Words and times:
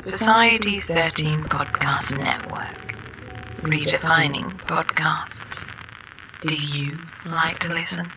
Society 0.00 0.80
13 0.80 1.44
Podcast 1.44 2.16
Network. 2.16 2.94
Redefining 3.62 4.56
podcasts. 4.62 5.66
Do 6.42 6.54
you 6.54 6.98
like 7.24 7.58
to 7.60 7.68
listen? 7.68 8.12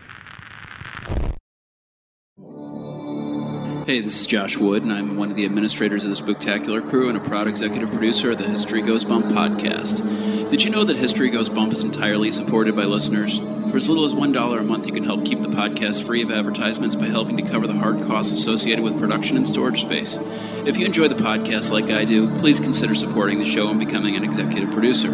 Hey, 3.88 4.02
this 4.02 4.20
is 4.22 4.28
Josh 4.28 4.58
Wood, 4.58 4.84
and 4.84 4.94
I'm 4.94 5.18
one 5.18 5.32
of 5.32 5.36
the 5.36 5.46
administrators 5.46 6.04
of 6.04 6.12
the 6.12 6.16
Spooktacular 6.16 6.88
crew 6.88 7.10
and 7.10 7.18
a 7.18 7.22
proud 7.22 7.48
executive 7.48 7.90
producer 7.90 8.32
of 8.32 8.38
the 8.38 8.48
History 8.48 8.82
Goes 8.82 9.04
Bump 9.04 9.26
podcast. 9.28 10.50
Did 10.52 10.64
you 10.64 10.70
know 10.70 10.84
that 10.84 10.96
History 10.98 11.30
Goes 11.30 11.50
Bump 11.50 11.74
is 11.74 11.82
entirely 11.82 12.30
supported 12.30 12.76
by 12.76 12.84
listeners? 12.84 13.40
For 13.70 13.78
as 13.78 13.88
little 13.88 14.04
as 14.04 14.16
$1 14.16 14.60
a 14.60 14.64
month, 14.64 14.88
you 14.88 14.94
can 14.94 15.04
help 15.04 15.24
keep 15.24 15.42
the 15.42 15.48
podcast 15.48 16.04
free 16.04 16.24
of 16.24 16.32
advertisements 16.32 16.96
by 16.96 17.06
helping 17.06 17.38
to 17.38 17.44
cover 17.44 17.68
the 17.68 17.74
hard 17.74 18.02
costs 18.08 18.32
associated 18.32 18.84
with 18.84 19.00
production 19.00 19.38
and 19.38 19.48
storage 19.48 19.82
space. 19.82 20.18
If 20.66 20.78
you 20.78 20.88
enjoy 20.88 21.08
the 21.08 21.14
podcast 21.14 21.70
like 21.70 21.92
I 21.92 22.04
do, 22.04 22.28
please 22.40 22.60
consider 22.60 22.96
supporting 22.96 23.38
the 23.38 23.46
show 23.46 23.70
and 23.70 23.80
becoming 23.80 24.16
an 24.16 24.24
executive 24.24 24.72
producer. 24.72 25.10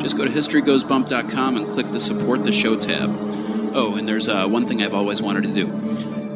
Just 0.00 0.16
go 0.16 0.24
to 0.24 0.30
historygoesbump.com 0.30 1.56
and 1.56 1.66
click 1.68 1.88
the 1.92 2.00
Support 2.00 2.42
the 2.42 2.50
Show 2.50 2.74
tab. 2.74 3.10
Oh, 3.74 3.94
and 3.96 4.08
there's 4.08 4.28
uh, 4.28 4.48
one 4.48 4.66
thing 4.66 4.82
I've 4.82 4.94
always 4.94 5.22
wanted 5.22 5.44
to 5.44 5.54
do. 5.54 5.66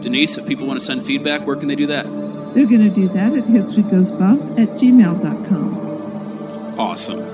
Denise, 0.00 0.38
if 0.38 0.46
people 0.46 0.68
want 0.68 0.78
to 0.78 0.86
send 0.86 1.04
feedback, 1.04 1.44
where 1.44 1.56
can 1.56 1.66
they 1.66 1.74
do 1.74 1.88
that? 1.88 2.04
They're 2.54 2.66
going 2.66 2.88
to 2.88 2.94
do 2.94 3.08
that 3.08 3.32
at 3.32 3.44
historygoesbump 3.44 4.60
at 4.60 4.68
gmail.com. 4.78 6.78
Awesome. 6.78 7.33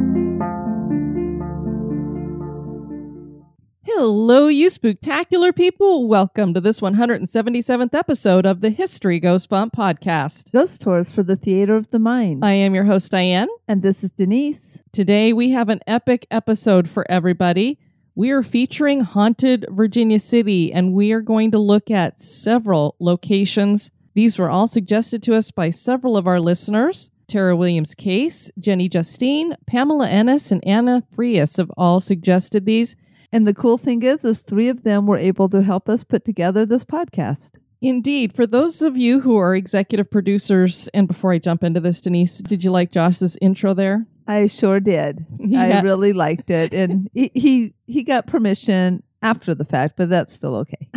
Hello, 3.93 4.47
you 4.47 4.69
spooktacular 4.69 5.53
people. 5.53 6.07
Welcome 6.07 6.53
to 6.53 6.61
this 6.61 6.79
177th 6.79 7.93
episode 7.93 8.45
of 8.45 8.61
the 8.61 8.69
History 8.69 9.19
Goes 9.19 9.45
Bump 9.45 9.75
podcast. 9.75 10.49
Ghost 10.53 10.79
tours 10.79 11.11
for 11.11 11.23
the 11.23 11.35
Theater 11.35 11.75
of 11.75 11.91
the 11.91 11.99
Mind. 11.99 12.43
I 12.43 12.53
am 12.53 12.73
your 12.73 12.85
host, 12.85 13.11
Diane. 13.11 13.49
and 13.67 13.81
this 13.81 14.01
is 14.01 14.11
Denise. 14.11 14.81
Today 14.93 15.33
we 15.33 15.49
have 15.51 15.67
an 15.67 15.81
epic 15.87 16.25
episode 16.31 16.89
for 16.89 17.05
everybody. 17.11 17.79
We 18.15 18.31
are 18.31 18.41
featuring 18.41 19.01
Haunted 19.01 19.65
Virginia 19.69 20.21
City, 20.21 20.71
and 20.71 20.93
we 20.93 21.11
are 21.11 21.21
going 21.21 21.51
to 21.51 21.59
look 21.59 21.91
at 21.91 22.21
several 22.21 22.95
locations. 22.99 23.91
These 24.13 24.39
were 24.39 24.49
all 24.49 24.69
suggested 24.69 25.21
to 25.23 25.35
us 25.35 25.51
by 25.51 25.69
several 25.69 26.15
of 26.15 26.27
our 26.27 26.39
listeners. 26.39 27.11
Tara 27.27 27.57
Williams 27.57 27.93
Case, 27.93 28.49
Jenny 28.57 28.87
Justine, 28.87 29.57
Pamela 29.67 30.07
Ennis, 30.07 30.49
and 30.49 30.65
Anna 30.65 31.03
Frias 31.11 31.57
have 31.57 31.71
all 31.77 31.99
suggested 31.99 32.65
these. 32.65 32.95
And 33.33 33.47
the 33.47 33.53
cool 33.53 33.77
thing 33.77 34.03
is, 34.03 34.25
is 34.25 34.41
three 34.41 34.67
of 34.67 34.83
them 34.83 35.07
were 35.07 35.17
able 35.17 35.47
to 35.49 35.61
help 35.61 35.87
us 35.87 36.03
put 36.03 36.25
together 36.25 36.65
this 36.65 36.83
podcast. 36.83 37.51
Indeed. 37.81 38.33
For 38.33 38.45
those 38.45 38.81
of 38.81 38.95
you 38.95 39.21
who 39.21 39.37
are 39.37 39.55
executive 39.55 40.11
producers, 40.11 40.87
and 40.93 41.07
before 41.07 41.31
I 41.31 41.39
jump 41.39 41.63
into 41.63 41.79
this, 41.79 42.01
Denise, 42.01 42.37
did 42.39 42.63
you 42.63 42.71
like 42.71 42.91
Josh's 42.91 43.37
intro 43.41 43.73
there? 43.73 44.05
I 44.27 44.45
sure 44.45 44.79
did. 44.79 45.25
I 45.55 45.81
really 45.81 46.13
liked 46.13 46.51
it, 46.51 46.73
and 46.73 47.09
he, 47.13 47.31
he 47.33 47.73
he 47.87 48.03
got 48.03 48.27
permission 48.27 49.01
after 49.21 49.55
the 49.55 49.65
fact, 49.65 49.95
but 49.97 50.09
that's 50.09 50.33
still 50.33 50.55
okay. 50.55 50.87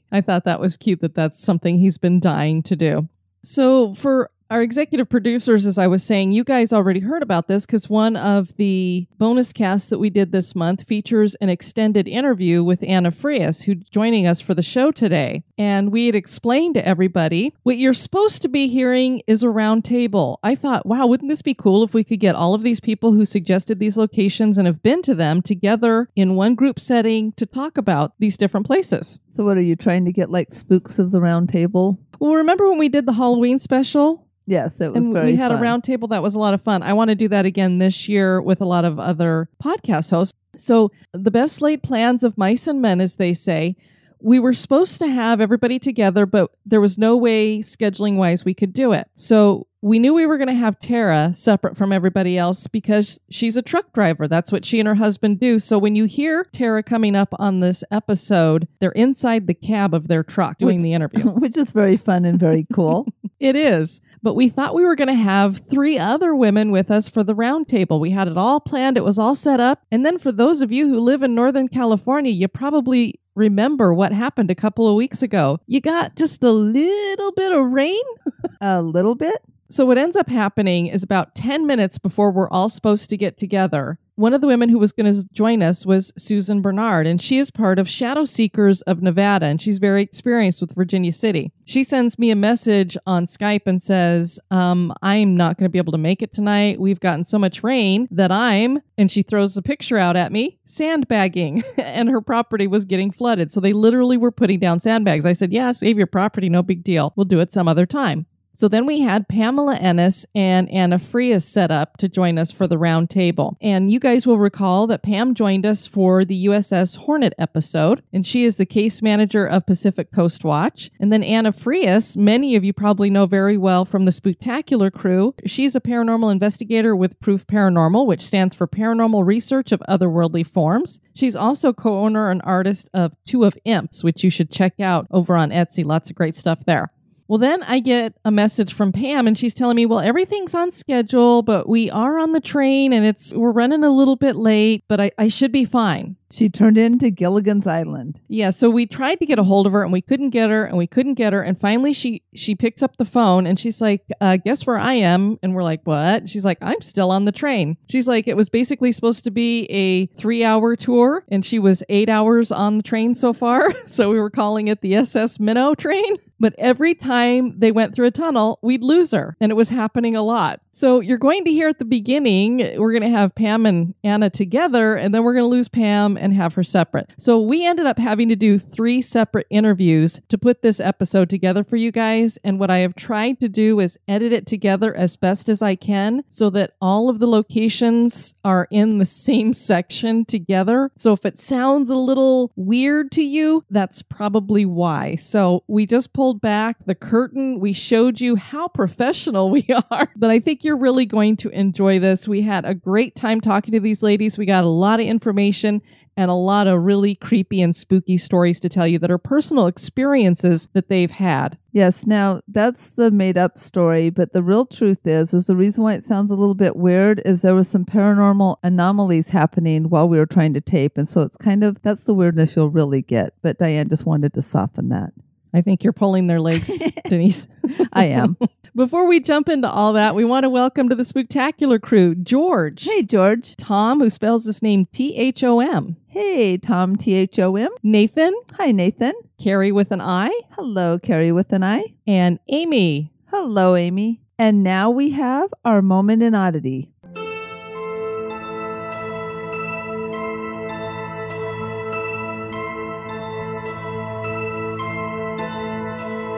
I 0.12 0.20
thought 0.20 0.44
that 0.44 0.60
was 0.60 0.76
cute 0.76 1.00
that 1.00 1.14
that's 1.14 1.38
something 1.38 1.78
he's 1.78 1.98
been 1.98 2.20
dying 2.20 2.62
to 2.64 2.76
do. 2.76 3.08
So, 3.42 3.94
for 3.96 4.30
our 4.54 4.62
executive 4.62 5.08
producers, 5.08 5.66
as 5.66 5.78
I 5.78 5.88
was 5.88 6.04
saying, 6.04 6.30
you 6.30 6.44
guys 6.44 6.72
already 6.72 7.00
heard 7.00 7.24
about 7.24 7.48
this 7.48 7.66
because 7.66 7.90
one 7.90 8.14
of 8.14 8.56
the 8.56 9.08
bonus 9.18 9.52
casts 9.52 9.88
that 9.88 9.98
we 9.98 10.10
did 10.10 10.30
this 10.30 10.54
month 10.54 10.84
features 10.84 11.34
an 11.40 11.48
extended 11.48 12.06
interview 12.06 12.62
with 12.62 12.84
Anna 12.84 13.10
Frias, 13.10 13.62
who's 13.62 13.82
joining 13.90 14.28
us 14.28 14.40
for 14.40 14.54
the 14.54 14.62
show 14.62 14.92
today. 14.92 15.42
And 15.58 15.90
we 15.90 16.06
had 16.06 16.14
explained 16.14 16.74
to 16.74 16.86
everybody 16.86 17.52
what 17.64 17.78
you're 17.78 17.94
supposed 17.94 18.42
to 18.42 18.48
be 18.48 18.68
hearing 18.68 19.22
is 19.26 19.42
a 19.42 19.50
round 19.50 19.84
table. 19.84 20.38
I 20.44 20.54
thought, 20.54 20.86
wow, 20.86 21.08
wouldn't 21.08 21.30
this 21.30 21.42
be 21.42 21.54
cool 21.54 21.82
if 21.82 21.92
we 21.92 22.04
could 22.04 22.20
get 22.20 22.36
all 22.36 22.54
of 22.54 22.62
these 22.62 22.78
people 22.78 23.10
who 23.10 23.24
suggested 23.24 23.80
these 23.80 23.96
locations 23.96 24.56
and 24.56 24.68
have 24.68 24.84
been 24.84 25.02
to 25.02 25.16
them 25.16 25.42
together 25.42 26.08
in 26.14 26.36
one 26.36 26.54
group 26.54 26.78
setting 26.78 27.32
to 27.32 27.44
talk 27.44 27.76
about 27.76 28.12
these 28.20 28.36
different 28.36 28.66
places? 28.66 29.18
So, 29.26 29.44
what 29.44 29.56
are 29.56 29.62
you 29.62 29.74
trying 29.74 30.04
to 30.04 30.12
get 30.12 30.30
like 30.30 30.52
spooks 30.52 31.00
of 31.00 31.10
the 31.10 31.20
round 31.20 31.48
table? 31.48 31.98
Well, 32.20 32.34
remember 32.34 32.70
when 32.70 32.78
we 32.78 32.88
did 32.88 33.06
the 33.06 33.14
Halloween 33.14 33.58
special? 33.58 34.24
Yes, 34.46 34.80
it 34.80 34.92
was 34.92 35.06
and 35.06 35.14
we 35.24 35.36
had 35.36 35.50
fun. 35.50 35.58
a 35.58 35.62
round 35.62 35.84
table 35.84 36.08
that 36.08 36.22
was 36.22 36.34
a 36.34 36.38
lot 36.38 36.54
of 36.54 36.62
fun. 36.62 36.82
I 36.82 36.92
want 36.92 37.08
to 37.08 37.14
do 37.14 37.28
that 37.28 37.46
again 37.46 37.78
this 37.78 38.08
year 38.08 38.42
with 38.42 38.60
a 38.60 38.66
lot 38.66 38.84
of 38.84 39.00
other 39.00 39.48
podcast 39.62 40.10
hosts. 40.10 40.34
So, 40.56 40.92
the 41.12 41.30
best 41.30 41.62
laid 41.62 41.82
plans 41.82 42.22
of 42.22 42.36
mice 42.36 42.66
and 42.66 42.80
men, 42.80 43.00
as 43.00 43.16
they 43.16 43.34
say, 43.34 43.76
we 44.20 44.38
were 44.38 44.54
supposed 44.54 44.98
to 45.00 45.08
have 45.08 45.40
everybody 45.40 45.78
together, 45.78 46.26
but 46.26 46.50
there 46.64 46.80
was 46.80 46.96
no 46.96 47.16
way 47.16 47.60
scheduling 47.60 48.16
wise 48.16 48.44
we 48.44 48.54
could 48.54 48.72
do 48.72 48.92
it. 48.92 49.08
So, 49.16 49.66
we 49.84 49.98
knew 49.98 50.14
we 50.14 50.24
were 50.24 50.38
going 50.38 50.48
to 50.48 50.54
have 50.54 50.80
Tara 50.80 51.32
separate 51.34 51.76
from 51.76 51.92
everybody 51.92 52.38
else 52.38 52.66
because 52.66 53.20
she's 53.28 53.54
a 53.54 53.60
truck 53.60 53.92
driver. 53.92 54.26
That's 54.26 54.50
what 54.50 54.64
she 54.64 54.80
and 54.80 54.88
her 54.88 54.94
husband 54.94 55.38
do. 55.40 55.58
So, 55.58 55.78
when 55.78 55.94
you 55.94 56.06
hear 56.06 56.44
Tara 56.52 56.82
coming 56.82 57.14
up 57.14 57.34
on 57.38 57.60
this 57.60 57.84
episode, 57.90 58.66
they're 58.78 58.92
inside 58.92 59.46
the 59.46 59.52
cab 59.52 59.92
of 59.92 60.08
their 60.08 60.22
truck 60.22 60.56
doing 60.56 60.76
Which- 60.76 60.84
the 60.84 60.94
interview. 60.94 61.24
which 61.34 61.58
is 61.58 61.70
very 61.72 61.98
fun 61.98 62.24
and 62.24 62.40
very 62.40 62.66
cool. 62.72 63.06
It 63.40 63.56
is. 63.56 64.00
But 64.22 64.34
we 64.36 64.48
thought 64.48 64.74
we 64.74 64.86
were 64.86 64.94
going 64.94 65.08
to 65.08 65.14
have 65.14 65.58
three 65.68 65.98
other 65.98 66.34
women 66.34 66.70
with 66.70 66.90
us 66.90 67.10
for 67.10 67.22
the 67.22 67.34
roundtable. 67.34 68.00
We 68.00 68.10
had 68.10 68.26
it 68.26 68.38
all 68.38 68.58
planned, 68.58 68.96
it 68.96 69.04
was 69.04 69.18
all 69.18 69.34
set 69.34 69.60
up. 69.60 69.82
And 69.90 70.06
then 70.06 70.18
for 70.18 70.32
those 70.32 70.62
of 70.62 70.72
you 70.72 70.88
who 70.88 70.98
live 71.00 71.22
in 71.22 71.34
Northern 71.34 71.68
California, 71.68 72.32
you 72.32 72.48
probably 72.48 73.20
remember 73.34 73.92
what 73.92 74.12
happened 74.12 74.50
a 74.50 74.54
couple 74.54 74.88
of 74.88 74.94
weeks 74.94 75.22
ago. 75.22 75.58
You 75.66 75.82
got 75.82 76.16
just 76.16 76.42
a 76.42 76.52
little 76.52 77.32
bit 77.32 77.52
of 77.52 77.66
rain. 77.66 78.00
a 78.62 78.80
little 78.80 79.14
bit. 79.14 79.42
So, 79.74 79.84
what 79.84 79.98
ends 79.98 80.14
up 80.14 80.28
happening 80.28 80.86
is 80.86 81.02
about 81.02 81.34
10 81.34 81.66
minutes 81.66 81.98
before 81.98 82.30
we're 82.30 82.48
all 82.48 82.68
supposed 82.68 83.10
to 83.10 83.16
get 83.16 83.40
together, 83.40 83.98
one 84.14 84.32
of 84.32 84.40
the 84.40 84.46
women 84.46 84.68
who 84.68 84.78
was 84.78 84.92
going 84.92 85.12
to 85.12 85.26
join 85.32 85.64
us 85.64 85.84
was 85.84 86.12
Susan 86.16 86.62
Bernard, 86.62 87.08
and 87.08 87.20
she 87.20 87.38
is 87.38 87.50
part 87.50 87.80
of 87.80 87.88
Shadow 87.88 88.24
Seekers 88.24 88.82
of 88.82 89.02
Nevada, 89.02 89.46
and 89.46 89.60
she's 89.60 89.80
very 89.80 90.00
experienced 90.00 90.60
with 90.60 90.76
Virginia 90.76 91.10
City. 91.10 91.50
She 91.64 91.82
sends 91.82 92.20
me 92.20 92.30
a 92.30 92.36
message 92.36 92.96
on 93.04 93.26
Skype 93.26 93.66
and 93.66 93.82
says, 93.82 94.38
um, 94.52 94.92
I'm 95.02 95.36
not 95.36 95.58
going 95.58 95.64
to 95.64 95.72
be 95.72 95.78
able 95.78 95.90
to 95.90 95.98
make 95.98 96.22
it 96.22 96.32
tonight. 96.32 96.78
We've 96.78 97.00
gotten 97.00 97.24
so 97.24 97.40
much 97.40 97.64
rain 97.64 98.06
that 98.12 98.30
I'm, 98.30 98.78
and 98.96 99.10
she 99.10 99.22
throws 99.24 99.56
a 99.56 99.62
picture 99.62 99.98
out 99.98 100.14
at 100.14 100.30
me, 100.30 100.60
sandbagging, 100.64 101.64
and 101.78 102.08
her 102.10 102.20
property 102.20 102.68
was 102.68 102.84
getting 102.84 103.10
flooded. 103.10 103.50
So 103.50 103.58
they 103.58 103.72
literally 103.72 104.18
were 104.18 104.30
putting 104.30 104.60
down 104.60 104.78
sandbags. 104.78 105.26
I 105.26 105.32
said, 105.32 105.52
Yeah, 105.52 105.72
save 105.72 105.98
your 105.98 106.06
property, 106.06 106.48
no 106.48 106.62
big 106.62 106.84
deal. 106.84 107.12
We'll 107.16 107.24
do 107.24 107.40
it 107.40 107.52
some 107.52 107.66
other 107.66 107.86
time. 107.86 108.26
So 108.56 108.68
then 108.68 108.86
we 108.86 109.00
had 109.00 109.28
Pamela 109.28 109.74
Ennis 109.74 110.24
and 110.32 110.70
Anna 110.70 111.00
Frias 111.00 111.44
set 111.44 111.72
up 111.72 111.96
to 111.98 112.08
join 112.08 112.38
us 112.38 112.52
for 112.52 112.68
the 112.68 112.78
round 112.78 113.10
table. 113.10 113.56
And 113.60 113.90
you 113.90 113.98
guys 113.98 114.28
will 114.28 114.38
recall 114.38 114.86
that 114.86 115.02
Pam 115.02 115.34
joined 115.34 115.66
us 115.66 115.88
for 115.88 116.24
the 116.24 116.46
USS 116.46 116.96
Hornet 116.98 117.34
episode, 117.36 118.04
and 118.12 118.24
she 118.24 118.44
is 118.44 118.54
the 118.56 118.64
case 118.64 119.02
manager 119.02 119.44
of 119.44 119.66
Pacific 119.66 120.12
Coast 120.12 120.44
Watch. 120.44 120.90
And 121.00 121.12
then 121.12 121.24
Anna 121.24 121.52
Frias, 121.52 122.16
many 122.16 122.54
of 122.54 122.62
you 122.62 122.72
probably 122.72 123.10
know 123.10 123.26
very 123.26 123.56
well 123.56 123.84
from 123.84 124.04
the 124.04 124.12
Spooktacular 124.12 124.92
crew. 124.92 125.34
She's 125.46 125.74
a 125.74 125.80
paranormal 125.80 126.30
investigator 126.30 126.94
with 126.94 127.18
Proof 127.18 127.48
Paranormal, 127.48 128.06
which 128.06 128.22
stands 128.22 128.54
for 128.54 128.68
Paranormal 128.68 129.26
Research 129.26 129.72
of 129.72 129.82
Otherworldly 129.88 130.46
Forms. 130.46 131.00
She's 131.12 131.34
also 131.34 131.72
co 131.72 131.98
owner 131.98 132.30
and 132.30 132.40
artist 132.44 132.88
of 132.94 133.16
Two 133.26 133.42
of 133.42 133.58
Imps, 133.64 134.04
which 134.04 134.22
you 134.22 134.30
should 134.30 134.52
check 134.52 134.78
out 134.78 135.08
over 135.10 135.34
on 135.34 135.50
Etsy. 135.50 135.84
Lots 135.84 136.08
of 136.08 136.14
great 136.14 136.36
stuff 136.36 136.64
there. 136.66 136.93
Well, 137.26 137.38
then 137.38 137.62
I 137.62 137.80
get 137.80 138.14
a 138.24 138.30
message 138.30 138.74
from 138.74 138.92
Pam 138.92 139.26
and 139.26 139.38
she's 139.38 139.54
telling 139.54 139.76
me, 139.76 139.86
well, 139.86 140.00
everything's 140.00 140.54
on 140.54 140.72
schedule, 140.72 141.42
but 141.42 141.68
we 141.68 141.90
are 141.90 142.18
on 142.18 142.32
the 142.32 142.40
train 142.40 142.92
and 142.92 143.06
it's, 143.06 143.32
we're 143.32 143.50
running 143.50 143.82
a 143.82 143.90
little 143.90 144.16
bit 144.16 144.36
late, 144.36 144.84
but 144.88 145.00
I, 145.00 145.10
I 145.16 145.28
should 145.28 145.52
be 145.52 145.64
fine. 145.64 146.16
She 146.34 146.48
turned 146.48 146.76
into 146.76 147.12
Gilligan's 147.12 147.64
Island. 147.64 148.20
Yeah, 148.26 148.50
so 148.50 148.68
we 148.68 148.86
tried 148.86 149.20
to 149.20 149.26
get 149.26 149.38
a 149.38 149.44
hold 149.44 149.68
of 149.68 149.72
her 149.72 149.84
and 149.84 149.92
we 149.92 150.00
couldn't 150.00 150.30
get 150.30 150.50
her 150.50 150.64
and 150.64 150.76
we 150.76 150.88
couldn't 150.88 151.14
get 151.14 151.32
her 151.32 151.40
and 151.40 151.60
finally 151.60 151.92
she 151.92 152.22
she 152.34 152.56
picks 152.56 152.82
up 152.82 152.96
the 152.96 153.04
phone 153.04 153.46
and 153.46 153.60
she's 153.60 153.80
like, 153.80 154.02
uh, 154.20 154.36
"Guess 154.38 154.66
where 154.66 154.76
I 154.76 154.94
am?" 154.94 155.38
And 155.44 155.54
we're 155.54 155.62
like, 155.62 155.82
"What?" 155.84 156.28
She's 156.28 156.44
like, 156.44 156.58
"I'm 156.60 156.82
still 156.82 157.12
on 157.12 157.24
the 157.24 157.30
train." 157.30 157.76
She's 157.88 158.08
like, 158.08 158.26
"It 158.26 158.36
was 158.36 158.48
basically 158.48 158.90
supposed 158.90 159.22
to 159.22 159.30
be 159.30 159.66
a 159.66 160.08
3-hour 160.20 160.74
tour 160.74 161.24
and 161.28 161.46
she 161.46 161.60
was 161.60 161.84
8 161.88 162.08
hours 162.08 162.50
on 162.50 162.78
the 162.78 162.82
train 162.82 163.14
so 163.14 163.32
far." 163.32 163.72
so 163.86 164.10
we 164.10 164.18
were 164.18 164.28
calling 164.28 164.66
it 164.66 164.80
the 164.80 164.96
SS 164.96 165.38
Minnow 165.38 165.76
train. 165.76 166.16
But 166.40 166.56
every 166.58 166.96
time 166.96 167.60
they 167.60 167.70
went 167.70 167.94
through 167.94 168.06
a 168.06 168.10
tunnel, 168.10 168.58
we'd 168.60 168.82
lose 168.82 169.12
her 169.12 169.36
and 169.40 169.52
it 169.52 169.54
was 169.54 169.68
happening 169.68 170.16
a 170.16 170.22
lot. 170.22 170.60
So 170.74 170.98
you're 170.98 171.18
going 171.18 171.44
to 171.44 171.52
hear 171.52 171.68
at 171.68 171.78
the 171.78 171.84
beginning, 171.84 172.58
we're 172.78 172.90
going 172.90 173.08
to 173.08 173.16
have 173.16 173.34
Pam 173.36 173.64
and 173.64 173.94
Anna 174.02 174.28
together 174.28 174.96
and 174.96 175.14
then 175.14 175.22
we're 175.22 175.32
going 175.32 175.44
to 175.44 175.48
lose 175.48 175.68
Pam 175.68 176.16
and 176.16 176.34
have 176.34 176.54
her 176.54 176.64
separate. 176.64 177.12
So 177.16 177.40
we 177.40 177.64
ended 177.64 177.86
up 177.86 177.96
having 177.96 178.28
to 178.30 178.36
do 178.36 178.58
three 178.58 179.00
separate 179.00 179.46
interviews 179.50 180.20
to 180.30 180.36
put 180.36 180.62
this 180.62 180.80
episode 180.80 181.30
together 181.30 181.62
for 181.62 181.76
you 181.76 181.92
guys. 181.92 182.38
And 182.42 182.58
what 182.58 182.72
I 182.72 182.78
have 182.78 182.96
tried 182.96 183.38
to 183.38 183.48
do 183.48 183.78
is 183.78 183.98
edit 184.08 184.32
it 184.32 184.48
together 184.48 184.92
as 184.92 185.14
best 185.14 185.48
as 185.48 185.62
I 185.62 185.76
can 185.76 186.24
so 186.28 186.50
that 186.50 186.72
all 186.80 187.08
of 187.08 187.20
the 187.20 187.28
locations 187.28 188.34
are 188.44 188.66
in 188.72 188.98
the 188.98 189.06
same 189.06 189.54
section 189.54 190.24
together. 190.24 190.90
So 190.96 191.12
if 191.12 191.24
it 191.24 191.38
sounds 191.38 191.88
a 191.88 191.96
little 191.96 192.50
weird 192.56 193.12
to 193.12 193.22
you, 193.22 193.64
that's 193.70 194.02
probably 194.02 194.64
why. 194.64 195.14
So 195.16 195.62
we 195.68 195.86
just 195.86 196.12
pulled 196.12 196.40
back 196.40 196.84
the 196.84 196.96
curtain. 196.96 197.60
We 197.60 197.72
showed 197.72 198.20
you 198.20 198.34
how 198.34 198.66
professional 198.74 199.50
we 199.50 199.64
are. 199.90 200.10
But 200.16 200.30
I 200.30 200.40
think 200.40 200.63
you're 200.64 200.76
really 200.76 201.06
going 201.06 201.36
to 201.38 201.48
enjoy 201.50 201.98
this. 201.98 202.26
We 202.26 202.42
had 202.42 202.64
a 202.64 202.74
great 202.74 203.14
time 203.14 203.40
talking 203.40 203.72
to 203.72 203.80
these 203.80 204.02
ladies. 204.02 204.38
We 204.38 204.46
got 204.46 204.64
a 204.64 204.68
lot 204.68 205.00
of 205.00 205.06
information 205.06 205.82
and 206.16 206.30
a 206.30 206.34
lot 206.34 206.66
of 206.66 206.82
really 206.82 207.14
creepy 207.14 207.60
and 207.60 207.74
spooky 207.74 208.18
stories 208.18 208.60
to 208.60 208.68
tell 208.68 208.86
you 208.86 208.98
that 209.00 209.10
are 209.10 209.18
personal 209.18 209.66
experiences 209.66 210.68
that 210.72 210.88
they've 210.88 211.10
had. 211.10 211.58
Yes, 211.72 212.06
now 212.06 212.40
that's 212.46 212.90
the 212.90 213.10
made 213.10 213.36
up 213.36 213.58
story, 213.58 214.10
but 214.10 214.32
the 214.32 214.42
real 214.42 214.64
truth 214.64 215.06
is 215.06 215.34
is 215.34 215.46
the 215.46 215.56
reason 215.56 215.82
why 215.82 215.94
it 215.94 216.04
sounds 216.04 216.30
a 216.30 216.36
little 216.36 216.54
bit 216.54 216.76
weird 216.76 217.20
is 217.24 217.42
there 217.42 217.54
was 217.54 217.68
some 217.68 217.84
paranormal 217.84 218.56
anomalies 218.62 219.30
happening 219.30 219.88
while 219.88 220.08
we 220.08 220.18
were 220.18 220.26
trying 220.26 220.54
to 220.54 220.60
tape 220.60 220.96
and 220.96 221.08
so 221.08 221.22
it's 221.22 221.36
kind 221.36 221.64
of 221.64 221.82
that's 221.82 222.04
the 222.04 222.14
weirdness 222.14 222.54
you'll 222.54 222.70
really 222.70 223.02
get. 223.02 223.34
But 223.42 223.58
Diane 223.58 223.88
just 223.88 224.06
wanted 224.06 224.34
to 224.34 224.42
soften 224.42 224.88
that. 224.90 225.12
I 225.54 225.62
think 225.62 225.84
you're 225.84 225.92
pulling 225.92 226.26
their 226.26 226.40
legs, 226.40 226.82
Denise. 227.08 227.46
I 227.92 228.06
am. 228.06 228.36
Before 228.76 229.06
we 229.06 229.20
jump 229.20 229.48
into 229.48 229.70
all 229.70 229.92
that, 229.92 230.16
we 230.16 230.24
want 230.24 230.42
to 230.42 230.50
welcome 230.50 230.88
to 230.88 230.96
the 230.96 231.04
Spooktacular 231.04 231.80
crew 231.80 232.16
George. 232.16 232.82
Hey 232.82 233.04
George. 233.04 233.54
Tom, 233.54 234.00
who 234.00 234.10
spells 234.10 234.46
his 234.46 234.62
name 234.62 234.86
T 234.86 235.14
H 235.16 235.44
O 235.44 235.60
M. 235.60 235.96
Hey 236.08 236.58
Tom 236.58 236.96
T 236.96 237.14
H 237.14 237.38
O 237.38 237.54
M. 237.54 237.70
Nathan. 237.84 238.34
Hi 238.58 238.72
Nathan. 238.72 239.12
Carrie 239.38 239.70
with 239.70 239.92
an 239.92 240.00
I. 240.00 240.28
Hello 240.50 240.98
Carrie 240.98 241.30
with 241.30 241.52
an 241.52 241.62
I. 241.62 241.84
And 242.04 242.40
Amy. 242.48 243.12
Hello 243.26 243.76
Amy. 243.76 244.20
And 244.40 244.64
now 244.64 244.90
we 244.90 245.10
have 245.10 245.54
our 245.64 245.80
moment 245.80 246.24
in 246.24 246.34
oddity. 246.34 246.90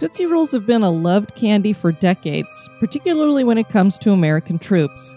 Tootsie 0.07 0.27
Rolls 0.27 0.53
have 0.53 0.67
been 0.67 0.85
a 0.85 0.91
loved 0.91 1.35
candy 1.35 1.73
for 1.73 1.91
decades, 1.91 2.69
particularly 2.79 3.43
when 3.43 3.59
it 3.59 3.69
comes 3.69 3.99
to 3.99 4.13
American 4.13 4.57
troops. 4.57 5.17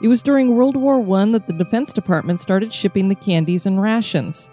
It 0.00 0.06
was 0.06 0.22
during 0.22 0.54
World 0.54 0.76
War 0.76 1.00
I 1.18 1.24
that 1.32 1.48
the 1.48 1.54
Defense 1.54 1.92
Department 1.92 2.40
started 2.40 2.72
shipping 2.72 3.08
the 3.08 3.16
candies 3.16 3.66
in 3.66 3.80
rations. 3.80 4.48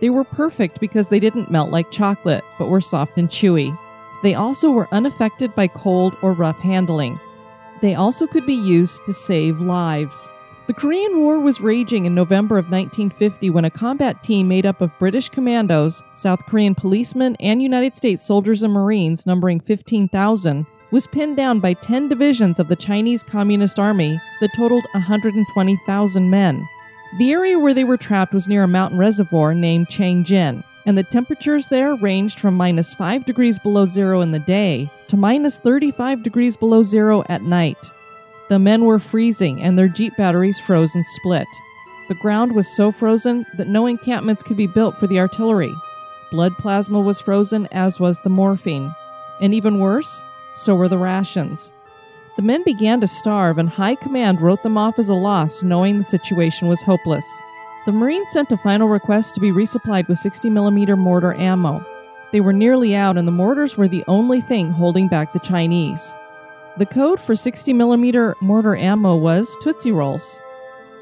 They 0.00 0.08
were 0.08 0.24
perfect 0.24 0.80
because 0.80 1.08
they 1.08 1.20
didn't 1.20 1.50
melt 1.50 1.70
like 1.70 1.90
chocolate, 1.90 2.42
but 2.58 2.70
were 2.70 2.80
soft 2.80 3.18
and 3.18 3.28
chewy. 3.28 3.78
They 4.22 4.34
also 4.34 4.70
were 4.70 4.88
unaffected 4.92 5.54
by 5.54 5.66
cold 5.66 6.16
or 6.22 6.32
rough 6.32 6.58
handling. 6.60 7.20
They 7.82 7.94
also 7.94 8.26
could 8.26 8.46
be 8.46 8.54
used 8.54 8.98
to 9.04 9.12
save 9.12 9.60
lives. 9.60 10.30
The 10.68 10.74
Korean 10.74 11.20
War 11.20 11.40
was 11.40 11.62
raging 11.62 12.04
in 12.04 12.14
November 12.14 12.58
of 12.58 12.66
1950 12.66 13.48
when 13.48 13.64
a 13.64 13.70
combat 13.70 14.22
team 14.22 14.48
made 14.48 14.66
up 14.66 14.82
of 14.82 14.98
British 14.98 15.30
commandos, 15.30 16.02
South 16.12 16.44
Korean 16.44 16.74
policemen, 16.74 17.36
and 17.40 17.62
United 17.62 17.96
States 17.96 18.22
soldiers 18.22 18.62
and 18.62 18.74
Marines, 18.74 19.24
numbering 19.24 19.60
15,000, 19.60 20.66
was 20.90 21.06
pinned 21.06 21.38
down 21.38 21.60
by 21.60 21.72
10 21.72 22.10
divisions 22.10 22.58
of 22.58 22.68
the 22.68 22.76
Chinese 22.76 23.22
Communist 23.22 23.78
Army 23.78 24.20
that 24.42 24.50
totaled 24.54 24.84
120,000 24.92 26.28
men. 26.28 26.68
The 27.18 27.32
area 27.32 27.58
where 27.58 27.72
they 27.72 27.84
were 27.84 27.96
trapped 27.96 28.34
was 28.34 28.46
near 28.46 28.64
a 28.64 28.68
mountain 28.68 28.98
reservoir 28.98 29.54
named 29.54 29.88
Changjin, 29.88 30.62
and 30.84 30.98
the 30.98 31.02
temperatures 31.02 31.68
there 31.68 31.94
ranged 31.94 32.38
from 32.38 32.54
minus 32.54 32.92
5 32.92 33.24
degrees 33.24 33.58
below 33.58 33.86
zero 33.86 34.20
in 34.20 34.32
the 34.32 34.38
day 34.38 34.90
to 35.06 35.16
minus 35.16 35.58
35 35.58 36.22
degrees 36.22 36.58
below 36.58 36.82
zero 36.82 37.24
at 37.30 37.40
night. 37.40 37.90
The 38.48 38.58
men 38.58 38.84
were 38.84 38.98
freezing 38.98 39.60
and 39.60 39.78
their 39.78 39.88
Jeep 39.88 40.16
batteries 40.16 40.58
froze 40.58 40.94
and 40.94 41.04
split. 41.04 41.48
The 42.08 42.14
ground 42.14 42.54
was 42.54 42.66
so 42.66 42.90
frozen 42.90 43.44
that 43.58 43.68
no 43.68 43.86
encampments 43.86 44.42
could 44.42 44.56
be 44.56 44.66
built 44.66 44.98
for 44.98 45.06
the 45.06 45.20
artillery. 45.20 45.74
Blood 46.30 46.56
plasma 46.56 47.00
was 47.00 47.20
frozen, 47.20 47.66
as 47.72 48.00
was 48.00 48.18
the 48.20 48.30
morphine. 48.30 48.94
And 49.40 49.54
even 49.54 49.78
worse, 49.78 50.24
so 50.54 50.74
were 50.74 50.88
the 50.88 50.96
rations. 50.98 51.74
The 52.36 52.42
men 52.42 52.62
began 52.64 53.00
to 53.00 53.06
starve, 53.06 53.58
and 53.58 53.68
High 53.68 53.96
Command 53.96 54.40
wrote 54.40 54.62
them 54.62 54.78
off 54.78 54.98
as 54.98 55.08
a 55.08 55.14
loss, 55.14 55.62
knowing 55.62 55.98
the 55.98 56.04
situation 56.04 56.68
was 56.68 56.82
hopeless. 56.82 57.26
The 57.84 57.92
Marines 57.92 58.32
sent 58.32 58.52
a 58.52 58.56
final 58.58 58.88
request 58.88 59.34
to 59.34 59.40
be 59.40 59.50
resupplied 59.50 60.08
with 60.08 60.18
60 60.18 60.48
millimeter 60.48 60.96
mortar 60.96 61.34
ammo. 61.34 61.84
They 62.32 62.40
were 62.40 62.52
nearly 62.52 62.94
out, 62.94 63.18
and 63.18 63.26
the 63.26 63.32
mortars 63.32 63.76
were 63.76 63.88
the 63.88 64.04
only 64.08 64.40
thing 64.40 64.70
holding 64.70 65.08
back 65.08 65.32
the 65.32 65.38
Chinese. 65.38 66.14
The 66.78 66.86
code 66.86 67.18
for 67.18 67.34
60 67.34 67.72
millimeter 67.72 68.36
mortar 68.40 68.76
ammo 68.76 69.16
was 69.16 69.56
Tootsie 69.60 69.90
Rolls. 69.90 70.38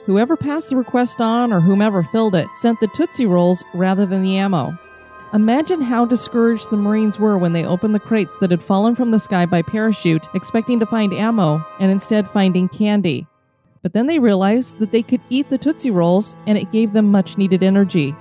Whoever 0.07 0.35
passed 0.35 0.71
the 0.71 0.77
request 0.77 1.21
on 1.21 1.53
or 1.53 1.61
whomever 1.61 2.03
filled 2.03 2.35
it 2.35 2.49
sent 2.55 2.81
the 2.81 2.87
Tootsie 2.87 3.27
Rolls 3.27 3.63
rather 3.75 4.07
than 4.07 4.23
the 4.23 4.39
ammo. 4.39 4.79
Imagine 5.35 5.83
how 5.83 6.07
discouraged 6.07 6.71
the 6.71 6.79
Marines 6.79 7.19
were 7.19 7.37
when 7.37 7.53
they 7.53 7.67
opened 7.67 7.95
the 7.95 8.01
crates 8.01 8.39
that 8.39 8.51
had 8.51 8.65
fallen 8.65 8.97
from 8.97 9.11
the 9.11 9.21
sky 9.21 9.45
by 9.45 9.61
parachute, 9.61 10.27
expecting 10.35 10.81
to 10.81 10.87
find 10.87 11.13
ammo, 11.13 11.63
and 11.79 11.91
instead 11.91 12.31
finding 12.31 12.71
candy. 12.71 13.27
But 13.83 13.93
then 13.93 14.07
they 14.07 14.19
realized 14.19 14.79
that 14.79 14.93
they 14.93 15.03
could 15.03 15.21
eat 15.29 15.51
the 15.51 15.59
Tootsie 15.59 15.91
Rolls, 15.91 16.37
and 16.47 16.57
it 16.57 16.73
gave 16.73 16.95
them 16.95 17.11
much 17.11 17.37
needed 17.37 17.63
energy. 17.63 18.17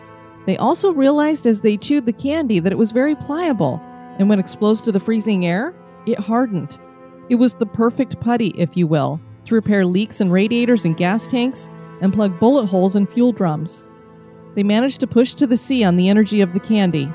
They 0.46 0.58
also 0.58 0.92
realized 0.92 1.48
as 1.48 1.62
they 1.62 1.78
chewed 1.78 2.06
the 2.06 2.12
candy 2.12 2.60
that 2.60 2.74
it 2.74 2.78
was 2.78 2.92
very 2.92 3.16
pliable, 3.16 3.81
and 4.19 4.28
when 4.28 4.40
exposed 4.40 4.84
to 4.84 4.91
the 4.91 5.00
freezing 5.00 5.46
air, 5.46 5.74
it 6.06 6.20
hardened. 6.20 6.82
It 7.29 7.36
was 7.36 7.55
the 7.55 7.65
perfect 7.65 8.20
putty, 8.20 8.53
if 8.58 8.77
you 8.77 8.88
will, 8.88 9.20
to 9.46 9.55
repair 9.55 9.86
leaks 9.86 10.22
in 10.22 10.32
radiators 10.32 10.86
and 10.86 10.98
gas 10.98 11.27
tanks 11.27 11.70
and 12.01 12.13
plug 12.13 12.39
bullet 12.39 12.67
holes 12.67 12.96
in 12.96 13.08
fuel 13.08 13.32
drums. 13.32 13.86
They 14.55 14.63
managed 14.63 15.00
to 15.01 15.08
push 15.08 15.34
to 15.36 15.48
the 15.48 15.58
sea 15.58 15.84
on 15.84 15.96
the 15.96 16.10
energy 16.10 16.41
of 16.41 16.53
the 16.53 16.60
candy. 16.60 17.12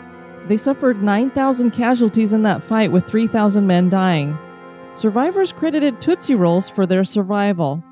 They 0.47 0.57
suffered 0.57 1.03
9,000 1.03 1.71
casualties 1.71 2.33
in 2.33 2.43
that 2.43 2.65
fight, 2.65 2.93
with 2.93 3.07
3,000 3.07 3.67
men 3.67 3.89
dying. 3.89 4.37
Survivors 4.95 5.53
credited 5.53 6.01
Tootsie 6.01 6.35
Rolls 6.35 6.69
for 6.69 6.87
their 6.87 7.05
survival. 7.05 7.83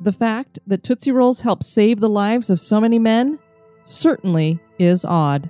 The 0.00 0.12
fact 0.12 0.58
that 0.66 0.82
Tootsie 0.82 1.12
Rolls 1.12 1.40
helped 1.40 1.64
save 1.64 2.00
the 2.00 2.08
lives 2.08 2.50
of 2.50 2.60
so 2.60 2.80
many 2.80 2.98
men 2.98 3.38
certainly 3.84 4.60
is 4.78 5.04
odd. 5.04 5.48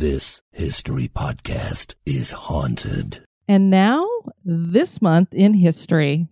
This 0.00 0.40
history 0.50 1.08
podcast 1.14 1.94
is 2.06 2.30
haunted. 2.30 3.22
And 3.46 3.68
now, 3.68 4.08
this 4.46 5.02
month 5.02 5.34
in 5.34 5.52
history. 5.52 6.26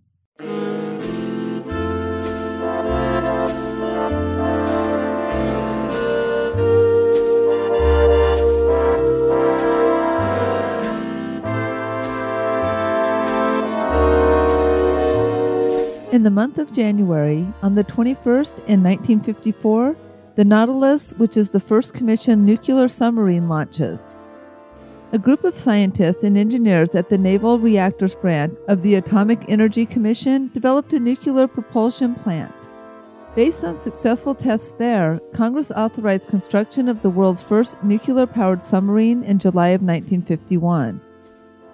In 16.11 16.23
the 16.23 16.31
month 16.31 16.57
of 16.57 16.73
January, 16.73 17.47
on 17.61 17.75
the 17.75 17.85
21st 17.85 18.61
in 18.61 18.83
1954, 18.83 19.95
the 20.39 20.45
Nautilus, 20.45 21.13
which 21.15 21.37
is 21.37 21.51
the 21.51 21.59
first 21.59 21.95
commissioned 21.95 22.47
nuclear 22.47 22.87
submarine, 22.87 23.49
launches. 23.49 24.13
A 25.11 25.19
group 25.19 25.43
of 25.43 25.59
scientists 25.59 26.23
and 26.23 26.39
engineers 26.39 26.95
at 26.95 27.09
the 27.09 27.19
Naval 27.19 27.59
Reactors 27.59 28.15
Branch 28.15 28.57
of 28.69 28.83
the 28.83 28.95
Atomic 28.95 29.45
Energy 29.49 29.85
Commission 29.85 30.49
developed 30.55 30.93
a 30.93 31.01
nuclear 31.01 31.49
propulsion 31.49 32.15
plant. 32.15 32.55
Based 33.35 33.65
on 33.65 33.79
successful 33.79 34.33
tests 34.33 34.71
there, 34.79 35.21
Congress 35.33 35.73
authorized 35.73 36.29
construction 36.29 36.89
of 36.89 37.03
the 37.03 37.11
world's 37.11 37.43
first 37.43 37.83
nuclear 37.83 38.29
powered 38.29 38.63
submarine 38.63 39.25
in 39.25 39.41
July 39.41 39.71
of 39.71 39.83
1951. 39.83 41.01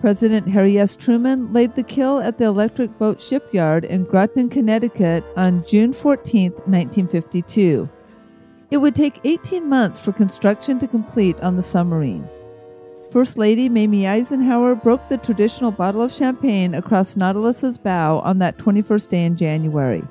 President 0.00 0.49
Harry 0.49 0.78
S. 0.78 0.97
Truman 0.97 1.52
laid 1.52 1.75
the 1.75 1.83
keel 1.83 2.18
at 2.18 2.38
the 2.38 2.44
Electric 2.44 2.99
Boat 2.99 3.21
Shipyard 3.21 3.85
in 3.85 4.04
Groton, 4.04 4.49
Connecticut 4.49 5.23
on 5.37 5.66
June 5.66 5.92
14, 5.92 6.52
1952. 6.52 7.90
It 8.75 8.81
would 8.81 8.97
take 8.97 9.21
18 9.23 9.69
months 9.69 10.00
for 10.00 10.11
construction 10.11 10.81
to 10.81 10.88
complete 10.88 11.38
on 11.38 11.54
the 11.54 11.62
submarine. 11.62 12.28
First 13.12 13.38
Lady 13.38 13.69
Mamie 13.69 14.09
Eisenhower 14.09 14.75
broke 14.75 15.09
the 15.09 15.16
traditional 15.16 15.71
bottle 15.71 16.02
of 16.02 16.12
champagne 16.12 16.75
across 16.75 17.14
Nautilus's 17.14 17.78
bow 17.78 18.19
on 18.19 18.40
that 18.40 18.59
21st 18.59 19.09
day 19.09 19.25
in 19.26 19.37
January. 19.37 20.02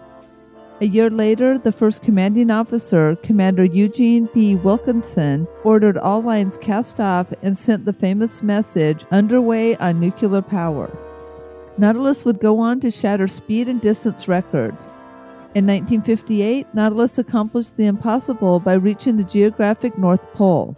A 0.79 0.85
year 0.85 1.09
later, 1.09 1.57
the 1.57 1.73
first 1.73 2.03
commanding 2.03 2.49
officer, 2.49 3.17
Commander 3.17 3.65
Eugene 3.65 4.29
B. 4.33 4.55
Wilkinson, 4.55 5.45
ordered 5.65 5.97
all 5.97 6.21
lines 6.21 6.57
cast 6.57 7.01
off 7.01 7.33
and 7.41 7.59
sent 7.59 7.83
the 7.83 7.91
famous 7.91 8.41
message 8.41 9.03
underway 9.11 9.75
on 9.75 9.99
nuclear 9.99 10.41
power. 10.41 10.89
Nautilus 11.77 12.23
would 12.23 12.39
go 12.39 12.59
on 12.59 12.79
to 12.79 12.89
shatter 12.89 13.27
speed 13.27 13.67
and 13.67 13.81
distance 13.81 14.29
records. 14.29 14.89
In 15.55 15.67
1958, 15.67 16.73
Nautilus 16.73 17.19
accomplished 17.19 17.77
the 17.77 17.85
impossible 17.85 18.59
by 18.59 18.73
reaching 18.73 19.17
the 19.17 19.23
geographic 19.23 19.95
North 19.99 20.33
Pole. 20.33 20.75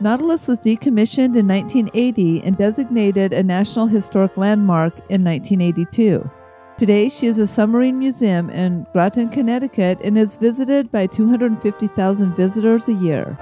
Nautilus 0.00 0.46
was 0.46 0.60
decommissioned 0.60 1.34
in 1.34 1.48
1980 1.48 2.42
and 2.42 2.58
designated 2.58 3.32
a 3.32 3.42
National 3.42 3.86
Historic 3.86 4.36
Landmark 4.36 4.92
in 5.08 5.24
1982. 5.24 6.30
Today, 6.76 7.08
she 7.08 7.26
is 7.26 7.38
a 7.38 7.46
submarine 7.46 7.98
museum 7.98 8.50
in 8.50 8.86
Groton, 8.92 9.30
Connecticut, 9.30 9.98
and 10.04 10.18
is 10.18 10.36
visited 10.36 10.92
by 10.92 11.06
250,000 11.06 12.36
visitors 12.36 12.88
a 12.88 12.92
year. 12.92 13.38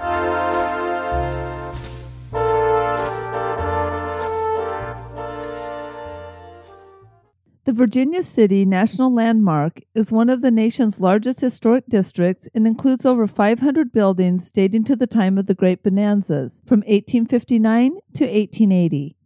The 7.65 7.73
Virginia 7.73 8.21
City 8.21 8.63
National 8.63 9.11
Landmark 9.11 9.81
is 9.95 10.11
one 10.11 10.29
of 10.29 10.43
the 10.43 10.51
nation's 10.51 11.01
largest 11.01 11.41
historic 11.41 11.87
districts 11.87 12.47
and 12.53 12.67
includes 12.67 13.07
over 13.07 13.25
500 13.25 13.91
buildings 13.91 14.51
dating 14.51 14.83
to 14.83 14.95
the 14.95 15.07
time 15.07 15.35
of 15.39 15.47
the 15.47 15.55
Great 15.55 15.81
Bonanzas 15.81 16.61
from 16.67 16.81
1859 16.81 17.93
to 18.13 18.25
1880. 18.25 19.17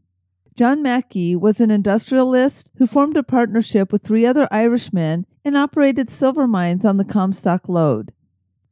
John 0.56 0.82
Mackay 0.82 1.36
was 1.36 1.60
an 1.60 1.70
industrialist 1.70 2.72
who 2.78 2.88
formed 2.88 3.18
a 3.18 3.24
partnership 3.24 3.92
with 3.92 4.04
three 4.04 4.26
other 4.26 4.48
Irishmen 4.54 5.26
and 5.44 5.58
operated 5.58 6.10
silver 6.10 6.48
mines 6.48 6.86
on 6.86 6.96
the 6.96 7.04
Comstock 7.04 7.68
Lode. 7.68 8.14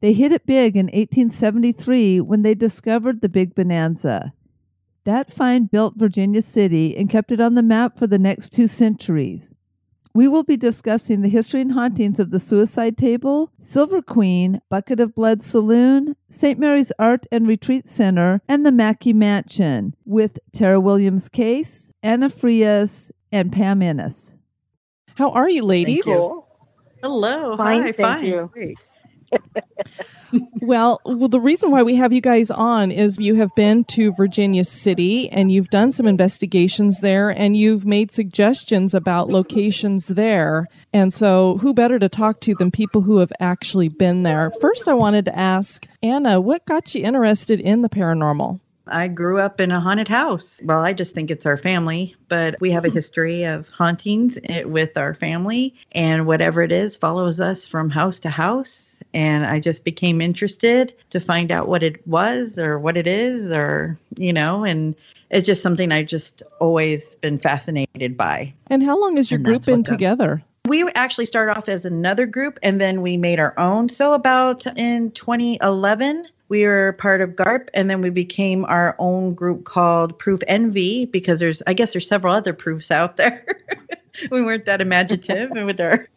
They 0.00 0.14
hit 0.14 0.32
it 0.32 0.46
big 0.46 0.78
in 0.78 0.86
1873 0.86 2.22
when 2.22 2.40
they 2.40 2.54
discovered 2.54 3.20
the 3.20 3.28
Big 3.28 3.54
Bonanza. 3.54 4.32
That 5.04 5.30
find 5.30 5.70
built 5.70 5.98
Virginia 5.98 6.40
City 6.40 6.96
and 6.96 7.10
kept 7.10 7.32
it 7.32 7.40
on 7.40 7.54
the 7.54 7.62
map 7.62 7.98
for 7.98 8.06
the 8.06 8.18
next 8.18 8.48
two 8.50 8.66
centuries. 8.66 9.54
We 10.18 10.26
will 10.26 10.42
be 10.42 10.56
discussing 10.56 11.22
the 11.22 11.28
history 11.28 11.60
and 11.60 11.70
hauntings 11.70 12.18
of 12.18 12.30
the 12.32 12.40
Suicide 12.40 12.98
Table, 12.98 13.52
Silver 13.60 14.02
Queen, 14.02 14.60
Bucket 14.68 14.98
of 14.98 15.14
Blood 15.14 15.44
Saloon, 15.44 16.16
St. 16.28 16.58
Mary's 16.58 16.90
Art 16.98 17.26
and 17.30 17.46
Retreat 17.46 17.88
Center, 17.88 18.42
and 18.48 18.66
the 18.66 18.72
Mackay 18.72 19.12
Mansion 19.12 19.94
with 20.04 20.40
Tara 20.52 20.80
Williams 20.80 21.28
Case, 21.28 21.92
Anna 22.02 22.30
Frias, 22.30 23.12
and 23.30 23.52
Pam 23.52 23.80
Ennis. 23.80 24.36
How 25.14 25.30
are 25.30 25.48
you, 25.48 25.62
ladies? 25.62 26.02
Cool. 26.02 26.48
Hello. 27.00 27.56
Fine, 27.56 27.82
Hi. 27.82 27.92
thank 27.92 27.96
Fine. 27.98 28.24
you. 28.24 28.50
Great. 28.52 28.76
Well, 30.60 31.00
well, 31.04 31.28
the 31.28 31.40
reason 31.40 31.70
why 31.70 31.82
we 31.82 31.96
have 31.96 32.12
you 32.12 32.20
guys 32.20 32.50
on 32.50 32.90
is 32.90 33.16
you 33.18 33.36
have 33.36 33.54
been 33.54 33.84
to 33.84 34.12
Virginia 34.12 34.64
City 34.64 35.30
and 35.30 35.50
you've 35.50 35.70
done 35.70 35.92
some 35.92 36.06
investigations 36.06 37.00
there 37.00 37.30
and 37.30 37.56
you've 37.56 37.86
made 37.86 38.12
suggestions 38.12 38.92
about 38.92 39.30
locations 39.30 40.08
there. 40.08 40.66
And 40.92 41.14
so, 41.14 41.58
who 41.58 41.72
better 41.72 41.98
to 41.98 42.08
talk 42.08 42.40
to 42.40 42.54
than 42.54 42.70
people 42.70 43.00
who 43.00 43.18
have 43.18 43.32
actually 43.40 43.88
been 43.88 44.24
there? 44.24 44.52
First, 44.60 44.88
I 44.88 44.94
wanted 44.94 45.24
to 45.26 45.38
ask 45.38 45.86
Anna, 46.02 46.40
what 46.40 46.66
got 46.66 46.94
you 46.94 47.02
interested 47.04 47.60
in 47.60 47.82
the 47.82 47.88
paranormal? 47.88 48.60
I 48.90 49.08
grew 49.08 49.38
up 49.38 49.60
in 49.60 49.70
a 49.70 49.80
haunted 49.80 50.08
house. 50.08 50.60
Well, 50.62 50.80
I 50.80 50.92
just 50.92 51.14
think 51.14 51.30
it's 51.30 51.46
our 51.46 51.56
family, 51.56 52.16
but 52.28 52.60
we 52.60 52.70
have 52.72 52.84
a 52.84 52.90
history 52.98 53.44
of 53.44 53.68
hauntings 53.68 54.38
eh, 54.44 54.64
with 54.64 54.96
our 54.96 55.14
family, 55.14 55.74
and 55.92 56.26
whatever 56.26 56.62
it 56.62 56.72
is 56.72 56.96
follows 56.96 57.40
us 57.40 57.66
from 57.66 57.90
house 57.90 58.20
to 58.20 58.30
house. 58.30 58.97
And 59.14 59.46
I 59.46 59.60
just 59.60 59.84
became 59.84 60.20
interested 60.20 60.92
to 61.10 61.20
find 61.20 61.50
out 61.50 61.68
what 61.68 61.82
it 61.82 62.06
was 62.06 62.58
or 62.58 62.78
what 62.78 62.96
it 62.96 63.06
is, 63.06 63.50
or, 63.50 63.98
you 64.16 64.32
know, 64.32 64.64
and 64.64 64.94
it's 65.30 65.46
just 65.46 65.62
something 65.62 65.92
I've 65.92 66.06
just 66.06 66.42
always 66.60 67.16
been 67.16 67.38
fascinated 67.38 68.16
by. 68.16 68.52
And 68.68 68.82
how 68.82 69.00
long 69.00 69.16
has 69.16 69.30
your 69.30 69.38
And 69.38 69.44
group 69.44 69.64
been 69.64 69.82
together? 69.82 70.42
We 70.66 70.88
actually 70.90 71.26
started 71.26 71.56
off 71.56 71.68
as 71.68 71.84
another 71.84 72.26
group 72.26 72.58
and 72.62 72.80
then 72.80 73.00
we 73.00 73.16
made 73.16 73.38
our 73.40 73.58
own. 73.58 73.88
So, 73.88 74.12
about 74.12 74.66
in 74.76 75.10
2011, 75.12 76.26
we 76.48 76.64
were 76.64 76.92
part 76.98 77.20
of 77.20 77.30
GARP 77.30 77.68
and 77.74 77.88
then 77.88 78.00
we 78.00 78.10
became 78.10 78.64
our 78.64 78.96
own 78.98 79.34
group 79.34 79.64
called 79.64 80.18
Proof 80.18 80.40
Envy 80.46 81.06
because 81.06 81.40
there's, 81.40 81.62
I 81.66 81.74
guess, 81.74 81.92
there's 81.92 82.08
several 82.08 82.34
other 82.34 82.52
proofs 82.52 82.90
out 82.90 83.16
there. 83.16 83.44
we 84.30 84.42
weren't 84.42 84.66
that 84.66 84.80
imaginative 84.80 85.50
with 85.52 85.80
our 85.80 86.08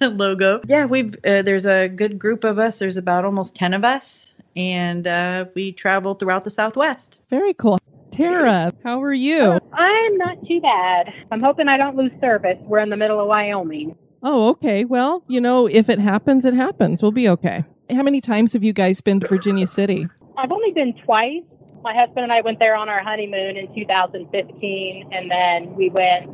logo. 0.00 0.60
Yeah, 0.66 0.84
we've, 0.84 1.14
uh, 1.24 1.42
there's 1.42 1.66
a 1.66 1.88
good 1.88 2.18
group 2.18 2.44
of 2.44 2.58
us. 2.58 2.78
There's 2.78 2.96
about 2.96 3.24
almost 3.24 3.54
10 3.54 3.74
of 3.74 3.84
us 3.84 4.34
and 4.56 5.06
uh, 5.06 5.46
we 5.54 5.72
travel 5.72 6.14
throughout 6.14 6.44
the 6.44 6.50
Southwest. 6.50 7.18
Very 7.30 7.54
cool. 7.54 7.78
Tara, 8.10 8.74
how 8.84 9.02
are 9.02 9.12
you? 9.12 9.58
I'm 9.72 10.18
not 10.18 10.46
too 10.46 10.60
bad. 10.60 11.12
I'm 11.30 11.40
hoping 11.40 11.68
I 11.68 11.78
don't 11.78 11.96
lose 11.96 12.12
service. 12.20 12.58
We're 12.60 12.80
in 12.80 12.90
the 12.90 12.96
middle 12.96 13.18
of 13.18 13.26
Wyoming. 13.26 13.96
Oh, 14.22 14.50
okay. 14.50 14.84
Well, 14.84 15.24
you 15.28 15.40
know, 15.40 15.66
if 15.66 15.88
it 15.88 15.98
happens, 15.98 16.44
it 16.44 16.54
happens. 16.54 17.02
We'll 17.02 17.10
be 17.10 17.28
okay. 17.30 17.64
How 17.90 18.02
many 18.02 18.20
times 18.20 18.52
have 18.52 18.62
you 18.62 18.72
guys 18.72 19.00
been 19.00 19.20
to 19.20 19.28
Virginia 19.28 19.66
City? 19.66 20.06
I've 20.36 20.52
only 20.52 20.72
been 20.72 20.94
twice. 21.04 21.42
My 21.82 21.94
husband 21.94 22.22
and 22.22 22.32
I 22.32 22.42
went 22.42 22.58
there 22.58 22.76
on 22.76 22.88
our 22.88 23.02
honeymoon 23.02 23.56
in 23.56 23.74
2015, 23.74 25.10
and 25.12 25.30
then 25.30 25.74
we 25.74 25.88
went 25.88 26.30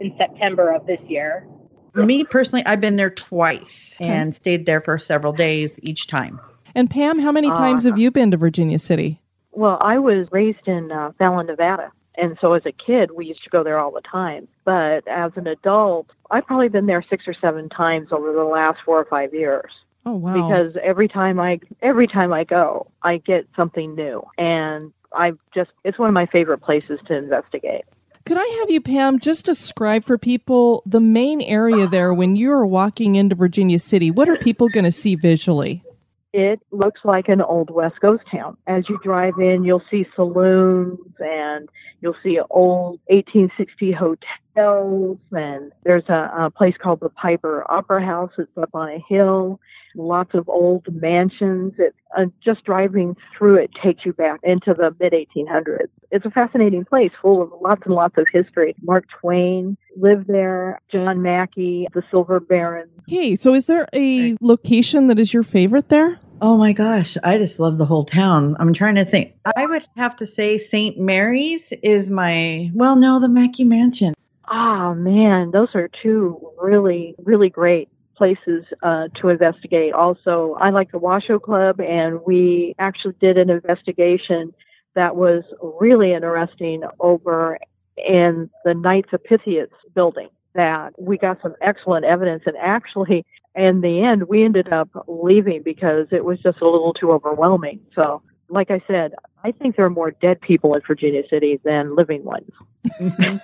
in 0.00 0.14
September 0.18 0.72
of 0.72 0.86
this 0.86 1.00
year. 1.06 1.46
Me 1.94 2.24
personally, 2.24 2.64
I've 2.66 2.80
been 2.80 2.96
there 2.96 3.10
twice 3.10 3.96
Okay. 4.00 4.10
and 4.10 4.34
stayed 4.34 4.66
there 4.66 4.80
for 4.80 4.98
several 4.98 5.32
days 5.32 5.78
each 5.82 6.08
time. 6.08 6.40
And 6.74 6.90
Pam, 6.90 7.20
how 7.20 7.30
many 7.30 7.50
times 7.52 7.86
Uh, 7.86 7.90
have 7.90 7.98
you 7.98 8.10
been 8.10 8.32
to 8.32 8.36
Virginia 8.36 8.78
City? 8.80 9.20
Well, 9.52 9.78
I 9.80 9.98
was 9.98 10.26
raised 10.32 10.66
in 10.66 10.90
uh, 10.90 11.12
Fallon, 11.18 11.46
Nevada. 11.46 11.92
And 12.16 12.36
so 12.40 12.52
as 12.52 12.62
a 12.66 12.72
kid, 12.72 13.10
we 13.12 13.26
used 13.26 13.42
to 13.44 13.50
go 13.50 13.62
there 13.62 13.78
all 13.78 13.90
the 13.92 14.00
time. 14.00 14.48
But 14.64 15.06
as 15.06 15.32
an 15.36 15.46
adult, 15.46 16.10
I've 16.30 16.46
probably 16.46 16.68
been 16.68 16.86
there 16.86 17.02
six 17.08 17.26
or 17.28 17.34
seven 17.34 17.68
times 17.68 18.08
over 18.12 18.32
the 18.32 18.44
last 18.44 18.78
four 18.84 18.98
or 18.98 19.04
five 19.04 19.32
years. 19.34 19.70
Oh, 20.06 20.14
wow. 20.14 20.34
Because 20.34 20.76
every 20.82 21.08
time 21.08 21.40
I 21.40 21.60
every 21.80 22.06
time 22.06 22.32
I 22.32 22.44
go, 22.44 22.88
I 23.02 23.18
get 23.18 23.46
something 23.56 23.94
new. 23.94 24.22
And 24.38 24.92
I 25.12 25.32
just 25.54 25.70
it's 25.84 25.98
one 25.98 26.08
of 26.08 26.14
my 26.14 26.26
favorite 26.26 26.58
places 26.58 27.00
to 27.06 27.16
investigate. 27.16 27.84
Could 28.26 28.38
I 28.38 28.58
have 28.60 28.70
you, 28.70 28.80
Pam, 28.80 29.18
just 29.18 29.44
describe 29.44 30.02
for 30.04 30.16
people 30.16 30.82
the 30.86 31.00
main 31.00 31.42
area 31.42 31.86
there 31.86 32.14
when 32.14 32.36
you're 32.36 32.64
walking 32.64 33.16
into 33.16 33.34
Virginia 33.34 33.78
City? 33.78 34.10
What 34.10 34.30
are 34.30 34.36
people 34.36 34.70
going 34.70 34.84
to 34.84 34.92
see 34.92 35.14
visually? 35.14 35.84
It 36.32 36.60
looks 36.70 37.02
like 37.04 37.28
an 37.28 37.42
old 37.42 37.68
West 37.68 37.96
ghost 38.00 38.22
town. 38.32 38.56
As 38.66 38.88
you 38.88 38.98
drive 39.04 39.34
in, 39.38 39.62
you'll 39.62 39.82
see 39.90 40.06
saloons 40.16 40.98
and 41.18 41.68
you'll 42.00 42.16
see 42.22 42.40
old 42.48 42.98
1860 43.08 43.92
hotels. 43.92 45.18
And 45.30 45.70
there's 45.84 46.08
a, 46.08 46.46
a 46.46 46.50
place 46.50 46.74
called 46.82 47.00
the 47.00 47.10
Piper 47.10 47.70
Opera 47.70 48.04
House. 48.04 48.32
It's 48.38 48.50
up 48.56 48.70
on 48.72 48.88
a 48.88 49.04
hill. 49.06 49.60
Lots 49.94 50.34
of 50.34 50.48
old 50.48 50.86
mansions. 50.92 51.74
It, 51.78 51.94
uh, 52.16 52.26
just 52.44 52.64
driving 52.64 53.16
through 53.36 53.56
it 53.56 53.70
takes 53.82 54.04
you 54.04 54.12
back 54.12 54.40
into 54.42 54.74
the 54.74 54.94
mid 55.00 55.12
1800s. 55.12 55.88
It's 56.10 56.24
a 56.24 56.30
fascinating 56.30 56.84
place 56.84 57.10
full 57.20 57.42
of 57.42 57.52
lots 57.60 57.82
and 57.84 57.94
lots 57.94 58.16
of 58.18 58.26
history. 58.32 58.74
Mark 58.82 59.04
Twain 59.20 59.76
lived 59.96 60.28
there. 60.28 60.80
John 60.90 61.22
Mackay, 61.22 61.86
the 61.92 62.02
Silver 62.10 62.40
Baron, 62.40 62.88
Okay, 63.08 63.36
so 63.36 63.54
is 63.54 63.66
there 63.66 63.86
a 63.94 64.36
location 64.40 65.08
that 65.08 65.18
is 65.18 65.32
your 65.32 65.42
favorite 65.42 65.90
there? 65.90 66.18
Oh 66.40 66.56
my 66.56 66.72
gosh, 66.72 67.16
I 67.22 67.36
just 67.36 67.60
love 67.60 67.76
the 67.76 67.84
whole 67.84 68.04
town. 68.04 68.56
I'm 68.58 68.72
trying 68.72 68.94
to 68.96 69.04
think. 69.04 69.34
I 69.56 69.66
would 69.66 69.84
have 69.96 70.16
to 70.16 70.26
say 70.26 70.58
St. 70.58 70.98
Mary's 70.98 71.72
is 71.82 72.08
my, 72.08 72.70
well, 72.74 72.96
no, 72.96 73.20
the 73.20 73.28
Mackay 73.28 73.64
Mansion. 73.64 74.14
Ah, 74.46 74.94
man, 74.94 75.50
those 75.50 75.68
are 75.74 75.90
two 76.02 76.50
really, 76.60 77.14
really 77.22 77.50
great 77.50 77.88
places 78.16 78.64
uh, 78.82 79.08
to 79.20 79.28
investigate. 79.28 79.92
Also, 79.92 80.56
I 80.60 80.70
like 80.70 80.92
the 80.92 80.98
Washoe 80.98 81.38
Club, 81.38 81.80
and 81.80 82.20
we 82.26 82.74
actually 82.78 83.14
did 83.20 83.38
an 83.38 83.50
investigation 83.50 84.52
that 84.94 85.16
was 85.16 85.42
really 85.80 86.12
interesting 86.12 86.82
over 87.00 87.58
in 87.96 88.50
the 88.64 88.74
Knights 88.74 89.10
of 89.12 89.22
Pythias 89.24 89.70
building. 89.94 90.28
that 90.54 90.92
we 90.96 91.18
got 91.18 91.42
some 91.42 91.54
excellent 91.60 92.04
evidence. 92.04 92.44
And 92.46 92.56
actually, 92.60 93.26
in 93.56 93.80
the 93.80 94.02
end, 94.02 94.28
we 94.28 94.44
ended 94.44 94.72
up 94.72 94.88
leaving 95.08 95.62
because 95.62 96.06
it 96.12 96.24
was 96.24 96.38
just 96.40 96.60
a 96.60 96.64
little 96.64 96.94
too 96.94 97.10
overwhelming. 97.10 97.80
So, 97.94 98.22
like 98.48 98.70
I 98.70 98.80
said, 98.86 99.14
I 99.42 99.50
think 99.50 99.74
there 99.76 99.84
are 99.84 99.90
more 99.90 100.12
dead 100.12 100.40
people 100.40 100.74
in 100.74 100.80
Virginia 100.86 101.22
City 101.28 101.60
than 101.64 101.96
living 101.96 102.24
ones. 102.24 102.50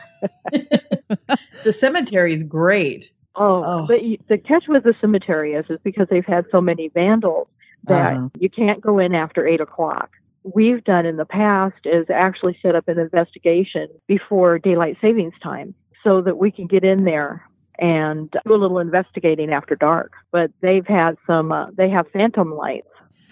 the 1.65 1.73
cemetery 1.73 2.33
is 2.33 2.45
great. 2.45 3.11
Oh, 3.37 3.63
Oh. 3.65 3.87
but 3.87 4.03
you, 4.03 4.19
the 4.29 4.39
catch 4.39 4.65
with 4.69 4.85
the 4.85 4.95
cemetery 5.01 5.55
is, 5.55 5.65
is 5.71 5.79
because 5.85 6.09
they've 6.11 6.25
had 6.27 6.47
so 6.51 6.61
many 6.61 6.89
vandals 6.89 7.49
that 7.85 8.15
Uh-huh. 8.15 8.29
you 8.39 8.51
can't 8.51 8.81
go 8.81 8.99
in 8.99 9.15
after 9.15 9.47
eight 9.47 9.61
o'clock. 9.61 10.11
We've 10.43 10.83
done 10.85 11.07
in 11.07 11.17
the 11.17 11.25
past 11.27 11.77
is 11.85 12.07
actually 12.11 12.59
set 12.63 12.75
up 12.75 12.89
an 12.89 12.99
investigation 12.99 13.89
before 14.07 14.59
daylight 14.59 14.97
savings 15.01 15.35
time 15.43 15.75
so 16.03 16.21
that 16.23 16.39
we 16.39 16.51
can 16.51 16.67
get 16.67 16.83
in 16.83 17.05
there 17.05 17.43
and 17.79 18.31
do 18.47 18.55
a 18.55 18.57
little 18.57 18.79
investigating 18.79 19.53
after 19.53 19.75
dark. 19.77 20.13
But 20.33 20.51
they've 20.61 20.87
had 20.87 21.17
some, 21.27 21.53
uh, 21.53 21.67
they 21.77 21.89
have 21.91 22.07
phantom 22.13 22.55
lights. 22.55 22.89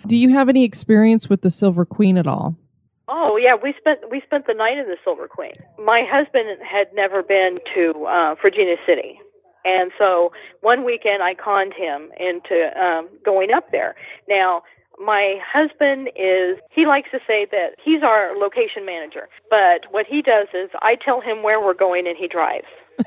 Do 0.07 0.17
you 0.17 0.31
have 0.31 0.49
any 0.49 0.65
experience 0.65 1.29
with 1.29 1.41
the 1.43 1.51
Silver 1.51 1.85
Queen 1.85 2.17
at 2.19 2.27
all? 2.27 2.57
Oh 3.09 3.37
yeah, 3.39 3.55
we 3.61 3.73
spent 3.79 4.01
we 4.11 4.21
spent 4.21 4.47
the 4.47 4.53
night 4.55 4.77
in 4.79 4.87
the 4.87 4.97
Silver 5.03 5.29
Queen. 5.29 5.53
My 5.83 6.03
husband 6.09 6.47
had 6.63 6.89
never 6.95 7.23
been 7.23 7.59
to 7.75 8.05
uh, 8.07 8.35
Virginia 8.41 8.77
City, 8.87 9.19
and 9.65 9.91
so 9.99 10.33
one 10.61 10.85
weekend 10.85 11.23
I 11.23 11.35
conned 11.35 11.75
him 11.75 12.11
into 12.19 12.71
um, 12.81 13.09
going 13.25 13.51
up 13.53 13.71
there. 13.73 13.95
Now 14.29 14.63
my 14.99 15.37
husband 15.47 16.09
is 16.17 16.59
he 16.73 16.87
likes 16.87 17.11
to 17.13 17.19
say 17.27 17.47
that 17.51 17.77
he's 17.83 18.03
our 18.03 18.37
location 18.37 18.85
manager, 18.85 19.29
but 19.51 19.91
what 19.91 20.07
he 20.07 20.23
does 20.23 20.49
is 20.55 20.71
I 20.81 20.97
tell 20.97 21.21
him 21.21 21.43
where 21.43 21.61
we're 21.61 21.75
going 21.75 22.07
and 22.07 22.17
he 22.17 22.27
drives. 22.27 22.67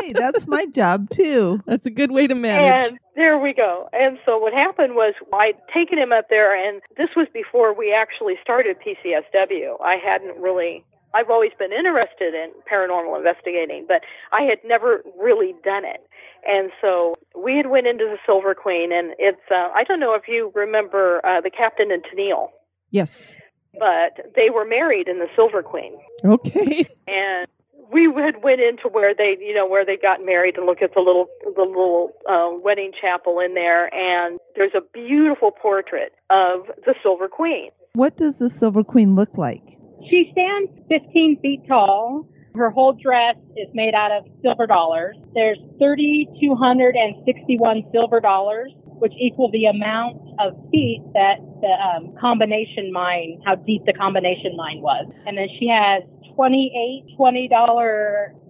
hey, 0.00 0.12
that's 0.12 0.46
my 0.46 0.66
job 0.66 1.10
too. 1.10 1.62
That's 1.66 1.86
a 1.86 1.90
good 1.90 2.10
way 2.10 2.26
to 2.26 2.34
manage. 2.34 2.90
And 2.90 2.98
there 3.16 3.38
we 3.38 3.52
go. 3.52 3.88
And 3.92 4.18
so 4.24 4.38
what 4.38 4.52
happened 4.52 4.94
was 4.94 5.14
I'd 5.32 5.58
taken 5.72 5.98
him 5.98 6.12
up 6.12 6.28
there, 6.28 6.54
and 6.54 6.82
this 6.96 7.08
was 7.16 7.28
before 7.32 7.74
we 7.74 7.92
actually 7.92 8.34
started 8.42 8.76
PCSW. 8.78 9.80
I 9.82 9.96
hadn't 10.02 10.40
really. 10.40 10.84
I've 11.14 11.30
always 11.30 11.52
been 11.58 11.72
interested 11.72 12.34
in 12.34 12.52
paranormal 12.70 13.16
investigating, 13.16 13.86
but 13.86 14.02
I 14.32 14.42
had 14.42 14.58
never 14.64 15.02
really 15.20 15.54
done 15.64 15.84
it. 15.84 16.06
And 16.46 16.70
so 16.80 17.14
we 17.36 17.56
had 17.56 17.68
went 17.68 17.86
into 17.86 18.04
the 18.04 18.18
Silver 18.26 18.54
Queen, 18.54 18.92
and 18.92 19.14
it's. 19.18 19.40
Uh, 19.50 19.68
I 19.74 19.84
don't 19.84 20.00
know 20.00 20.14
if 20.14 20.26
you 20.26 20.50
remember 20.54 21.24
uh, 21.24 21.40
the 21.40 21.50
Captain 21.50 21.92
and 21.92 22.02
Tennille, 22.02 22.48
yes. 22.90 23.36
but 23.74 24.32
they 24.34 24.50
were 24.50 24.64
married 24.64 25.06
in 25.06 25.18
the 25.18 25.28
Silver 25.36 25.62
Queen 25.62 25.92
Okay. 26.24 26.86
and 27.06 27.46
we 27.92 28.04
had 28.16 28.42
went 28.42 28.60
into 28.60 28.88
where 28.90 29.14
they 29.14 29.36
you 29.40 29.54
know 29.54 29.66
where 29.66 29.84
they 29.84 29.96
got 29.96 30.24
married 30.24 30.56
and 30.56 30.66
look 30.66 30.82
at 30.82 30.94
the 30.94 31.00
little 31.00 31.26
the 31.44 31.62
little 31.62 32.12
uh, 32.28 32.48
wedding 32.62 32.92
chapel 32.98 33.38
in 33.40 33.54
there 33.54 33.92
and 33.94 34.38
there's 34.56 34.72
a 34.74 34.80
beautiful 34.92 35.50
portrait 35.50 36.12
of 36.30 36.66
the 36.86 36.94
silver 37.02 37.28
queen 37.28 37.70
What 37.94 38.16
does 38.16 38.38
the 38.38 38.48
Silver 38.48 38.84
Queen 38.84 39.14
look 39.14 39.36
like? 39.36 39.78
She 40.08 40.30
stands 40.32 40.72
15 40.88 41.40
feet 41.40 41.60
tall. 41.68 42.26
Her 42.54 42.70
whole 42.70 42.92
dress 42.92 43.36
is 43.56 43.68
made 43.72 43.94
out 43.94 44.12
of 44.12 44.26
silver 44.42 44.66
dollars. 44.66 45.16
There's 45.34 45.58
3,261 45.78 47.84
silver 47.92 48.20
dollars, 48.20 48.72
which 48.84 49.14
equal 49.18 49.50
the 49.50 49.64
amount 49.66 50.20
of 50.38 50.52
feet 50.70 51.02
that 51.14 51.38
the 51.60 51.68
um, 51.68 52.14
combination 52.20 52.92
mine, 52.92 53.40
how 53.46 53.54
deep 53.54 53.86
the 53.86 53.94
combination 53.94 54.54
mine 54.56 54.82
was. 54.82 55.06
And 55.26 55.38
then 55.38 55.48
she 55.58 55.68
has 55.68 56.02
28 56.34 57.16
$20 57.18 57.48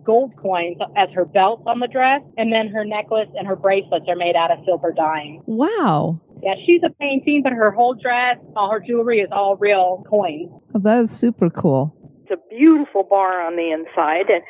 gold 0.05 0.33
coins 0.37 0.77
as 0.97 1.09
her 1.15 1.25
belt 1.25 1.63
on 1.67 1.81
the 1.81 1.89
dress. 1.89 2.23
And 2.37 2.53
then 2.53 2.69
her 2.69 2.85
necklace 2.85 3.29
and 3.37 3.47
her 3.47 3.57
bracelets 3.57 4.07
are 4.09 4.17
made 4.17 4.37
out 4.37 4.51
of 4.51 4.59
silver 4.65 4.93
dimes. 4.93 5.43
Wow. 5.47 6.21
Yeah, 6.43 6.55
she's 6.67 6.81
a 6.85 6.91
painting, 7.01 7.43
but 7.45 7.53
her 7.53 7.71
whole 7.71 7.95
dress, 7.95 8.37
all 8.57 8.71
her 8.71 8.81
jewelry 8.81 9.21
is 9.21 9.29
all 9.31 9.57
real 9.57 10.05
coins. 10.09 10.51
Oh, 10.75 10.81
that 10.81 11.05
is 11.05 11.11
super 11.13 11.51
cool. 11.51 11.95
it's 12.25 12.33
a 12.33 12.49
beautiful 12.55 13.05
bar 13.05 13.41
on 13.47 13.57
the 13.57 13.71
inside 13.71 14.29
and 14.29 14.43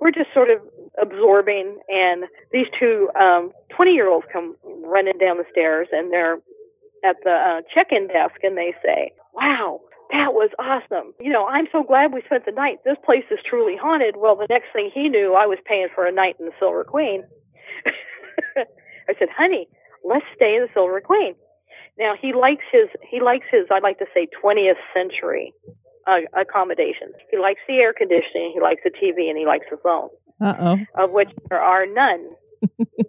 we're 0.00 0.10
just 0.10 0.32
sort 0.34 0.48
of 0.50 0.58
absorbing 1.02 1.76
and 1.88 2.24
these 2.52 2.66
two 2.78 3.08
um 3.20 3.50
20 3.74 3.90
year 3.92 4.08
olds 4.08 4.26
come 4.32 4.54
running 4.84 5.18
down 5.18 5.36
the 5.38 5.44
stairs 5.50 5.88
and 5.92 6.12
they're 6.12 6.36
at 7.04 7.16
the 7.24 7.30
uh, 7.30 7.60
check-in 7.74 8.06
desk 8.08 8.36
and 8.42 8.56
they 8.56 8.72
say 8.84 9.10
wow 9.34 9.80
that 10.14 10.32
was 10.32 10.50
awesome 10.58 11.12
you 11.20 11.30
know 11.32 11.46
i'm 11.46 11.66
so 11.72 11.82
glad 11.82 12.12
we 12.12 12.22
spent 12.26 12.44
the 12.46 12.52
night 12.52 12.78
this 12.84 12.96
place 13.04 13.24
is 13.30 13.38
truly 13.48 13.76
haunted 13.76 14.14
well 14.16 14.36
the 14.36 14.46
next 14.48 14.66
thing 14.72 14.90
he 14.94 15.08
knew 15.08 15.34
i 15.34 15.46
was 15.46 15.58
paying 15.66 15.88
for 15.94 16.06
a 16.06 16.12
night 16.12 16.36
in 16.38 16.46
the 16.46 16.52
silver 16.58 16.84
queen 16.84 17.22
i 18.56 19.12
said 19.18 19.28
honey 19.36 19.66
let's 20.04 20.24
stay 20.36 20.54
in 20.56 20.62
the 20.62 20.68
silver 20.72 21.00
queen 21.00 21.34
now 21.98 22.14
he 22.20 22.32
likes 22.32 22.64
his 22.72 22.88
he 23.10 23.20
likes 23.20 23.46
his 23.50 23.66
i'd 23.72 23.82
like 23.82 23.98
to 23.98 24.06
say 24.14 24.26
20th 24.42 24.80
century 24.94 25.52
uh, 26.06 26.18
accommodations. 26.38 27.14
He 27.30 27.38
likes 27.38 27.60
the 27.66 27.76
air 27.76 27.92
conditioning, 27.92 28.52
he 28.54 28.60
likes 28.60 28.82
the 28.84 28.90
TV, 28.90 29.28
and 29.28 29.38
he 29.38 29.46
likes 29.46 29.66
the 29.70 29.78
phone, 29.82 30.10
Uh 30.38 30.54
oh. 30.60 31.02
of 31.02 31.10
which 31.12 31.30
there 31.48 31.60
are 31.60 31.86
none 31.86 32.28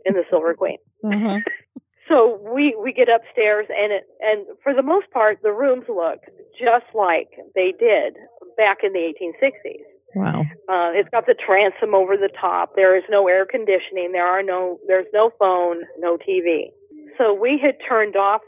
in 0.05 0.13
the 0.13 0.23
Silver 0.29 0.53
Queen. 0.53 0.77
Uh 1.03 1.09
huh. 1.19 1.39
So 2.07 2.39
we 2.41 2.75
we 2.81 2.93
get 2.93 3.07
upstairs, 3.09 3.65
and 3.69 3.91
it 3.91 4.03
and 4.21 4.45
for 4.61 4.73
the 4.73 4.83
most 4.83 5.09
part, 5.11 5.39
the 5.41 5.51
rooms 5.51 5.85
look 5.89 6.19
just 6.53 6.85
like 6.93 7.29
they 7.55 7.73
did 7.77 8.15
back 8.57 8.79
in 8.83 8.93
the 8.93 9.11
1860s. 9.13 9.83
Wow. 10.15 10.41
Uh, 10.69 10.95
it's 10.95 11.09
got 11.09 11.25
the 11.25 11.35
transom 11.35 11.93
over 11.93 12.15
the 12.15 12.29
top. 12.39 12.71
There 12.75 12.95
is 12.97 13.03
no 13.09 13.27
air 13.27 13.45
conditioning. 13.45 14.11
There 14.13 14.25
are 14.25 14.41
no. 14.41 14.79
There's 14.87 15.07
no 15.13 15.31
phone, 15.37 15.83
no 15.99 16.17
TV. 16.17 16.71
So 17.17 17.33
we 17.33 17.59
had 17.61 17.75
turned 17.87 18.15
off. 18.15 18.41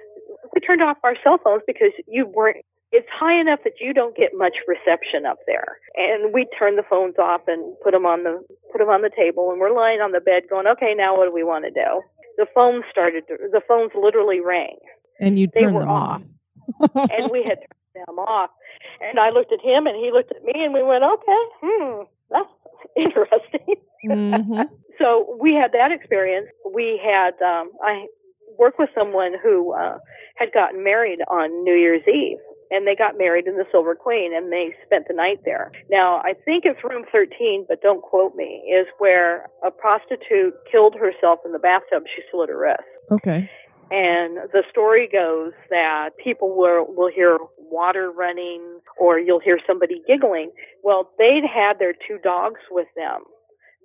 We 0.53 0.61
turned 0.61 0.81
off 0.81 0.97
our 1.03 1.15
cell 1.23 1.37
phones 1.43 1.63
because 1.67 1.91
you 2.07 2.25
weren't. 2.25 2.63
It's 2.93 3.07
high 3.11 3.37
enough 3.37 3.59
that 3.65 3.81
you 3.81 3.93
don't 3.93 4.15
get 4.15 4.31
much 4.33 4.55
reception 4.65 5.25
up 5.27 5.39
there. 5.45 5.77
And 5.95 6.33
we 6.33 6.47
turned 6.57 6.77
the 6.77 6.87
phones 6.89 7.15
off 7.19 7.41
and 7.47 7.75
put 7.83 7.91
them 7.91 8.05
on 8.05 8.23
the 8.23 8.39
put 8.71 8.79
them 8.79 8.87
on 8.87 9.01
the 9.01 9.11
table. 9.11 9.51
And 9.51 9.59
we're 9.59 9.75
lying 9.75 9.99
on 9.99 10.13
the 10.13 10.21
bed, 10.21 10.43
going, 10.49 10.67
"Okay, 10.67 10.93
now 10.95 11.17
what 11.17 11.25
do 11.25 11.33
we 11.33 11.43
want 11.43 11.65
to 11.65 11.71
do?" 11.71 12.01
The 12.37 12.47
phones 12.53 12.83
started. 12.91 13.23
To, 13.27 13.37
the 13.51 13.61
phones 13.67 13.91
literally 13.99 14.39
rang 14.39 14.77
And 15.19 15.39
you 15.39 15.47
turned 15.47 15.75
them 15.75 15.89
off. 15.89 16.21
off. 16.81 17.09
and 17.11 17.31
we 17.31 17.43
had 17.43 17.59
turned 17.95 18.07
them 18.07 18.19
off. 18.19 18.49
And 19.01 19.19
I 19.19 19.29
looked 19.31 19.51
at 19.51 19.61
him, 19.61 19.87
and 19.87 19.95
he 19.95 20.11
looked 20.11 20.31
at 20.31 20.43
me, 20.43 20.53
and 20.63 20.73
we 20.73 20.83
went, 20.83 21.03
"Okay, 21.03 21.43
hmm, 21.61 22.03
that's 22.29 22.49
interesting." 22.95 23.75
hmm 24.03 24.61
so 24.99 25.37
we 25.41 25.53
had 25.53 25.71
that 25.73 25.91
experience. 25.91 26.47
We 26.73 26.99
had 27.03 27.33
um, 27.41 27.71
I 27.83 28.05
worked 28.57 28.79
with 28.79 28.89
someone 28.97 29.33
who 29.41 29.73
uh, 29.73 29.97
had 30.35 30.51
gotten 30.53 30.83
married 30.83 31.19
on 31.29 31.63
New 31.63 31.73
Year's 31.73 32.03
Eve, 32.07 32.37
and 32.71 32.85
they 32.87 32.95
got 32.95 33.17
married 33.17 33.47
in 33.47 33.55
the 33.57 33.65
Silver 33.71 33.95
Queen, 33.95 34.35
and 34.35 34.51
they 34.51 34.75
spent 34.85 35.07
the 35.07 35.13
night 35.13 35.39
there. 35.45 35.71
Now 35.89 36.17
I 36.23 36.33
think 36.45 36.63
it's 36.65 36.83
room 36.83 37.05
13, 37.11 37.65
but 37.67 37.81
don't 37.81 38.01
quote 38.01 38.35
me. 38.35 38.63
Is 38.67 38.87
where 38.97 39.47
a 39.65 39.71
prostitute 39.71 40.53
killed 40.71 40.95
herself 40.95 41.39
in 41.45 41.51
the 41.51 41.59
bathtub. 41.59 42.03
She 42.15 42.21
slit 42.31 42.49
her 42.49 42.59
wrist. 42.59 42.87
Okay. 43.11 43.49
And 43.89 44.37
the 44.51 44.63
story 44.69 45.07
goes 45.07 45.53
that 45.69 46.09
people 46.21 46.57
will 46.57 46.85
will 46.89 47.11
hear 47.13 47.37
water 47.57 48.11
running 48.11 48.79
or 48.99 49.19
you'll 49.19 49.39
hear 49.39 49.59
somebody 49.65 50.01
giggling. 50.07 50.51
Well, 50.83 51.11
they'd 51.17 51.43
had 51.43 51.79
their 51.79 51.93
two 51.93 52.17
dogs 52.23 52.59
with 52.71 52.87
them, 52.95 53.23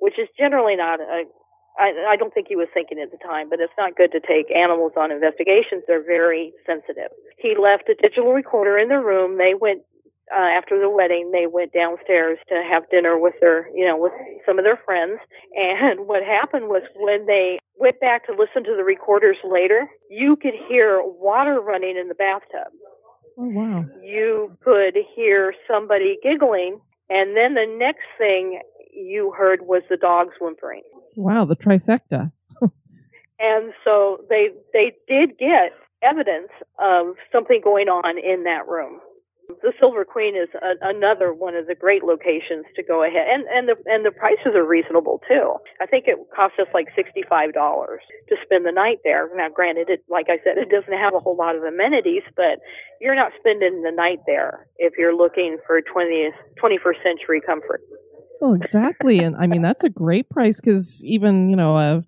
which 0.01 0.18
is 0.18 0.29
generally 0.38 0.77
not 0.77 1.01
a 1.01 1.25
I, 1.78 2.14
I 2.14 2.16
don't 2.16 2.35
think 2.35 2.48
he 2.48 2.56
was 2.56 2.68
thinking 2.74 2.98
at 3.00 3.11
the 3.11 3.18
time, 3.18 3.48
but 3.48 3.61
it's 3.61 3.72
not 3.78 3.96
good 3.96 4.12
to 4.12 4.20
take 4.20 4.54
animals 4.54 4.92
on 4.96 5.11
investigations. 5.11 5.85
They're 5.87 6.04
very 6.04 6.52
sensitive. 6.66 7.11
He 7.38 7.56
left 7.56 7.88
a 7.88 7.94
digital 7.94 8.32
recorder 8.32 8.78
in 8.78 8.88
the 8.88 9.00
room. 9.00 9.38
They 9.38 9.54
went 9.54 9.82
uh, 10.30 10.52
after 10.56 10.78
the 10.78 10.90
wedding. 10.90 11.30
They 11.32 11.46
went 11.46 11.72
downstairs 11.72 12.38
to 12.48 12.62
have 12.62 12.88
dinner 12.90 13.18
with 13.18 13.35
their, 13.40 13.68
you 13.74 13.87
know, 13.87 13.96
with 13.96 14.12
some 14.46 14.58
of 14.58 14.64
their 14.64 14.80
friends. 14.85 15.18
And 15.54 16.06
what 16.06 16.22
happened 16.22 16.68
was 16.68 16.82
when 16.96 17.26
they 17.26 17.58
went 17.76 18.00
back 18.00 18.26
to 18.26 18.32
listen 18.32 18.64
to 18.64 18.76
the 18.76 18.85
recorders 18.85 19.37
later, 19.44 19.88
you 20.11 20.37
could 20.37 20.54
hear 20.68 21.00
water 21.02 21.61
running 21.61 21.96
in 21.96 22.08
the 22.08 22.14
bathtub. 22.14 22.72
Oh 23.38 23.48
wow. 23.48 23.85
You 24.02 24.56
could 24.62 24.96
hear 25.16 25.54
somebody 25.66 26.18
giggling, 26.22 26.80
and 27.08 27.35
then 27.35 27.54
the 27.54 27.66
next 27.78 28.04
thing 28.18 28.61
you 28.92 29.32
heard 29.37 29.62
was 29.62 29.82
the 29.88 29.96
dogs 29.96 30.35
whimpering. 30.38 30.82
Wow. 31.16 31.44
The 31.44 31.57
trifecta. 31.57 32.33
And 33.42 33.72
so 33.85 34.25
they 34.31 34.51
they 34.72 34.92
did 35.09 35.37
get 35.37 35.75
evidence 36.01 36.55
of 36.79 37.16
something 37.33 37.61
going 37.62 37.88
on 37.88 38.14
in 38.16 38.44
that 38.44 38.68
room. 38.68 39.01
The 39.61 39.72
Silver 39.81 40.05
Queen 40.05 40.37
is 40.37 40.48
a, 40.55 40.79
another 40.81 41.35
one 41.35 41.57
of 41.57 41.66
the 41.66 41.75
great 41.75 42.05
locations 42.05 42.64
to 42.77 42.83
go 42.83 43.03
ahead, 43.03 43.27
and 43.27 43.42
and 43.51 43.66
the 43.66 43.75
and 43.90 44.07
the 44.07 44.12
prices 44.12 44.55
are 44.55 44.64
reasonable 44.64 45.20
too. 45.27 45.59
I 45.83 45.87
think 45.87 46.07
it 46.07 46.16
cost 46.35 46.55
us 46.62 46.68
like 46.72 46.87
sixty 46.94 47.27
five 47.29 47.53
dollars 47.53 48.01
to 48.29 48.37
spend 48.46 48.64
the 48.64 48.70
night 48.70 48.98
there. 49.03 49.29
Now, 49.35 49.48
granted, 49.51 49.90
it 49.90 50.05
like 50.09 50.31
I 50.31 50.38
said, 50.46 50.57
it 50.57 50.70
doesn't 50.70 50.94
have 50.94 51.12
a 51.12 51.18
whole 51.18 51.37
lot 51.37 51.57
of 51.57 51.64
amenities, 51.64 52.22
but 52.37 52.62
you're 53.01 53.18
not 53.18 53.33
spending 53.40 53.83
the 53.83 53.90
night 53.90 54.22
there 54.25 54.68
if 54.79 54.94
you're 54.96 55.16
looking 55.16 55.59
for 55.66 55.83
twentieth 55.83 56.38
twenty 56.57 56.79
first 56.79 57.01
century 57.03 57.42
comfort. 57.42 57.83
Well, 58.42 58.55
exactly. 58.55 59.20
And 59.20 59.37
I 59.37 59.46
mean, 59.46 59.62
that's 59.62 59.85
a 59.85 59.88
great 59.88 60.28
price 60.28 60.61
because 60.61 61.05
even, 61.05 61.48
you 61.48 61.55
know, 61.55 61.78
a 61.78 62.02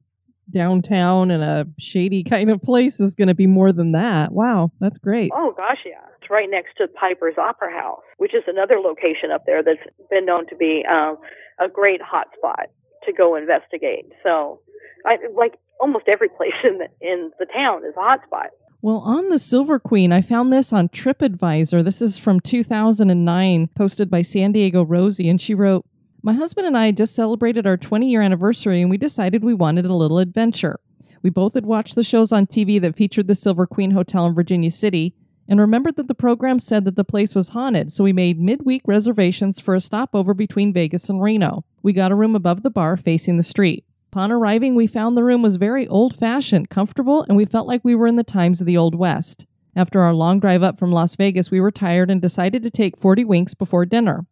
downtown 0.50 1.30
and 1.30 1.44
a 1.44 1.64
shady 1.78 2.24
kind 2.24 2.50
of 2.50 2.60
place 2.60 2.98
is 2.98 3.14
going 3.14 3.28
to 3.28 3.34
be 3.34 3.46
more 3.46 3.72
than 3.72 3.92
that. 3.92 4.32
Wow, 4.32 4.72
that's 4.80 4.98
great. 4.98 5.30
Oh 5.32 5.54
gosh, 5.56 5.78
yeah. 5.86 6.00
It's 6.20 6.28
right 6.28 6.48
next 6.50 6.76
to 6.78 6.88
Piper's 6.88 7.38
Opera 7.38 7.70
House, 7.70 8.02
which 8.16 8.34
is 8.34 8.42
another 8.48 8.80
location 8.80 9.30
up 9.32 9.44
there 9.46 9.62
that's 9.62 9.78
been 10.10 10.26
known 10.26 10.48
to 10.48 10.56
be 10.56 10.84
um, 10.90 11.18
a 11.60 11.68
great 11.68 12.02
hot 12.02 12.26
spot 12.36 12.66
to 13.06 13.12
go 13.12 13.36
investigate. 13.36 14.06
So, 14.24 14.58
I 15.06 15.18
like 15.36 15.54
almost 15.80 16.08
every 16.08 16.28
place 16.36 16.50
in 16.64 16.78
the 16.78 16.88
in 17.00 17.30
the 17.38 17.46
town 17.46 17.84
is 17.84 17.94
a 17.96 18.00
hot 18.00 18.24
spot. 18.26 18.48
Well, 18.82 18.98
on 18.98 19.28
the 19.28 19.38
Silver 19.38 19.78
Queen, 19.78 20.12
I 20.12 20.20
found 20.20 20.52
this 20.52 20.72
on 20.72 20.88
TripAdvisor. 20.88 21.84
This 21.84 22.02
is 22.02 22.18
from 22.18 22.40
2009, 22.40 23.68
posted 23.76 24.10
by 24.10 24.22
San 24.22 24.50
Diego 24.50 24.84
Rosie, 24.84 25.28
and 25.28 25.40
she 25.40 25.54
wrote, 25.54 25.86
My 26.26 26.32
husband 26.32 26.66
and 26.66 26.74
I 26.74 26.90
just 26.90 27.14
celebrated 27.14 27.66
our 27.66 27.76
20 27.76 28.10
year 28.10 28.22
anniversary, 28.22 28.80
and 28.80 28.88
we 28.88 28.96
decided 28.96 29.44
we 29.44 29.52
wanted 29.52 29.84
a 29.84 29.92
little 29.92 30.18
adventure. 30.18 30.80
We 31.20 31.28
both 31.28 31.52
had 31.52 31.66
watched 31.66 31.96
the 31.96 32.02
shows 32.02 32.32
on 32.32 32.46
TV 32.46 32.80
that 32.80 32.96
featured 32.96 33.28
the 33.28 33.34
Silver 33.34 33.66
Queen 33.66 33.90
Hotel 33.90 34.24
in 34.24 34.34
Virginia 34.34 34.70
City, 34.70 35.14
and 35.46 35.60
remembered 35.60 35.96
that 35.96 36.08
the 36.08 36.14
program 36.14 36.60
said 36.60 36.86
that 36.86 36.96
the 36.96 37.04
place 37.04 37.34
was 37.34 37.50
haunted, 37.50 37.92
so 37.92 38.04
we 38.04 38.14
made 38.14 38.40
midweek 38.40 38.80
reservations 38.86 39.60
for 39.60 39.74
a 39.74 39.82
stopover 39.82 40.32
between 40.32 40.72
Vegas 40.72 41.10
and 41.10 41.20
Reno. 41.20 41.62
We 41.82 41.92
got 41.92 42.10
a 42.10 42.14
room 42.14 42.34
above 42.34 42.62
the 42.62 42.70
bar 42.70 42.96
facing 42.96 43.36
the 43.36 43.42
street. 43.42 43.84
Upon 44.10 44.32
arriving, 44.32 44.74
we 44.74 44.86
found 44.86 45.18
the 45.18 45.24
room 45.24 45.42
was 45.42 45.56
very 45.56 45.86
old 45.88 46.16
fashioned, 46.16 46.70
comfortable, 46.70 47.26
and 47.28 47.36
we 47.36 47.44
felt 47.44 47.68
like 47.68 47.84
we 47.84 47.94
were 47.94 48.06
in 48.06 48.16
the 48.16 48.24
times 48.24 48.62
of 48.62 48.66
the 48.66 48.78
Old 48.78 48.94
West. 48.94 49.44
After 49.76 50.00
our 50.00 50.14
long 50.14 50.40
drive 50.40 50.62
up 50.62 50.78
from 50.78 50.90
Las 50.90 51.16
Vegas, 51.16 51.50
we 51.50 51.60
were 51.60 51.70
tired 51.70 52.10
and 52.10 52.22
decided 52.22 52.62
to 52.62 52.70
take 52.70 52.96
40 52.96 53.26
winks 53.26 53.52
before 53.52 53.84
dinner. 53.84 54.24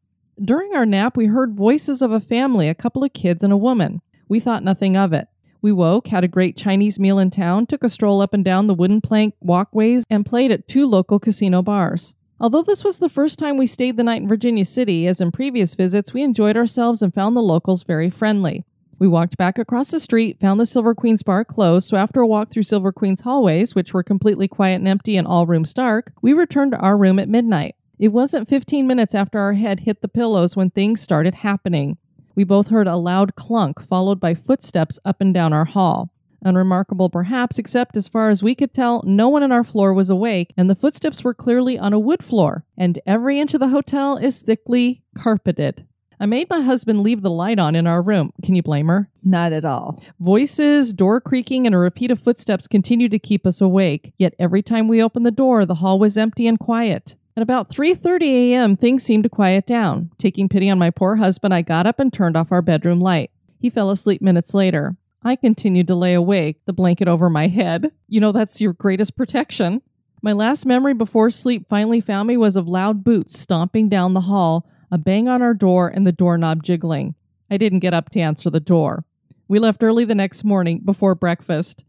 During 0.44 0.74
our 0.74 0.84
nap, 0.84 1.16
we 1.16 1.26
heard 1.26 1.54
voices 1.54 2.02
of 2.02 2.10
a 2.10 2.18
family, 2.18 2.68
a 2.68 2.74
couple 2.74 3.04
of 3.04 3.12
kids, 3.12 3.44
and 3.44 3.52
a 3.52 3.56
woman. 3.56 4.02
We 4.28 4.40
thought 4.40 4.64
nothing 4.64 4.96
of 4.96 5.12
it. 5.12 5.28
We 5.60 5.70
woke, 5.70 6.08
had 6.08 6.24
a 6.24 6.28
great 6.28 6.56
Chinese 6.56 6.98
meal 6.98 7.20
in 7.20 7.30
town, 7.30 7.66
took 7.66 7.84
a 7.84 7.88
stroll 7.88 8.20
up 8.20 8.34
and 8.34 8.44
down 8.44 8.66
the 8.66 8.74
wooden 8.74 9.00
plank 9.00 9.34
walkways, 9.40 10.04
and 10.10 10.26
played 10.26 10.50
at 10.50 10.66
two 10.66 10.84
local 10.84 11.20
casino 11.20 11.62
bars. 11.62 12.16
Although 12.40 12.62
this 12.62 12.82
was 12.82 12.98
the 12.98 13.08
first 13.08 13.38
time 13.38 13.56
we 13.56 13.68
stayed 13.68 13.96
the 13.96 14.02
night 14.02 14.22
in 14.22 14.26
Virginia 14.26 14.64
City, 14.64 15.06
as 15.06 15.20
in 15.20 15.30
previous 15.30 15.76
visits, 15.76 16.12
we 16.12 16.24
enjoyed 16.24 16.56
ourselves 16.56 17.02
and 17.02 17.14
found 17.14 17.36
the 17.36 17.40
locals 17.40 17.84
very 17.84 18.10
friendly. 18.10 18.64
We 18.98 19.06
walked 19.06 19.36
back 19.36 19.58
across 19.58 19.92
the 19.92 20.00
street, 20.00 20.40
found 20.40 20.58
the 20.58 20.66
Silver 20.66 20.92
Queen's 20.92 21.22
bar 21.22 21.44
closed, 21.44 21.88
so 21.88 21.96
after 21.96 22.20
a 22.20 22.26
walk 22.26 22.50
through 22.50 22.64
Silver 22.64 22.90
Queen's 22.90 23.20
hallways, 23.20 23.76
which 23.76 23.94
were 23.94 24.02
completely 24.02 24.48
quiet 24.48 24.76
and 24.76 24.88
empty 24.88 25.16
and 25.16 25.26
all 25.26 25.46
rooms 25.46 25.72
dark, 25.72 26.12
we 26.20 26.32
returned 26.32 26.72
to 26.72 26.78
our 26.78 26.96
room 26.96 27.20
at 27.20 27.28
midnight. 27.28 27.76
It 28.02 28.12
wasn't 28.12 28.48
15 28.48 28.84
minutes 28.84 29.14
after 29.14 29.38
our 29.38 29.52
head 29.52 29.78
hit 29.78 30.02
the 30.02 30.08
pillows 30.08 30.56
when 30.56 30.70
things 30.70 31.00
started 31.00 31.36
happening. 31.36 31.98
We 32.34 32.42
both 32.42 32.66
heard 32.66 32.88
a 32.88 32.96
loud 32.96 33.36
clunk, 33.36 33.80
followed 33.86 34.18
by 34.18 34.34
footsteps 34.34 34.98
up 35.04 35.20
and 35.20 35.32
down 35.32 35.52
our 35.52 35.66
hall. 35.66 36.12
Unremarkable, 36.44 37.10
perhaps, 37.10 37.60
except 37.60 37.96
as 37.96 38.08
far 38.08 38.28
as 38.28 38.42
we 38.42 38.56
could 38.56 38.74
tell, 38.74 39.04
no 39.06 39.28
one 39.28 39.44
on 39.44 39.52
our 39.52 39.62
floor 39.62 39.94
was 39.94 40.10
awake, 40.10 40.52
and 40.56 40.68
the 40.68 40.74
footsteps 40.74 41.22
were 41.22 41.32
clearly 41.32 41.78
on 41.78 41.92
a 41.92 41.98
wood 42.00 42.24
floor, 42.24 42.64
and 42.76 42.98
every 43.06 43.38
inch 43.38 43.54
of 43.54 43.60
the 43.60 43.68
hotel 43.68 44.16
is 44.16 44.42
thickly 44.42 45.04
carpeted. 45.16 45.86
I 46.18 46.26
made 46.26 46.50
my 46.50 46.60
husband 46.60 47.04
leave 47.04 47.22
the 47.22 47.30
light 47.30 47.60
on 47.60 47.76
in 47.76 47.86
our 47.86 48.02
room. 48.02 48.32
Can 48.42 48.56
you 48.56 48.64
blame 48.64 48.88
her? 48.88 49.10
Not 49.22 49.52
at 49.52 49.64
all. 49.64 50.02
Voices, 50.18 50.92
door 50.92 51.20
creaking, 51.20 51.66
and 51.66 51.74
a 51.74 51.78
repeat 51.78 52.10
of 52.10 52.18
footsteps 52.18 52.66
continued 52.66 53.12
to 53.12 53.20
keep 53.20 53.46
us 53.46 53.60
awake. 53.60 54.12
Yet 54.18 54.34
every 54.40 54.62
time 54.64 54.88
we 54.88 55.00
opened 55.00 55.24
the 55.24 55.30
door, 55.30 55.64
the 55.64 55.76
hall 55.76 56.00
was 56.00 56.16
empty 56.16 56.48
and 56.48 56.58
quiet. 56.58 57.14
At 57.36 57.42
about 57.42 57.70
3:30 57.70 58.52
a.m., 58.52 58.76
things 58.76 59.02
seemed 59.02 59.22
to 59.22 59.30
quiet 59.30 59.66
down. 59.66 60.10
Taking 60.18 60.48
pity 60.48 60.68
on 60.68 60.78
my 60.78 60.90
poor 60.90 61.16
husband, 61.16 61.54
I 61.54 61.62
got 61.62 61.86
up 61.86 61.98
and 61.98 62.12
turned 62.12 62.36
off 62.36 62.52
our 62.52 62.60
bedroom 62.60 63.00
light. 63.00 63.30
He 63.58 63.70
fell 63.70 63.90
asleep 63.90 64.20
minutes 64.20 64.52
later. 64.52 64.96
I 65.22 65.36
continued 65.36 65.86
to 65.86 65.94
lay 65.94 66.14
awake, 66.14 66.60
the 66.66 66.72
blanket 66.72 67.08
over 67.08 67.30
my 67.30 67.48
head. 67.48 67.92
You 68.08 68.20
know 68.20 68.32
that's 68.32 68.60
your 68.60 68.74
greatest 68.74 69.16
protection. 69.16 69.80
My 70.20 70.32
last 70.32 70.66
memory 70.66 70.94
before 70.94 71.30
sleep 71.30 71.68
finally 71.68 72.00
found 72.00 72.28
me 72.28 72.36
was 72.36 72.54
of 72.54 72.68
loud 72.68 73.02
boots 73.02 73.38
stomping 73.38 73.88
down 73.88 74.14
the 74.14 74.22
hall, 74.22 74.68
a 74.90 74.98
bang 74.98 75.28
on 75.28 75.40
our 75.40 75.54
door, 75.54 75.88
and 75.88 76.06
the 76.06 76.12
doorknob 76.12 76.62
jiggling. 76.62 77.14
I 77.50 77.56
didn't 77.56 77.80
get 77.80 77.94
up 77.94 78.10
to 78.10 78.20
answer 78.20 78.50
the 78.50 78.60
door. 78.60 79.04
We 79.48 79.58
left 79.58 79.82
early 79.82 80.04
the 80.04 80.14
next 80.14 80.44
morning 80.44 80.80
before 80.84 81.14
breakfast. 81.14 81.84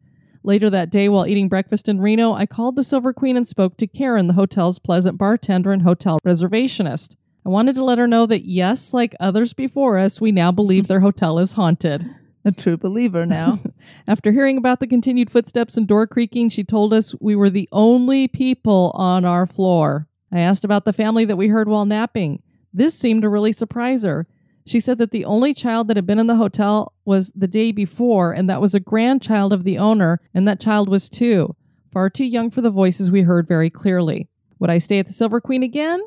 Later 0.45 0.69
that 0.69 0.89
day, 0.89 1.07
while 1.07 1.25
eating 1.25 1.47
breakfast 1.47 1.87
in 1.87 2.01
Reno, 2.01 2.33
I 2.33 2.45
called 2.45 2.75
the 2.75 2.83
Silver 2.83 3.13
Queen 3.13 3.37
and 3.37 3.47
spoke 3.47 3.77
to 3.77 3.87
Karen, 3.87 4.27
the 4.27 4.33
hotel's 4.33 4.77
pleasant 4.77 5.17
bartender 5.17 5.71
and 5.71 5.83
hotel 5.83 6.19
reservationist. 6.25 7.15
I 7.45 7.49
wanted 7.49 7.75
to 7.75 7.83
let 7.83 7.97
her 7.97 8.07
know 8.07 8.25
that, 8.25 8.43
yes, 8.43 8.93
like 8.93 9.15
others 9.21 9.53
before 9.53 9.97
us, 9.97 10.19
we 10.19 10.33
now 10.33 10.51
believe 10.51 10.87
their 10.87 10.99
hotel 10.99 11.39
is 11.39 11.53
haunted. 11.53 12.05
A 12.43 12.51
true 12.51 12.75
believer 12.75 13.25
now. 13.25 13.59
After 14.07 14.33
hearing 14.33 14.57
about 14.57 14.81
the 14.81 14.87
continued 14.87 15.29
footsteps 15.29 15.77
and 15.77 15.87
door 15.87 16.07
creaking, 16.07 16.49
she 16.49 16.65
told 16.65 16.93
us 16.93 17.15
we 17.21 17.37
were 17.37 17.49
the 17.49 17.69
only 17.71 18.27
people 18.27 18.91
on 18.95 19.23
our 19.23 19.45
floor. 19.45 20.09
I 20.29 20.39
asked 20.39 20.65
about 20.65 20.83
the 20.83 20.91
family 20.91 21.23
that 21.23 21.37
we 21.37 21.47
heard 21.47 21.69
while 21.69 21.85
napping. 21.85 22.43
This 22.73 22.97
seemed 22.97 23.21
to 23.21 23.29
really 23.29 23.53
surprise 23.53 24.03
her. 24.03 24.27
She 24.65 24.79
said 24.79 24.97
that 24.97 25.11
the 25.11 25.25
only 25.25 25.53
child 25.53 25.87
that 25.87 25.97
had 25.97 26.05
been 26.05 26.19
in 26.19 26.27
the 26.27 26.35
hotel 26.35 26.93
was 27.05 27.31
the 27.35 27.47
day 27.47 27.71
before, 27.71 28.31
and 28.31 28.49
that 28.49 28.61
was 28.61 28.73
a 28.73 28.79
grandchild 28.79 29.51
of 29.51 29.63
the 29.63 29.77
owner, 29.77 30.21
and 30.33 30.47
that 30.47 30.61
child 30.61 30.87
was 30.87 31.09
two, 31.09 31.55
far 31.91 32.09
too 32.09 32.25
young 32.25 32.49
for 32.49 32.61
the 32.61 32.71
voices 32.71 33.11
we 33.11 33.21
heard 33.21 33.47
very 33.47 33.69
clearly. 33.69 34.29
Would 34.59 34.69
I 34.69 34.77
stay 34.77 34.99
at 34.99 35.07
the 35.07 35.13
Silver 35.13 35.41
Queen 35.41 35.63
again? 35.63 36.01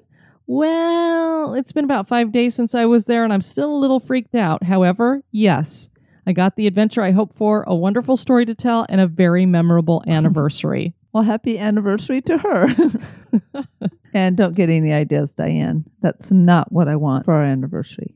Well, 0.47 1.55
it's 1.55 1.73
been 1.73 1.85
about 1.85 2.09
five 2.09 2.33
days 2.33 2.55
since 2.55 2.75
I 2.75 2.87
was 2.87 3.05
there, 3.05 3.25
and 3.25 3.33
I'm 3.33 3.43
still 3.43 3.75
a 3.75 3.77
little 3.77 4.01
freaked 4.01 4.35
out. 4.35 4.63
However, 4.63 5.23
yes, 5.33 5.91
I 6.27 6.33
got 6.33 6.57
the 6.57 6.67
adventure 6.67 7.03
I 7.03 7.11
hoped 7.11 7.37
for, 7.37 7.65
a 7.65 7.75
wonderful 7.75 8.17
story 8.17 8.47
to 8.47 8.55
tell, 8.55 8.87
and 8.89 9.01
a 9.01 9.07
very 9.07 9.45
memorable 9.45 10.03
anniversary. 10.09 10.95
Well, 11.13 11.25
happy 11.25 11.59
anniversary 11.59 12.23
to 12.23 12.39
her. 12.39 12.69
and 14.15 14.37
don't 14.37 14.55
get 14.55 14.71
any 14.71 14.93
ideas, 14.93 15.35
Diane. 15.35 15.85
That's 16.01 16.31
not 16.31 16.73
what 16.73 16.89
I 16.89 16.97
want 16.97 17.25
for 17.25 17.35
our 17.35 17.45
anniversary. 17.45 18.15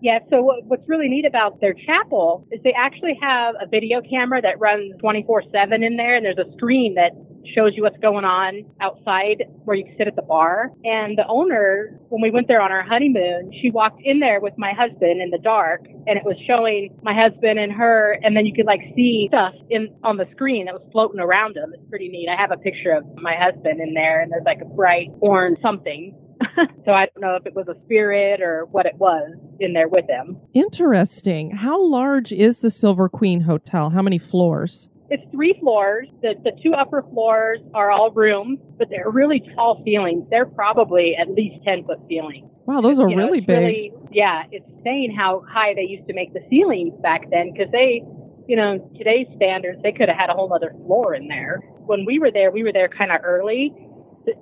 Yeah, 0.00 0.20
so 0.30 0.42
what, 0.42 0.64
what's 0.64 0.88
really 0.88 1.08
neat 1.08 1.24
about 1.26 1.60
their 1.60 1.74
chapel 1.74 2.46
is 2.52 2.60
they 2.62 2.74
actually 2.76 3.18
have 3.20 3.56
a 3.60 3.66
video 3.66 4.00
camera 4.00 4.40
that 4.42 4.60
runs 4.60 4.92
24 5.00 5.44
7 5.50 5.82
in 5.82 5.96
there, 5.96 6.14
and 6.14 6.24
there's 6.24 6.38
a 6.38 6.52
screen 6.56 6.94
that 6.94 7.10
shows 7.54 7.72
you 7.74 7.82
what's 7.82 7.98
going 7.98 8.24
on 8.24 8.62
outside 8.80 9.44
where 9.64 9.76
you 9.76 9.84
sit 9.96 10.06
at 10.06 10.14
the 10.14 10.22
bar. 10.22 10.70
And 10.84 11.16
the 11.18 11.26
owner, 11.28 11.98
when 12.10 12.22
we 12.22 12.30
went 12.30 12.46
there 12.46 12.60
on 12.60 12.70
our 12.70 12.82
honeymoon, 12.82 13.50
she 13.60 13.70
walked 13.70 14.00
in 14.04 14.20
there 14.20 14.40
with 14.40 14.54
my 14.56 14.72
husband 14.72 15.20
in 15.20 15.30
the 15.30 15.38
dark, 15.38 15.84
and 16.06 16.16
it 16.18 16.24
was 16.24 16.36
showing 16.46 16.96
my 17.02 17.14
husband 17.14 17.58
and 17.58 17.72
her, 17.72 18.16
and 18.22 18.36
then 18.36 18.46
you 18.46 18.54
could 18.54 18.66
like 18.66 18.80
see 18.94 19.26
stuff 19.30 19.54
in 19.70 19.88
on 20.04 20.16
the 20.16 20.26
screen 20.32 20.66
that 20.66 20.74
was 20.74 20.86
floating 20.92 21.20
around 21.20 21.56
them. 21.56 21.72
It's 21.74 21.88
pretty 21.90 22.08
neat. 22.08 22.28
I 22.28 22.40
have 22.40 22.52
a 22.52 22.58
picture 22.58 22.92
of 22.92 23.04
my 23.16 23.34
husband 23.34 23.80
in 23.80 23.94
there, 23.94 24.20
and 24.20 24.30
there's 24.30 24.46
like 24.46 24.60
a 24.60 24.68
bright 24.68 25.08
orange 25.20 25.58
something 25.60 26.14
so 26.84 26.92
I 26.92 27.06
don't 27.06 27.20
know 27.20 27.36
if 27.36 27.46
it 27.46 27.54
was 27.54 27.68
a 27.68 27.74
spirit 27.84 28.40
or 28.40 28.66
what 28.70 28.86
it 28.86 28.94
was 28.96 29.36
in 29.60 29.72
there 29.72 29.88
with 29.88 30.06
him. 30.08 30.36
Interesting. 30.54 31.50
How 31.50 31.82
large 31.82 32.32
is 32.32 32.60
the 32.60 32.70
Silver 32.70 33.08
Queen 33.08 33.40
Hotel? 33.40 33.90
How 33.90 34.02
many 34.02 34.18
floors? 34.18 34.88
It's 35.10 35.22
three 35.32 35.56
floors. 35.60 36.06
The, 36.22 36.34
the 36.44 36.52
two 36.62 36.74
upper 36.74 37.02
floors 37.02 37.60
are 37.74 37.90
all 37.90 38.10
rooms, 38.10 38.58
but 38.76 38.88
they're 38.90 39.10
really 39.10 39.40
tall 39.54 39.82
ceilings. 39.84 40.26
They're 40.30 40.44
probably 40.46 41.16
at 41.18 41.30
least 41.30 41.64
10 41.64 41.84
foot 41.84 41.98
ceilings. 42.08 42.50
Wow, 42.66 42.82
those 42.82 43.00
are 43.00 43.08
You 43.08 43.16
know, 43.16 43.24
really 43.26 43.40
big. 43.40 43.58
really- 43.58 43.92
yeah, 44.12 44.42
it's 44.52 44.66
insane 44.76 45.14
how 45.16 45.42
high 45.50 45.72
they 45.74 45.82
used 45.82 46.06
to 46.08 46.14
make 46.14 46.34
the 46.34 46.40
ceilings 46.50 46.92
back 47.02 47.30
then 47.30 47.52
because 47.52 47.72
they, 47.72 48.02
you 48.46 48.56
know, 48.56 48.78
today's 48.98 49.26
standards, 49.36 49.80
they 49.82 49.92
could 49.92 50.08
have 50.10 50.18
had 50.18 50.28
a 50.28 50.34
whole 50.34 50.52
other 50.52 50.74
floor 50.86 51.14
in 51.14 51.26
there. 51.28 51.60
When 51.86 52.04
we 52.04 52.18
were 52.18 52.30
there, 52.30 52.50
we 52.50 52.62
were 52.62 52.72
there 52.72 52.88
kind 52.88 53.10
of 53.10 53.20
early 53.24 53.74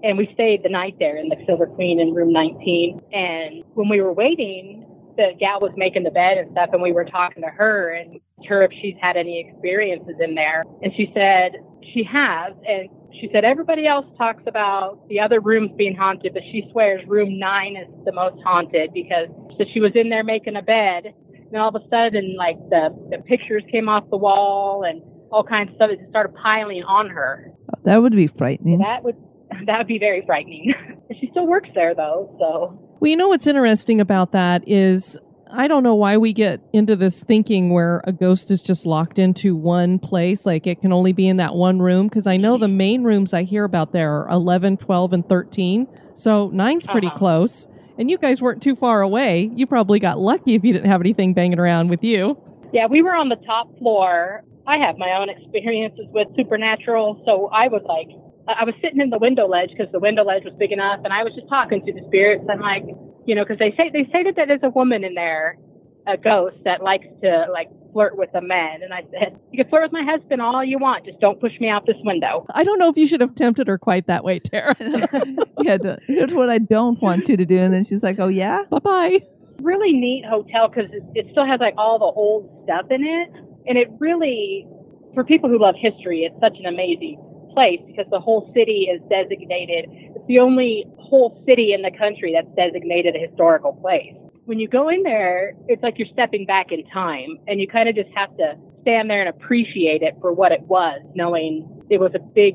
and 0.02 0.18
we 0.18 0.28
stayed 0.34 0.62
the 0.62 0.68
night 0.68 0.96
there 0.98 1.16
in 1.16 1.28
the 1.28 1.36
Silver 1.46 1.66
Queen 1.66 2.00
in 2.00 2.14
room 2.14 2.32
19. 2.32 3.00
And 3.12 3.64
when 3.74 3.88
we 3.88 4.00
were 4.00 4.12
waiting, 4.12 4.86
the 5.16 5.32
gal 5.38 5.60
was 5.60 5.72
making 5.76 6.04
the 6.04 6.10
bed 6.10 6.38
and 6.38 6.52
stuff, 6.52 6.70
and 6.72 6.82
we 6.82 6.92
were 6.92 7.04
talking 7.04 7.42
to 7.42 7.48
her 7.48 7.92
and 7.92 8.20
her 8.48 8.62
if 8.62 8.70
she's 8.82 8.94
had 9.00 9.16
any 9.16 9.48
experiences 9.48 10.16
in 10.20 10.34
there. 10.34 10.62
And 10.82 10.92
she 10.96 11.10
said 11.14 11.56
she 11.94 12.04
has, 12.04 12.52
and 12.68 12.88
she 13.20 13.28
said 13.32 13.44
everybody 13.44 13.86
else 13.86 14.06
talks 14.18 14.42
about 14.46 15.08
the 15.08 15.20
other 15.20 15.40
rooms 15.40 15.70
being 15.76 15.96
haunted, 15.96 16.34
but 16.34 16.42
she 16.52 16.68
swears 16.70 17.00
room 17.08 17.38
nine 17.38 17.76
is 17.76 17.88
the 18.04 18.12
most 18.12 18.36
haunted 18.44 18.92
because 18.92 19.28
so 19.56 19.64
she 19.72 19.80
was 19.80 19.92
in 19.94 20.10
there 20.10 20.24
making 20.24 20.56
a 20.56 20.62
bed, 20.62 21.14
and 21.32 21.56
all 21.56 21.74
of 21.74 21.76
a 21.76 21.88
sudden, 21.88 22.36
like 22.36 22.58
the 22.68 22.90
the 23.10 23.18
pictures 23.24 23.62
came 23.72 23.88
off 23.88 24.04
the 24.10 24.18
wall 24.18 24.84
and 24.84 25.00
all 25.32 25.44
kinds 25.44 25.70
of 25.70 25.76
stuff. 25.76 25.90
It 25.90 26.00
started 26.10 26.34
piling 26.34 26.82
on 26.82 27.08
her. 27.08 27.50
That 27.84 28.02
would 28.02 28.14
be 28.14 28.26
frightening. 28.26 28.78
That 28.78 29.02
would 29.02 29.16
that 29.66 29.78
would 29.78 29.86
be 29.86 29.98
very 29.98 30.22
frightening. 30.26 30.74
she 31.20 31.28
still 31.30 31.46
works 31.46 31.68
there 31.74 31.94
though, 31.94 32.34
so 32.38 32.78
Well, 33.00 33.10
you 33.10 33.16
know 33.16 33.28
what's 33.28 33.46
interesting 33.46 34.00
about 34.00 34.32
that 34.32 34.62
is 34.68 35.16
I 35.50 35.68
don't 35.68 35.84
know 35.84 35.94
why 35.94 36.16
we 36.16 36.32
get 36.32 36.60
into 36.72 36.96
this 36.96 37.22
thinking 37.22 37.70
where 37.72 38.02
a 38.04 38.12
ghost 38.12 38.50
is 38.50 38.62
just 38.62 38.84
locked 38.84 39.18
into 39.18 39.54
one 39.54 39.98
place, 40.00 40.44
like 40.44 40.66
it 40.66 40.80
can 40.80 40.92
only 40.92 41.12
be 41.12 41.28
in 41.28 41.36
that 41.36 41.54
one 41.54 41.78
room. 41.78 42.08
Because 42.08 42.26
I 42.26 42.36
know 42.36 42.58
the 42.58 42.66
main 42.68 43.04
rooms 43.04 43.32
I 43.32 43.44
hear 43.44 43.62
about 43.64 43.92
there 43.92 44.12
are 44.12 44.28
11, 44.28 44.78
12, 44.78 45.12
and 45.12 45.28
13. 45.28 45.86
So 46.16 46.50
nine's 46.52 46.86
pretty 46.88 47.06
Uh-huh. 47.06 47.16
close. 47.16 47.68
And 47.96 48.10
you 48.10 48.18
guys 48.18 48.42
weren't 48.42 48.60
too 48.62 48.74
far 48.74 49.02
away. 49.02 49.50
You 49.54 49.66
probably 49.66 50.00
got 50.00 50.18
lucky 50.18 50.54
if 50.54 50.64
you 50.64 50.72
didn't 50.72 50.90
have 50.90 51.00
anything 51.00 51.32
banging 51.32 51.60
around 51.60 51.88
with 51.90 52.02
you. 52.02 52.36
Yeah, 52.72 52.86
we 52.90 53.00
were 53.00 53.14
on 53.14 53.28
the 53.28 53.36
top 53.46 53.68
floor. 53.78 54.42
I 54.66 54.78
have 54.78 54.98
my 54.98 55.12
own 55.18 55.30
experiences 55.30 56.06
with 56.12 56.26
supernatural, 56.36 57.22
so 57.24 57.48
I 57.54 57.68
was 57.68 57.82
like, 57.86 58.08
I 58.48 58.64
was 58.64 58.74
sitting 58.82 59.00
in 59.00 59.10
the 59.10 59.18
window 59.18 59.46
ledge 59.48 59.70
because 59.70 59.90
the 59.92 59.98
window 59.98 60.22
ledge 60.22 60.44
was 60.44 60.54
big 60.58 60.72
enough, 60.72 61.00
and 61.04 61.12
I 61.12 61.24
was 61.24 61.34
just 61.34 61.48
talking 61.48 61.84
to 61.84 61.92
the 61.92 62.02
spirits. 62.06 62.44
I'm 62.48 62.60
like, 62.60 62.84
you 63.26 63.34
know, 63.34 63.44
because 63.44 63.58
they 63.58 63.74
say 63.76 63.90
they 63.92 64.04
say 64.12 64.22
that 64.22 64.34
there's 64.36 64.62
a 64.62 64.70
woman 64.70 65.02
in 65.02 65.14
there, 65.14 65.58
a 66.06 66.16
ghost 66.16 66.56
that 66.64 66.82
likes 66.82 67.06
to 67.22 67.46
like 67.52 67.68
flirt 67.92 68.16
with 68.16 68.30
the 68.32 68.40
men, 68.40 68.82
and 68.82 68.94
I 68.94 69.02
said, 69.10 69.38
you 69.50 69.62
can 69.62 69.68
flirt 69.68 69.82
with 69.84 69.92
my 69.92 70.04
husband 70.04 70.40
all 70.40 70.62
you 70.62 70.78
want, 70.78 71.06
just 71.06 71.18
don't 71.18 71.40
push 71.40 71.58
me 71.58 71.68
out 71.68 71.86
this 71.86 71.96
window. 72.04 72.46
I 72.54 72.62
don't 72.62 72.78
know 72.78 72.88
if 72.88 72.96
you 72.96 73.06
should 73.06 73.20
have 73.20 73.34
tempted 73.34 73.66
her 73.66 73.78
quite 73.78 74.06
that 74.06 74.22
way, 74.22 74.38
Tara. 74.38 74.76
yeah, 75.62 75.78
here's 76.06 76.34
what 76.34 76.50
I 76.50 76.58
don't 76.58 77.00
want 77.02 77.28
you 77.28 77.36
to 77.36 77.44
do. 77.44 77.58
And 77.58 77.74
then 77.74 77.84
she's 77.84 78.02
like, 78.02 78.20
oh, 78.20 78.28
yeah? 78.28 78.62
bye 78.70 78.78
bye. 78.78 79.20
Really 79.60 79.92
neat 79.92 80.24
hotel 80.28 80.68
because 80.68 80.90
it, 80.92 81.02
it 81.14 81.26
still 81.32 81.46
has 81.46 81.58
like 81.58 81.74
all 81.78 81.98
the 81.98 82.04
old 82.04 82.64
stuff 82.64 82.86
in 82.90 83.02
it, 83.02 83.30
and 83.66 83.76
it 83.76 83.88
really, 83.98 84.68
for 85.14 85.24
people 85.24 85.48
who 85.50 85.58
love 85.58 85.74
history, 85.80 86.20
it's 86.20 86.38
such 86.40 86.58
an 86.60 86.66
amazing 86.66 87.18
place 87.56 87.80
because 87.86 88.04
the 88.10 88.20
whole 88.20 88.52
city 88.52 88.86
is 88.92 89.00
designated. 89.08 89.88
It's 90.14 90.26
the 90.28 90.38
only 90.38 90.84
whole 90.98 91.42
city 91.48 91.72
in 91.72 91.80
the 91.80 91.90
country 91.96 92.36
that's 92.36 92.54
designated 92.54 93.16
a 93.16 93.18
historical 93.18 93.72
place. 93.72 94.12
When 94.44 94.60
you 94.60 94.68
go 94.68 94.90
in 94.90 95.02
there, 95.02 95.54
it's 95.66 95.82
like 95.82 95.94
you're 95.96 96.12
stepping 96.12 96.44
back 96.44 96.66
in 96.70 96.84
time 96.92 97.38
and 97.48 97.58
you 97.58 97.66
kind 97.66 97.88
of 97.88 97.94
just 97.94 98.10
have 98.14 98.36
to 98.36 98.56
stand 98.82 99.08
there 99.08 99.24
and 99.24 99.30
appreciate 99.30 100.02
it 100.02 100.14
for 100.20 100.34
what 100.34 100.52
it 100.52 100.60
was, 100.68 101.00
knowing 101.14 101.66
it 101.88 101.98
was 101.98 102.12
a 102.14 102.20
big, 102.20 102.54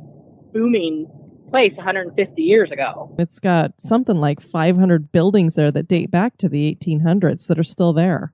booming 0.54 1.08
place 1.50 1.74
150 1.76 2.42
years 2.42 2.70
ago. 2.72 3.14
It's 3.18 3.40
got 3.40 3.74
something 3.80 4.18
like 4.18 4.40
500 4.40 5.12
buildings 5.12 5.56
there 5.56 5.72
that 5.72 5.88
date 5.88 6.12
back 6.12 6.38
to 6.38 6.48
the 6.48 6.76
1800s 6.76 7.48
that 7.48 7.58
are 7.58 7.64
still 7.64 7.92
there. 7.92 8.34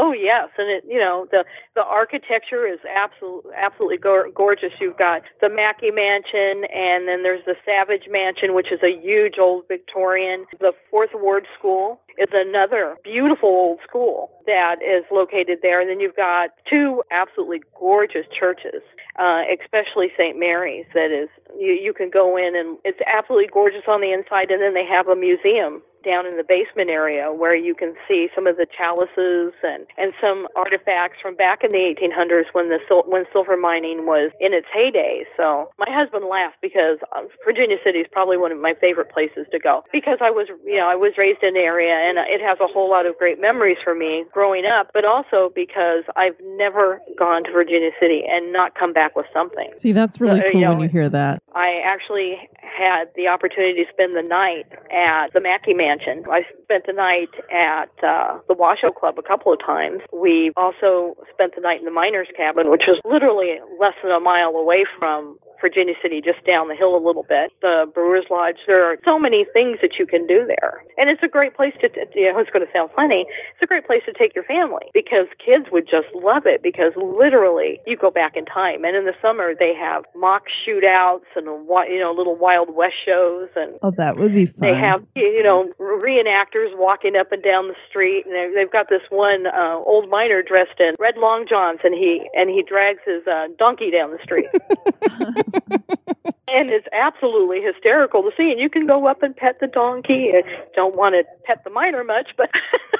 Oh 0.00 0.12
yes, 0.12 0.48
and 0.56 0.70
it 0.70 0.84
you 0.86 1.00
know 1.00 1.26
the 1.32 1.44
the 1.74 1.82
architecture 1.82 2.68
is 2.68 2.78
absolutely 2.86 3.50
absolutely 3.58 3.98
go- 3.98 4.30
gorgeous. 4.32 4.70
You've 4.80 4.96
got 4.96 5.22
the 5.40 5.48
Mackay 5.48 5.90
Mansion, 5.90 6.70
and 6.70 7.08
then 7.08 7.24
there's 7.24 7.44
the 7.46 7.56
Savage 7.66 8.06
Mansion, 8.08 8.54
which 8.54 8.70
is 8.70 8.78
a 8.84 8.94
huge 8.94 9.38
old 9.40 9.66
Victorian. 9.66 10.46
The 10.60 10.70
Fourth 10.88 11.10
Ward 11.14 11.46
School 11.58 12.00
is 12.16 12.28
another 12.32 12.94
beautiful 13.02 13.48
old 13.48 13.80
school 13.82 14.30
that 14.46 14.76
is 14.82 15.02
located 15.10 15.58
there. 15.62 15.80
And 15.80 15.90
then 15.90 15.98
you've 15.98 16.16
got 16.16 16.50
two 16.70 17.02
absolutely 17.10 17.62
gorgeous 17.78 18.26
churches, 18.30 18.82
uh, 19.18 19.42
especially 19.50 20.14
St. 20.16 20.38
Mary's. 20.38 20.86
That 20.94 21.10
is, 21.10 21.28
you 21.58 21.72
you 21.74 21.92
can 21.92 22.08
go 22.08 22.36
in 22.36 22.54
and 22.54 22.78
it's 22.84 23.00
absolutely 23.02 23.50
gorgeous 23.52 23.82
on 23.88 24.00
the 24.00 24.12
inside, 24.12 24.52
and 24.52 24.62
then 24.62 24.74
they 24.74 24.86
have 24.86 25.08
a 25.08 25.16
museum 25.16 25.82
down 26.04 26.26
in 26.26 26.36
the 26.36 26.44
basement 26.44 26.90
area 26.90 27.32
where 27.32 27.54
you 27.54 27.74
can 27.74 27.94
see 28.06 28.28
some 28.34 28.46
of 28.46 28.56
the 28.56 28.66
chalices 28.66 29.52
and 29.62 29.86
and 29.96 30.12
some 30.20 30.46
artifacts 30.56 31.18
from 31.20 31.34
back 31.34 31.64
in 31.64 31.70
the 31.70 31.82
1800s 31.82 32.46
when 32.52 32.68
the 32.68 32.78
sil- 32.86 33.06
when 33.06 33.24
silver 33.32 33.56
mining 33.56 34.06
was 34.06 34.30
in 34.40 34.52
its 34.54 34.66
heyday. 34.72 35.24
So 35.36 35.70
my 35.78 35.90
husband 35.90 36.26
laughed 36.26 36.58
because 36.62 36.98
uh, 37.14 37.22
Virginia 37.44 37.76
City 37.84 37.98
is 38.00 38.06
probably 38.10 38.36
one 38.36 38.52
of 38.52 38.58
my 38.58 38.74
favorite 38.80 39.10
places 39.10 39.46
to 39.52 39.58
go 39.58 39.82
because 39.92 40.18
I 40.20 40.30
was 40.30 40.48
you 40.64 40.76
know 40.76 40.88
I 40.88 40.96
was 40.96 41.12
raised 41.18 41.42
in 41.42 41.54
the 41.54 41.60
area 41.60 41.94
and 41.94 42.18
it 42.18 42.40
has 42.40 42.58
a 42.60 42.66
whole 42.66 42.90
lot 42.90 43.06
of 43.06 43.16
great 43.18 43.40
memories 43.40 43.78
for 43.82 43.94
me 43.94 44.24
growing 44.32 44.64
up, 44.64 44.90
but 44.92 45.04
also 45.04 45.50
because 45.54 46.04
I've 46.16 46.36
never 46.56 47.00
gone 47.18 47.44
to 47.44 47.52
Virginia 47.52 47.90
City 48.00 48.22
and 48.28 48.52
not 48.52 48.74
come 48.74 48.92
back 48.92 49.16
with 49.16 49.26
something. 49.32 49.70
See, 49.78 49.92
that's 49.92 50.20
really 50.20 50.40
So, 50.40 50.46
uh, 50.46 50.50
cool 50.52 50.60
you 50.60 50.66
know, 50.66 50.72
when 50.74 50.82
you 50.82 50.88
hear 50.88 51.08
that. 51.08 51.42
I 51.54 51.80
actually 51.84 52.36
had 52.60 53.06
the 53.16 53.28
opportunity 53.28 53.84
to 53.84 53.90
spend 53.92 54.16
the 54.16 54.22
night 54.22 54.66
at 54.92 55.32
the 55.32 55.40
Mackay 55.40 55.74
Mansion. 55.88 56.24
I 56.30 56.42
spent 56.62 56.84
the 56.86 56.92
night 56.92 57.32
at 57.50 57.92
uh, 58.04 58.38
the 58.48 58.54
Washoe 58.54 58.92
Club 58.92 59.18
a 59.18 59.22
couple 59.22 59.52
of 59.52 59.58
times. 59.64 60.00
We 60.12 60.52
also 60.56 61.16
spent 61.32 61.54
the 61.54 61.62
night 61.62 61.78
in 61.78 61.84
the 61.84 61.90
miners' 61.90 62.28
cabin, 62.36 62.70
which 62.70 62.82
was 62.86 63.00
literally 63.04 63.56
less 63.80 63.94
than 64.02 64.12
a 64.12 64.20
mile 64.20 64.50
away 64.50 64.84
from 64.98 65.38
Virginia 65.60 65.94
City, 66.02 66.20
just 66.20 66.44
down 66.46 66.68
the 66.68 66.74
hill 66.76 66.94
a 66.96 67.02
little 67.04 67.24
bit. 67.28 67.52
The 67.62 67.90
Brewers 67.92 68.26
Lodge. 68.30 68.56
There 68.66 68.84
are 68.84 68.96
so 69.04 69.18
many 69.18 69.44
things 69.52 69.78
that 69.82 69.98
you 69.98 70.06
can 70.06 70.26
do 70.26 70.46
there, 70.46 70.82
and 70.96 71.10
it's 71.10 71.22
a 71.22 71.28
great 71.28 71.54
place 71.56 71.74
to. 71.80 71.88
you 72.14 72.32
know, 72.32 72.38
it's 72.38 72.50
going 72.50 72.64
to 72.64 72.72
sound 72.72 72.90
funny. 72.94 73.26
It's 73.54 73.62
a 73.62 73.66
great 73.66 73.86
place 73.86 74.02
to 74.06 74.12
take 74.12 74.34
your 74.34 74.44
family 74.44 74.86
because 74.94 75.26
kids 75.44 75.66
would 75.72 75.84
just 75.88 76.08
love 76.14 76.44
it 76.46 76.62
because 76.62 76.92
literally 76.96 77.80
you 77.86 77.96
go 77.96 78.10
back 78.10 78.36
in 78.36 78.44
time, 78.44 78.84
and 78.84 78.96
in 78.96 79.04
the 79.04 79.14
summer 79.20 79.52
they 79.58 79.74
have 79.74 80.04
mock 80.16 80.44
shootouts 80.66 81.26
and 81.36 81.46
you 81.46 82.00
know 82.00 82.12
little 82.16 82.36
Wild 82.36 82.74
West 82.74 82.94
shows 83.04 83.48
and 83.56 83.78
Oh, 83.82 83.90
that 83.98 84.16
would 84.16 84.34
be 84.34 84.46
fun. 84.46 84.60
they 84.60 84.74
have 84.74 85.04
you 85.16 85.42
know 85.42 85.70
reenactors 85.80 86.76
walking 86.76 87.16
up 87.16 87.32
and 87.32 87.42
down 87.42 87.68
the 87.68 87.74
street 87.88 88.24
and 88.26 88.34
they- 88.34 88.52
they've 88.54 88.70
got 88.72 88.88
this 88.88 89.02
one 89.10 89.46
uh, 89.46 89.76
old 89.84 90.08
miner 90.10 90.42
dressed 90.42 90.78
in 90.80 90.94
red 90.98 91.16
long 91.16 91.46
johns 91.48 91.80
and 91.84 91.94
he 91.94 92.22
and 92.34 92.48
he 92.50 92.62
drags 92.62 93.00
his 93.06 93.26
uh, 93.26 93.46
donkey 93.58 93.90
down 93.90 94.10
the 94.10 94.18
street 94.22 94.46
and 96.48 96.70
it's 96.70 96.86
absolutely 96.92 97.60
hysterical 97.60 98.22
to 98.22 98.30
see 98.36 98.50
and 98.50 98.60
you 98.60 98.70
can 98.70 98.86
go 98.86 99.06
up 99.06 99.22
and 99.22 99.36
pet 99.36 99.56
the 99.60 99.66
donkey 99.66 100.32
I 100.34 100.42
don't 100.74 100.96
want 100.96 101.14
to 101.14 101.24
pet 101.44 101.62
the 101.64 101.70
miner 101.70 102.04
much 102.04 102.30
but 102.36 102.50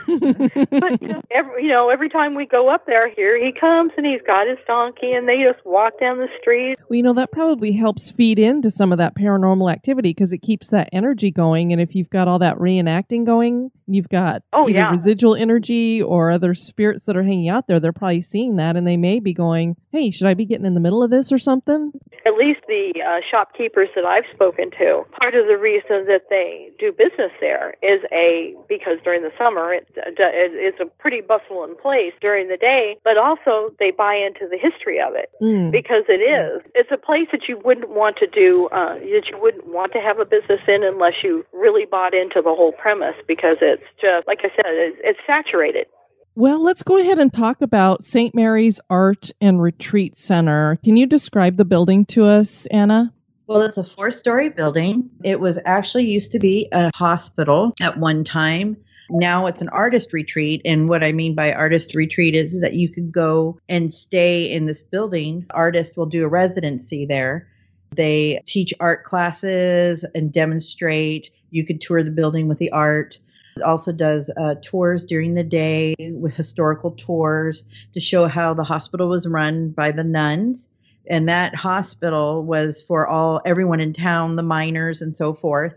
but 0.80 1.02
you 1.02 1.08
know, 1.08 1.22
every 1.30 1.64
you 1.64 1.68
know 1.68 1.90
every 1.90 2.08
time 2.08 2.34
we 2.34 2.46
go 2.46 2.68
up 2.68 2.86
there 2.86 3.08
here 3.10 3.42
he 3.42 3.52
comes 3.52 3.92
and 3.96 4.06
he's 4.06 4.22
got 4.26 4.46
his 4.46 4.58
donkey 4.66 5.12
and 5.12 5.28
they 5.28 5.42
just 5.42 5.64
walk 5.64 5.98
down 6.00 6.18
the 6.18 6.28
street 6.40 6.76
Well, 6.88 6.96
you 6.96 7.02
know, 7.02 7.14
that 7.14 7.32
probably 7.32 7.72
helps 7.72 8.10
feed 8.10 8.38
into 8.38 8.70
some 8.70 8.92
of 8.92 8.98
that 8.98 9.14
paranormal 9.16 9.70
activity 9.70 10.10
because 10.10 10.32
it 10.32 10.38
keeps 10.38 10.68
that 10.68 10.88
energy 10.92 11.30
going. 11.30 11.72
And 11.72 11.80
if 11.80 11.94
you've 11.94 12.10
got 12.10 12.28
all 12.28 12.38
that 12.38 12.56
reenacting 12.56 13.24
going, 13.24 13.70
you've 13.88 14.08
got 14.08 14.42
Oh, 14.52 14.68
either 14.68 14.78
yeah. 14.78 14.90
residual 14.90 15.34
energy 15.34 16.02
or 16.02 16.30
other 16.30 16.54
spirits 16.54 17.06
that 17.06 17.16
are 17.16 17.22
hanging 17.22 17.48
out 17.48 17.66
there. 17.66 17.80
They're 17.80 17.92
probably 17.92 18.22
seeing 18.22 18.56
that 18.56 18.76
and 18.76 18.86
they 18.86 18.96
may 18.96 19.18
be 19.20 19.32
going, 19.34 19.76
hey, 19.92 20.10
should 20.10 20.26
I 20.26 20.34
be 20.34 20.44
getting 20.44 20.66
in 20.66 20.74
the 20.74 20.80
middle 20.80 21.02
of 21.02 21.10
this 21.10 21.32
or 21.32 21.38
something? 21.38 21.92
at 22.26 22.34
least 22.34 22.60
the 22.68 22.92
uh, 23.00 23.20
shopkeepers 23.30 23.88
that 23.94 24.04
I've 24.04 24.24
spoken 24.34 24.70
to, 24.72 25.02
part 25.18 25.34
of 25.34 25.46
the 25.46 25.56
reason 25.56 26.04
that 26.12 26.28
they 26.28 26.68
do 26.78 26.92
business 26.92 27.32
there 27.40 27.74
is 27.82 28.02
a 28.12 28.54
because 28.68 28.98
during 29.02 29.22
the 29.22 29.30
summer 29.38 29.72
it, 29.72 29.86
it, 29.96 30.18
it's 30.52 30.78
a 30.78 30.84
pretty 31.00 31.22
bustling 31.22 31.74
place 31.80 32.12
during 32.20 32.48
the 32.48 32.58
day, 32.58 32.98
but 33.02 33.16
also 33.16 33.70
they 33.78 33.92
buy 33.92 34.14
into 34.14 34.46
the 34.50 34.58
history 34.58 35.00
of 35.00 35.14
it 35.14 35.30
Mm. 35.40 35.70
because 35.70 36.04
it 36.08 36.20
is. 36.20 36.60
It's 36.74 36.90
a 36.92 36.98
place 36.98 37.28
that 37.32 37.48
you 37.48 37.58
wouldn't 37.64 37.88
want 37.90 38.16
to 38.18 38.26
do, 38.26 38.68
uh, 38.72 38.94
that 38.98 39.28
you 39.30 39.38
wouldn't 39.40 39.66
want 39.68 39.92
to 39.92 40.00
have 40.00 40.18
a 40.18 40.24
business 40.26 40.60
in 40.68 40.82
unless 40.84 41.22
you 41.22 41.46
really 41.52 41.86
bought 41.86 42.12
into 42.12 42.42
the 42.42 42.52
whole 42.54 42.72
premise 42.72 43.14
because 43.26 43.56
it's 43.78 44.00
just 44.00 44.26
like 44.26 44.40
I 44.40 44.48
said, 44.54 44.66
it's, 44.66 45.00
it's 45.02 45.20
saturated. 45.26 45.86
Well, 46.34 46.62
let's 46.62 46.82
go 46.82 46.98
ahead 46.98 47.18
and 47.18 47.32
talk 47.32 47.62
about 47.62 48.04
St. 48.04 48.34
Mary's 48.34 48.80
Art 48.88 49.30
and 49.40 49.60
Retreat 49.60 50.16
Center. 50.16 50.78
Can 50.84 50.96
you 50.96 51.06
describe 51.06 51.56
the 51.56 51.64
building 51.64 52.04
to 52.06 52.26
us, 52.26 52.66
Anna? 52.66 53.12
Well, 53.48 53.62
it's 53.62 53.78
a 53.78 53.82
four 53.82 54.12
story 54.12 54.50
building. 54.50 55.10
It 55.24 55.40
was 55.40 55.58
actually 55.64 56.04
used 56.04 56.32
to 56.32 56.38
be 56.38 56.68
a 56.70 56.90
hospital 56.94 57.72
at 57.80 57.98
one 57.98 58.22
time. 58.22 58.76
Now 59.10 59.46
it's 59.46 59.62
an 59.62 59.70
artist 59.70 60.12
retreat. 60.12 60.60
And 60.64 60.88
what 60.88 61.02
I 61.02 61.12
mean 61.12 61.34
by 61.34 61.52
artist 61.52 61.94
retreat 61.94 62.34
is 62.34 62.60
that 62.60 62.74
you 62.74 62.88
could 62.88 63.10
go 63.10 63.58
and 63.68 63.92
stay 63.92 64.52
in 64.52 64.66
this 64.66 64.82
building. 64.82 65.46
Artists 65.50 65.96
will 65.96 66.06
do 66.06 66.24
a 66.24 66.28
residency 66.28 67.06
there. 67.06 67.48
They 67.90 68.42
teach 68.46 68.74
art 68.80 69.04
classes 69.04 70.04
and 70.14 70.32
demonstrate. 70.32 71.30
You 71.50 71.64
could 71.64 71.80
tour 71.80 72.04
the 72.04 72.10
building 72.10 72.48
with 72.48 72.58
the 72.58 72.70
art. 72.70 73.18
Also 73.60 73.92
does 73.92 74.30
uh, 74.36 74.56
tours 74.62 75.04
during 75.04 75.34
the 75.34 75.44
day 75.44 75.94
with 75.98 76.34
historical 76.34 76.92
tours 76.92 77.64
to 77.94 78.00
show 78.00 78.26
how 78.26 78.54
the 78.54 78.64
hospital 78.64 79.08
was 79.08 79.26
run 79.26 79.70
by 79.70 79.90
the 79.92 80.04
nuns. 80.04 80.68
And 81.08 81.28
that 81.28 81.54
hospital 81.54 82.44
was 82.44 82.82
for 82.82 83.06
all 83.06 83.40
everyone 83.44 83.80
in 83.80 83.92
town 83.92 84.36
the 84.36 84.42
miners 84.42 85.00
and 85.00 85.16
so 85.16 85.32
forth. 85.32 85.74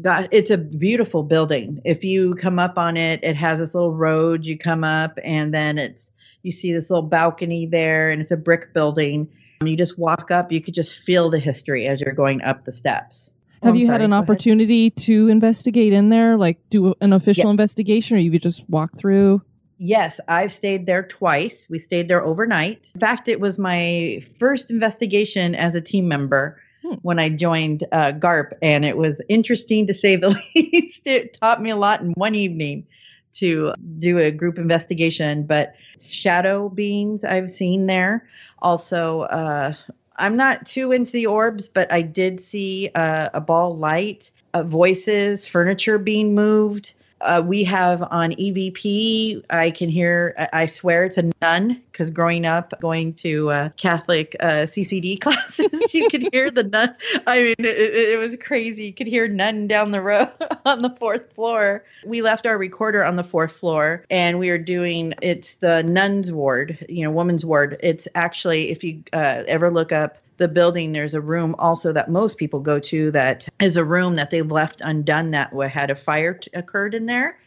God, 0.00 0.28
it's 0.30 0.50
a 0.50 0.58
beautiful 0.58 1.22
building. 1.22 1.82
If 1.84 2.04
you 2.04 2.34
come 2.36 2.58
up 2.58 2.78
on 2.78 2.96
it 2.96 3.24
it 3.24 3.36
has 3.36 3.58
this 3.58 3.74
little 3.74 3.94
road 3.94 4.44
you 4.44 4.56
come 4.56 4.84
up 4.84 5.18
and 5.22 5.52
then 5.52 5.78
it's 5.78 6.10
you 6.42 6.52
see 6.52 6.72
this 6.72 6.88
little 6.88 7.06
balcony 7.06 7.66
there 7.66 8.10
and 8.10 8.22
it's 8.22 8.30
a 8.30 8.36
brick 8.36 8.72
building. 8.72 9.28
You 9.62 9.76
just 9.76 9.98
walk 9.98 10.30
up 10.30 10.52
you 10.52 10.62
could 10.62 10.74
just 10.74 11.00
feel 11.00 11.28
the 11.28 11.38
history 11.38 11.86
as 11.86 12.00
you're 12.00 12.14
going 12.14 12.42
up 12.42 12.64
the 12.64 12.72
steps 12.72 13.32
Have 13.62 13.74
I'm 13.74 13.76
you 13.76 13.86
had 13.88 14.00
an 14.00 14.10
go 14.10 14.16
ahead. 14.16 14.22
opportunity 14.24 14.90
to 14.90 15.28
investigate 15.28 15.92
in 15.92 16.08
there, 16.08 16.36
like 16.38 16.58
do 16.70 16.94
an 17.00 17.12
official 17.12 17.46
Yeah. 17.46 17.50
investigation, 17.50 18.16
or 18.16 18.20
you 18.20 18.30
could 18.30 18.42
just 18.42 18.68
walk 18.70 18.96
through? 18.96 19.42
Yes, 19.78 20.20
I've 20.28 20.52
stayed 20.52 20.86
there 20.86 21.02
twice. 21.02 21.66
We 21.70 21.78
stayed 21.78 22.08
there 22.08 22.24
overnight. 22.24 22.90
In 22.94 23.00
fact, 23.00 23.28
it 23.28 23.40
was 23.40 23.58
my 23.58 24.22
first 24.38 24.70
investigation 24.70 25.54
as 25.54 25.74
a 25.74 25.80
team 25.80 26.08
member 26.08 26.60
Hmm. 26.82 26.94
when 27.02 27.18
I 27.18 27.28
joined 27.28 27.84
uh, 27.92 28.12
GARP, 28.12 28.54
and 28.62 28.86
it 28.86 28.96
was 28.96 29.20
interesting 29.28 29.86
to 29.88 29.94
say 29.94 30.16
the 30.16 30.30
least. 30.54 31.06
It 31.06 31.34
taught 31.38 31.60
me 31.60 31.68
a 31.70 31.76
lot 31.76 32.00
in 32.00 32.12
one 32.12 32.34
evening 32.34 32.86
to 33.34 33.74
do 33.98 34.18
a 34.18 34.30
group 34.30 34.58
investigation, 34.58 35.44
but 35.46 35.74
shadow 36.00 36.68
beings 36.70 37.22
I've 37.22 37.50
seen 37.50 37.86
there. 37.86 38.26
Also, 38.60 39.20
uh, 39.22 39.74
I'm 40.20 40.36
not 40.36 40.66
too 40.66 40.92
into 40.92 41.12
the 41.12 41.26
orbs, 41.26 41.68
but 41.68 41.92
I 41.92 42.02
did 42.02 42.40
see 42.40 42.90
uh, 42.94 43.30
a 43.34 43.40
ball 43.40 43.76
light, 43.76 44.30
uh, 44.52 44.62
voices, 44.62 45.46
furniture 45.46 45.98
being 45.98 46.34
moved 46.34 46.92
Uh, 47.20 47.42
we 47.44 47.64
have 47.64 48.02
on 48.02 48.32
EVP, 48.32 49.44
I 49.50 49.70
can 49.70 49.88
hear, 49.88 50.48
I 50.52 50.66
swear 50.66 51.04
it's 51.04 51.18
a 51.18 51.30
nun 51.42 51.82
because 51.92 52.10
growing 52.10 52.46
up 52.46 52.72
going 52.80 53.14
to 53.14 53.50
uh, 53.50 53.68
Catholic 53.76 54.36
uh, 54.40 54.64
CCD 54.64 55.20
classes, 55.20 55.92
you 55.92 56.08
could 56.08 56.28
hear 56.32 56.50
the 56.50 56.62
nun. 56.62 56.94
I 57.26 57.42
mean, 57.42 57.54
it, 57.58 57.66
it, 57.66 58.18
was 58.18 58.36
crazy. 58.40 58.86
You 58.86 58.92
could 58.94 59.06
hear 59.06 59.28
nun 59.28 59.68
down 59.68 59.90
the 59.90 60.00
road 60.00 60.30
on 60.64 60.82
the 60.82 60.90
fourth 60.90 61.32
floor. 61.34 61.84
We 62.04 62.22
left 62.22 62.46
our 62.46 62.56
recorder 62.56 63.04
on 63.04 63.16
the 63.16 63.24
fourth 63.24 63.52
floor 63.52 64.04
and 64.10 64.38
we 64.38 64.48
are 64.50 64.58
doing, 64.58 65.14
it's 65.20 65.56
the 65.56 65.82
nun's 65.82 66.32
ward, 66.32 66.86
you 66.88 67.04
know, 67.04 67.10
woman's 67.10 67.44
ward. 67.44 67.76
It's 67.80 68.08
actually, 68.14 68.70
if 68.70 68.82
you 68.82 69.02
uh, 69.12 69.42
ever 69.46 69.70
look 69.70 69.92
up 69.92 70.18
the 70.40 70.48
building, 70.48 70.92
there's 70.92 71.12
a 71.12 71.20
room 71.20 71.54
also 71.58 71.92
that 71.92 72.10
most 72.10 72.38
people 72.38 72.60
go 72.60 72.80
to 72.80 73.10
that 73.10 73.46
is 73.60 73.76
a 73.76 73.84
room 73.84 74.16
that 74.16 74.30
they 74.30 74.40
left 74.40 74.80
undone 74.80 75.30
that 75.32 75.52
had 75.70 75.90
a 75.90 75.94
fire 75.94 76.34
t- 76.34 76.50
occurred 76.54 76.94
in 76.94 77.04
there. 77.04 77.38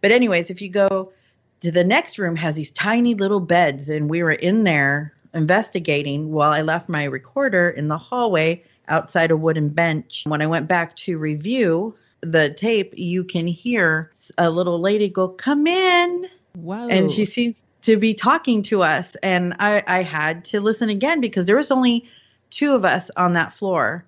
But 0.00 0.10
anyways, 0.10 0.50
if 0.50 0.60
you 0.60 0.68
go 0.68 1.12
to 1.60 1.70
the 1.70 1.84
next 1.84 2.18
room 2.18 2.34
has 2.34 2.56
these 2.56 2.72
tiny 2.72 3.14
little 3.14 3.38
beds 3.38 3.88
and 3.88 4.10
we 4.10 4.24
were 4.24 4.32
in 4.32 4.64
there 4.64 5.14
investigating 5.32 6.32
while 6.32 6.50
I 6.50 6.62
left 6.62 6.88
my 6.88 7.04
recorder 7.04 7.70
in 7.70 7.86
the 7.86 7.96
hallway 7.96 8.64
outside 8.88 9.30
a 9.30 9.36
wooden 9.36 9.68
bench. 9.68 10.24
When 10.26 10.42
I 10.42 10.46
went 10.48 10.66
back 10.66 10.96
to 10.96 11.18
review 11.18 11.94
the 12.22 12.50
tape, 12.50 12.92
you 12.96 13.22
can 13.22 13.46
hear 13.46 14.10
a 14.36 14.50
little 14.50 14.80
lady 14.80 15.08
go, 15.08 15.28
"Come 15.28 15.68
in." 15.68 16.26
Wow. 16.54 16.88
and 16.88 17.10
she 17.10 17.24
seems 17.24 17.64
to 17.80 17.96
be 17.96 18.12
talking 18.12 18.62
to 18.62 18.82
us 18.82 19.16
and 19.22 19.54
I, 19.58 19.82
I 19.86 20.02
had 20.02 20.44
to 20.46 20.60
listen 20.60 20.90
again 20.90 21.22
because 21.22 21.46
there 21.46 21.56
was 21.56 21.70
only 21.70 22.06
two 22.52 22.74
of 22.74 22.84
us 22.84 23.10
on 23.16 23.32
that 23.32 23.52
floor 23.52 24.04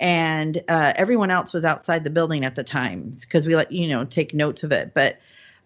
and 0.00 0.60
uh, 0.68 0.92
everyone 0.96 1.30
else 1.30 1.52
was 1.52 1.64
outside 1.64 2.02
the 2.02 2.10
building 2.10 2.44
at 2.44 2.56
the 2.56 2.64
time 2.64 3.16
because 3.20 3.46
we 3.46 3.54
let 3.54 3.70
you 3.70 3.86
know 3.86 4.04
take 4.04 4.34
notes 4.34 4.64
of 4.64 4.72
it 4.72 4.92
but 4.94 5.18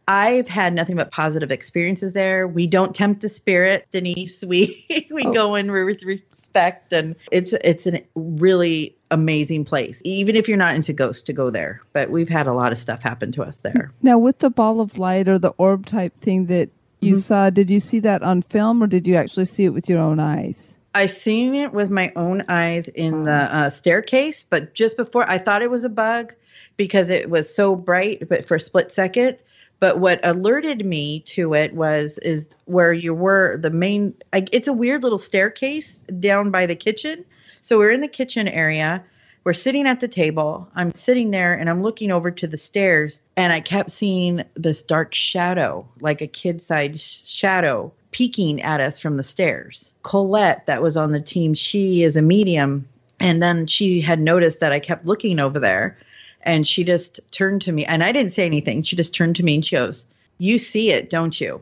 i've 0.08 0.48
had 0.48 0.74
nothing 0.74 0.96
but 0.96 1.10
positive 1.10 1.50
experiences 1.50 2.12
there 2.12 2.46
we 2.46 2.66
don't 2.66 2.94
tempt 2.94 3.22
the 3.22 3.28
spirit 3.28 3.86
denise 3.92 4.44
we 4.44 4.84
we 5.10 5.24
Oh. 5.24 5.32
go 5.32 5.54
in 5.54 5.70
with 5.72 6.02
respect 6.02 6.92
and 6.92 7.16
it's 7.32 7.52
it's 7.52 7.86
a 7.86 8.02
really 8.14 8.96
amazing 9.10 9.64
place 9.64 10.02
even 10.04 10.36
if 10.36 10.48
you're 10.48 10.56
not 10.58 10.74
into 10.74 10.92
ghosts 10.92 11.22
to 11.24 11.32
go 11.32 11.50
there 11.50 11.80
but 11.92 12.10
we've 12.10 12.28
had 12.28 12.46
a 12.46 12.52
lot 12.52 12.72
of 12.72 12.78
stuff 12.78 13.02
happen 13.02 13.32
to 13.32 13.42
us 13.42 13.56
there 13.58 13.92
Now, 14.02 14.18
with 14.18 14.38
the 14.38 14.50
ball 14.50 14.80
of 14.80 14.98
light 14.98 15.28
or 15.28 15.38
the 15.38 15.50
orb 15.58 15.86
type 15.86 16.16
thing 16.18 16.46
that 16.46 16.70
you 17.00 17.14
Mhm. 17.14 17.18
saw, 17.22 17.50
did 17.50 17.70
you 17.70 17.78
see 17.80 18.00
that 18.00 18.22
on 18.22 18.40
film 18.42 18.82
or 18.82 18.86
did 18.86 19.06
you 19.06 19.14
actually 19.16 19.44
see 19.46 19.64
it 19.64 19.70
with 19.74 19.88
your 19.88 19.98
own 20.00 20.18
eyes? 20.20 20.75
I 20.96 21.04
seen 21.04 21.54
it 21.54 21.74
with 21.74 21.90
my 21.90 22.10
own 22.16 22.46
eyes 22.48 22.88
in 22.88 23.24
the 23.24 23.30
uh, 23.30 23.68
staircase, 23.68 24.46
but 24.48 24.72
just 24.72 24.96
before 24.96 25.28
I 25.28 25.36
thought 25.36 25.60
it 25.60 25.70
was 25.70 25.84
a 25.84 25.90
bug 25.90 26.34
because 26.78 27.10
it 27.10 27.28
was 27.28 27.54
so 27.54 27.76
bright, 27.76 28.26
but 28.30 28.48
for 28.48 28.54
a 28.54 28.60
split 28.60 28.94
second. 28.94 29.36
But 29.78 29.98
what 29.98 30.20
alerted 30.26 30.86
me 30.86 31.20
to 31.20 31.52
it 31.52 31.74
was 31.74 32.16
is 32.16 32.46
where 32.64 32.94
you 32.94 33.12
were 33.12 33.58
the 33.58 33.68
main. 33.68 34.14
I, 34.32 34.46
it's 34.52 34.68
a 34.68 34.72
weird 34.72 35.02
little 35.02 35.18
staircase 35.18 35.98
down 35.98 36.50
by 36.50 36.64
the 36.64 36.74
kitchen. 36.74 37.26
So 37.60 37.76
we're 37.76 37.90
in 37.90 38.00
the 38.00 38.08
kitchen 38.08 38.48
area. 38.48 39.04
We're 39.44 39.52
sitting 39.52 39.86
at 39.86 40.00
the 40.00 40.08
table. 40.08 40.66
I'm 40.74 40.94
sitting 40.94 41.30
there 41.30 41.52
and 41.52 41.68
I'm 41.68 41.82
looking 41.82 42.10
over 42.10 42.30
to 42.30 42.46
the 42.46 42.56
stairs, 42.56 43.20
and 43.36 43.52
I 43.52 43.60
kept 43.60 43.90
seeing 43.90 44.44
this 44.54 44.80
dark 44.80 45.14
shadow, 45.14 45.86
like 46.00 46.22
a 46.22 46.26
kid-sized 46.26 47.00
shadow, 47.00 47.92
peeking 48.16 48.62
at 48.62 48.80
us 48.80 48.98
from 48.98 49.18
the 49.18 49.22
stairs. 49.22 49.92
Colette, 50.02 50.64
that 50.64 50.80
was 50.80 50.96
on 50.96 51.12
the 51.12 51.20
team, 51.20 51.52
she 51.52 52.02
is 52.02 52.16
a 52.16 52.22
medium, 52.22 52.88
and 53.20 53.42
then 53.42 53.66
she 53.66 54.00
had 54.00 54.18
noticed 54.18 54.60
that 54.60 54.72
I 54.72 54.80
kept 54.80 55.04
looking 55.04 55.38
over 55.38 55.58
there, 55.58 55.98
and 56.40 56.66
she 56.66 56.82
just 56.82 57.20
turned 57.30 57.60
to 57.62 57.72
me, 57.72 57.84
and 57.84 58.02
I 58.02 58.12
didn't 58.12 58.32
say 58.32 58.46
anything. 58.46 58.82
She 58.82 58.96
just 58.96 59.14
turned 59.14 59.36
to 59.36 59.42
me 59.42 59.56
and 59.56 59.66
she 59.66 59.76
goes, 59.76 60.06
"You 60.38 60.58
see 60.58 60.92
it, 60.92 61.10
don't 61.10 61.38
you?" 61.38 61.60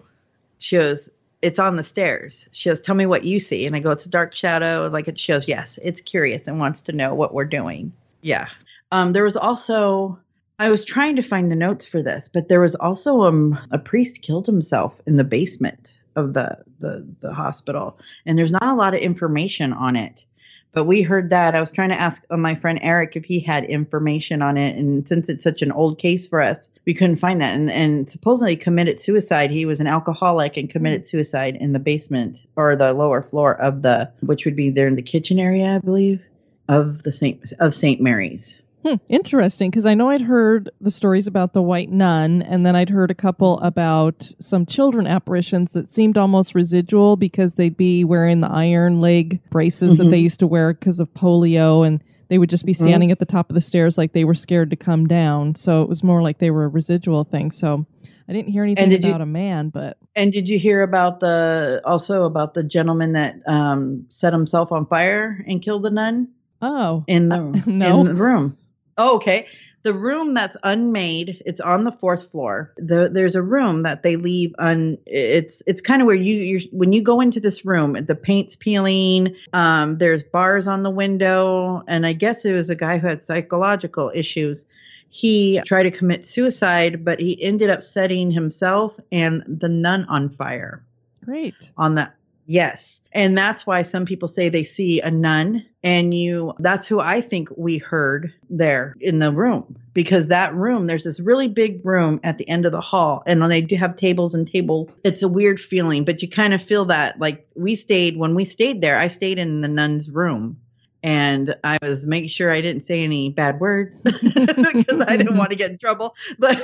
She 0.61 0.77
goes, 0.77 1.11
"It's 1.43 1.59
on 1.59 1.75
the 1.75 1.83
stairs." 1.83 2.47
She 2.53 2.71
goes, 2.71 2.81
"Tell 2.81 2.95
me 2.95 3.07
what 3.07 3.25
you 3.25 3.41
see," 3.41 3.67
and 3.67 3.75
I 3.75 3.81
go, 3.81 3.91
"It's 3.91 4.07
a 4.07 4.09
dark 4.09 4.33
shadow." 4.37 4.89
Like 4.93 5.09
it 5.09 5.19
shows, 5.19 5.49
yes, 5.49 5.81
it's 5.83 6.03
curious 6.03 6.47
and 6.47 6.61
wants 6.61 6.83
to 6.83 6.93
know 6.93 7.17
what 7.17 7.35
we're 7.35 7.47
doing. 7.47 7.93
Yeah. 8.23 8.47
Um, 8.93 9.11
there 9.11 9.25
was 9.25 9.37
also 9.37 10.21
I 10.61 10.71
was 10.71 10.85
trying 10.85 11.17
to 11.17 11.23
find 11.23 11.51
the 11.51 11.57
notes 11.57 11.85
for 11.85 12.01
this, 12.01 12.31
but 12.33 12.47
there 12.47 12.61
was 12.61 12.77
also 12.77 13.23
um, 13.23 13.59
a 13.73 13.79
priest 13.79 14.23
killed 14.23 14.47
himself 14.47 15.03
in 15.05 15.17
the 15.17 15.25
basement 15.25 15.91
of 16.17 16.33
the, 16.33 16.59
the 16.81 17.07
the 17.21 17.33
hospital, 17.33 17.99
and 18.27 18.39
there's 18.39 18.53
not 18.53 18.63
a 18.63 18.75
lot 18.75 18.95
of 18.95 19.01
information 19.01 19.73
on 19.73 19.97
it. 19.97 20.25
But 20.73 20.85
we 20.85 21.03
heard 21.03 21.31
that. 21.31 21.55
I 21.55 21.61
was 21.61 21.71
trying 21.71 21.91
to 21.91 22.01
ask 22.01 22.25
uh, 22.31 22.37
my 22.37 22.57
friend 22.57 22.81
Eric 22.83 23.15
if 23.15 23.25
he 23.25 23.39
had 23.39 23.65
information 23.65 24.43
on 24.43 24.57
it, 24.57 24.77
and 24.77 25.09
since 25.09 25.29
it's 25.29 25.45
such 25.45 25.63
an 25.63 25.71
old 25.71 25.99
case 25.99 26.27
for 26.27 26.43
us, 26.43 26.69
we 26.85 26.95
couldn't 26.95 27.19
find 27.19 27.41
that. 27.41 27.55
And 27.55 27.71
and 27.71 28.11
supposedly 28.11 28.57
committed 28.57 29.01
suicide. 29.01 29.53
He 29.53 29.67
was 29.67 29.79
an 29.79 29.87
alcoholic 29.87 30.57
and 30.57 30.69
committed 30.69 31.07
suicide 31.07 31.57
in 31.57 31.73
the 31.73 31.79
basement 31.79 32.41
or 32.57 32.75
the 32.75 32.93
lower 32.93 33.23
floor 33.23 33.55
of 33.55 33.83
the, 33.83 34.11
which 34.21 34.45
would 34.45 34.57
be 34.57 34.71
there 34.71 34.89
in 34.89 34.97
the 34.97 35.03
kitchen 35.03 35.39
area, 35.39 35.77
I 35.77 35.79
believe, 35.79 36.23
of 36.69 37.05
the 37.05 37.13
Saint 37.13 37.53
of 37.61 37.73
Saint 37.75 38.01
Mary's. 38.01 38.61
Hmm, 38.85 38.97
interesting, 39.09 39.71
because 39.71 39.87
I 39.87 39.95
know 39.95 40.11
I'd 40.11 40.21
heard 40.21 40.69
the 40.81 40.91
stories 40.91 41.27
about 41.27 41.55
the 41.55 41.63
white 41.63 41.91
nun, 41.91 42.43
and 42.43 42.67
then 42.67 42.77
I'd 42.77 42.91
heard 42.91 43.11
a 43.11 43.15
couple 43.15 43.59
about 43.61 44.31
some 44.41 44.67
children 44.67 45.07
apparitions 45.07 45.73
that 45.73 45.89
seemed 45.89 46.19
almost 46.19 46.55
residual 46.55 47.17
because 47.17 47.55
they'd 47.55 47.79
be 47.79 48.05
wearing 48.05 48.41
the 48.41 48.51
iron 48.51 49.01
leg 49.01 49.41
braces 49.51 49.97
that 49.97 50.05
Mhm. 50.05 50.11
they 50.11 50.19
used 50.19 50.39
to 50.41 50.47
wear 50.47 50.75
because 50.75 51.01
of 51.01 51.13
polio, 51.15 51.87
and 51.87 52.03
they 52.29 52.37
would 52.37 52.51
just 52.51 52.67
be 52.67 52.73
Mhm. 52.75 52.77
standing 52.85 53.11
at 53.11 53.19
the 53.19 53.25
top 53.25 53.49
of 53.51 53.55
the 53.55 53.61
stairs 53.63 53.97
like 53.97 54.13
they 54.13 54.25
were 54.25 54.35
scared 54.35 54.69
to 54.71 54.77
come 54.77 55.07
down. 55.07 55.55
So 55.55 55.81
it 55.83 55.89
was 55.89 56.05
more 56.05 56.21
like 56.23 56.39
they 56.39 56.51
were 56.51 56.65
a 56.65 56.69
residual 56.69 57.25
thing. 57.25 57.53
So 57.53 57.87
I 58.29 58.33
didn't 58.35 58.51
hear 58.51 58.65
anything 58.65 58.91
did 58.91 59.03
you- 59.05 59.11
about 59.11 59.21
a 59.23 59.27
man, 59.27 59.71
but 59.71 59.97
And 60.15 60.31
did 60.31 60.49
you 60.49 60.59
hear 60.59 60.83
about 60.83 61.21
the 61.21 61.81
also 61.87 62.25
about 62.25 62.53
the 62.53 62.63
gentleman 62.63 63.13
that 63.13 63.37
um, 63.47 64.05
set 64.11 64.33
himself 64.35 64.73
on 64.73 64.85
fire 64.87 65.43
and 65.49 65.63
killed 65.63 65.85
the 65.85 65.91
nun 65.91 66.29
oh, 66.61 67.05
in 67.07 67.29
the 67.31 67.37
Uh, 67.37 67.53
no. 67.67 68.01
in 68.01 68.07
the 68.09 68.15
room? 68.15 68.57
Oh, 68.99 69.17
okay. 69.17 69.47
The 69.83 69.93
room 69.93 70.33
that's 70.33 70.57
unmade, 70.63 71.43
it's 71.45 71.61
on 71.61 71.85
the 71.85 71.93
fourth 71.93 72.31
floor. 72.31 72.73
The, 72.79 73.11
there's 73.13 73.35
a 73.35 73.43
room 73.43 73.83
that 73.83 74.03
they 74.03 74.17
leave 74.17 74.55
un. 74.59 74.97
It's 75.05 75.63
it's 75.67 75.83
kind 75.83 76.01
of 76.01 76.07
where 76.07 76.17
you 76.17 76.37
you 76.37 76.69
when 76.73 76.95
you 76.95 77.03
go 77.03 77.21
into 77.21 77.39
this 77.39 77.67
room, 77.67 77.93
the 78.07 78.15
paint's 78.15 78.57
peeling. 78.57 79.37
Um, 79.53 79.99
there's 79.99 80.23
bars 80.23 80.69
on 80.69 80.85
the 80.85 80.91
window, 80.91 81.83
and 81.87 82.07
I 82.07 82.15
guess 82.15 82.47
it 82.47 82.53
was 82.53 82.71
a 82.71 82.75
guy 82.75 82.97
who 82.97 83.09
had 83.09 83.27
psychological 83.27 84.11
issues. 84.15 84.65
He 85.11 85.61
tried 85.67 85.85
to 85.85 85.91
commit 85.91 86.27
suicide, 86.27 87.05
but 87.05 87.21
he 87.21 87.41
ended 87.41 87.69
up 87.69 87.83
setting 87.83 88.31
himself 88.31 88.99
and 89.13 89.45
the 89.47 89.69
nun 89.69 90.07
on 90.09 90.31
fire 90.31 90.83
great. 91.25 91.73
on 91.77 91.95
that. 91.97 92.17
Yes. 92.47 93.01
And 93.13 93.39
that's 93.39 93.67
why 93.67 93.83
some 93.83 94.05
people 94.05 94.29
say 94.29 94.49
they 94.49 94.65
see 94.65 95.01
a 95.01 95.11
nun 95.11 95.65
and 95.83 96.13
you 96.13 96.53
that's 96.59 96.87
who 96.87 97.01
I 97.01 97.21
think 97.21 97.49
we 97.57 97.79
heard 97.79 98.33
there 98.51 98.95
in 99.01 99.19
the 99.19 99.33
room 99.33 99.79
because 99.95 100.29
that 100.29 100.55
room 100.55 100.87
there's 100.87 101.05
this 101.05 101.21
really 101.21 101.49
big 101.49 101.85
room 101.87 102.21
at 102.25 102.37
the 102.39 102.49
end 102.49 102.67
of 102.67 102.73
the 102.73 102.81
hall 102.81 103.23
and 103.27 103.41
they 103.51 103.61
do 103.61 103.77
have 103.77 103.97
tables 103.97 104.35
and 104.35 104.47
tables 104.51 104.97
it's 105.05 105.23
a 105.23 105.29
weird 105.29 105.61
feeling 105.61 106.05
but 106.05 106.21
you 106.23 106.29
kind 106.29 106.53
of 106.53 106.63
feel 106.63 106.87
that 106.87 107.19
like 107.19 107.47
we 107.55 107.75
stayed 107.77 108.17
when 108.17 108.35
we 108.35 108.45
stayed 108.45 108.81
there 108.81 108.99
I 108.99 109.09
stayed 109.09 109.39
in 109.39 109.61
the 109.61 109.69
nun's 109.69 110.11
room 110.11 110.59
and 111.03 111.55
I 111.63 111.79
was 111.83 112.07
making 112.07 112.31
sure 112.31 112.51
I 112.53 112.61
didn't 112.63 112.85
say 112.85 113.03
any 113.05 113.29
bad 113.31 113.61
words 113.61 114.01
because 114.03 115.01
I 115.07 115.17
didn't 115.17 115.37
want 115.39 115.51
to 115.51 115.57
get 115.57 115.71
in 115.71 115.79
trouble 115.79 116.15
but 116.39 116.57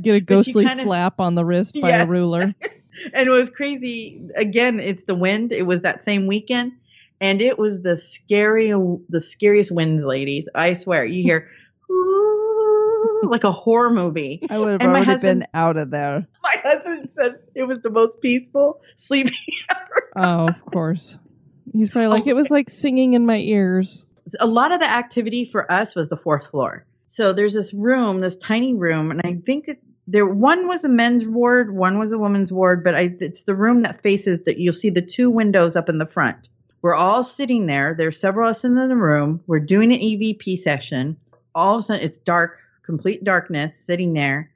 Get 0.00 0.14
a 0.14 0.20
ghostly 0.24 0.64
kinda- 0.66 0.82
slap 0.84 1.18
on 1.20 1.34
the 1.34 1.44
wrist 1.44 1.76
by 1.80 1.88
Yes. 1.88 2.06
a 2.06 2.10
ruler. 2.10 2.54
And 3.12 3.28
it 3.28 3.30
was 3.30 3.50
crazy. 3.50 4.22
Again, 4.36 4.80
it's 4.80 5.02
the 5.06 5.14
wind. 5.14 5.52
It 5.52 5.62
was 5.62 5.82
that 5.82 6.04
same 6.04 6.26
weekend, 6.26 6.72
and 7.20 7.40
it 7.42 7.58
was 7.58 7.82
the 7.82 7.96
scary, 7.96 8.70
the 9.08 9.20
scariest 9.20 9.70
winds, 9.72 10.04
ladies. 10.04 10.46
I 10.54 10.74
swear, 10.74 11.04
you 11.04 11.22
hear 11.22 11.48
like 13.22 13.44
a 13.44 13.52
horror 13.52 13.90
movie. 13.90 14.40
I 14.50 14.58
would 14.58 14.70
have 14.72 14.80
And 14.80 14.90
already 14.90 15.06
husband- 15.06 15.40
been 15.40 15.48
out 15.54 15.76
of 15.76 15.90
there. 15.90 16.26
My 16.42 16.54
husband 16.62 17.08
said 17.12 17.36
it 17.54 17.64
was 17.64 17.80
the 17.82 17.90
most 17.90 18.20
peaceful 18.20 18.80
sleeping 18.96 19.34
ever. 19.70 20.08
Oh, 20.16 20.48
of 20.48 20.64
course. 20.72 21.18
He's 21.72 21.90
probably 21.90 22.08
like, 22.08 22.26
it 22.26 22.34
was 22.34 22.50
like 22.50 22.70
singing 22.70 23.12
in 23.14 23.26
my 23.26 23.36
ears. 23.36 24.06
a 24.40 24.46
lot 24.46 24.72
of 24.72 24.80
the 24.80 24.90
activity 24.90 25.44
for 25.44 25.70
us 25.70 25.94
was 25.94 26.08
the 26.08 26.16
fourth 26.16 26.46
floor. 26.50 26.86
So 27.08 27.32
there's 27.32 27.54
this 27.54 27.72
room, 27.74 28.20
this 28.20 28.36
tiny 28.36 28.74
room, 28.74 29.10
and 29.10 29.20
I 29.24 29.40
think 29.44 29.68
it, 29.68 29.80
there 30.10 30.26
one 30.26 30.66
was 30.66 30.84
a 30.84 30.88
men's 30.88 31.24
ward, 31.24 31.72
one 31.72 31.98
was 31.98 32.12
a 32.12 32.18
women's 32.18 32.50
ward, 32.50 32.82
but 32.82 32.96
I, 32.96 33.14
it's 33.20 33.44
the 33.44 33.54
room 33.54 33.82
that 33.82 34.02
faces 34.02 34.40
that 34.44 34.58
you'll 34.58 34.74
see 34.74 34.90
the 34.90 35.02
two 35.02 35.30
windows 35.30 35.76
up 35.76 35.88
in 35.88 35.98
the 35.98 36.06
front. 36.06 36.48
We're 36.82 36.96
all 36.96 37.22
sitting 37.22 37.66
there. 37.66 37.94
There's 37.96 38.18
several 38.18 38.48
of 38.48 38.52
us 38.52 38.64
in 38.64 38.74
the 38.74 38.96
room. 38.96 39.40
We're 39.46 39.60
doing 39.60 39.92
an 39.92 40.00
EVP 40.00 40.58
session. 40.58 41.16
All 41.54 41.76
of 41.76 41.80
a 41.80 41.82
sudden, 41.84 42.04
it's 42.04 42.18
dark, 42.18 42.58
complete 42.82 43.22
darkness, 43.22 43.78
sitting 43.78 44.12
there. 44.12 44.50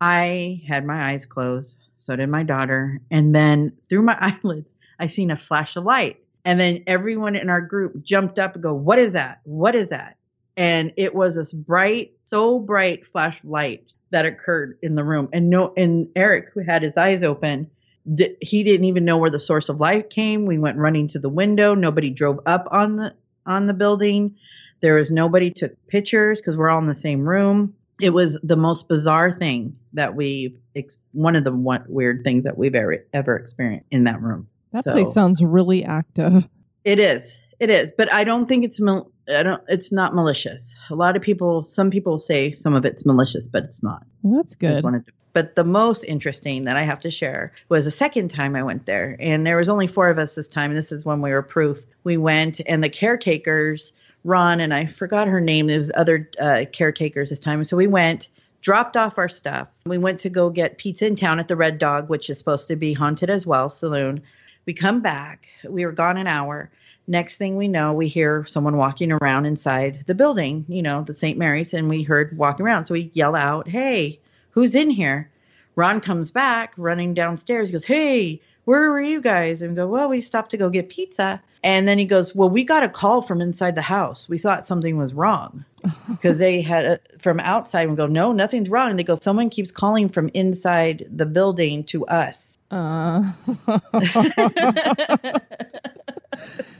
I 0.00 0.62
had 0.68 0.86
my 0.86 1.10
eyes 1.10 1.26
closed. 1.26 1.76
So 1.96 2.14
did 2.14 2.28
my 2.28 2.44
daughter. 2.44 3.00
And 3.10 3.34
then 3.34 3.72
through 3.88 4.02
my 4.02 4.16
eyelids, 4.20 4.72
I 5.00 5.08
seen 5.08 5.32
a 5.32 5.36
flash 5.36 5.74
of 5.74 5.84
light. 5.84 6.22
And 6.44 6.60
then 6.60 6.84
everyone 6.86 7.34
in 7.34 7.48
our 7.48 7.60
group 7.60 8.04
jumped 8.04 8.38
up 8.38 8.54
and 8.54 8.62
go, 8.62 8.74
What 8.74 9.00
is 9.00 9.14
that? 9.14 9.40
What 9.42 9.74
is 9.74 9.88
that? 9.88 10.16
And 10.56 10.92
it 10.96 11.14
was 11.14 11.34
this 11.36 11.52
bright, 11.52 12.12
so 12.24 12.58
bright 12.58 13.06
flashlight 13.06 13.92
that 14.10 14.26
occurred 14.26 14.78
in 14.82 14.94
the 14.94 15.04
room. 15.04 15.28
And 15.32 15.50
no, 15.50 15.72
and 15.76 16.08
Eric, 16.16 16.50
who 16.54 16.60
had 16.60 16.82
his 16.82 16.96
eyes 16.96 17.22
open, 17.22 17.70
di- 18.12 18.36
he 18.40 18.64
didn't 18.64 18.84
even 18.86 19.04
know 19.04 19.18
where 19.18 19.30
the 19.30 19.38
source 19.38 19.68
of 19.68 19.80
light 19.80 20.10
came. 20.10 20.46
We 20.46 20.58
went 20.58 20.78
running 20.78 21.08
to 21.08 21.18
the 21.18 21.28
window. 21.28 21.74
Nobody 21.74 22.10
drove 22.10 22.40
up 22.46 22.68
on 22.70 22.96
the 22.96 23.14
on 23.44 23.66
the 23.66 23.74
building. 23.74 24.36
There 24.80 24.94
was 24.94 25.10
nobody 25.10 25.50
took 25.50 25.72
pictures 25.88 26.40
because 26.40 26.56
we're 26.56 26.70
all 26.70 26.78
in 26.80 26.86
the 26.86 26.94
same 26.94 27.26
room. 27.28 27.74
It 28.00 28.10
was 28.10 28.38
the 28.42 28.56
most 28.56 28.88
bizarre 28.88 29.36
thing 29.38 29.76
that 29.94 30.14
we've 30.14 30.58
ex- 30.74 30.98
one 31.12 31.34
of 31.36 31.44
the 31.44 31.52
one, 31.52 31.84
weird 31.88 32.24
things 32.24 32.44
that 32.44 32.58
we've 32.58 32.74
ever 32.74 33.04
ever 33.12 33.36
experienced 33.36 33.86
in 33.90 34.04
that 34.04 34.20
room. 34.22 34.48
That 34.72 34.84
So- 34.84 34.92
place 34.92 35.12
sounds 35.12 35.42
really 35.42 35.84
active. 35.84 36.48
It 36.84 36.98
is. 37.00 37.38
It 37.58 37.70
is, 37.70 37.92
but 37.96 38.12
I 38.12 38.24
don't 38.24 38.46
think 38.46 38.64
it's 38.64 38.80
mal- 38.80 39.10
I 39.28 39.42
don't 39.42 39.62
it's 39.68 39.90
not 39.90 40.14
malicious. 40.14 40.76
A 40.90 40.94
lot 40.94 41.16
of 41.16 41.22
people 41.22 41.64
some 41.64 41.90
people 41.90 42.20
say 42.20 42.52
some 42.52 42.74
of 42.74 42.84
it's 42.84 43.06
malicious, 43.06 43.46
but 43.46 43.64
it's 43.64 43.82
not. 43.82 44.04
Well, 44.22 44.36
that's 44.36 44.54
good. 44.54 44.82
to- 44.82 45.04
but 45.32 45.54
the 45.54 45.64
most 45.64 46.02
interesting 46.04 46.64
that 46.64 46.76
I 46.78 46.82
have 46.84 47.00
to 47.00 47.10
share 47.10 47.52
was 47.68 47.84
the 47.84 47.90
second 47.90 48.28
time 48.30 48.56
I 48.56 48.62
went 48.62 48.86
there, 48.86 49.16
and 49.20 49.46
there 49.46 49.58
was 49.58 49.68
only 49.68 49.86
four 49.86 50.08
of 50.08 50.18
us 50.18 50.34
this 50.34 50.48
time. 50.48 50.70
And 50.70 50.78
this 50.78 50.92
is 50.92 51.04
when 51.04 51.20
we 51.20 51.30
were 51.30 51.42
proof. 51.42 51.82
We 52.04 52.16
went, 52.16 52.60
and 52.66 52.82
the 52.82 52.88
caretakers, 52.88 53.92
Ron 54.24 54.60
and 54.60 54.72
I 54.72 54.86
forgot 54.86 55.28
her 55.28 55.40
name. 55.40 55.66
There 55.66 55.76
was 55.76 55.90
other 55.94 56.30
uh, 56.40 56.64
caretakers 56.72 57.30
this 57.30 57.38
time, 57.38 57.62
so 57.64 57.76
we 57.76 57.86
went, 57.86 58.28
dropped 58.62 58.96
off 58.96 59.18
our 59.18 59.28
stuff. 59.28 59.68
We 59.84 59.98
went 59.98 60.20
to 60.20 60.30
go 60.30 60.48
get 60.50 60.78
pizza 60.78 61.06
in 61.06 61.16
town 61.16 61.38
at 61.38 61.48
the 61.48 61.56
Red 61.56 61.78
Dog, 61.78 62.08
which 62.08 62.30
is 62.30 62.38
supposed 62.38 62.68
to 62.68 62.76
be 62.76 62.94
haunted 62.94 63.28
as 63.28 63.44
well, 63.46 63.68
saloon. 63.68 64.22
We 64.64 64.72
come 64.72 65.00
back. 65.02 65.48
We 65.68 65.84
were 65.84 65.92
gone 65.92 66.16
an 66.16 66.26
hour. 66.26 66.70
Next 67.08 67.36
thing 67.36 67.56
we 67.56 67.68
know, 67.68 67.92
we 67.92 68.08
hear 68.08 68.44
someone 68.46 68.76
walking 68.76 69.12
around 69.12 69.46
inside 69.46 70.04
the 70.06 70.14
building, 70.14 70.64
you 70.68 70.82
know, 70.82 71.02
the 71.02 71.14
St. 71.14 71.38
Mary's, 71.38 71.72
and 71.72 71.88
we 71.88 72.02
heard 72.02 72.36
walking 72.36 72.66
around. 72.66 72.86
So 72.86 72.94
we 72.94 73.10
yell 73.14 73.36
out, 73.36 73.68
Hey, 73.68 74.18
who's 74.50 74.74
in 74.74 74.90
here? 74.90 75.30
Ron 75.76 76.00
comes 76.00 76.30
back 76.30 76.74
running 76.76 77.14
downstairs. 77.14 77.68
He 77.68 77.72
goes, 77.72 77.84
Hey, 77.84 78.40
where 78.64 78.90
were 78.90 79.00
you 79.00 79.20
guys? 79.20 79.62
And 79.62 79.72
we 79.72 79.76
go, 79.76 79.86
Well, 79.86 80.08
we 80.08 80.20
stopped 80.20 80.50
to 80.50 80.56
go 80.56 80.68
get 80.68 80.88
pizza. 80.88 81.40
And 81.62 81.86
then 81.86 81.98
he 81.98 82.04
goes, 82.04 82.34
Well, 82.34 82.48
we 82.48 82.64
got 82.64 82.82
a 82.82 82.88
call 82.88 83.22
from 83.22 83.40
inside 83.40 83.76
the 83.76 83.82
house. 83.82 84.28
We 84.28 84.38
thought 84.38 84.66
something 84.66 84.96
was 84.96 85.14
wrong 85.14 85.64
because 86.08 86.38
they 86.38 86.60
had 86.62 86.84
a, 86.84 87.00
from 87.20 87.38
outside. 87.38 87.88
We 87.88 87.96
go, 87.96 88.06
No, 88.06 88.32
nothing's 88.32 88.68
wrong. 88.68 88.90
And 88.90 88.98
they 88.98 89.04
go, 89.04 89.16
Someone 89.16 89.50
keeps 89.50 89.70
calling 89.70 90.08
from 90.08 90.30
inside 90.34 91.06
the 91.14 91.26
building 91.26 91.84
to 91.84 92.06
us. 92.06 92.55
Uh, 92.70 93.32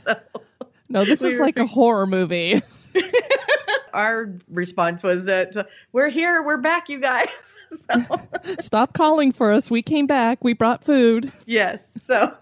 so 0.03 0.15
no, 0.89 1.05
this 1.05 1.21
We 1.21 1.29
is 1.29 1.39
were 1.39 1.45
like 1.45 1.57
a 1.57 1.67
horror 1.67 2.07
movie. 2.07 2.61
our 3.93 4.33
response 4.49 5.03
was 5.03 5.25
that 5.25 5.55
uh, 5.55 5.63
we're 5.91 6.09
here, 6.09 6.43
we're 6.43 6.57
back, 6.57 6.89
you 6.89 6.99
guys. 6.99 7.27
so, 7.91 8.03
Stop 8.59 8.93
calling 8.93 9.31
for 9.31 9.51
us. 9.51 9.69
We 9.69 9.81
came 9.81 10.07
back. 10.07 10.43
We 10.43 10.53
brought 10.53 10.83
food. 10.83 11.31
yes. 11.45 11.79
So, 12.07 12.33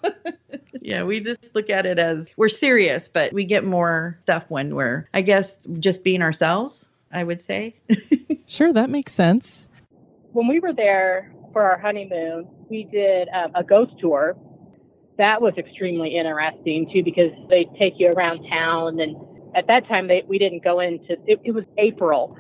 yeah, 0.82 1.04
we 1.04 1.22
just 1.22 1.56
look 1.56 1.72
at 1.72 1.88
it 1.88 1.98
as 1.98 2.30
we're 2.38 2.50
serious, 2.50 3.08
but 3.10 3.34
we 3.34 3.44
get 3.46 3.64
more 3.66 4.16
stuff 4.22 4.46
when 4.50 4.76
we're, 4.76 5.08
I 5.12 5.22
guess, 5.22 5.58
just 5.80 6.04
being 6.04 6.22
ourselves, 6.22 6.88
I 7.12 7.24
would 7.24 7.42
say. 7.42 7.74
Sure, 8.46 8.72
that 8.72 8.92
makes 8.92 9.12
sense. 9.14 9.68
when 10.34 10.48
we 10.48 10.60
were 10.60 10.72
there 10.74 11.34
for 11.56 11.64
our 11.64 11.80
honeymoon, 11.80 12.46
we 12.70 12.84
did 12.84 13.30
um, 13.30 13.54
a 13.56 13.64
ghost 13.64 13.94
tour. 14.02 14.36
That 15.18 15.42
was 15.42 15.54
extremely 15.58 16.18
interesting 16.18 16.90
too 16.92 17.02
because 17.02 17.32
they 17.50 17.66
take 17.80 17.94
you 17.96 18.10
around 18.10 18.46
town, 18.50 19.00
and 19.00 19.16
at 19.56 19.66
that 19.68 19.88
time 19.88 20.10
they 20.10 20.22
we 20.28 20.38
didn't 20.38 20.66
go 20.66 20.82
into. 20.82 21.14
It, 21.26 21.40
it 21.46 21.52
was 21.52 21.64
April, 21.78 22.36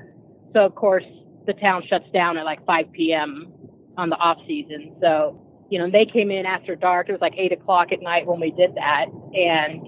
so 0.53 0.65
of 0.65 0.75
course 0.75 1.05
the 1.47 1.53
town 1.53 1.83
shuts 1.89 2.03
down 2.13 2.37
at 2.37 2.43
like 2.43 2.65
5 2.65 2.91
p.m. 2.91 3.53
on 3.95 4.09
the 4.09 4.17
off 4.17 4.39
season. 4.45 4.97
So 4.99 5.39
you 5.71 5.79
know 5.79 5.89
they 5.89 6.05
came 6.05 6.29
in 6.29 6.45
after 6.45 6.75
dark. 6.75 7.07
It 7.07 7.13
was 7.13 7.21
like 7.21 7.35
eight 7.37 7.53
o'clock 7.53 7.93
at 7.93 8.01
night 8.01 8.27
when 8.27 8.41
we 8.41 8.51
did 8.51 8.75
that, 8.75 9.05
and 9.33 9.79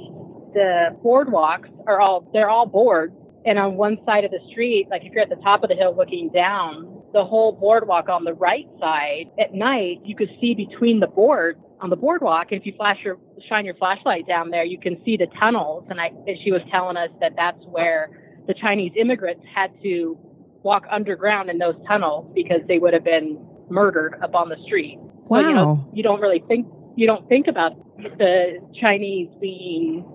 the 0.53 0.97
boardwalks 1.03 1.67
are 1.85 1.99
all 1.99 2.29
they're 2.31 2.49
all 2.49 2.65
boards 2.65 3.13
and 3.45 3.59
on 3.59 3.75
one 3.75 3.97
side 4.05 4.23
of 4.23 4.31
the 4.31 4.39
street, 4.51 4.87
like 4.89 5.03
if 5.03 5.11
you're 5.13 5.23
at 5.23 5.29
the 5.29 5.41
top 5.43 5.63
of 5.63 5.69
the 5.69 5.75
hill 5.75 5.95
looking 5.95 6.29
down, 6.33 6.96
the 7.13 7.23
whole 7.23 7.51
boardwalk 7.51 8.09
on 8.09 8.23
the 8.23 8.33
right 8.33 8.67
side 8.79 9.31
at 9.39 9.53
night, 9.53 9.99
you 10.03 10.15
could 10.15 10.29
see 10.41 10.53
between 10.53 10.99
the 10.99 11.07
boards 11.07 11.59
on 11.79 11.89
the 11.89 11.95
boardwalk. 11.95 12.47
And 12.51 12.59
if 12.59 12.65
you 12.65 12.73
flash 12.75 12.97
your 13.03 13.17
shine 13.47 13.65
your 13.65 13.75
flashlight 13.75 14.27
down 14.27 14.49
there, 14.49 14.65
you 14.65 14.79
can 14.79 15.01
see 15.05 15.17
the 15.17 15.27
tunnels. 15.39 15.85
And 15.89 16.01
I, 16.01 16.07
and 16.07 16.37
she 16.43 16.51
was 16.51 16.61
telling 16.71 16.97
us 16.97 17.09
that 17.21 17.33
that's 17.35 17.63
where 17.65 18.09
the 18.47 18.53
Chinese 18.53 18.91
immigrants 18.99 19.43
had 19.53 19.71
to 19.83 20.17
walk 20.63 20.83
underground 20.91 21.49
in 21.49 21.57
those 21.57 21.75
tunnels 21.87 22.31
because 22.35 22.61
they 22.67 22.77
would 22.79 22.93
have 22.93 23.03
been 23.03 23.37
murdered 23.69 24.15
up 24.23 24.35
on 24.35 24.49
the 24.49 24.57
street. 24.65 24.97
Wow. 24.99 25.41
So, 25.41 25.47
you 25.47 25.55
know, 25.55 25.89
you 25.93 26.03
don't 26.03 26.21
really 26.21 26.43
think 26.47 26.67
you 26.95 27.05
don't 27.05 27.27
think 27.29 27.47
about 27.47 27.73
the 28.17 28.59
Chinese 28.81 29.29
being 29.39 30.05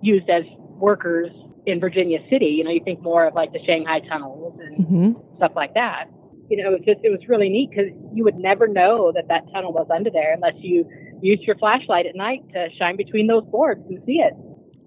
used 0.00 0.28
as 0.30 0.44
workers 0.58 1.30
in 1.66 1.78
Virginia 1.78 2.18
City. 2.30 2.46
You 2.46 2.64
know, 2.64 2.70
you 2.70 2.82
think 2.82 3.00
more 3.00 3.26
of 3.26 3.34
like 3.34 3.52
the 3.52 3.60
Shanghai 3.66 4.00
tunnels 4.08 4.58
and 4.60 4.86
hmm 4.86 5.12
stuff 5.36 5.52
like 5.56 5.74
that. 5.74 6.04
You 6.52 6.62
know, 6.62 6.68
it 6.68 6.84
was 6.84 6.84
just 6.84 7.00
it 7.02 7.08
was 7.08 7.26
really 7.28 7.48
neat 7.48 7.70
because 7.70 7.88
you 8.12 8.24
would 8.24 8.36
never 8.36 8.68
know 8.68 9.10
that 9.14 9.28
that 9.28 9.50
tunnel 9.54 9.72
was 9.72 9.86
under 9.88 10.10
there 10.10 10.34
unless 10.34 10.52
you 10.58 10.84
used 11.22 11.44
your 11.44 11.56
flashlight 11.56 12.04
at 12.04 12.14
night 12.14 12.40
to 12.52 12.68
shine 12.78 12.98
between 12.98 13.26
those 13.26 13.44
boards 13.46 13.80
and 13.88 14.02
see 14.04 14.20
it. 14.20 14.34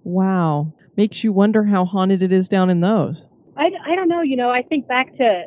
Wow. 0.04 0.76
Makes 0.96 1.24
you 1.24 1.34
wonder 1.34 1.64
how 1.64 1.86
haunted 1.86 2.22
it 2.22 2.32
is 2.32 2.48
down 2.48 2.70
in 2.70 2.82
those. 2.82 3.28
I, 3.58 3.72
I 3.84 3.96
don't 3.96 4.08
know. 4.08 4.22
You 4.22 4.38
know, 4.38 4.52
I 4.52 4.62
think 4.62 4.88
back 4.88 5.18
to 5.18 5.46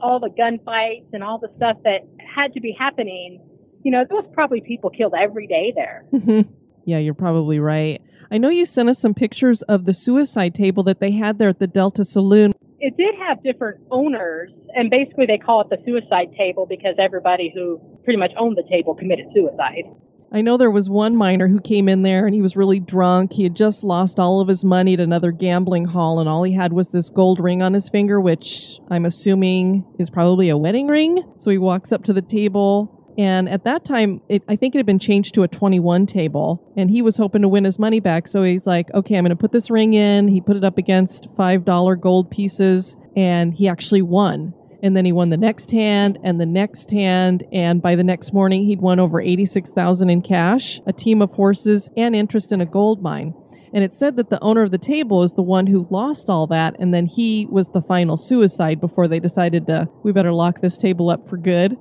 all 0.00 0.20
the 0.20 0.30
gunfights 0.30 1.12
and 1.12 1.22
all 1.22 1.38
the 1.38 1.50
stuff 1.58 1.76
that 1.84 2.00
had 2.34 2.54
to 2.54 2.60
be 2.62 2.74
happening. 2.76 3.38
You 3.84 3.92
know, 3.92 4.06
there 4.08 4.16
was 4.16 4.30
probably 4.32 4.62
people 4.62 4.88
killed 4.88 5.12
every 5.20 5.46
day 5.46 5.74
there. 5.76 6.06
yeah, 6.86 6.96
you're 6.96 7.12
probably 7.12 7.58
right. 7.58 8.00
I 8.30 8.38
know 8.38 8.48
you 8.48 8.64
sent 8.64 8.88
us 8.88 8.98
some 8.98 9.12
pictures 9.12 9.60
of 9.62 9.84
the 9.84 9.92
suicide 9.92 10.54
table 10.54 10.82
that 10.84 11.00
they 11.00 11.10
had 11.10 11.38
there 11.38 11.50
at 11.50 11.58
the 11.58 11.66
Delta 11.66 12.06
Saloon. 12.06 12.52
It 12.80 12.96
did 12.96 13.14
have 13.26 13.42
different 13.42 13.80
owners, 13.90 14.50
and 14.74 14.90
basically 14.90 15.26
they 15.26 15.38
call 15.38 15.60
it 15.60 15.68
the 15.70 15.78
suicide 15.84 16.34
table 16.36 16.66
because 16.66 16.94
everybody 16.98 17.50
who 17.54 17.80
pretty 18.04 18.18
much 18.18 18.30
owned 18.38 18.56
the 18.56 18.68
table 18.70 18.94
committed 18.94 19.26
suicide. 19.34 19.84
I 20.30 20.42
know 20.42 20.58
there 20.58 20.70
was 20.70 20.90
one 20.90 21.16
miner 21.16 21.48
who 21.48 21.58
came 21.58 21.88
in 21.88 22.02
there 22.02 22.26
and 22.26 22.34
he 22.34 22.42
was 22.42 22.54
really 22.54 22.80
drunk. 22.80 23.32
He 23.32 23.44
had 23.44 23.56
just 23.56 23.82
lost 23.82 24.18
all 24.18 24.42
of 24.42 24.48
his 24.48 24.62
money 24.62 24.92
at 24.92 25.00
another 25.00 25.32
gambling 25.32 25.86
hall, 25.86 26.20
and 26.20 26.28
all 26.28 26.42
he 26.42 26.52
had 26.52 26.72
was 26.72 26.90
this 26.90 27.08
gold 27.08 27.40
ring 27.40 27.62
on 27.62 27.72
his 27.72 27.88
finger, 27.88 28.20
which 28.20 28.78
I'm 28.90 29.06
assuming 29.06 29.86
is 29.98 30.10
probably 30.10 30.50
a 30.50 30.56
wedding 30.56 30.86
ring. 30.86 31.24
So 31.38 31.50
he 31.50 31.58
walks 31.58 31.92
up 31.92 32.04
to 32.04 32.12
the 32.12 32.22
table. 32.22 32.94
And 33.18 33.48
at 33.48 33.64
that 33.64 33.84
time, 33.84 34.20
it, 34.28 34.44
I 34.48 34.54
think 34.54 34.76
it 34.76 34.78
had 34.78 34.86
been 34.86 35.00
changed 35.00 35.34
to 35.34 35.42
a 35.42 35.48
21 35.48 36.06
table, 36.06 36.72
and 36.76 36.88
he 36.88 37.02
was 37.02 37.16
hoping 37.16 37.42
to 37.42 37.48
win 37.48 37.64
his 37.64 37.76
money 37.76 37.98
back. 37.98 38.28
So 38.28 38.44
he's 38.44 38.64
like, 38.64 38.94
okay, 38.94 39.16
I'm 39.16 39.24
going 39.24 39.30
to 39.30 39.36
put 39.36 39.50
this 39.50 39.70
ring 39.70 39.94
in. 39.94 40.28
He 40.28 40.40
put 40.40 40.56
it 40.56 40.62
up 40.62 40.78
against 40.78 41.28
$5 41.34 42.00
gold 42.00 42.30
pieces, 42.30 42.96
and 43.16 43.52
he 43.52 43.66
actually 43.66 44.02
won. 44.02 44.54
And 44.84 44.96
then 44.96 45.04
he 45.04 45.10
won 45.10 45.30
the 45.30 45.36
next 45.36 45.72
hand 45.72 46.20
and 46.22 46.40
the 46.40 46.46
next 46.46 46.92
hand. 46.92 47.42
And 47.52 47.82
by 47.82 47.96
the 47.96 48.04
next 48.04 48.32
morning, 48.32 48.64
he'd 48.66 48.80
won 48.80 49.00
over 49.00 49.20
86,000 49.20 50.08
in 50.08 50.22
cash, 50.22 50.80
a 50.86 50.92
team 50.92 51.20
of 51.20 51.32
horses, 51.32 51.90
and 51.96 52.14
interest 52.14 52.52
in 52.52 52.60
a 52.60 52.66
gold 52.66 53.02
mine. 53.02 53.34
And 53.74 53.82
it 53.82 53.96
said 53.96 54.14
that 54.16 54.30
the 54.30 54.40
owner 54.40 54.62
of 54.62 54.70
the 54.70 54.78
table 54.78 55.24
is 55.24 55.32
the 55.32 55.42
one 55.42 55.66
who 55.66 55.88
lost 55.90 56.30
all 56.30 56.46
that. 56.46 56.76
And 56.78 56.94
then 56.94 57.06
he 57.06 57.48
was 57.50 57.68
the 57.70 57.82
final 57.82 58.16
suicide 58.16 58.80
before 58.80 59.08
they 59.08 59.18
decided 59.18 59.66
to, 59.66 59.88
we 60.04 60.12
better 60.12 60.32
lock 60.32 60.60
this 60.60 60.78
table 60.78 61.10
up 61.10 61.28
for 61.28 61.36
good. 61.36 61.76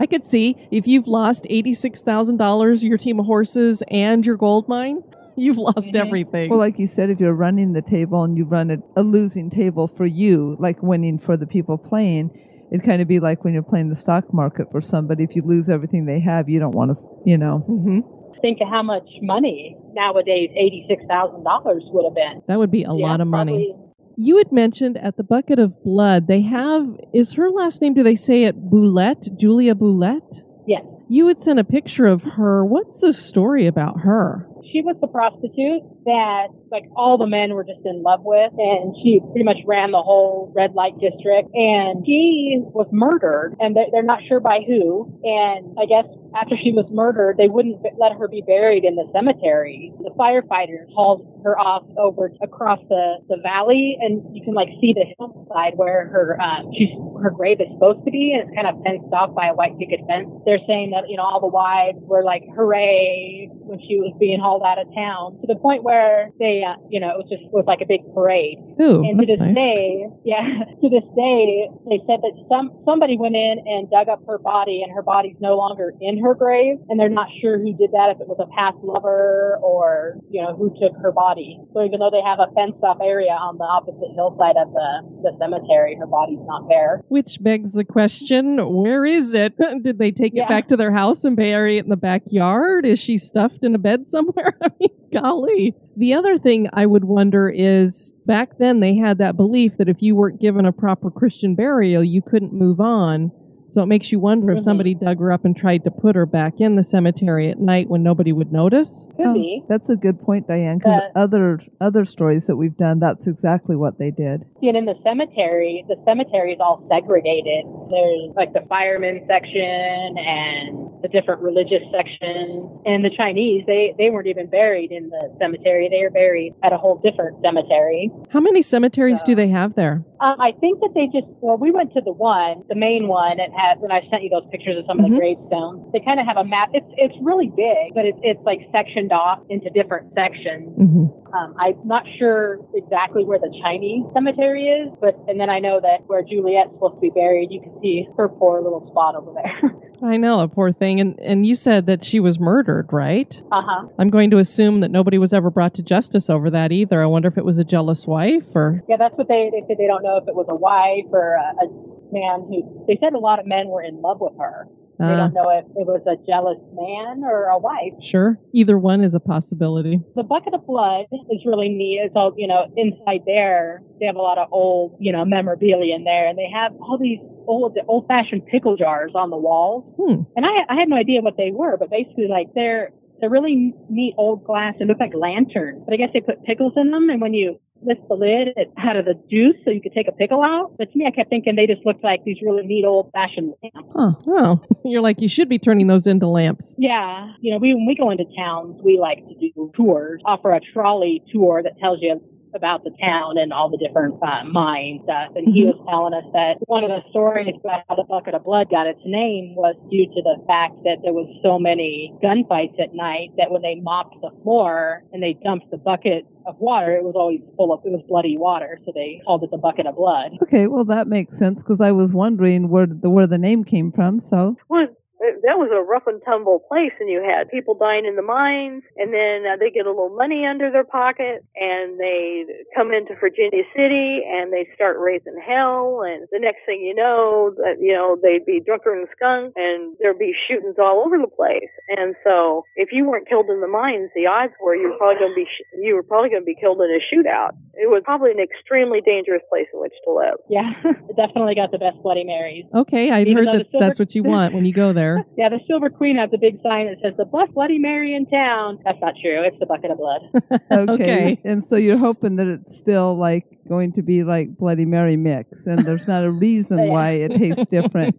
I 0.00 0.06
could 0.06 0.26
see 0.26 0.56
if 0.70 0.86
you've 0.86 1.06
lost 1.06 1.46
$86,000, 1.50 2.82
your 2.82 2.98
team 2.98 3.20
of 3.20 3.26
horses, 3.26 3.82
and 3.90 4.24
your 4.24 4.36
gold 4.36 4.66
mine, 4.68 5.02
you've 5.36 5.58
lost 5.58 5.92
Mhm. 5.92 6.00
everything. 6.00 6.50
Well, 6.50 6.58
like 6.58 6.78
you 6.78 6.86
said, 6.86 7.10
if 7.10 7.20
you're 7.20 7.34
running 7.34 7.72
the 7.74 7.82
table 7.82 8.24
and 8.24 8.36
you 8.36 8.44
run 8.44 8.70
a, 8.70 8.78
a 8.96 9.02
losing 9.02 9.50
table 9.50 9.86
for 9.86 10.06
you, 10.06 10.56
like 10.58 10.82
winning 10.82 11.18
for 11.18 11.36
the 11.36 11.46
people 11.46 11.76
playing, 11.78 12.30
it'd 12.72 12.84
kind 12.84 13.02
of 13.02 13.08
be 13.08 13.20
like 13.20 13.44
when 13.44 13.52
you're 13.52 13.62
playing 13.62 13.90
the 13.90 13.96
stock 13.96 14.32
market 14.32 14.70
for 14.70 14.80
somebody. 14.80 15.22
If 15.24 15.36
you 15.36 15.42
lose 15.42 15.68
everything 15.68 16.06
they 16.06 16.20
have, 16.20 16.48
you 16.48 16.58
don't 16.60 16.74
want 16.74 16.92
to, 16.92 16.96
you 17.24 17.36
know. 17.38 17.58
hmm 17.58 18.00
Think 18.40 18.60
of 18.62 18.68
how 18.68 18.82
much 18.82 19.06
money 19.20 19.76
nowadays 19.92 20.48
eighty-six 20.56 21.04
thousand 21.06 21.44
dollars 21.44 21.82
would 21.92 22.06
have 22.06 22.14
been. 22.14 22.40
That 22.46 22.58
would 22.58 22.70
be 22.70 22.84
a 22.84 22.94
Yeah, 22.94 23.06
lot 23.08 23.20
of 23.20 23.26
money. 23.26 23.74
You 24.22 24.36
had 24.36 24.52
mentioned 24.52 24.98
at 24.98 25.16
the 25.16 25.22
Bucket 25.22 25.58
of 25.58 25.82
Blood, 25.82 26.26
they 26.26 26.42
have, 26.42 26.86
is 27.14 27.32
her 27.36 27.48
last 27.48 27.80
name, 27.80 27.94
do 27.94 28.02
they 28.02 28.16
say 28.16 28.44
it 28.44 28.70
Bulette? 28.70 29.34
Julia 29.38 29.74
Bulette? 29.74 30.44
Yes. 30.66 30.84
You 31.08 31.28
had 31.28 31.40
sent 31.40 31.58
a 31.58 31.64
picture 31.64 32.04
of 32.04 32.22
her. 32.36 32.62
What's 32.62 33.00
the 33.00 33.14
story 33.14 33.66
about 33.66 34.00
her? 34.00 34.46
she 34.72 34.82
was 34.82 34.96
the 35.00 35.06
prostitute 35.10 35.82
that 36.06 36.48
like 36.70 36.84
all 36.94 37.18
the 37.18 37.26
men 37.26 37.54
were 37.54 37.64
just 37.64 37.82
in 37.84 38.02
love 38.02 38.20
with 38.22 38.52
and 38.56 38.94
she 39.02 39.20
pretty 39.32 39.44
much 39.44 39.58
ran 39.66 39.90
the 39.90 40.02
whole 40.02 40.52
red 40.54 40.74
light 40.74 40.94
district 41.00 41.50
and 41.54 42.06
she 42.06 42.62
was 42.70 42.86
murdered 42.92 43.56
and 43.58 43.74
they're 43.74 44.06
not 44.06 44.20
sure 44.28 44.40
by 44.40 44.60
who 44.66 45.10
and 45.24 45.74
I 45.74 45.86
guess 45.86 46.06
after 46.36 46.56
she 46.56 46.72
was 46.72 46.86
murdered, 46.90 47.36
they 47.36 47.48
wouldn't 47.48 47.82
let 47.98 48.12
her 48.18 48.28
be 48.28 48.42
buried 48.46 48.84
in 48.84 48.94
the 48.94 49.08
cemetery. 49.12 49.92
The 49.98 50.14
firefighters 50.14 50.86
hauled 50.94 51.26
her 51.44 51.58
off 51.58 51.84
over 51.98 52.30
across 52.42 52.78
the, 52.88 53.18
the 53.28 53.36
valley, 53.42 53.96
and 54.00 54.24
you 54.36 54.42
can 54.44 54.54
like 54.54 54.68
see 54.80 54.94
the 54.94 55.08
hillside 55.18 55.74
where 55.76 56.06
her 56.08 56.38
um, 56.40 56.70
she's 56.76 56.92
her 57.20 57.30
grave 57.30 57.60
is 57.60 57.68
supposed 57.74 58.04
to 58.04 58.10
be, 58.10 58.32
and 58.32 58.46
it's 58.46 58.54
kind 58.54 58.68
of 58.68 58.78
fenced 58.84 59.10
off 59.12 59.34
by 59.34 59.48
a 59.48 59.54
white 59.54 59.76
picket 59.78 60.00
fence. 60.06 60.30
They're 60.46 60.62
saying 60.66 60.92
that 60.94 61.08
you 61.08 61.16
know 61.16 61.24
all 61.24 61.40
the 61.40 61.50
wives 61.50 61.98
were 62.06 62.22
like 62.22 62.44
hooray 62.54 63.48
when 63.50 63.80
she 63.80 63.98
was 63.98 64.14
being 64.18 64.38
hauled 64.38 64.62
out 64.62 64.78
of 64.78 64.86
town 64.94 65.40
to 65.42 65.46
the 65.46 65.56
point 65.56 65.82
where 65.82 66.30
they 66.38 66.62
uh, 66.62 66.78
you 66.88 67.00
know 67.00 67.10
it 67.10 67.18
was 67.18 67.28
just 67.28 67.44
was 67.50 67.64
like 67.66 67.80
a 67.82 67.88
big 67.88 68.06
parade. 68.14 68.60
Ooh, 68.80 69.02
and 69.02 69.18
to 69.18 69.26
this 69.26 69.40
nice. 69.40 69.56
day, 69.56 70.06
yeah, 70.24 70.68
to 70.80 70.86
this 70.88 71.06
day, 71.16 71.68
they 71.88 71.98
said 72.06 72.22
that 72.22 72.34
some 72.46 72.70
somebody 72.84 73.16
went 73.18 73.34
in 73.34 73.64
and 73.66 73.90
dug 73.90 74.08
up 74.08 74.22
her 74.28 74.38
body, 74.38 74.84
and 74.84 74.92
her 74.94 75.02
body's 75.02 75.36
no 75.40 75.56
longer 75.56 75.92
in 76.00 76.19
her 76.20 76.34
grave, 76.34 76.78
and 76.88 76.98
they're 76.98 77.08
not 77.08 77.28
sure 77.40 77.58
who 77.58 77.72
did 77.76 77.92
that, 77.92 78.12
if 78.14 78.20
it 78.20 78.28
was 78.28 78.38
a 78.40 78.48
past 78.54 78.78
lover 78.82 79.58
or 79.62 80.16
you 80.30 80.42
know 80.42 80.54
who 80.56 80.70
took 80.80 80.96
her 81.02 81.12
body. 81.12 81.58
So 81.72 81.84
even 81.84 82.00
though 82.00 82.10
they 82.10 82.22
have 82.24 82.38
a 82.38 82.52
fenced 82.54 82.82
off 82.82 82.98
area 83.02 83.32
on 83.32 83.58
the 83.58 83.64
opposite 83.64 84.14
hillside 84.14 84.56
of 84.56 84.72
the 84.72 84.88
the 85.22 85.32
cemetery, 85.38 85.96
her 85.98 86.06
body's 86.06 86.42
not 86.46 86.68
there. 86.68 87.02
Which 87.08 87.42
begs 87.42 87.72
the 87.72 87.84
question, 87.84 88.58
where 88.58 89.04
is 89.04 89.34
it? 89.34 89.54
Did 89.82 89.98
they 89.98 90.10
take 90.10 90.34
it 90.34 90.48
back 90.48 90.68
to 90.68 90.76
their 90.76 90.92
house 90.92 91.24
and 91.24 91.36
bury 91.36 91.78
it 91.78 91.84
in 91.84 91.90
the 91.90 91.96
backyard? 91.96 92.86
Is 92.86 93.00
she 93.00 93.18
stuffed 93.18 93.62
in 93.62 93.74
a 93.74 93.78
bed 93.78 94.08
somewhere? 94.08 94.56
I 94.62 94.68
mean, 94.78 94.90
golly. 95.12 95.74
The 95.96 96.14
other 96.14 96.38
thing 96.38 96.68
I 96.72 96.86
would 96.86 97.04
wonder 97.04 97.48
is 97.48 98.12
back 98.26 98.58
then 98.58 98.80
they 98.80 98.96
had 98.96 99.18
that 99.18 99.36
belief 99.36 99.72
that 99.78 99.88
if 99.88 100.00
you 100.00 100.14
weren't 100.14 100.40
given 100.40 100.64
a 100.64 100.72
proper 100.72 101.10
Christian 101.10 101.54
burial, 101.54 102.02
you 102.02 102.22
couldn't 102.22 102.52
move 102.52 102.80
on. 102.80 103.32
So 103.70 103.82
it 103.82 103.86
makes 103.86 104.10
you 104.12 104.18
wonder 104.20 104.50
if 104.52 104.58
Mhm. 104.58 104.62
somebody 104.62 104.94
dug 104.94 105.18
her 105.20 105.32
up 105.32 105.44
and 105.44 105.56
tried 105.56 105.84
to 105.84 105.90
put 105.90 106.16
her 106.16 106.26
back 106.26 106.60
in 106.60 106.74
the 106.76 106.84
cemetery 106.84 107.48
at 107.48 107.60
night 107.60 107.88
when 107.88 108.02
nobody 108.02 108.32
would 108.32 108.52
notice. 108.52 109.06
Could 109.16 109.26
Oh, 109.28 109.34
be. 109.34 109.62
That's 109.68 109.88
a 109.88 109.96
good 109.96 110.20
point, 110.20 110.48
Diane. 110.48 110.78
Because 110.78 111.00
other 111.14 111.60
other 111.80 112.04
stories 112.04 112.46
that 112.46 112.56
we've 112.56 112.76
done, 112.76 112.98
that's 112.98 113.26
exactly 113.26 113.76
what 113.76 113.98
they 113.98 114.10
did. 114.10 114.44
And 114.62 114.76
in 114.76 114.84
the 114.84 114.96
cemetery, 115.02 115.84
the 115.88 115.96
cemetery 116.04 116.52
is 116.52 116.60
all 116.60 116.82
segregated. 116.90 117.64
There's 117.90 118.34
like 118.36 118.52
the 118.52 118.62
firemen 118.68 119.20
section 119.26 120.18
and 120.18 120.88
the 121.02 121.08
different 121.08 121.40
religious 121.40 121.82
section. 121.92 122.68
And 122.84 123.04
the 123.04 123.10
Chinese, 123.16 123.64
they, 123.66 123.94
they 123.96 124.10
weren't 124.10 124.26
even 124.26 124.46
buried 124.48 124.92
in 124.92 125.08
the 125.10 125.30
cemetery. 125.38 125.88
They 125.90 126.02
were 126.02 126.10
buried 126.10 126.54
at 126.62 126.72
a 126.72 126.76
whole 126.76 126.96
different 127.02 127.38
cemetery. 127.42 128.10
How 128.30 128.40
many 128.40 128.62
cemeteries 128.62 129.22
do 129.22 129.34
they 129.34 129.48
have 129.48 129.74
there? 129.74 130.04
Um, 130.20 130.36
I 130.38 130.52
think 130.60 130.80
that 130.80 130.92
they 130.94 131.06
just, 131.08 131.26
well, 131.40 131.56
we 131.56 131.70
went 131.70 131.94
to 131.94 132.02
the 132.04 132.12
one, 132.12 132.62
the 132.68 132.74
main 132.76 133.08
one. 133.08 133.40
and 133.40 133.52
had, 133.56 133.78
and 133.80 133.90
I 133.92 134.02
sent 134.10 134.22
you 134.22 134.28
those 134.28 134.44
pictures 134.52 134.76
of 134.76 134.84
some 134.86 135.00
of 135.00 135.06
Mhm. 135.06 135.10
the 135.10 135.16
gravestones. 135.16 135.92
They 135.92 136.00
kind 136.00 136.20
of 136.20 136.26
have 136.26 136.36
a 136.36 136.44
map. 136.44 136.68
It's, 136.74 136.86
it's 136.98 137.16
really 137.22 137.48
big, 137.48 137.94
but 137.94 138.04
it's, 138.04 138.18
it's 138.22 138.42
like 138.44 138.60
sectioned 138.70 139.12
off 139.12 139.40
into 139.48 139.70
different 139.70 140.12
sections. 140.14 140.76
hmm 140.76 141.06
Um, 141.32 141.54
I'm 141.58 141.76
not 141.86 142.04
sure 142.18 142.58
exactly 142.74 143.24
where 143.24 143.38
the 143.38 143.50
Chinese 143.62 144.04
cemetery 144.12 144.66
is, 144.68 144.92
but 145.00 145.16
and 145.28 145.38
then 145.40 145.48
I 145.48 145.58
know 145.60 145.80
that 145.80 146.02
where 146.06 146.22
Juliet's 146.22 146.72
supposed 146.74 146.96
to 146.96 147.00
be 147.00 147.10
buried, 147.10 147.50
you 147.50 147.60
can 147.60 147.72
see 147.80 148.06
her 148.16 148.28
poor 148.28 148.60
little 148.60 148.86
spot 148.90 149.14
over 149.16 149.32
there. 149.32 149.60
I 150.02 150.16
know, 150.16 150.40
a 150.40 150.48
poor 150.48 150.72
thing. 150.72 151.00
And 151.00 151.18
and 151.20 151.46
you 151.46 151.54
said 151.54 151.86
that 151.86 152.04
she 152.04 152.20
was 152.20 152.38
murdered, 152.38 152.92
right? 152.92 153.42
uh 153.52 153.62
huh. 153.64 153.88
I'm 153.98 154.10
going 154.10 154.30
to 154.30 154.38
assume 154.38 154.80
that 154.80 154.90
nobody 154.90 155.18
was 155.18 155.32
ever 155.32 155.50
brought 155.50 155.74
to 155.74 155.82
justice 155.82 156.30
over 156.30 156.50
that 156.50 156.72
either. 156.72 157.02
I 157.02 157.06
wonder 157.06 157.28
if 157.28 157.36
it 157.38 157.44
was 157.44 157.58
a 157.58 157.64
jealous 157.64 158.06
wife 158.06 158.54
or. 158.54 158.82
Yeah, 158.88 158.96
that's 158.98 159.16
what 159.16 159.28
they 159.28 159.50
they 159.52 159.62
said. 159.68 159.76
They 159.78 159.86
don't 159.86 160.02
know 160.02 160.16
if 160.16 160.26
it 160.28 160.34
was 160.34 160.46
a 160.48 160.54
wife 160.54 161.12
or 161.12 161.34
a, 161.34 161.64
a 161.64 161.68
man 162.12 162.46
who. 162.48 162.84
They 162.86 162.98
said 163.00 163.12
a 163.12 163.18
lot 163.18 163.38
of 163.38 163.46
men 163.46 163.68
were 163.68 163.82
in 163.82 164.00
love 164.00 164.18
with 164.20 164.34
her. 164.38 164.66
They 165.00 165.06
Uh, 165.06 165.16
don't 165.16 165.32
know 165.34 165.48
if 165.50 165.64
it 165.64 165.86
was 165.86 166.02
a 166.06 166.16
jealous 166.28 166.58
man 166.76 167.24
or 167.24 167.44
a 167.46 167.58
wife. 167.58 167.94
sure. 168.02 168.38
Either 168.52 168.78
one 168.78 169.00
is 169.02 169.14
a 169.14 169.20
possibility. 169.20 169.98
The 170.14 170.22
bucket 170.22 170.52
of 170.52 170.66
blood 170.66 171.06
is 171.30 171.40
really 171.46 171.70
neat. 171.70 172.00
It's 172.04 172.14
all, 172.14 172.34
you 172.36 172.46
know, 172.46 172.66
inside 172.76 173.22
there, 173.24 173.82
they 173.98 174.06
have 174.06 174.16
a 174.16 174.20
lot 174.22 174.36
of 174.38 174.48
old, 174.52 174.96
you 175.00 175.10
know, 175.12 175.24
memorabilia 175.24 175.94
in 175.96 176.04
there 176.04 176.28
and 176.28 176.36
they 176.36 176.50
have 176.52 176.72
all 176.80 176.98
these 177.00 177.18
old, 177.46 177.76
old 177.88 178.06
fashioned 178.08 178.44
pickle 178.46 178.76
jars 178.76 179.12
on 179.14 179.30
the 179.30 179.36
walls. 179.38 179.84
Hmm. 179.96 180.22
And 180.36 180.44
I, 180.44 180.50
I 180.68 180.74
had 180.78 180.88
no 180.88 180.96
idea 180.96 181.22
what 181.22 181.36
they 181.38 181.50
were, 181.50 181.76
but 181.78 181.88
basically 181.90 182.28
like 182.28 182.48
they're, 182.54 182.90
they're 183.20 183.30
really 183.30 183.74
neat 183.88 184.14
old 184.18 184.44
glass. 184.44 184.74
They 184.78 184.84
look 184.84 185.00
like 185.00 185.12
lanterns, 185.14 185.82
but 185.84 185.94
I 185.94 185.96
guess 185.96 186.10
they 186.12 186.20
put 186.20 186.42
pickles 186.44 186.74
in 186.76 186.90
them. 186.90 187.08
And 187.10 187.20
when 187.20 187.34
you 187.34 187.58
lift 187.82 188.02
the 188.08 188.14
lid, 188.14 188.48
it 188.56 188.72
had 188.76 188.96
of 188.96 189.04
the 189.04 189.14
juice 189.30 189.56
so 189.64 189.70
you 189.70 189.80
could 189.80 189.92
take 189.92 190.08
a 190.08 190.12
pickle 190.12 190.42
out. 190.42 190.74
But 190.78 190.92
to 190.92 190.98
me, 190.98 191.06
I 191.06 191.10
kept 191.10 191.30
thinking 191.30 191.56
they 191.56 191.66
just 191.66 191.84
looked 191.84 192.04
like 192.04 192.24
these 192.24 192.38
really 192.42 192.66
neat 192.66 192.84
old 192.84 193.10
fashioned 193.12 193.54
lamps. 193.62 193.90
Huh. 193.94 194.12
Oh, 194.28 194.60
you're 194.84 195.02
like, 195.02 195.20
you 195.20 195.28
should 195.28 195.48
be 195.48 195.58
turning 195.58 195.86
those 195.86 196.06
into 196.06 196.26
lamps. 196.26 196.74
Yeah, 196.78 197.32
you 197.40 197.52
know, 197.52 197.58
we 197.58 197.74
when 197.74 197.86
we 197.86 197.94
go 197.94 198.10
into 198.10 198.24
towns, 198.36 198.80
we 198.82 198.98
like 198.98 199.18
to 199.18 199.34
do 199.34 199.72
tours, 199.74 200.20
offer 200.24 200.52
a 200.52 200.60
trolley 200.72 201.22
tour 201.32 201.62
that 201.62 201.78
tells 201.78 201.98
you 202.00 202.20
about 202.54 202.84
the 202.84 202.90
town 203.00 203.38
and 203.38 203.52
all 203.52 203.70
the 203.70 203.78
different 203.78 204.14
uh, 204.22 204.44
mines 204.44 205.00
stuff. 205.04 205.32
And 205.36 205.52
he 205.52 205.64
was 205.64 205.78
telling 205.88 206.14
us 206.14 206.26
that 206.32 206.58
one 206.66 206.84
of 206.84 206.90
the 206.90 207.02
stories 207.10 207.54
about 207.58 207.84
how 207.88 207.96
the 207.96 208.04
bucket 208.04 208.34
of 208.34 208.44
blood 208.44 208.68
got 208.70 208.86
its 208.86 209.00
name 209.04 209.54
was 209.54 209.76
due 209.90 210.06
to 210.06 210.20
the 210.22 210.36
fact 210.46 210.74
that 210.84 211.02
there 211.02 211.12
was 211.12 211.28
so 211.42 211.58
many 211.58 212.12
gunfights 212.22 212.78
at 212.80 212.94
night 212.94 213.30
that 213.36 213.50
when 213.50 213.62
they 213.62 213.76
mopped 213.80 214.16
the 214.20 214.30
floor 214.42 215.02
and 215.12 215.22
they 215.22 215.36
dumped 215.44 215.70
the 215.70 215.78
bucket 215.78 216.24
of 216.46 216.56
water, 216.58 216.96
it 216.96 217.04
was 217.04 217.14
always 217.16 217.40
full 217.56 217.72
of 217.72 217.80
it 217.84 217.90
was 217.90 218.02
bloody 218.08 218.36
water, 218.36 218.78
so 218.84 218.92
they 218.94 219.20
called 219.24 219.42
it 219.42 219.50
the 219.50 219.58
bucket 219.58 219.86
of 219.86 219.96
blood. 219.96 220.32
Okay, 220.42 220.66
well 220.66 220.84
that 220.84 221.06
makes 221.06 221.38
sense 221.38 221.62
because 221.62 221.80
I 221.80 221.92
was 221.92 222.12
wondering 222.12 222.68
where 222.68 222.86
the 222.86 223.10
where 223.10 223.26
the 223.26 223.38
name 223.38 223.64
came 223.64 223.92
from. 223.92 224.20
So 224.20 224.56
Well, 224.68 224.86
it- 225.20 225.42
that 225.44 225.58
was 225.58 225.70
a 225.72 225.82
rough 225.82 226.06
and 226.06 226.20
tumble 226.24 226.60
place, 226.68 226.92
and 227.00 227.08
you 227.08 227.22
had 227.22 227.48
people 227.48 227.74
dying 227.74 228.04
in 228.06 228.16
the 228.16 228.22
mines, 228.22 228.82
and 228.96 229.12
then 229.12 229.44
uh, 229.46 229.56
they 229.56 229.70
get 229.70 229.86
a 229.86 229.90
little 229.90 230.10
money 230.14 230.46
under 230.46 230.70
their 230.70 230.84
pocket, 230.84 231.44
and 231.56 231.98
they 232.00 232.44
come 232.74 232.92
into 232.92 233.14
Virginia 233.20 233.62
City, 233.76 234.22
and 234.26 234.52
they 234.52 234.68
start 234.74 234.96
raising 234.98 235.36
hell, 235.40 236.02
and 236.02 236.26
the 236.32 236.38
next 236.38 236.60
thing 236.66 236.80
you 236.80 236.94
know, 236.94 237.52
that 237.56 237.76
you 237.80 237.92
know 237.92 238.16
they'd 238.22 238.44
be 238.46 238.60
drunker 238.60 238.94
than 238.96 239.06
skunk, 239.14 239.52
and 239.56 239.96
there'd 240.00 240.18
be 240.18 240.34
shootings 240.48 240.76
all 240.78 241.02
over 241.04 241.18
the 241.18 241.26
place. 241.30 241.70
And 241.96 242.14
so, 242.24 242.64
if 242.76 242.90
you 242.92 243.04
weren't 243.08 243.28
killed 243.28 243.46
in 243.50 243.60
the 243.60 243.68
mines, 243.68 244.10
the 244.14 244.26
odds 244.26 244.52
were 244.62 244.74
you 244.74 244.90
were 244.90 244.96
probably 244.98 245.18
going 245.20 245.32
to 245.32 245.36
be 245.36 245.44
sh- 245.46 245.66
you 245.80 245.94
were 245.94 246.02
probably 246.02 246.30
going 246.30 246.42
to 246.42 246.46
be 246.46 246.54
killed 246.58 246.80
in 246.80 246.90
a 246.90 247.00
shootout. 247.02 247.52
It 247.74 247.88
was 247.88 248.02
probably 248.04 248.30
an 248.30 248.40
extremely 248.40 249.00
dangerous 249.00 249.42
place 249.48 249.66
in 249.72 249.80
which 249.80 249.94
to 250.04 250.12
live. 250.12 250.38
Yeah, 250.48 250.70
it 250.84 251.16
definitely 251.16 251.54
got 251.54 251.70
the 251.72 251.78
best 251.78 251.96
Bloody 252.02 252.24
Marys. 252.24 252.64
Okay, 252.74 253.10
I'd 253.10 253.28
heard 253.28 253.46
that 253.48 253.66
that's 253.78 253.98
what 253.98 254.14
you 254.14 254.22
want 254.32 254.54
when 254.54 254.64
you 254.64 254.72
go 254.72 254.92
there. 254.92 255.09
Yeah, 255.36 255.48
the 255.48 255.60
Silver 255.66 255.88
Queen 255.88 256.16
has 256.16 256.28
a 256.34 256.38
big 256.38 256.60
sign 256.62 256.86
that 256.86 256.96
says 257.02 257.14
the 257.16 257.24
best 257.24 257.54
Bloody 257.54 257.78
Mary 257.78 258.14
in 258.14 258.26
town. 258.26 258.78
That's 258.84 258.98
not 259.00 259.14
true. 259.22 259.42
It's 259.44 259.58
the 259.58 259.66
bucket 259.66 259.90
of 259.90 259.98
blood. 259.98 260.20
okay, 260.72 260.92
Okay. 260.92 261.40
and 261.44 261.64
so 261.64 261.76
you're 261.76 261.96
hoping 261.96 262.36
that 262.36 262.46
it's 262.46 262.76
still 262.76 263.16
like 263.16 263.46
going 263.68 263.92
to 263.94 264.02
be 264.02 264.22
like 264.24 264.56
Bloody 264.58 264.84
Mary 264.84 265.16
mix, 265.16 265.66
and 265.66 265.84
there's 265.86 266.06
not 266.06 266.24
a 266.24 266.30
reason 266.30 266.78
Yeah. 266.84 266.90
why 266.90 267.10
it 267.10 267.32
tastes 267.38 267.66
different. 267.66 268.16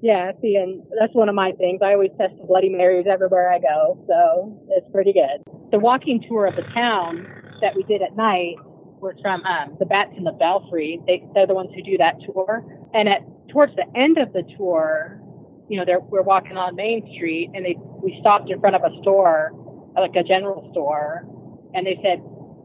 yeah, 0.00 0.32
see, 0.42 0.56
and 0.56 0.82
that's 0.98 1.14
one 1.14 1.28
of 1.28 1.34
my 1.34 1.52
things. 1.52 1.80
I 1.82 1.92
always 1.92 2.10
test 2.18 2.34
the 2.40 2.46
Bloody 2.46 2.68
Marys 2.70 3.06
everywhere 3.10 3.52
I 3.52 3.58
go, 3.60 4.02
so 4.08 4.60
it's 4.70 4.86
pretty 4.92 5.12
good. 5.12 5.42
The 5.70 5.78
walking 5.78 6.22
tour 6.28 6.46
of 6.46 6.56
the 6.56 6.62
town 6.74 7.26
that 7.60 7.76
we 7.76 7.82
did 7.84 8.02
at 8.02 8.16
night 8.16 8.56
was 9.00 9.14
from 9.22 9.42
um, 9.44 9.76
the 9.78 9.86
Bats 9.86 10.10
in 10.16 10.24
the 10.24 10.32
Belfry. 10.32 11.00
They, 11.06 11.22
they're 11.34 11.46
the 11.46 11.54
ones 11.54 11.70
who 11.74 11.82
do 11.82 11.96
that 11.98 12.16
tour. 12.26 12.64
And 12.92 13.08
at 13.08 13.20
towards 13.50 13.74
the 13.76 13.84
end 13.98 14.18
of 14.18 14.32
the 14.32 14.42
tour, 14.56 15.20
you 15.70 15.78
know, 15.78 15.84
they're, 15.86 16.00
we're 16.00 16.22
walking 16.22 16.56
on 16.56 16.74
Main 16.74 17.08
Street, 17.14 17.50
and 17.54 17.64
they 17.64 17.76
we 17.78 18.18
stopped 18.20 18.50
in 18.50 18.58
front 18.58 18.74
of 18.74 18.82
a 18.82 18.90
store, 19.02 19.52
like 19.94 20.16
a 20.16 20.24
general 20.24 20.68
store, 20.72 21.24
and 21.72 21.86
they 21.86 21.96
said 22.02 22.18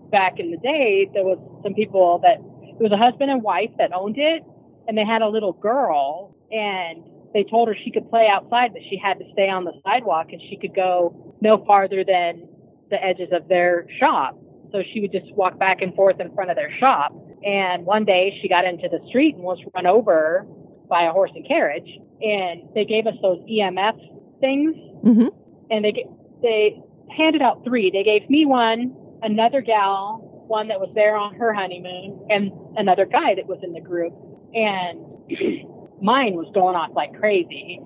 back 0.09 0.39
in 0.39 0.49
the 0.49 0.57
day 0.57 1.07
there 1.13 1.23
was 1.23 1.37
some 1.61 1.75
people 1.75 2.19
that 2.23 2.41
it 2.65 2.81
was 2.81 2.91
a 2.91 2.97
husband 2.97 3.29
and 3.29 3.43
wife 3.43 3.69
that 3.77 3.93
owned 3.93 4.17
it, 4.17 4.41
and 4.87 4.97
they 4.97 5.05
had 5.05 5.21
a 5.21 5.29
little 5.29 5.53
girl, 5.53 6.35
and 6.51 7.05
they 7.35 7.43
told 7.43 7.67
her 7.67 7.75
she 7.85 7.91
could 7.91 8.09
play 8.09 8.27
outside, 8.27 8.73
but 8.73 8.81
she 8.89 8.97
had 8.97 9.19
to 9.19 9.25
stay 9.33 9.49
on 9.49 9.65
the 9.65 9.73
sidewalk, 9.85 10.33
and 10.33 10.41
she 10.49 10.57
could 10.57 10.73
go 10.73 11.35
no 11.41 11.63
farther 11.63 12.03
than 12.03 12.49
the 12.89 12.97
edges 13.03 13.29
of 13.31 13.47
their 13.47 13.85
shop. 13.99 14.35
So 14.71 14.81
she 14.93 14.99
would 14.99 15.11
just 15.11 15.31
walk 15.35 15.59
back 15.59 15.83
and 15.83 15.93
forth 15.93 16.19
in 16.19 16.33
front 16.33 16.49
of 16.49 16.55
their 16.55 16.73
shop. 16.79 17.13
And 17.45 17.85
one 17.85 18.03
day 18.03 18.35
she 18.41 18.49
got 18.49 18.65
into 18.65 18.89
the 18.89 18.99
street 19.09 19.35
and 19.35 19.43
was 19.43 19.59
run 19.75 19.85
over 19.85 20.47
by 20.89 21.03
a 21.03 21.11
horse 21.11 21.31
and 21.35 21.47
carriage. 21.47 21.89
And 22.21 22.63
they 22.73 22.85
gave 22.85 23.07
us 23.07 23.15
those 23.21 23.39
EMF 23.49 23.97
things, 24.39 24.75
hmm 25.03 25.27
and 25.71 25.83
they 25.83 26.05
they 26.41 26.81
handed 27.15 27.41
out 27.41 27.63
three. 27.63 27.89
They 27.91 28.03
gave 28.03 28.29
me 28.29 28.45
one, 28.45 28.95
another 29.23 29.61
gal, 29.61 30.21
one 30.47 30.67
that 30.67 30.79
was 30.79 30.91
there 30.93 31.15
on 31.15 31.35
her 31.35 31.53
honeymoon, 31.53 32.27
and 32.29 32.51
another 32.77 33.05
guy 33.05 33.35
that 33.35 33.47
was 33.47 33.59
in 33.63 33.73
the 33.73 33.81
group. 33.81 34.13
And 34.53 34.99
mine 36.01 36.35
was 36.35 36.51
going 36.53 36.75
off 36.75 36.91
like 36.95 37.17
crazy, 37.19 37.79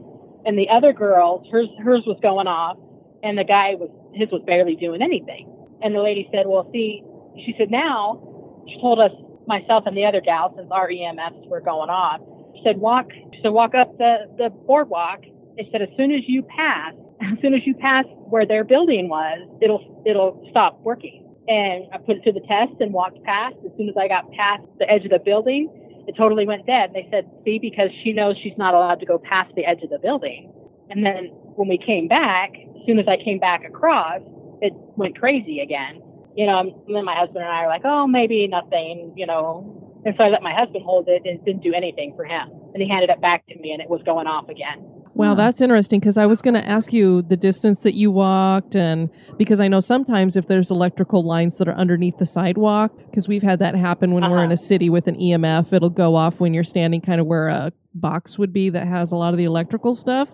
and 0.46 0.58
the 0.58 0.70
other 0.70 0.94
girls, 0.94 1.48
hers 1.52 1.70
hers 1.84 2.04
was 2.06 2.18
going 2.22 2.48
off, 2.48 2.78
and 3.24 3.38
the 3.38 3.46
guy 3.46 3.76
was 3.76 3.90
his 4.14 4.30
was 4.32 4.42
barely 4.46 4.76
doing 4.76 5.02
anything. 5.02 5.48
And 5.82 5.96
the 5.96 6.02
lady 6.02 6.28
said, 6.34 6.46
"Well, 6.48 6.70
see," 6.74 7.04
she 7.46 7.56
said, 7.58 7.72
"Now," 7.72 8.22
she 8.68 8.80
told 8.82 9.00
us 9.00 9.12
myself 9.48 9.84
and 9.88 9.98
the 9.98 10.06
other 10.06 10.22
gal 10.22 10.54
since 10.56 10.70
our 10.72 10.90
EMFs 10.90 11.48
were 11.48 11.62
going 11.62 11.90
off. 11.90 12.22
Said, 12.64 12.78
"Walk." 12.78 13.12
Said, 13.42 13.50
"Walk 13.50 13.76
up 13.76 13.98
the 13.98 14.30
the 14.38 14.50
boardwalk." 14.50 15.22
They 15.58 15.68
said, 15.72 15.82
"As 15.82 15.90
soon 15.98 16.12
as 16.12 16.22
you 16.28 16.44
pass, 16.44 16.94
as 17.22 17.38
soon 17.42 17.54
as 17.54 17.66
you 17.66 17.76
pass 17.76 18.06
where 18.30 18.46
their 18.46 18.64
building 18.64 19.10
was, 19.10 19.48
it'll 19.62 20.04
it'll 20.06 20.46
stop 20.50 20.80
working." 20.82 21.26
And 21.48 21.86
I 21.92 21.98
put 21.98 22.18
it 22.18 22.24
to 22.26 22.32
the 22.32 22.42
test 22.42 22.74
and 22.80 22.94
walked 22.94 23.24
past. 23.24 23.56
As 23.66 23.72
soon 23.78 23.90
as 23.90 23.96
I 23.98 24.08
got 24.08 24.30
past 24.34 24.64
the 24.78 24.90
edge 24.90 25.04
of 25.06 25.12
the 25.12 25.20
building, 25.20 25.70
it 26.08 26.16
totally 26.16 26.46
went 26.46 26.68
dead. 26.68 26.92
And 26.92 26.96
They 26.96 27.08
said, 27.10 27.30
"See, 27.44 27.60
because 27.60 27.90
she 28.04 28.14
knows 28.14 28.38
she's 28.42 28.58
not 28.58 28.74
allowed 28.74 29.00
to 29.00 29.06
go 29.06 29.18
past 29.18 29.54
the 29.56 29.66
edge 29.66 29.82
of 29.84 29.90
the 29.90 30.00
building." 30.00 30.52
And 30.90 31.06
then 31.06 31.26
when 31.56 31.68
we 31.68 31.78
came 31.78 32.08
back, 32.08 32.52
as 32.56 32.86
soon 32.86 33.00
as 33.00 33.08
I 33.08 33.18
came 33.24 33.40
back 33.40 33.64
across, 33.64 34.22
it 34.62 34.74
went 34.96 35.18
crazy 35.18 35.60
again. 35.60 36.02
You 36.36 36.46
know, 36.48 36.60
and 36.60 36.96
then 36.96 37.06
my 37.06 37.16
husband 37.16 37.44
and 37.44 37.52
I 37.52 37.64
are 37.64 37.68
like, 37.68 37.82
oh, 37.84 38.08
maybe 38.08 38.48
nothing, 38.48 39.14
you 39.16 39.26
know. 39.26 39.89
And 40.06 40.16
so 40.18 40.24
I 40.24 40.30
let 40.30 40.42
my 40.42 40.54
husband 40.54 40.84
hold 40.86 41.08
it 41.08 41.22
and 41.26 41.40
it 41.40 41.46
didn't 41.46 41.62
do 41.64 41.74
anything 41.74 42.14
for 42.16 42.24
him. 42.26 42.50
And 42.74 42.82
he 42.82 42.88
handed 42.90 43.10
it 43.10 43.20
back 43.22 43.46
to 43.48 43.60
me 43.60 43.72
and 43.72 43.82
it 43.82 43.90
was 43.90 44.02
going 44.04 44.28
off 44.28 44.48
again. 44.50 44.86
Wow, 45.16 45.36
that's 45.36 45.60
interesting 45.60 46.00
because 46.00 46.16
I 46.16 46.26
was 46.26 46.42
going 46.42 46.54
to 46.54 46.66
ask 46.66 46.94
you 46.94 47.22
the 47.24 47.36
distance 47.36 47.82
that 47.84 47.94
you 47.94 48.10
walked, 48.10 48.74
and 48.74 49.10
because 49.38 49.60
I 49.60 49.68
know 49.68 49.82
sometimes 49.82 50.38
if 50.38 50.48
there's 50.48 50.72
electrical 50.72 51.24
lines 51.24 51.58
that 51.58 51.68
are 51.68 51.74
underneath 51.74 52.20
the 52.20 52.26
sidewalk, 52.26 52.94
because 53.10 53.28
we've 53.28 53.44
had 53.44 53.60
that 53.60 53.76
happen 53.76 54.14
when 54.14 54.24
we're 54.30 54.38
in 54.44 54.46
Uh-huh. 54.46 54.54
a 54.54 54.58
city 54.58 54.90
with 54.90 55.08
an 55.08 55.16
EMF, 55.20 55.74
it'll 55.74 55.90
go 55.90 56.16
off 56.16 56.40
when 56.40 56.54
you're 56.54 56.64
standing 56.64 57.02
kind 57.02 57.20
of 57.20 57.28
where 57.28 57.50
a 57.50 57.74
box 57.94 58.40
would 58.40 58.54
be 58.54 58.70
that 58.70 58.88
has 58.88 59.12
a 59.12 59.18
lot 59.18 59.34
of 59.34 59.38
the 59.38 59.44
electrical 59.44 59.94
stuff. 59.94 60.30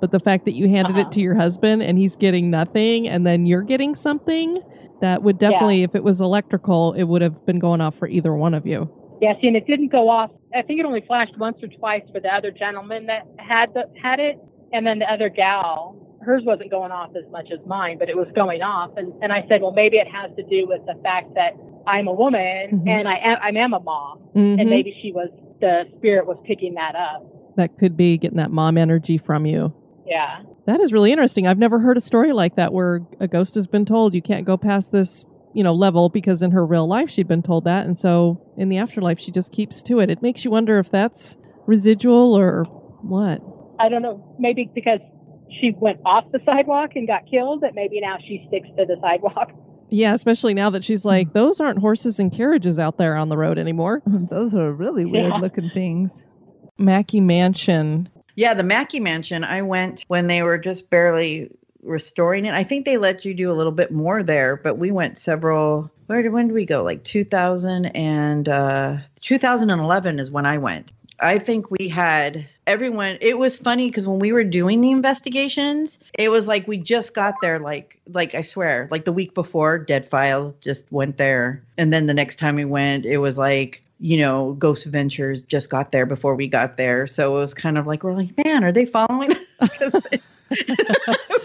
But 0.00 0.12
the 0.12 0.20
fact 0.20 0.44
that 0.44 0.52
you 0.54 0.68
handed 0.68 0.92
Uh-huh. 0.92 1.08
it 1.08 1.12
to 1.12 1.20
your 1.20 1.34
husband 1.34 1.82
and 1.82 1.98
he's 1.98 2.14
getting 2.14 2.48
nothing, 2.48 3.08
and 3.08 3.26
then 3.26 3.44
you're 3.44 3.62
getting 3.62 3.96
something, 3.96 4.60
that 5.00 5.24
would 5.24 5.38
definitely, 5.38 5.82
if 5.82 5.96
it 5.96 6.04
was 6.04 6.20
electrical, 6.20 6.92
it 6.92 7.04
would 7.04 7.22
have 7.22 7.44
been 7.44 7.58
going 7.58 7.80
off 7.80 7.96
for 7.96 8.06
either 8.06 8.32
one 8.36 8.54
of 8.54 8.66
you. 8.68 8.88
Yeah, 9.20 9.32
see, 9.40 9.48
and 9.48 9.56
it 9.56 9.66
didn't 9.66 9.88
go 9.90 10.08
off. 10.08 10.30
I 10.54 10.62
think 10.62 10.80
it 10.80 10.86
only 10.86 11.02
flashed 11.06 11.36
once 11.38 11.56
or 11.62 11.68
twice 11.68 12.02
for 12.12 12.20
the 12.20 12.28
other 12.28 12.50
gentleman 12.50 13.06
that 13.06 13.22
had 13.38 13.74
the, 13.74 13.82
had 14.00 14.20
it, 14.20 14.38
and 14.72 14.86
then 14.86 14.98
the 15.00 15.06
other 15.12 15.28
gal, 15.28 15.96
hers 16.22 16.42
wasn't 16.44 16.70
going 16.70 16.92
off 16.92 17.10
as 17.16 17.30
much 17.32 17.48
as 17.52 17.58
mine, 17.66 17.98
but 17.98 18.08
it 18.08 18.16
was 18.16 18.28
going 18.34 18.62
off. 18.62 18.90
And 18.96 19.12
and 19.22 19.32
I 19.32 19.44
said, 19.48 19.60
well, 19.62 19.72
maybe 19.72 19.96
it 19.96 20.06
has 20.08 20.30
to 20.36 20.42
do 20.44 20.66
with 20.68 20.82
the 20.86 20.94
fact 21.02 21.34
that 21.34 21.52
I'm 21.86 22.06
a 22.06 22.12
woman 22.12 22.82
Mhm. 22.84 22.88
and 22.88 23.08
I 23.08 23.14
am 23.16 23.38
I 23.42 23.48
am 23.60 23.72
a 23.72 23.80
mom, 23.80 24.18
Mhm. 24.36 24.60
and 24.60 24.70
maybe 24.70 24.94
she 25.02 25.12
was 25.12 25.30
the 25.60 25.84
spirit 25.96 26.26
was 26.26 26.36
picking 26.46 26.74
that 26.74 26.94
up. 26.94 27.26
That 27.56 27.76
could 27.78 27.96
be 27.96 28.18
getting 28.18 28.36
that 28.36 28.52
mom 28.52 28.78
energy 28.78 29.18
from 29.18 29.46
you. 29.46 29.72
Yeah. 30.06 30.42
That 30.66 30.80
is 30.80 30.92
really 30.92 31.10
interesting. 31.10 31.46
I've 31.48 31.58
never 31.58 31.80
heard 31.80 31.96
a 31.96 32.00
story 32.00 32.32
like 32.32 32.54
that 32.56 32.72
where 32.72 33.00
a 33.20 33.26
ghost 33.26 33.54
has 33.56 33.66
been 33.66 33.84
told 33.84 34.14
you 34.14 34.22
can't 34.22 34.44
go 34.46 34.56
past 34.56 34.92
this, 34.92 35.24
you 35.58 35.64
know, 35.64 35.74
level 35.74 36.08
because 36.08 36.40
in 36.42 36.52
her 36.52 36.64
real 36.64 36.86
life 36.86 37.10
she'd 37.10 37.26
been 37.26 37.42
told 37.42 37.64
that 37.64 37.84
and 37.84 37.98
so 37.98 38.40
in 38.56 38.68
the 38.68 38.78
afterlife 38.78 39.18
she 39.18 39.32
just 39.32 39.50
keeps 39.52 39.82
to 39.82 39.98
it. 39.98 40.08
It 40.08 40.22
makes 40.22 40.44
you 40.44 40.50
wonder 40.52 40.78
if 40.78 40.88
that's 40.90 41.36
residual 41.66 42.34
or 42.34 42.62
what. 43.02 43.42
I 43.80 43.88
don't 43.88 44.02
know, 44.02 44.36
maybe 44.38 44.70
because 44.74 45.00
she 45.60 45.72
went 45.80 45.98
off 46.06 46.24
the 46.32 46.38
sidewalk 46.46 46.90
and 46.94 47.06
got 47.08 47.22
killed, 47.28 47.62
that 47.62 47.74
maybe 47.74 48.00
now 48.00 48.16
she 48.20 48.44
sticks 48.48 48.68
to 48.78 48.84
the 48.86 48.96
sidewalk. 49.00 49.50
Yeah, 49.90 50.12
especially 50.14 50.52
now 50.54 50.70
that 50.70 50.84
she's 50.84 51.04
like 51.04 51.32
those 51.32 51.60
aren't 51.60 51.78
horses 51.80 52.20
and 52.20 52.30
carriages 52.32 52.78
out 52.78 52.98
there 52.98 53.16
on 53.16 53.28
the 53.30 53.36
road 53.38 53.58
anymore. 53.58 54.02
Those 54.30 54.54
are 54.54 54.70
really 54.72 55.06
weird 55.06 55.32
Yeah. 55.32 55.38
looking 55.40 55.70
things. 55.74 56.10
Mackay 56.78 57.20
Mansion. 57.20 58.08
Yeah, 58.36 58.54
the 58.54 58.62
Mackay 58.62 59.00
Mansion, 59.00 59.42
I 59.44 59.62
went 59.62 60.04
when 60.08 60.26
they 60.28 60.42
were 60.42 60.58
just 60.58 60.90
barely 60.90 61.50
restoring 61.88 62.46
it. 62.46 62.54
I 62.54 62.64
think 62.64 62.84
they 62.84 62.98
let 62.98 63.24
you 63.24 63.34
do 63.34 63.50
a 63.50 63.54
little 63.54 63.72
bit 63.72 63.90
more 63.90 64.22
there, 64.22 64.56
but 64.56 64.76
we 64.78 64.90
went 64.90 65.18
several. 65.18 65.90
Where 66.06 66.22
did 66.22 66.32
when 66.32 66.48
did 66.48 66.54
we 66.54 66.64
go? 66.64 66.82
Like 66.82 67.04
2000 67.04 67.86
and 67.86 68.48
uh, 68.48 68.96
2011 69.20 70.18
is 70.20 70.30
when 70.30 70.46
I 70.46 70.58
went. 70.58 70.92
I 71.20 71.38
think 71.38 71.70
we 71.70 71.88
had 71.88 72.46
everyone. 72.66 73.18
It 73.20 73.36
was 73.38 73.56
funny 73.56 73.88
because 73.88 74.06
when 74.06 74.20
we 74.20 74.30
were 74.32 74.44
doing 74.44 74.80
the 74.80 74.92
investigations, 74.92 75.98
it 76.16 76.28
was 76.30 76.46
like 76.46 76.68
we 76.68 76.78
just 76.78 77.12
got 77.14 77.34
there. 77.40 77.58
Like, 77.58 77.98
like 78.06 78.34
I 78.36 78.42
swear, 78.42 78.86
like 78.92 79.04
the 79.04 79.12
week 79.12 79.34
before, 79.34 79.78
Dead 79.78 80.08
Files 80.08 80.54
just 80.60 80.90
went 80.92 81.16
there, 81.16 81.62
and 81.76 81.92
then 81.92 82.06
the 82.06 82.14
next 82.14 82.36
time 82.36 82.54
we 82.54 82.64
went, 82.64 83.04
it 83.04 83.18
was 83.18 83.36
like 83.36 83.82
you 84.00 84.16
know, 84.16 84.52
Ghost 84.58 84.86
Adventures 84.86 85.42
just 85.42 85.70
got 85.70 85.90
there 85.90 86.06
before 86.06 86.36
we 86.36 86.46
got 86.46 86.76
there. 86.76 87.08
So 87.08 87.36
it 87.36 87.40
was 87.40 87.52
kind 87.52 87.76
of 87.76 87.86
like 87.88 88.04
we're 88.04 88.14
like, 88.14 88.36
man, 88.44 88.62
are 88.62 88.70
they 88.70 88.84
following? 88.84 89.32
it- 89.60 90.22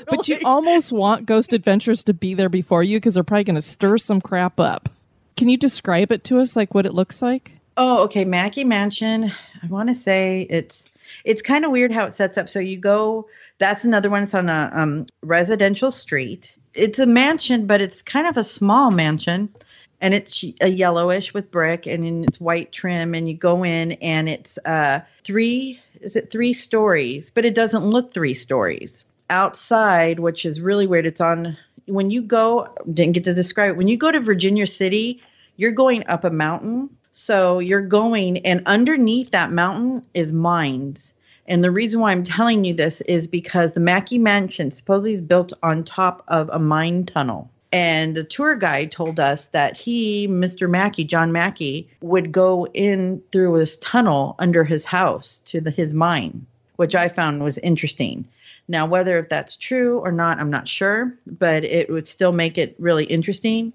But 0.08 0.28
you 0.28 0.40
almost 0.46 0.92
want 0.92 1.26
Ghost 1.26 1.54
Adventures 1.54 2.04
to 2.04 2.14
be 2.14 2.34
there 2.34 2.50
before 2.50 2.84
you 2.84 2.98
because 2.98 3.16
they're 3.16 3.24
probably 3.24 3.44
going 3.46 3.56
to 3.56 3.62
stir 3.62 3.98
some 3.98 4.22
crap 4.22 4.60
up. 4.60 4.90
Can 5.36 5.50
you 5.50 5.58
describe 5.58 6.12
it 6.12 6.24
to 6.26 6.40
us, 6.40 6.56
like 6.56 6.76
what 6.76 6.86
it 6.86 6.94
looks 6.94 7.22
like? 7.22 7.54
Oh, 7.78 8.04
okay. 8.04 8.24
Mackay 8.26 8.64
Mansion. 8.64 9.32
I 9.62 9.68
want 9.68 9.90
to 9.90 9.96
say 9.96 10.46
it's 10.50 10.92
it's 11.26 11.42
kind 11.42 11.66
of 11.66 11.72
weird 11.72 11.92
how 11.92 12.06
it 12.06 12.14
sets 12.14 12.38
up. 12.38 12.50
So 12.50 12.60
you 12.60 12.78
go. 12.78 13.28
That's 13.60 13.84
another 13.84 14.10
one. 14.10 14.24
It's 14.24 14.34
on 14.34 14.50
a 14.50 14.70
um, 14.74 15.06
residential 15.22 15.92
street. 15.92 16.56
It's 16.74 17.00
a 17.00 17.06
mansion, 17.06 17.66
but 17.66 17.82
it's 17.82 18.02
kind 18.02 18.28
of 18.28 18.38
a 18.38 18.44
small 18.44 18.92
mansion, 18.92 19.50
and 20.02 20.14
it's 20.14 20.44
a 20.62 20.68
yellowish 20.68 21.34
with 21.34 21.52
brick, 21.52 21.86
and 21.88 22.26
it's 22.26 22.40
white 22.40 22.72
trim. 22.72 23.14
And 23.14 23.28
you 23.28 23.36
go 23.36 23.64
in, 23.64 23.94
and 23.94 24.28
it's 24.30 24.58
uh 24.66 25.02
three. 25.24 25.80
Is 26.04 26.16
it 26.16 26.30
three 26.30 26.54
stories? 26.54 27.32
But 27.32 27.46
it 27.46 27.56
doesn't 27.56 27.90
look 27.90 28.14
three 28.14 28.34
stories 28.34 29.06
outside, 29.30 30.20
which 30.20 30.46
is 30.46 30.62
really 30.62 30.88
weird. 30.88 31.06
It's 31.06 31.22
on 31.22 31.58
when 31.86 32.12
you 32.12 32.22
go. 32.22 32.68
Didn't 32.92 33.14
get 33.14 33.24
to 33.26 33.34
describe 33.34 33.72
it. 33.72 33.78
When 33.78 33.88
you 33.88 33.98
go 33.98 34.12
to 34.12 34.20
Virginia 34.20 34.68
City, 34.68 35.22
you're 35.56 35.72
going 35.72 36.08
up 36.08 36.24
a 36.24 36.30
mountain. 36.30 36.90
So 37.14 37.60
you're 37.60 37.82
going, 37.82 38.40
and 38.40 38.64
underneath 38.66 39.32
that 39.32 39.52
mountain 39.52 40.06
is 40.14 40.32
mines. 40.32 41.14
And 41.46 41.64
the 41.64 41.72
reason 41.72 42.00
why 42.00 42.12
I'm 42.12 42.24
telling 42.24 42.64
you 42.64 42.74
this 42.74 43.02
is 43.02 43.28
because 43.28 43.74
the 43.74 43.80
Mackay 43.80 44.18
Mansion 44.18 44.72
supposedly 44.72 45.14
is 45.14 45.22
built 45.22 45.54
on 45.62 45.84
top 45.84 46.24
of 46.28 46.50
a 46.50 46.60
mine 46.60 47.06
tunnel. 47.06 47.52
And 47.74 48.16
the 48.16 48.24
tour 48.24 48.56
guide 48.56 48.92
told 48.92 49.20
us 49.20 49.48
that 49.48 49.76
he, 49.76 50.28
Mr. 50.28 50.70
Mackay, 50.70 51.06
John 51.06 51.32
Mackay, 51.32 51.88
would 52.02 52.32
go 52.32 52.68
in 52.68 53.20
through 53.32 53.58
this 53.58 53.78
tunnel 53.78 54.36
under 54.38 54.64
his 54.64 54.86
house 54.86 55.42
to 55.46 55.60
the, 55.60 55.72
his 55.72 55.92
mine, 55.92 56.46
which 56.76 56.94
I 56.94 57.10
found 57.10 57.44
was 57.44 57.58
interesting. 57.58 58.28
Now, 58.68 58.86
whether 58.86 59.18
if 59.18 59.28
that's 59.28 59.58
true 59.58 59.98
or 60.00 60.12
not, 60.12 60.40
I'm 60.40 60.52
not 60.52 60.68
sure, 60.68 61.18
but 61.26 61.64
it 61.64 61.90
would 61.90 62.08
still 62.08 62.32
make 62.32 62.60
it 62.60 62.76
really 62.78 63.06
interesting. 63.06 63.74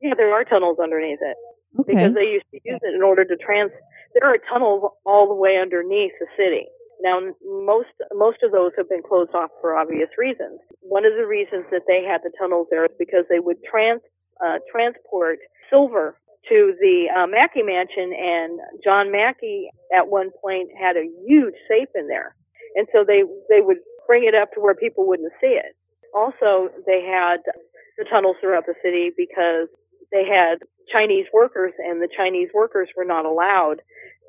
Yeah, 0.00 0.14
there 0.16 0.32
are 0.32 0.42
tunnels 0.42 0.78
underneath 0.82 1.18
it 1.20 1.36
Okay. 1.78 1.92
because 1.92 2.14
they 2.14 2.24
used 2.24 2.46
to 2.52 2.60
use 2.64 2.80
it 2.82 2.94
in 2.94 3.02
order 3.02 3.26
to 3.26 3.36
trans. 3.36 3.70
There 4.14 4.26
are 4.26 4.38
tunnels 4.50 4.90
all 5.04 5.28
the 5.28 5.34
way 5.34 5.58
underneath 5.60 6.12
the 6.18 6.26
city. 6.38 6.66
Now, 7.02 7.20
most 7.44 7.92
most 8.12 8.38
of 8.42 8.52
those 8.52 8.72
have 8.76 8.88
been 8.88 9.02
closed 9.02 9.34
off 9.34 9.50
for 9.60 9.76
obvious 9.76 10.10
reasons. 10.18 10.60
One 10.80 11.04
of 11.04 11.14
the 11.16 11.26
reasons 11.26 11.64
that 11.70 11.88
they 11.88 12.04
had 12.04 12.20
the 12.22 12.32
tunnels 12.38 12.68
there 12.70 12.84
is 12.84 12.92
because 12.98 13.24
they 13.28 13.40
would 13.40 13.56
trans 13.64 14.02
uh, 14.44 14.58
transport 14.70 15.38
silver 15.70 16.16
to 16.48 16.74
the 16.80 17.08
uh, 17.12 17.26
Mackay 17.26 17.62
Mansion, 17.62 18.12
and 18.12 18.60
John 18.82 19.12
Mackay 19.12 19.68
at 19.96 20.08
one 20.08 20.30
point 20.42 20.68
had 20.78 20.96
a 20.96 21.08
huge 21.26 21.54
safe 21.68 21.88
in 21.94 22.08
there, 22.08 22.34
and 22.76 22.86
so 22.92 23.04
they 23.04 23.22
they 23.48 23.60
would 23.60 23.78
bring 24.06 24.24
it 24.24 24.34
up 24.34 24.52
to 24.52 24.60
where 24.60 24.74
people 24.74 25.06
wouldn't 25.06 25.32
see 25.40 25.56
it. 25.56 25.76
Also, 26.14 26.68
they 26.86 27.02
had 27.04 27.40
the 27.96 28.04
tunnels 28.10 28.36
throughout 28.40 28.66
the 28.66 28.74
city 28.82 29.10
because 29.16 29.68
they 30.12 30.24
had 30.24 30.58
Chinese 30.92 31.26
workers, 31.32 31.72
and 31.78 32.02
the 32.02 32.08
Chinese 32.14 32.48
workers 32.52 32.88
were 32.96 33.04
not 33.04 33.24
allowed 33.24 33.80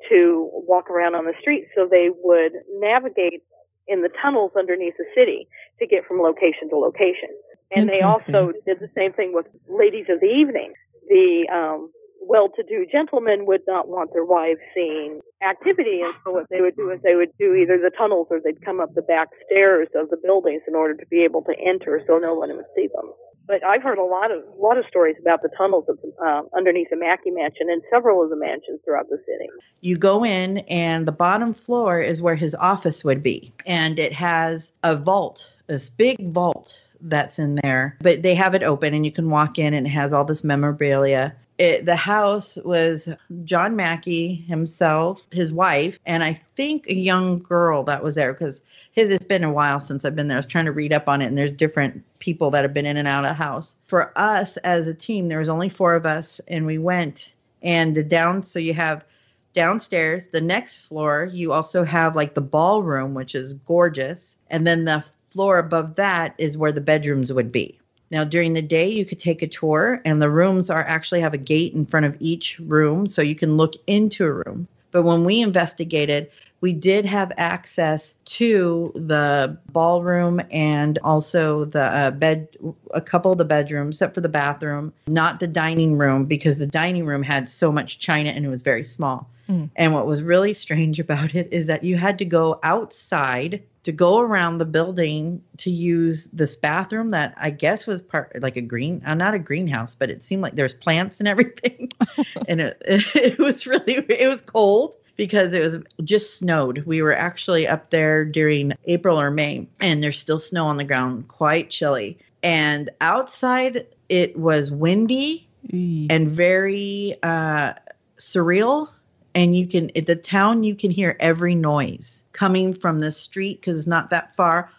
to 0.08 0.50
walk 0.66 0.90
around 0.90 1.14
on 1.14 1.24
the 1.24 1.34
streets, 1.40 1.68
so 1.74 1.86
they 1.90 2.08
would 2.22 2.52
navigate 2.78 3.42
in 3.88 4.02
the 4.02 4.10
tunnels 4.22 4.52
underneath 4.56 4.94
the 4.98 5.04
city 5.14 5.48
to 5.78 5.86
get 5.86 6.04
from 6.06 6.20
location 6.20 6.68
to 6.70 6.76
location. 6.76 7.30
And 7.74 7.88
they 7.88 8.02
also 8.02 8.52
did 8.66 8.80
the 8.80 8.90
same 8.94 9.12
thing 9.12 9.32
with 9.32 9.46
ladies 9.68 10.06
of 10.10 10.20
the 10.20 10.26
evening. 10.26 10.74
The 11.08 11.48
um, 11.52 11.90
well-to-do 12.20 12.86
gentlemen 12.90 13.46
would 13.46 13.62
not 13.66 13.88
want 13.88 14.12
their 14.12 14.24
wives 14.24 14.60
seeing 14.74 15.20
activity, 15.42 16.00
and 16.02 16.14
so 16.24 16.32
what 16.32 16.46
they 16.50 16.60
would 16.60 16.76
do 16.76 16.90
is 16.90 17.00
they 17.02 17.16
would 17.16 17.32
do 17.38 17.54
either 17.54 17.78
the 17.78 17.90
tunnels 17.96 18.28
or 18.30 18.40
they'd 18.44 18.64
come 18.64 18.78
up 18.78 18.94
the 18.94 19.02
back 19.02 19.28
stairs 19.46 19.88
of 19.94 20.10
the 20.10 20.16
buildings 20.22 20.62
in 20.68 20.74
order 20.74 20.94
to 20.94 21.06
be 21.06 21.24
able 21.24 21.42
to 21.42 21.54
enter, 21.58 22.00
so 22.06 22.18
no 22.18 22.34
one 22.34 22.54
would 22.54 22.64
see 22.76 22.88
them. 22.94 23.10
But 23.46 23.64
I've 23.66 23.82
heard 23.82 23.98
a 23.98 24.04
lot 24.04 24.30
of 24.30 24.42
a 24.44 24.62
lot 24.62 24.78
of 24.78 24.84
stories 24.86 25.16
about 25.20 25.42
the 25.42 25.50
tunnels 25.56 25.84
of, 25.88 25.98
uh, 26.24 26.42
underneath 26.56 26.88
the 26.90 26.96
Mackay 26.96 27.30
Mansion 27.30 27.68
and 27.70 27.82
several 27.92 28.22
of 28.22 28.30
the 28.30 28.36
mansions 28.36 28.80
throughout 28.84 29.08
the 29.08 29.18
city. 29.26 29.48
you 29.80 29.96
go 29.96 30.24
in 30.24 30.58
and 30.68 31.06
the 31.06 31.12
bottom 31.12 31.52
floor 31.52 32.00
is 32.00 32.22
where 32.22 32.36
his 32.36 32.54
office 32.54 33.04
would 33.04 33.22
be 33.22 33.52
and 33.66 33.98
it 33.98 34.12
has 34.12 34.72
a 34.84 34.94
vault 34.96 35.50
this 35.66 35.90
big 35.90 36.32
vault 36.32 36.80
that's 37.02 37.38
in 37.40 37.56
there 37.56 37.96
but 38.00 38.22
they 38.22 38.34
have 38.34 38.54
it 38.54 38.62
open 38.62 38.94
and 38.94 39.04
you 39.04 39.10
can 39.12 39.28
walk 39.28 39.58
in 39.58 39.74
and 39.74 39.86
it 39.86 39.90
has 39.90 40.12
all 40.12 40.24
this 40.24 40.44
memorabilia 40.44 41.34
it, 41.58 41.84
the 41.84 41.96
house 41.96 42.56
was 42.64 43.08
John 43.44 43.76
Mackay 43.76 44.34
himself, 44.34 45.26
his 45.30 45.52
wife, 45.52 45.98
and 46.06 46.24
I 46.24 46.40
think 46.56 46.86
a 46.86 46.94
young 46.94 47.40
girl 47.40 47.84
that 47.84 48.02
was 48.02 48.14
there 48.14 48.32
because 48.32 48.62
his 48.92 49.10
it's 49.10 49.24
been 49.24 49.44
a 49.44 49.52
while 49.52 49.80
since 49.80 50.04
I've 50.04 50.16
been 50.16 50.28
there. 50.28 50.36
I 50.36 50.40
was 50.40 50.46
trying 50.46 50.64
to 50.64 50.72
read 50.72 50.92
up 50.92 51.08
on 51.08 51.22
it, 51.22 51.26
and 51.26 51.36
there's 51.36 51.52
different 51.52 52.02
people 52.18 52.50
that 52.50 52.64
have 52.64 52.74
been 52.74 52.86
in 52.86 52.96
and 52.96 53.08
out 53.08 53.24
of 53.24 53.30
the 53.30 53.34
house. 53.34 53.74
For 53.84 54.12
us 54.16 54.56
as 54.58 54.86
a 54.86 54.94
team, 54.94 55.28
there 55.28 55.38
was 55.38 55.48
only 55.48 55.68
four 55.68 55.94
of 55.94 56.06
us, 56.06 56.40
and 56.48 56.66
we 56.66 56.78
went 56.78 57.34
and 57.62 57.94
the 57.94 58.02
down. 58.02 58.42
So 58.42 58.58
you 58.58 58.74
have 58.74 59.04
downstairs, 59.52 60.28
the 60.28 60.40
next 60.40 60.80
floor, 60.80 61.28
you 61.30 61.52
also 61.52 61.84
have 61.84 62.16
like 62.16 62.34
the 62.34 62.40
ballroom, 62.40 63.14
which 63.14 63.34
is 63.34 63.52
gorgeous, 63.52 64.36
and 64.50 64.66
then 64.66 64.84
the 64.84 65.04
floor 65.30 65.58
above 65.58 65.96
that 65.96 66.34
is 66.38 66.56
where 66.56 66.72
the 66.72 66.80
bedrooms 66.80 67.32
would 67.32 67.52
be. 67.52 67.78
Now, 68.12 68.24
during 68.24 68.52
the 68.52 68.60
day, 68.60 68.90
you 68.90 69.06
could 69.06 69.18
take 69.18 69.40
a 69.40 69.46
tour, 69.48 70.02
and 70.04 70.20
the 70.20 70.28
rooms 70.28 70.68
are 70.68 70.86
actually 70.86 71.22
have 71.22 71.32
a 71.32 71.38
gate 71.38 71.72
in 71.72 71.86
front 71.86 72.04
of 72.04 72.14
each 72.20 72.58
room, 72.58 73.06
so 73.06 73.22
you 73.22 73.34
can 73.34 73.56
look 73.56 73.72
into 73.86 74.26
a 74.26 74.32
room. 74.32 74.68
But 74.90 75.04
when 75.04 75.24
we 75.24 75.40
investigated, 75.40 76.30
we 76.60 76.74
did 76.74 77.06
have 77.06 77.32
access 77.38 78.14
to 78.24 78.92
the 78.94 79.56
ballroom 79.70 80.42
and 80.50 80.98
also 80.98 81.64
the 81.64 81.84
uh, 81.84 82.10
bed, 82.10 82.48
a 82.92 83.00
couple 83.00 83.32
of 83.32 83.38
the 83.38 83.46
bedrooms, 83.46 83.96
except 83.96 84.14
for 84.14 84.20
the 84.20 84.28
bathroom, 84.28 84.92
not 85.06 85.40
the 85.40 85.48
dining 85.48 85.96
room, 85.96 86.26
because 86.26 86.58
the 86.58 86.66
dining 86.66 87.06
room 87.06 87.22
had 87.22 87.48
so 87.48 87.72
much 87.72 87.98
china 87.98 88.28
and 88.28 88.44
it 88.44 88.48
was 88.48 88.60
very 88.60 88.84
small. 88.84 89.26
Mm. 89.48 89.70
And 89.76 89.94
what 89.94 90.06
was 90.06 90.22
really 90.22 90.54
strange 90.54 91.00
about 91.00 91.34
it 91.34 91.48
is 91.50 91.66
that 91.66 91.84
you 91.84 91.96
had 91.96 92.18
to 92.18 92.24
go 92.24 92.58
outside 92.62 93.62
to 93.84 93.92
go 93.92 94.20
around 94.20 94.58
the 94.58 94.64
building 94.64 95.42
to 95.58 95.70
use 95.70 96.28
this 96.32 96.54
bathroom 96.54 97.10
that 97.10 97.34
I 97.36 97.50
guess 97.50 97.86
was 97.86 98.00
part 98.00 98.40
like 98.40 98.56
a 98.56 98.60
green, 98.60 99.02
uh, 99.04 99.14
not 99.14 99.34
a 99.34 99.38
greenhouse, 99.38 99.94
but 99.94 100.10
it 100.10 100.22
seemed 100.22 100.42
like 100.42 100.54
there's 100.54 100.74
plants 100.74 101.18
and 101.18 101.28
everything. 101.28 101.90
and 102.48 102.60
it, 102.60 102.82
it 102.86 103.38
was 103.38 103.66
really, 103.66 103.94
it 103.96 104.28
was 104.28 104.42
cold 104.42 104.96
because 105.16 105.52
it 105.52 105.60
was 105.60 105.76
just 106.04 106.38
snowed. 106.38 106.84
We 106.86 107.02
were 107.02 107.16
actually 107.16 107.66
up 107.66 107.90
there 107.90 108.24
during 108.24 108.72
April 108.86 109.20
or 109.20 109.30
May, 109.30 109.68
and 109.80 110.02
there's 110.02 110.18
still 110.18 110.38
snow 110.38 110.66
on 110.66 110.76
the 110.76 110.84
ground, 110.84 111.28
quite 111.28 111.70
chilly. 111.70 112.18
And 112.42 112.90
outside, 113.00 113.86
it 114.08 114.36
was 114.38 114.70
windy 114.70 115.48
and 115.70 116.28
very 116.28 117.16
uh, 117.22 117.74
surreal. 118.18 118.88
And 119.34 119.56
you 119.56 119.66
can, 119.66 119.90
at 119.96 120.06
the 120.06 120.16
town, 120.16 120.62
you 120.62 120.74
can 120.74 120.90
hear 120.90 121.16
every 121.18 121.54
noise 121.54 122.22
coming 122.32 122.74
from 122.74 122.98
the 122.98 123.12
street 123.12 123.60
because 123.60 123.76
it's 123.78 123.86
not 123.86 124.10
that 124.10 124.36
far, 124.36 124.70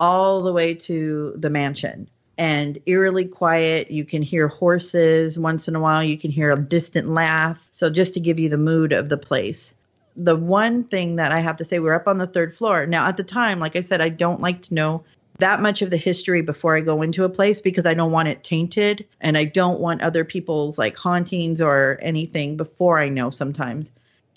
all 0.00 0.42
the 0.42 0.52
way 0.52 0.74
to 0.74 1.34
the 1.36 1.50
mansion. 1.50 2.08
And 2.38 2.78
eerily 2.86 3.24
quiet. 3.24 3.90
You 3.90 4.04
can 4.04 4.22
hear 4.22 4.46
horses 4.46 5.38
once 5.38 5.66
in 5.66 5.74
a 5.74 5.80
while. 5.80 6.04
You 6.04 6.16
can 6.16 6.30
hear 6.30 6.52
a 6.52 6.60
distant 6.60 7.10
laugh. 7.10 7.66
So, 7.72 7.90
just 7.90 8.14
to 8.14 8.20
give 8.20 8.38
you 8.38 8.48
the 8.48 8.56
mood 8.56 8.92
of 8.92 9.08
the 9.08 9.16
place 9.16 9.74
the 10.18 10.36
one 10.36 10.82
thing 10.82 11.16
that 11.16 11.30
I 11.30 11.38
have 11.38 11.56
to 11.58 11.64
say, 11.64 11.78
we're 11.78 11.94
up 11.94 12.08
on 12.08 12.18
the 12.18 12.26
third 12.26 12.54
floor. 12.56 12.86
Now, 12.86 13.06
at 13.06 13.16
the 13.16 13.22
time, 13.22 13.60
like 13.60 13.76
I 13.76 13.80
said, 13.80 14.00
I 14.00 14.08
don't 14.08 14.40
like 14.40 14.62
to 14.62 14.74
know 14.74 15.04
that 15.38 15.62
much 15.62 15.82
of 15.82 15.90
the 15.90 15.96
history 15.96 16.42
before 16.42 16.76
I 16.76 16.80
go 16.80 17.02
into 17.02 17.24
a 17.24 17.28
place 17.28 17.60
because 17.60 17.86
I 17.86 17.94
don't 17.94 18.12
want 18.12 18.28
it 18.28 18.42
tainted 18.42 19.06
and 19.20 19.38
I 19.38 19.44
don't 19.44 19.80
want 19.80 20.02
other 20.02 20.24
people's 20.24 20.78
like 20.78 20.96
hauntings 20.96 21.60
or 21.60 21.98
anything 22.02 22.56
before 22.56 22.98
I 22.98 23.08
know 23.08 23.30
sometimes. 23.30 23.90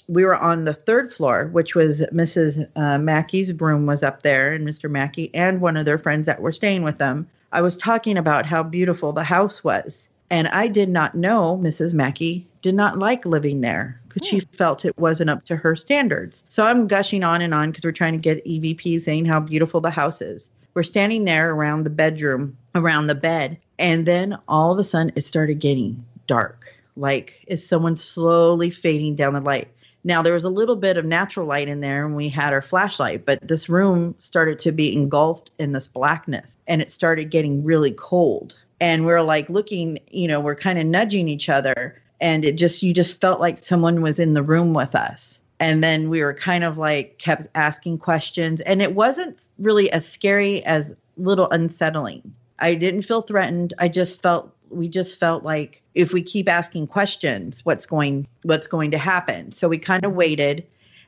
We 0.08 0.26
were 0.26 0.36
on 0.36 0.66
the 0.66 0.74
third 0.74 1.12
floor, 1.14 1.48
which 1.48 1.74
was 1.74 2.02
Mrs. 2.14 2.68
Uh, 2.76 2.98
Mackay's 2.98 3.54
room 3.54 3.86
was 3.86 4.04
up 4.04 4.24
there, 4.24 4.54
and 4.54 4.68
Mr. 4.68 4.90
Mackay 4.90 5.30
and 5.34 5.62
one 5.62 5.78
of 5.78 5.86
their 5.86 5.98
friends 5.98 6.26
that 6.26 6.42
were 6.42 6.52
staying 6.52 6.84
with 6.84 6.98
them. 6.98 7.28
I 7.52 7.62
was 7.62 7.78
talking 7.78 8.18
about 8.18 8.46
how 8.46 8.62
beautiful 8.62 9.14
the 9.14 9.24
house 9.24 9.64
was. 9.64 10.10
And 10.30 10.48
I 10.50 10.68
did 10.68 10.90
not 10.90 11.16
know 11.16 11.58
Mrs. 11.62 11.94
Mackay 11.94 12.46
did 12.62 12.76
not 12.76 12.98
like 12.98 13.26
living 13.26 13.62
there 13.62 14.00
because 14.08 14.28
she 14.28 14.40
felt 14.40 14.86
it 14.86 14.98
wasn't 14.98 15.30
up 15.30 15.44
to 15.46 15.58
her 15.58 15.76
standards. 15.76 16.44
So 16.48 16.66
I'm 16.66 16.88
gushing 16.88 17.24
on 17.24 17.42
and 17.42 17.54
on 17.54 17.72
because 17.72 17.84
we're 17.84 17.92
trying 17.92 18.14
to 18.14 18.20
get 18.20 18.46
EVP 18.46 19.02
saying 19.02 19.26
how 19.26 19.42
beautiful 19.42 19.82
the 19.82 19.90
house 19.90 20.22
is. 20.22 20.50
We're 20.74 20.84
standing 20.84 21.26
there 21.26 21.52
around 21.52 21.84
the 21.84 21.90
bedroom, 21.90 22.58
around 22.76 23.08
the 23.08 23.16
bed, 23.16 23.58
and 23.78 24.06
then 24.06 24.38
all 24.48 24.72
of 24.72 24.80
a 24.80 24.84
sudden 24.84 25.12
it 25.16 25.26
started 25.26 25.60
getting 25.60 26.06
dark. 26.28 26.74
Like 26.96 27.44
is 27.48 27.68
someone 27.68 27.96
slowly 27.96 28.70
fading 28.70 29.16
down 29.16 29.34
the 29.34 29.42
light. 29.42 29.70
Now 30.04 30.22
there 30.22 30.34
was 30.34 30.46
a 30.46 30.50
little 30.50 30.76
bit 30.76 30.98
of 30.98 31.06
natural 31.06 31.46
light 31.46 31.68
in 31.68 31.80
there 31.80 32.06
and 32.06 32.16
we 32.16 32.30
had 32.30 32.54
our 32.54 32.62
flashlight, 32.62 33.26
but 33.26 33.48
this 33.48 33.70
room 33.70 34.16
started 34.20 34.60
to 34.60 34.72
be 34.72 34.94
engulfed 34.94 35.52
in 35.60 35.74
this 35.74 35.88
blackness 35.88 36.58
and 36.68 36.82
it 36.82 36.92
started 36.92 37.30
getting 37.30 37.64
really 37.64 37.92
cold 37.92 38.56
and 38.82 39.06
we're 39.06 39.22
like 39.22 39.50
looking 39.50 40.00
you 40.10 40.28
know 40.28 40.42
we're 40.42 40.56
kind 40.56 40.78
of 40.78 40.86
nudging 40.86 41.30
each 41.30 41.48
other 41.48 42.02
and 42.20 42.44
it 42.44 42.58
just 42.58 42.84
you 42.84 42.94
just 42.94 43.22
felt 43.22 43.40
like 43.40 43.58
someone 43.60 44.02
was 44.02 44.20
in 44.20 44.34
the 44.34 44.44
room 44.44 44.74
with 44.74 44.96
us 44.96 45.40
and 45.60 45.82
then 45.82 46.10
we 46.10 46.22
were 46.22 46.34
kind 46.34 46.66
of 46.66 46.78
like 46.78 47.18
kept 47.20 47.48
asking 47.56 47.98
questions 48.00 48.60
and 48.62 48.82
it 48.82 48.94
wasn't 48.94 49.38
really 49.62 49.92
as 49.92 50.08
scary 50.08 50.64
as 50.66 50.96
little 51.18 51.50
unsettling. 51.50 52.34
I 52.60 52.76
didn't 52.76 53.04
feel 53.04 53.22
threatened. 53.22 53.74
I 53.80 53.88
just 53.88 54.22
felt 54.22 54.54
we 54.70 54.88
just 54.88 55.20
felt 55.20 55.44
like 55.44 55.82
if 55.96 56.14
we 56.14 56.22
keep 56.22 56.48
asking 56.48 56.88
questions 56.88 57.66
what's 57.66 57.86
going 57.86 58.28
what's 58.44 58.68
going 58.68 58.92
to 58.92 58.98
happen? 58.98 59.52
So 59.52 59.68
we 59.68 59.78
kind 59.78 60.06
of 60.06 60.14
waited 60.14 60.66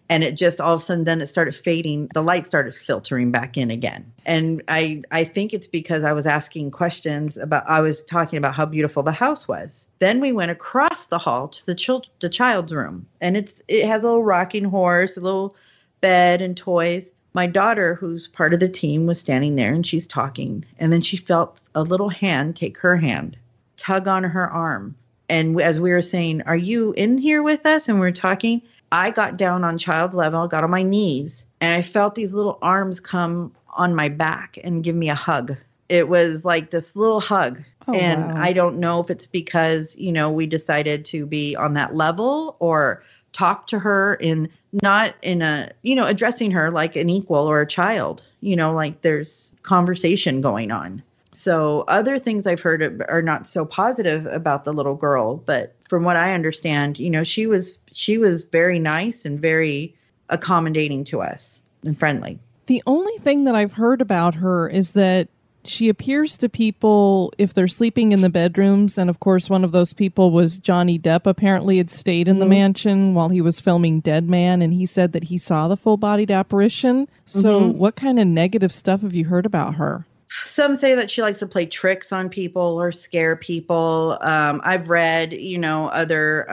and 0.09 0.23
it 0.23 0.33
just 0.33 0.59
all 0.59 0.73
of 0.73 0.81
a 0.81 0.83
sudden 0.83 1.05
then 1.05 1.21
it 1.21 1.27
started 1.27 1.55
fading. 1.55 2.09
The 2.13 2.21
light 2.21 2.45
started 2.45 2.75
filtering 2.75 3.31
back 3.31 3.57
in 3.57 3.71
again. 3.71 4.11
And 4.25 4.61
i 4.67 5.01
i 5.11 5.23
think 5.23 5.53
it's 5.53 5.67
because 5.67 6.03
i 6.03 6.11
was 6.11 6.27
asking 6.27 6.71
questions 6.71 7.37
about 7.37 7.63
i 7.69 7.79
was 7.79 8.03
talking 8.03 8.37
about 8.37 8.53
how 8.53 8.65
beautiful 8.65 9.03
the 9.03 9.11
house 9.11 9.47
was. 9.47 9.85
Then 9.99 10.19
we 10.19 10.31
went 10.31 10.51
across 10.51 11.05
the 11.05 11.19
hall 11.19 11.47
to 11.47 11.65
the 11.65 11.75
child 11.75 12.07
the 12.19 12.29
child's 12.29 12.73
room. 12.73 13.05
And 13.21 13.37
it's 13.37 13.61
it 13.67 13.85
has 13.87 14.03
a 14.03 14.07
little 14.07 14.23
rocking 14.23 14.65
horse 14.65 15.17
a 15.17 15.21
little 15.21 15.55
bed 16.01 16.41
and 16.41 16.57
toys 16.57 17.11
my 17.33 17.47
daughter 17.47 17.95
who's 17.95 18.27
part 18.27 18.53
of 18.53 18.59
the 18.59 18.69
team 18.69 19.05
was 19.05 19.19
standing 19.19 19.55
there 19.55 19.73
and 19.73 19.85
she's 19.85 20.07
talking 20.07 20.65
and 20.79 20.91
then 20.91 21.01
she 21.01 21.17
felt 21.17 21.61
a 21.75 21.81
little 21.81 22.09
hand 22.09 22.55
take 22.55 22.77
her 22.77 22.97
hand 22.97 23.37
tug 23.77 24.07
on 24.07 24.23
her 24.23 24.49
arm 24.49 24.95
and 25.29 25.59
as 25.61 25.79
we 25.79 25.91
were 25.91 26.01
saying 26.01 26.41
are 26.43 26.55
you 26.55 26.93
in 26.93 27.17
here 27.17 27.41
with 27.41 27.65
us 27.65 27.87
and 27.89 27.99
we 27.99 28.01
we're 28.01 28.11
talking 28.11 28.61
I 28.93 29.09
got 29.09 29.37
down 29.37 29.63
on 29.63 29.79
child 29.79 30.13
level, 30.13 30.47
got 30.47 30.63
on 30.63 30.69
my 30.69 30.83
knees, 30.83 31.43
and 31.59 31.73
I 31.73 31.81
felt 31.81 32.13
these 32.13 32.31
little 32.31 32.59
arms 32.61 32.99
come 32.99 33.51
on 33.69 33.95
my 33.95 34.07
back 34.07 34.59
and 34.63 34.83
give 34.83 34.95
me 34.95 35.09
a 35.09 35.15
hug. 35.15 35.57
It 35.89 36.07
was 36.07 36.45
like 36.45 36.69
this 36.69 36.95
little 36.95 37.19
hug. 37.19 37.63
Oh, 37.87 37.93
and 37.93 38.23
wow. 38.35 38.41
I 38.43 38.53
don't 38.53 38.77
know 38.77 38.99
if 38.99 39.09
it's 39.09 39.25
because, 39.25 39.95
you 39.95 40.11
know, 40.11 40.29
we 40.29 40.45
decided 40.45 41.05
to 41.05 41.25
be 41.25 41.55
on 41.55 41.73
that 41.73 41.95
level 41.95 42.55
or 42.59 43.03
talk 43.33 43.65
to 43.67 43.79
her 43.79 44.13
in 44.13 44.49
not 44.81 45.15
in 45.21 45.41
a, 45.41 45.71
you 45.83 45.95
know, 45.95 46.05
addressing 46.05 46.51
her 46.51 46.71
like 46.71 46.95
an 46.95 47.09
equal 47.09 47.47
or 47.47 47.61
a 47.61 47.67
child, 47.67 48.23
you 48.41 48.55
know, 48.55 48.73
like 48.73 49.01
there's 49.01 49.55
conversation 49.61 50.41
going 50.41 50.71
on. 50.71 51.03
So 51.35 51.83
other 51.87 52.19
things 52.19 52.45
I've 52.45 52.61
heard 52.61 53.03
are 53.09 53.21
not 53.21 53.47
so 53.47 53.65
positive 53.65 54.25
about 54.27 54.65
the 54.65 54.73
little 54.73 54.95
girl, 54.95 55.37
but 55.37 55.75
from 55.89 56.03
what 56.03 56.15
I 56.15 56.33
understand, 56.33 56.99
you 56.99 57.09
know, 57.09 57.23
she 57.23 57.47
was 57.47 57.77
she 57.91 58.17
was 58.17 58.45
very 58.45 58.79
nice 58.79 59.25
and 59.25 59.39
very 59.39 59.95
accommodating 60.29 61.05
to 61.05 61.21
us 61.21 61.61
and 61.85 61.97
friendly. 61.97 62.39
The 62.67 62.81
only 62.87 63.17
thing 63.19 63.43
that 63.43 63.55
I've 63.55 63.73
heard 63.73 64.01
about 64.01 64.35
her 64.35 64.69
is 64.69 64.93
that 64.93 65.27
she 65.65 65.89
appears 65.89 66.37
to 66.37 66.49
people 66.49 67.31
if 67.37 67.53
they're 67.53 67.67
sleeping 67.67 68.11
in 68.11 68.21
the 68.21 68.29
bedrooms 68.29 68.97
and 68.97 69.09
of 69.09 69.19
course 69.19 69.49
one 69.49 69.63
of 69.63 69.71
those 69.71 69.93
people 69.93 70.31
was 70.31 70.57
Johnny 70.59 70.99
Depp 70.99 71.25
apparently 71.25 71.77
had 71.77 71.89
stayed 71.89 72.27
in 72.27 72.39
the 72.39 72.45
Mhm. 72.45 72.49
mansion 72.49 73.13
while 73.13 73.29
he 73.29 73.41
was 73.41 73.59
filming 73.59 73.99
Dead 73.99 74.29
Man 74.29 74.61
and 74.61 74.73
he 74.73 74.85
said 74.85 75.13
that 75.13 75.25
he 75.25 75.37
saw 75.37 75.67
the 75.67 75.77
full-bodied 75.77 76.31
apparition. 76.31 77.07
So 77.25 77.61
Mhm. 77.61 77.75
what 77.75 77.95
kind 77.95 78.19
of 78.19 78.27
negative 78.27 78.71
stuff 78.71 79.01
have 79.01 79.15
you 79.15 79.25
heard 79.25 79.45
about 79.45 79.75
her? 79.75 80.05
Some 80.45 80.73
say 80.73 80.95
that 80.95 81.11
she 81.11 81.21
likes 81.21 81.37
to 81.39 81.45
play 81.45 81.67
tricks 81.67 82.11
on 82.11 82.27
people 82.27 82.61
or 82.81 82.91
scare 82.91 83.35
people. 83.35 84.17
Um, 84.21 84.61
I've 84.63 84.89
read, 84.89 85.31
you 85.31 85.59
know, 85.59 85.89
other 85.89 86.45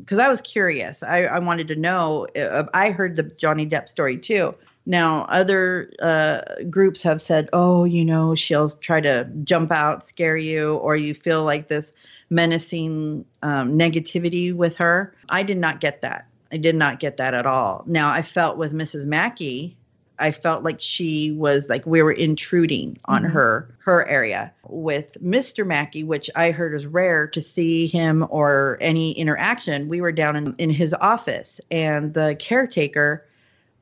because 0.00 0.18
I 0.18 0.28
was 0.28 0.40
curious. 0.40 1.02
I, 1.04 1.24
I 1.26 1.38
wanted 1.38 1.68
to 1.68 1.76
know. 1.76 2.26
Uh, 2.36 2.64
I 2.74 2.90
heard 2.90 3.14
the 3.14 3.22
Johnny 3.22 3.66
Depp 3.68 3.88
story 3.88 4.18
too. 4.18 4.54
Now, 4.86 5.24
other 5.28 5.92
uh, 6.00 6.40
groups 6.68 7.02
have 7.02 7.20
said, 7.22 7.48
oh, 7.52 7.84
you 7.84 8.04
know, 8.04 8.34
she'll 8.34 8.70
try 8.70 9.00
to 9.00 9.28
jump 9.44 9.70
out, 9.70 10.06
scare 10.06 10.36
you, 10.36 10.74
or 10.76 10.96
you 10.96 11.14
feel 11.14 11.44
like 11.44 11.68
this 11.68 11.92
menacing 12.30 13.24
um, 13.42 13.78
negativity 13.78 14.54
with 14.54 14.76
her. 14.76 15.14
I 15.28 15.42
did 15.42 15.58
not 15.58 15.80
get 15.80 16.02
that. 16.02 16.26
I 16.52 16.56
did 16.56 16.74
not 16.74 16.98
get 16.98 17.18
that 17.18 17.34
at 17.34 17.46
all. 17.46 17.84
Now, 17.86 18.10
I 18.10 18.22
felt 18.22 18.56
with 18.56 18.72
Mrs. 18.72 19.04
Mackay, 19.06 19.76
I 20.18 20.32
felt 20.32 20.62
like 20.64 20.80
she 20.80 21.30
was 21.32 21.68
like 21.70 21.86
we 21.86 22.02
were 22.02 22.12
intruding 22.12 22.98
on 23.06 23.22
Mhm. 23.24 23.30
her 23.32 23.74
her 23.78 24.06
area. 24.06 24.52
With 24.68 25.16
Mr. 25.24 25.66
Mackay, 25.66 26.02
which 26.02 26.28
I 26.36 26.50
heard 26.50 26.74
is 26.74 26.86
rare 26.86 27.26
to 27.28 27.40
see 27.40 27.86
him 27.86 28.26
or 28.28 28.76
any 28.82 29.12
interaction, 29.12 29.88
we 29.88 30.02
were 30.02 30.12
down 30.12 30.36
in, 30.36 30.54
in 30.58 30.68
his 30.70 30.92
office 30.92 31.58
and 31.70 32.12
the 32.12 32.36
caretaker 32.38 33.24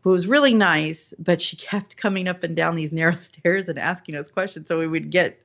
who 0.08 0.12
was 0.12 0.26
really 0.26 0.54
nice, 0.54 1.12
but 1.18 1.42
she 1.42 1.54
kept 1.54 1.98
coming 1.98 2.28
up 2.28 2.42
and 2.42 2.56
down 2.56 2.76
these 2.76 2.92
narrow 2.92 3.14
stairs 3.14 3.68
and 3.68 3.78
asking 3.78 4.14
us 4.14 4.26
questions. 4.30 4.66
So 4.66 4.78
we 4.78 4.88
would 4.88 5.10
get 5.10 5.38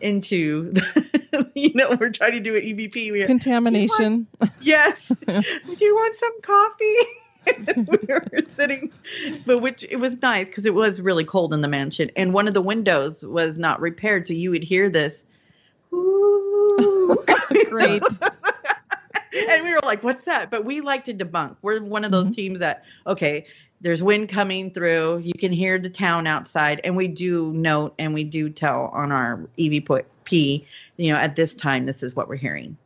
into, 0.00 0.70
the, 0.70 1.50
you 1.56 1.74
know, 1.74 1.96
we're 1.98 2.10
trying 2.10 2.30
to 2.30 2.38
do 2.38 2.54
an 2.54 2.62
EVP. 2.62 3.10
We, 3.10 3.24
Contamination. 3.24 4.28
yes. 4.60 5.08
Do 5.08 5.42
you 5.80 5.94
want 5.96 6.14
some 6.14 6.40
coffee? 6.42 7.90
we 7.90 7.98
were 8.08 8.24
sitting, 8.46 8.92
but 9.46 9.60
which 9.60 9.84
it 9.90 9.96
was 9.96 10.22
nice 10.22 10.46
because 10.46 10.64
it 10.64 10.74
was 10.74 11.00
really 11.00 11.24
cold 11.24 11.52
in 11.52 11.60
the 11.60 11.68
mansion, 11.68 12.12
and 12.14 12.32
one 12.32 12.46
of 12.46 12.54
the 12.54 12.62
windows 12.62 13.24
was 13.24 13.58
not 13.58 13.80
repaired, 13.80 14.28
so 14.28 14.32
you 14.32 14.50
would 14.50 14.62
hear 14.62 14.88
this. 14.88 15.24
Great. 15.90 18.02
and 19.50 19.64
we 19.64 19.74
were 19.74 19.80
like, 19.82 20.02
"What's 20.04 20.24
that?" 20.24 20.50
But 20.50 20.64
we 20.64 20.80
like 20.80 21.04
to 21.04 21.14
debunk. 21.14 21.56
We're 21.60 21.82
one 21.82 22.04
of 22.04 22.12
those 22.12 22.26
Mm-hmm. 22.26 22.32
teams 22.32 22.58
that 22.60 22.84
okay, 23.06 23.46
there's 23.84 24.02
wind 24.02 24.30
coming 24.30 24.70
through. 24.70 25.18
You 25.18 25.34
can 25.34 25.52
hear 25.52 25.78
the 25.78 25.90
town 25.90 26.26
outside, 26.26 26.80
and 26.84 26.96
we 26.96 27.06
do 27.06 27.52
note 27.52 27.94
and 27.98 28.14
we 28.14 28.24
do 28.24 28.48
tell 28.48 28.86
on 28.94 29.12
our 29.12 29.46
EVP. 29.58 30.64
You 30.96 31.12
know, 31.12 31.18
at 31.18 31.36
this 31.36 31.54
time, 31.54 31.84
this 31.84 32.02
is 32.02 32.16
what 32.16 32.26
we're 32.26 32.36
hearing. 32.36 32.78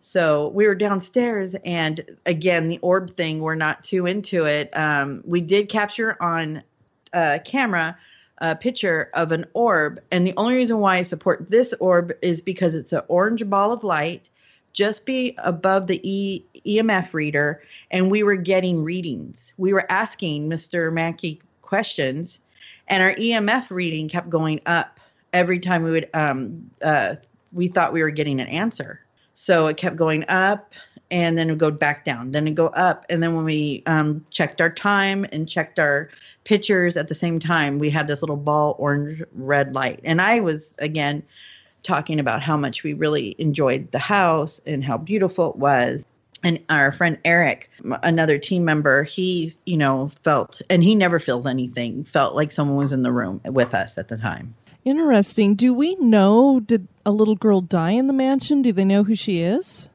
So 0.00 0.48
we 0.48 0.66
were 0.66 0.74
downstairs, 0.74 1.54
and 1.64 2.04
again, 2.26 2.68
the 2.68 2.80
orb 2.82 3.10
thing, 3.10 3.38
we're 3.38 3.54
not 3.54 3.84
too 3.84 4.06
into 4.06 4.46
it. 4.46 4.76
Um, 4.76 5.22
we 5.24 5.40
did 5.40 5.68
capture 5.68 6.20
on 6.20 6.64
uh, 7.12 7.38
camera 7.44 7.96
a 8.38 8.56
picture 8.56 9.10
of 9.14 9.30
an 9.30 9.44
orb, 9.54 10.00
and 10.10 10.26
the 10.26 10.34
only 10.36 10.56
reason 10.56 10.78
why 10.78 10.96
I 10.96 11.02
support 11.02 11.50
this 11.50 11.72
orb 11.78 12.12
is 12.20 12.40
because 12.40 12.74
it's 12.74 12.92
an 12.92 13.02
orange 13.06 13.48
ball 13.48 13.70
of 13.70 13.84
light 13.84 14.28
just 14.72 15.04
be 15.04 15.34
above 15.38 15.86
the 15.86 16.00
e- 16.08 16.44
EMF 16.66 17.14
reader, 17.14 17.62
and 17.90 18.10
we 18.10 18.22
were 18.22 18.36
getting 18.36 18.82
readings. 18.82 19.52
We 19.56 19.72
were 19.72 19.90
asking 19.90 20.48
Mr. 20.48 20.92
Mackay 20.92 21.40
questions, 21.60 22.40
and 22.88 23.02
our 23.02 23.14
EMF 23.14 23.70
reading 23.70 24.08
kept 24.08 24.30
going 24.30 24.60
up 24.66 25.00
every 25.32 25.60
time 25.60 25.82
we 25.82 25.90
would. 25.90 26.08
Um, 26.14 26.70
uh, 26.82 27.16
we 27.52 27.68
thought 27.68 27.92
we 27.92 28.02
were 28.02 28.10
getting 28.10 28.40
an 28.40 28.48
answer, 28.48 29.00
so 29.34 29.66
it 29.66 29.76
kept 29.76 29.96
going 29.96 30.24
up, 30.28 30.72
and 31.10 31.36
then 31.36 31.48
it 31.48 31.52
would 31.52 31.58
go 31.58 31.70
back 31.70 32.04
down, 32.04 32.30
then 32.30 32.48
it 32.48 32.54
go 32.54 32.68
up, 32.68 33.04
and 33.10 33.22
then 33.22 33.34
when 33.34 33.44
we 33.44 33.82
um, 33.86 34.24
checked 34.30 34.60
our 34.60 34.70
time 34.70 35.26
and 35.32 35.48
checked 35.48 35.78
our 35.78 36.08
pictures 36.44 36.96
at 36.96 37.08
the 37.08 37.14
same 37.14 37.38
time, 37.38 37.78
we 37.78 37.90
had 37.90 38.06
this 38.06 38.22
little 38.22 38.36
ball 38.36 38.74
orange 38.78 39.22
red 39.34 39.74
light, 39.74 40.00
and 40.04 40.22
I 40.22 40.40
was 40.40 40.74
again 40.78 41.22
talking 41.82 42.20
about 42.20 42.42
how 42.42 42.56
much 42.56 42.82
we 42.82 42.92
really 42.92 43.34
enjoyed 43.38 43.90
the 43.92 43.98
house 43.98 44.60
and 44.66 44.84
how 44.84 44.96
beautiful 44.96 45.50
it 45.50 45.56
was. 45.56 46.04
And 46.44 46.58
our 46.68 46.90
friend 46.90 47.18
Eric, 47.24 47.70
another 48.02 48.36
team 48.38 48.64
member, 48.64 49.04
he, 49.04 49.52
you 49.64 49.76
know, 49.76 50.10
felt, 50.24 50.60
and 50.68 50.82
he 50.82 50.94
never 50.94 51.20
feels 51.20 51.46
anything, 51.46 52.02
felt 52.04 52.34
like 52.34 52.50
someone 52.50 52.76
was 52.76 52.92
in 52.92 53.02
the 53.02 53.12
room 53.12 53.40
with 53.44 53.74
us 53.74 53.96
at 53.96 54.08
the 54.08 54.16
time. 54.16 54.54
Interesting. 54.84 55.54
Do 55.54 55.72
we 55.72 55.94
know? 55.96 56.58
Did 56.58 56.88
a 57.06 57.12
little 57.12 57.36
girl 57.36 57.60
die 57.60 57.92
in 57.92 58.08
the 58.08 58.12
mansion? 58.12 58.62
Do 58.62 58.72
they 58.72 58.84
know 58.84 59.04
who 59.04 59.14
she 59.14 59.38
is? 59.40 59.88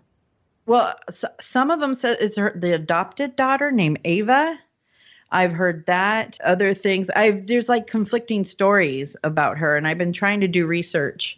Well, 0.65 0.95
s- 1.09 1.25
some 1.41 1.71
of 1.71 1.81
them 1.81 1.93
said 1.93 2.17
it's 2.21 2.37
her, 2.37 2.53
the 2.55 2.73
adopted 2.73 3.35
daughter 3.35 3.71
named 3.71 3.99
Ava. 4.05 4.57
I've 5.29 5.51
heard 5.51 5.85
that. 5.87 6.37
Other 6.43 6.73
things, 6.73 7.09
I've 7.09 7.47
there's 7.47 7.67
like 7.67 7.87
conflicting 7.87 8.45
stories 8.45 9.17
about 9.25 9.57
her, 9.57 9.75
and 9.75 9.85
I've 9.85 9.97
been 9.97 10.13
trying 10.13 10.39
to 10.41 10.47
do 10.47 10.65
research. 10.65 11.37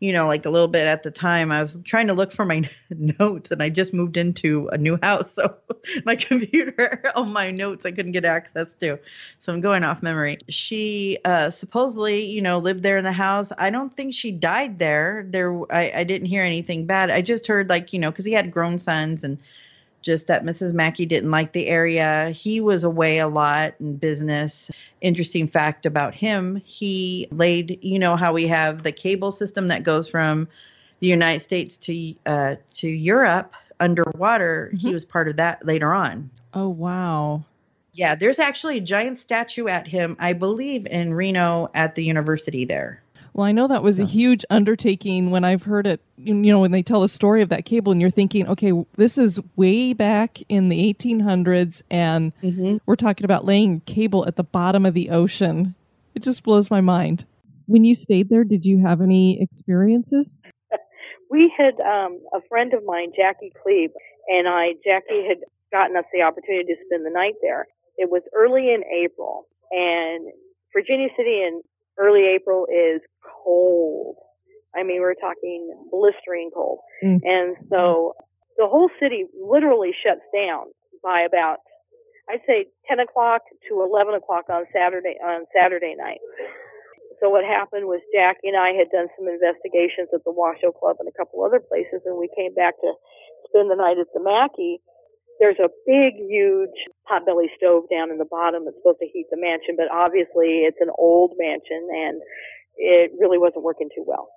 You 0.00 0.12
know, 0.12 0.28
like 0.28 0.46
a 0.46 0.50
little 0.50 0.68
bit 0.68 0.86
at 0.86 1.02
the 1.02 1.10
time, 1.10 1.50
I 1.50 1.60
was 1.60 1.76
trying 1.84 2.06
to 2.06 2.14
look 2.14 2.32
for 2.32 2.44
my 2.44 2.68
notes, 2.90 3.50
and 3.50 3.62
I 3.62 3.68
just 3.68 3.92
moved 3.92 4.16
into 4.16 4.68
a 4.68 4.78
new 4.78 4.98
house, 5.02 5.32
so 5.34 5.56
my 6.04 6.16
computer, 6.16 7.10
all 7.14 7.24
my 7.24 7.50
notes, 7.50 7.84
I 7.84 7.90
couldn't 7.90 8.12
get 8.12 8.24
access 8.24 8.68
to. 8.80 8.98
So 9.40 9.52
I'm 9.52 9.60
going 9.60 9.84
off 9.84 10.02
memory. 10.02 10.38
She 10.48 11.18
uh, 11.24 11.50
supposedly, 11.50 12.26
you 12.26 12.42
know, 12.42 12.58
lived 12.58 12.82
there 12.82 12.98
in 12.98 13.04
the 13.04 13.12
house. 13.12 13.52
I 13.58 13.70
don't 13.70 13.94
think 13.96 14.14
she 14.14 14.30
died 14.30 14.78
there. 14.78 15.26
There, 15.28 15.60
I, 15.72 15.92
I 15.96 16.04
didn't 16.04 16.26
hear 16.26 16.42
anything 16.42 16.86
bad. 16.86 17.10
I 17.10 17.20
just 17.20 17.46
heard 17.46 17.68
like, 17.68 17.92
you 17.92 17.98
know, 17.98 18.10
because 18.10 18.24
he 18.24 18.32
had 18.32 18.52
grown 18.52 18.78
sons 18.78 19.24
and 19.24 19.38
just 20.08 20.28
that 20.28 20.42
Mrs. 20.42 20.72
Mackay 20.72 21.04
didn't 21.04 21.30
like 21.30 21.52
the 21.52 21.66
area. 21.66 22.30
He 22.30 22.62
was 22.62 22.82
away 22.82 23.18
a 23.18 23.28
lot 23.28 23.74
in 23.78 23.96
business. 23.96 24.70
Interesting 25.02 25.46
fact 25.46 25.84
about 25.84 26.14
him, 26.14 26.62
he 26.64 27.28
laid, 27.30 27.78
you 27.82 27.98
know, 27.98 28.16
how 28.16 28.32
we 28.32 28.48
have 28.48 28.82
the 28.82 28.90
cable 28.90 29.30
system 29.30 29.68
that 29.68 29.82
goes 29.82 30.08
from 30.08 30.48
the 31.00 31.08
United 31.08 31.40
States 31.40 31.76
to 31.76 32.14
uh, 32.24 32.56
to 32.76 32.88
Europe 32.88 33.52
underwater. 33.78 34.72
He 34.78 34.94
was 34.94 35.04
part 35.04 35.28
of 35.28 35.36
that 35.36 35.66
later 35.66 35.92
on. 35.92 36.30
Oh 36.54 36.70
wow. 36.70 37.44
Yeah, 37.92 38.14
there's 38.14 38.38
actually 38.38 38.78
a 38.78 38.80
giant 38.80 39.18
statue 39.18 39.68
at 39.68 39.86
him, 39.86 40.16
I 40.18 40.32
believe, 40.32 40.86
in 40.86 41.12
Reno 41.12 41.70
at 41.74 41.96
the 41.96 42.04
university 42.04 42.64
there. 42.64 43.02
Well, 43.38 43.46
I 43.46 43.52
know 43.52 43.68
that 43.68 43.84
was 43.84 44.00
a 44.00 44.04
huge 44.04 44.44
undertaking 44.50 45.30
when 45.30 45.44
I've 45.44 45.62
heard 45.62 45.86
it, 45.86 46.00
you 46.16 46.34
know, 46.34 46.58
when 46.58 46.72
they 46.72 46.82
tell 46.82 47.02
the 47.02 47.08
story 47.08 47.40
of 47.40 47.50
that 47.50 47.64
cable 47.64 47.92
and 47.92 48.00
you're 48.00 48.10
thinking, 48.10 48.48
okay, 48.48 48.72
this 48.96 49.16
is 49.16 49.38
way 49.54 49.92
back 49.92 50.40
in 50.48 50.70
the 50.70 50.92
1800s 50.92 51.82
and 51.88 52.32
we're 52.84 52.96
talking 52.96 53.24
about 53.24 53.44
laying 53.44 53.78
cable 53.82 54.26
at 54.26 54.34
the 54.34 54.42
bottom 54.42 54.84
of 54.84 54.92
the 54.92 55.10
ocean. 55.10 55.76
It 56.16 56.24
just 56.24 56.42
blows 56.42 56.68
my 56.68 56.80
mind. 56.80 57.26
When 57.66 57.84
you 57.84 57.94
stayed 57.94 58.28
there, 58.28 58.42
did 58.42 58.66
you 58.66 58.84
have 58.84 59.00
any 59.00 59.40
experiences? 59.40 60.42
we 61.30 61.54
had 61.56 61.80
um, 61.80 62.18
a 62.34 62.40
friend 62.48 62.74
of 62.74 62.82
mine, 62.84 63.12
Jackie 63.16 63.52
Klebe, 63.64 63.92
and 64.26 64.48
I. 64.48 64.72
Jackie 64.84 65.28
had 65.28 65.38
gotten 65.70 65.96
us 65.96 66.06
the 66.12 66.22
opportunity 66.22 66.74
to 66.74 66.80
spend 66.86 67.06
the 67.06 67.10
night 67.14 67.34
there. 67.40 67.68
It 67.98 68.10
was 68.10 68.22
early 68.36 68.74
in 68.74 68.82
April, 68.82 69.46
and 69.70 70.26
Virginia 70.74 71.06
City 71.16 71.44
in 71.46 71.62
early 71.98 72.26
April 72.34 72.66
is 72.66 73.00
cold. 73.44 74.16
I 74.76 74.82
mean, 74.82 75.00
we're 75.00 75.14
talking 75.14 75.74
blistering 75.90 76.50
cold, 76.54 76.80
Mm. 77.02 77.20
and 77.24 77.56
so 77.70 78.14
the 78.56 78.66
whole 78.66 78.90
city 79.00 79.26
literally 79.40 79.92
shuts 79.92 80.22
down 80.34 80.66
by 81.02 81.22
about, 81.22 81.58
I'd 82.28 82.42
say, 82.46 82.66
10 82.86 83.00
o'clock 83.00 83.42
to 83.68 83.82
11 83.82 84.14
o'clock 84.14 84.50
on 84.50 84.66
Saturday 84.72 85.16
on 85.22 85.46
Saturday 85.54 85.94
night. 85.94 86.20
So 87.20 87.30
what 87.30 87.44
happened 87.44 87.86
was 87.86 88.00
Jackie 88.14 88.48
and 88.48 88.56
I 88.56 88.72
had 88.72 88.90
done 88.90 89.08
some 89.16 89.26
investigations 89.28 90.08
at 90.14 90.22
the 90.24 90.30
Washoe 90.30 90.70
Club 90.72 90.96
and 91.00 91.08
a 91.08 91.12
couple 91.12 91.42
other 91.42 91.58
places, 91.60 92.02
and 92.04 92.16
we 92.16 92.28
came 92.36 92.54
back 92.54 92.78
to 92.80 92.92
spend 93.48 93.70
the 93.70 93.74
night 93.76 93.98
at 93.98 94.06
the 94.14 94.20
Mackay. 94.20 94.78
There's 95.38 95.58
a 95.62 95.70
big, 95.86 96.18
huge 96.18 96.74
potbelly 97.06 97.46
stove 97.56 97.84
down 97.90 98.10
in 98.10 98.18
the 98.18 98.28
bottom 98.28 98.64
that's 98.64 98.76
supposed 98.82 98.98
to 99.00 99.08
heat 99.08 99.26
the 99.30 99.38
mansion, 99.38 99.78
but 99.78 99.86
obviously 99.90 100.66
it's 100.66 100.80
an 100.80 100.90
old 100.98 101.38
mansion 101.38 101.86
and 101.88 102.20
it 102.76 103.12
really 103.18 103.38
wasn't 103.38 103.64
working 103.64 103.88
too 103.94 104.04
well. 104.06 104.28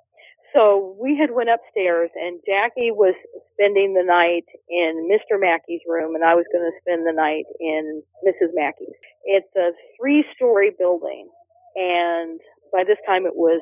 So 0.54 0.98
we 1.00 1.16
had 1.16 1.32
went 1.32 1.50
upstairs 1.50 2.12
and 2.14 2.42
Jackie 2.46 2.92
was 2.92 3.16
spending 3.56 3.96
the 3.96 4.04
night 4.04 4.46
in 4.68 5.08
Mr. 5.08 5.40
Mackay's 5.40 5.82
room 5.88 6.14
and 6.14 6.24
I 6.24 6.36
was 6.36 6.46
going 6.52 6.68
to 6.68 6.76
spend 6.84 7.08
the 7.08 7.16
night 7.16 7.48
in 7.60 8.04
Mrs. 8.28 8.52
Mackay's. 8.54 9.00
It's 9.24 9.48
a 9.56 9.72
three 9.96 10.26
story 10.36 10.72
building 10.78 11.30
and 11.76 12.40
by 12.72 12.84
this 12.84 13.00
time 13.08 13.26
it 13.26 13.36
was 13.36 13.62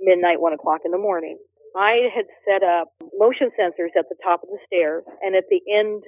midnight, 0.00 0.40
one 0.40 0.52
o'clock 0.52 0.80
in 0.84 0.92
the 0.92 1.00
morning. 1.00 1.38
I 1.74 2.08
had 2.14 2.28
set 2.44 2.62
up 2.62 2.92
motion 3.16 3.48
sensors 3.56 3.96
at 3.98 4.08
the 4.08 4.16
top 4.22 4.42
of 4.42 4.48
the 4.48 4.60
stairs 4.66 5.04
and 5.22 5.34
at 5.34 5.44
the 5.48 5.60
end 5.72 6.04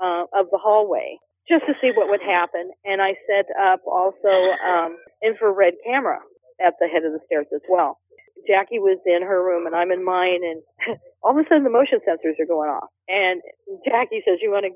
uh, 0.00 0.24
of 0.32 0.46
the 0.50 0.58
hallway 0.58 1.18
just 1.48 1.66
to 1.66 1.74
see 1.80 1.92
what 1.94 2.08
would 2.08 2.22
happen. 2.22 2.70
And 2.84 3.02
I 3.02 3.14
set 3.28 3.46
up 3.60 3.80
also 3.86 4.32
um, 4.64 4.96
infrared 5.24 5.74
camera 5.84 6.20
at 6.64 6.74
the 6.80 6.88
head 6.88 7.04
of 7.04 7.12
the 7.12 7.20
stairs 7.26 7.46
as 7.54 7.60
well. 7.68 7.98
Jackie 8.46 8.78
was 8.78 8.98
in 9.06 9.22
her 9.22 9.42
room 9.44 9.66
and 9.66 9.74
I'm 9.74 9.90
in 9.90 10.04
mine, 10.04 10.40
and 10.44 10.60
all 11.22 11.32
of 11.32 11.38
a 11.38 11.48
sudden 11.48 11.64
the 11.64 11.70
motion 11.70 12.00
sensors 12.04 12.40
are 12.40 12.48
going 12.48 12.68
off. 12.68 12.90
And 13.08 13.40
Jackie 13.84 14.22
says, 14.26 14.38
"You 14.42 14.50
want 14.50 14.66
to? 14.66 14.72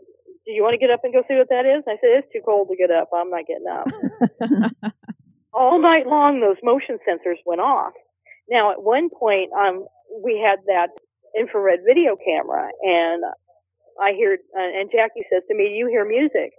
Do 0.47 0.53
you 0.53 0.62
want 0.62 0.73
to 0.73 0.81
get 0.81 0.91
up 0.91 1.05
and 1.05 1.12
go 1.12 1.23
see 1.29 1.37
what 1.37 1.51
that 1.51 1.66
is?" 1.66 1.85
And 1.85 1.93
I 1.93 2.01
said, 2.01 2.25
"It's 2.25 2.33
too 2.33 2.41
cold 2.45 2.69
to 2.71 2.77
get 2.77 2.91
up. 2.91 3.11
I'm 3.12 3.31
not 3.31 3.45
getting 3.45 3.69
up." 3.69 4.93
all 5.53 5.81
night 5.81 6.07
long, 6.07 6.41
those 6.41 6.57
motion 6.62 6.99
sensors 7.05 7.41
went 7.45 7.61
off. 7.61 7.93
Now, 8.49 8.73
at 8.73 8.83
one 8.83 9.11
point, 9.11 9.51
um, 9.53 9.85
we 10.25 10.41
had 10.41 10.61
that 10.66 10.89
infrared 11.39 11.81
video 11.87 12.16
camera, 12.16 12.71
and 12.83 13.23
I 14.01 14.12
hear, 14.14 14.38
uh, 14.57 14.80
and 14.80 14.90
Jackie 14.90 15.26
says 15.32 15.42
to 15.49 15.55
me, 15.55 15.74
"You 15.76 15.88
hear 15.88 16.05
music." 16.05 16.53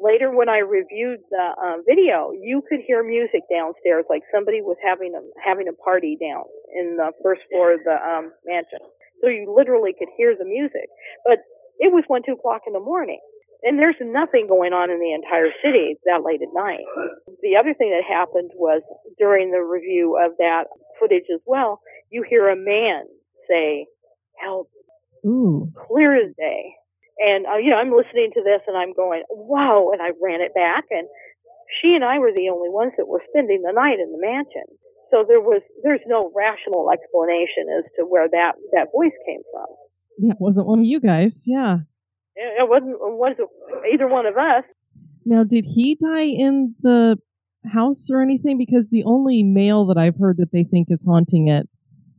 Later, 0.00 0.34
when 0.34 0.48
I 0.48 0.58
reviewed 0.58 1.20
the 1.30 1.46
uh, 1.54 1.76
video, 1.86 2.32
you 2.32 2.62
could 2.68 2.80
hear 2.86 3.04
music 3.04 3.42
downstairs, 3.50 4.04
like 4.08 4.22
somebody 4.32 4.60
was 4.60 4.76
having 4.82 5.14
a 5.14 5.22
having 5.40 5.68
a 5.68 5.72
party 5.72 6.16
down 6.20 6.44
in 6.74 6.96
the 6.96 7.12
first 7.22 7.42
floor 7.50 7.74
of 7.74 7.80
the 7.84 7.96
um, 7.96 8.32
mansion. 8.44 8.80
So 9.22 9.28
you 9.28 9.52
literally 9.54 9.94
could 9.96 10.08
hear 10.16 10.34
the 10.36 10.44
music, 10.44 10.88
but 11.24 11.38
it 11.78 11.92
was 11.92 12.04
one, 12.08 12.22
two 12.26 12.32
o'clock 12.32 12.62
in 12.66 12.72
the 12.72 12.80
morning, 12.80 13.20
and 13.62 13.78
there's 13.78 13.96
nothing 14.00 14.48
going 14.48 14.72
on 14.72 14.90
in 14.90 14.98
the 14.98 15.12
entire 15.14 15.52
city 15.62 15.96
that 16.04 16.24
late 16.24 16.42
at 16.42 16.52
night. 16.52 16.84
The 17.42 17.56
other 17.56 17.74
thing 17.74 17.90
that 17.90 18.02
happened 18.02 18.50
was 18.54 18.82
during 19.18 19.52
the 19.52 19.62
review 19.62 20.18
of 20.18 20.32
that 20.38 20.64
footage 20.98 21.30
as 21.32 21.40
well, 21.46 21.80
you 22.10 22.24
hear 22.28 22.48
a 22.48 22.56
man 22.56 23.04
say, 23.48 23.86
"Help!" 24.36 24.68
Ooh. 25.24 25.70
clear 25.86 26.16
as 26.16 26.34
day. 26.36 26.74
And 27.22 27.46
uh, 27.46 27.62
you 27.62 27.70
know, 27.70 27.78
I'm 27.78 27.94
listening 27.94 28.34
to 28.34 28.42
this 28.42 28.66
and 28.66 28.76
I'm 28.76 28.92
going, 28.92 29.22
"Wow!" 29.30 29.90
And 29.92 30.02
I 30.02 30.10
ran 30.18 30.42
it 30.42 30.54
back, 30.54 30.84
and 30.90 31.06
she 31.80 31.94
and 31.94 32.04
I 32.04 32.18
were 32.18 32.32
the 32.34 32.50
only 32.50 32.68
ones 32.68 32.92
that 32.98 33.06
were 33.06 33.22
spending 33.30 33.62
the 33.62 33.72
night 33.72 34.02
in 34.02 34.10
the 34.10 34.18
mansion. 34.18 34.66
So 35.10 35.24
there 35.28 35.40
was 35.40 35.62
there's 35.84 36.02
no 36.06 36.32
rational 36.34 36.90
explanation 36.90 37.70
as 37.78 37.84
to 37.96 38.04
where 38.04 38.28
that 38.28 38.52
that 38.72 38.88
voice 38.92 39.14
came 39.26 39.42
from. 39.52 39.66
Yeah, 40.18 40.32
it 40.32 40.40
wasn't 40.40 40.66
one 40.66 40.80
of 40.80 40.84
you 40.84 41.00
guys. 41.00 41.44
Yeah. 41.46 41.78
It 42.34 42.68
wasn't 42.68 42.96
it 42.96 42.98
wasn't 43.00 43.48
either 43.92 44.08
one 44.08 44.26
of 44.26 44.36
us. 44.36 44.64
Now, 45.24 45.44
did 45.44 45.64
he 45.66 45.96
die 46.02 46.24
in 46.24 46.74
the 46.80 47.18
house 47.72 48.08
or 48.10 48.22
anything? 48.22 48.58
Because 48.58 48.90
the 48.90 49.04
only 49.04 49.42
male 49.42 49.86
that 49.86 49.98
I've 49.98 50.18
heard 50.18 50.38
that 50.38 50.50
they 50.50 50.64
think 50.64 50.88
is 50.90 51.04
haunting 51.04 51.48
it 51.48 51.68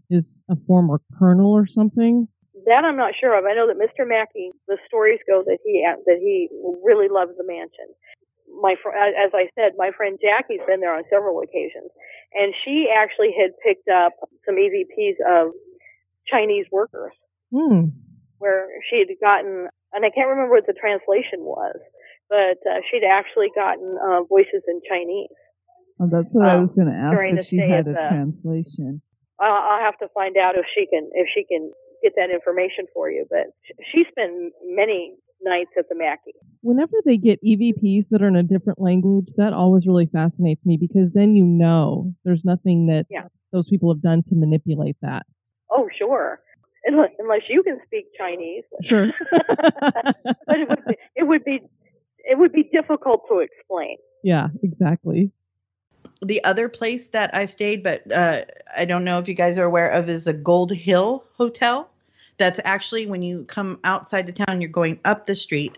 is 0.10 0.44
a 0.50 0.56
former 0.68 1.02
colonel 1.18 1.52
or 1.52 1.66
something. 1.68 2.28
That 2.66 2.86
I'm 2.86 2.96
not 2.98 3.14
sure 3.20 3.38
of. 3.38 3.46
I 3.46 3.54
know 3.54 3.68
that 3.68 3.76
Mr. 3.82 4.08
Mackay, 4.08 4.52
the 4.68 4.78
stories 4.88 5.20
go 5.28 5.44
that 5.46 5.60
he 5.66 5.84
that 5.84 6.20
he 6.20 6.48
really 6.84 7.08
loves 7.10 7.32
the 7.38 7.44
mansion. 7.44 7.92
My 8.62 8.76
fr- 8.82 8.94
as 8.96 9.32
I 9.34 9.50
said, 9.56 9.74
my 9.78 9.92
friend 9.98 10.20
Jackie's 10.22 10.62
been 10.68 10.80
there 10.80 10.94
on 10.96 11.04
several 11.10 11.42
occasions, 11.42 11.90
and 12.34 12.54
she 12.64 12.88
actually 12.94 13.34
had 13.34 13.52
picked 13.66 13.90
up 13.90 14.14
some 14.46 14.56
EVPs 14.56 15.18
of 15.26 15.52
Chinese 16.28 16.66
workers, 16.72 17.12
Hmm. 17.52 17.92
where 18.38 18.68
she 18.90 19.00
had 19.00 19.10
gotten, 19.20 19.68
and 19.92 20.06
I 20.06 20.10
can't 20.12 20.30
remember 20.30 20.54
what 20.56 20.68
the 20.68 20.74
translation 20.78 21.42
was, 21.44 21.76
but 22.30 22.62
uh, 22.70 22.80
she'd 22.90 23.04
actually 23.04 23.50
gotten 23.56 23.98
uh, 23.98 24.24
voices 24.30 24.64
in 24.68 24.80
Chinese. 24.88 25.34
Oh, 26.00 26.08
that's 26.08 26.34
what 26.34 26.48
I 26.48 26.56
Um, 26.56 26.62
was 26.62 26.72
going 26.74 26.88
to 26.88 26.96
ask 26.96 27.20
if 27.26 27.46
she 27.48 27.58
had 27.58 27.88
a 27.88 27.94
the- 27.94 28.08
translation. 28.10 29.02
I'll, 29.40 29.52
I'll 29.52 29.82
have 29.82 29.98
to 29.98 30.08
find 30.14 30.38
out 30.38 30.56
if 30.56 30.66
she 30.78 30.86
can 30.86 31.10
if 31.14 31.28
she 31.34 31.44
can 31.44 31.72
get 32.04 32.14
that 32.18 32.30
information 32.30 32.86
for 32.94 33.10
you. 33.10 33.26
But 33.30 33.48
she 33.92 34.04
spent 34.12 34.54
many 34.66 35.16
nights 35.42 35.72
at 35.78 35.90
the 35.90 35.96
Mackay. 35.96 36.32
Whenever 36.62 36.94
they 37.06 37.18
get 37.18 37.42
EVPs 37.44 38.10
that 38.10 38.22
are 38.22 38.28
in 38.28 38.36
a 38.36 38.44
different 38.44 38.80
language, 38.80 39.30
that 39.38 39.54
always 39.54 39.86
really 39.88 40.06
fascinates 40.06 40.66
me 40.66 40.78
because 40.78 41.12
then 41.14 41.36
you 41.36 41.44
know 41.44 42.14
there's 42.24 42.46
nothing 42.46 42.88
that 42.88 43.06
Yeah. 43.10 43.28
those 43.52 43.68
people 43.68 43.92
have 43.94 44.02
done 44.02 44.24
to 44.24 44.36
manipulate 44.36 44.96
that. 45.02 45.26
Oh, 45.70 45.90
sure. 45.98 46.40
Unless, 46.86 47.12
unless 47.20 47.42
you 47.50 47.64
can 47.64 47.80
speak 47.86 48.06
Chinese, 48.18 48.64
Sure. 48.84 49.08
but 49.32 50.60
it 50.60 50.70
would 50.70 50.86
be 50.86 50.96
it 51.16 51.24
would 51.24 51.44
be 51.46 51.60
it 52.26 52.38
would 52.38 52.52
be 52.54 52.64
difficult 52.64 53.22
to 53.30 53.40
explain. 53.40 53.98
yeah, 54.24 54.48
exactly. 54.64 55.32
The 56.22 56.44
other 56.46 56.70
place 56.70 57.08
that 57.10 57.34
I 57.36 57.46
stayed, 57.48 57.84
but 57.84 58.10
uh, 58.12 58.42
I 58.78 58.86
don't 58.86 59.04
know 59.04 59.20
if 59.20 59.28
you 59.28 59.34
guys 59.34 59.58
are 59.60 59.66
aware 59.66 59.90
of, 59.90 60.08
is 60.10 60.24
the 60.26 60.34
Gold 60.34 60.72
Hill 60.72 61.26
Hotel. 61.34 61.90
That's 62.38 62.60
actually 62.64 63.06
when 63.06 63.22
you 63.22 63.44
come 63.46 63.80
outside 63.84 64.26
the 64.26 64.32
town, 64.32 64.62
you're 64.62 64.70
going 64.70 65.00
up 65.06 65.26
the 65.28 65.36
street, 65.36 65.78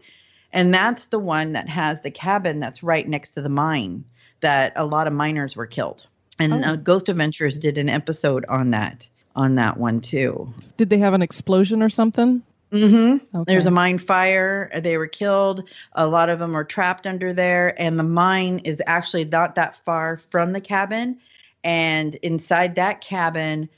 and 0.53 0.73
that's 0.73 1.05
the 1.05 1.19
one 1.19 1.53
that 1.53 1.67
has 1.69 2.01
the 2.01 2.11
cabin 2.11 2.59
that's 2.59 2.81
right 2.83 3.07
next 3.07 3.31
to 3.31 3.41
the 3.41 3.49
mine 3.49 4.05
that 4.41 4.73
a 4.75 4.85
lot 4.85 5.07
of 5.07 5.13
miners 5.13 5.55
were 5.55 5.65
killed. 5.67 6.05
And 6.39 6.53
Oh. 6.53 6.69
uh, 6.69 6.75
Ghost 6.75 7.09
Adventures 7.09 7.57
did 7.57 7.77
an 7.77 7.89
episode 7.89 8.45
on 8.47 8.71
that 8.71 9.07
on 9.35 9.55
that 9.55 9.77
one 9.77 9.99
too. 9.99 10.53
Did 10.77 10.89
they 10.89 10.97
have 10.99 11.13
an 11.13 11.21
explosion 11.21 11.81
or 11.83 11.89
something? 11.89 12.41
Mm-hmm. 12.71 13.37
Okay. 13.37 13.53
There's 13.53 13.65
a 13.67 13.71
mine 13.71 13.97
fire. 13.97 14.71
They 14.81 14.97
were 14.97 15.07
killed. 15.07 15.63
A 15.93 16.07
lot 16.07 16.29
of 16.29 16.39
them 16.39 16.53
were 16.53 16.63
trapped 16.63 17.05
under 17.05 17.31
there, 17.33 17.79
and 17.81 17.99
the 17.99 18.03
mine 18.03 18.59
is 18.59 18.81
actually 18.87 19.25
not 19.25 19.55
that 19.55 19.75
far 19.85 20.17
from 20.29 20.51
the 20.53 20.61
cabin. 20.61 21.17
And 21.63 22.15
inside 22.15 22.75
that 22.75 23.01
cabin, 23.01 23.69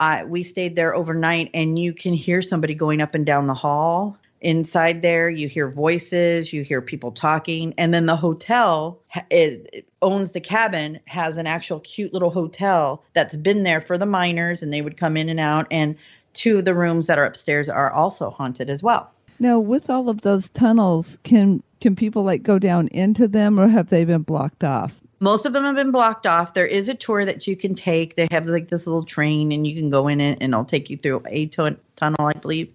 I 0.00 0.24
we 0.24 0.42
stayed 0.42 0.76
there 0.76 0.94
overnight, 0.94 1.50
and 1.54 1.78
you 1.78 1.92
can 1.92 2.14
hear 2.14 2.42
somebody 2.42 2.74
going 2.74 3.00
up 3.00 3.14
and 3.14 3.24
down 3.24 3.46
the 3.46 3.54
hall. 3.54 4.16
Inside 4.40 5.00
there, 5.00 5.30
you 5.30 5.48
hear 5.48 5.70
voices, 5.70 6.52
you 6.52 6.62
hear 6.62 6.82
people 6.82 7.12
talking, 7.12 7.72
and 7.78 7.94
then 7.94 8.04
the 8.04 8.16
hotel 8.16 9.00
is, 9.30 9.66
owns 10.02 10.32
the 10.32 10.40
cabin, 10.40 11.00
has 11.06 11.38
an 11.38 11.46
actual 11.46 11.80
cute 11.80 12.12
little 12.12 12.28
hotel 12.28 13.02
that's 13.14 13.36
been 13.36 13.62
there 13.62 13.80
for 13.80 13.96
the 13.96 14.04
miners, 14.04 14.62
and 14.62 14.70
they 14.70 14.82
would 14.82 14.98
come 14.98 15.16
in 15.16 15.30
and 15.30 15.40
out. 15.40 15.66
And 15.70 15.96
two 16.34 16.58
of 16.58 16.66
the 16.66 16.74
rooms 16.74 17.06
that 17.06 17.18
are 17.18 17.24
upstairs 17.24 17.70
are 17.70 17.90
also 17.90 18.28
haunted 18.28 18.68
as 18.68 18.82
well. 18.82 19.10
Now, 19.38 19.58
with 19.58 19.88
all 19.88 20.10
of 20.10 20.20
those 20.20 20.50
tunnels, 20.50 21.18
can 21.22 21.62
can 21.80 21.96
people 21.96 22.22
like 22.22 22.42
go 22.42 22.58
down 22.58 22.88
into 22.88 23.26
them, 23.26 23.58
or 23.58 23.68
have 23.68 23.88
they 23.88 24.04
been 24.04 24.22
blocked 24.22 24.62
off? 24.62 25.00
Most 25.20 25.46
of 25.46 25.52
them 25.52 25.64
have 25.64 25.76
been 25.76 25.90
blocked 25.90 26.26
off. 26.26 26.54
There 26.54 26.66
is 26.66 26.88
a 26.88 26.94
tour 26.94 27.24
that 27.24 27.46
you 27.46 27.56
can 27.56 27.74
take. 27.74 28.16
They 28.16 28.26
have 28.30 28.46
like 28.46 28.68
this 28.68 28.86
little 28.86 29.04
train, 29.04 29.52
and 29.52 29.66
you 29.66 29.74
can 29.74 29.90
go 29.90 30.08
in 30.08 30.20
it, 30.20 30.38
and 30.40 30.52
it'll 30.52 30.64
take 30.64 30.90
you 30.90 30.96
through 30.96 31.22
a 31.26 31.46
ton- 31.46 31.78
tunnel, 31.96 32.26
I 32.26 32.32
believe. 32.32 32.72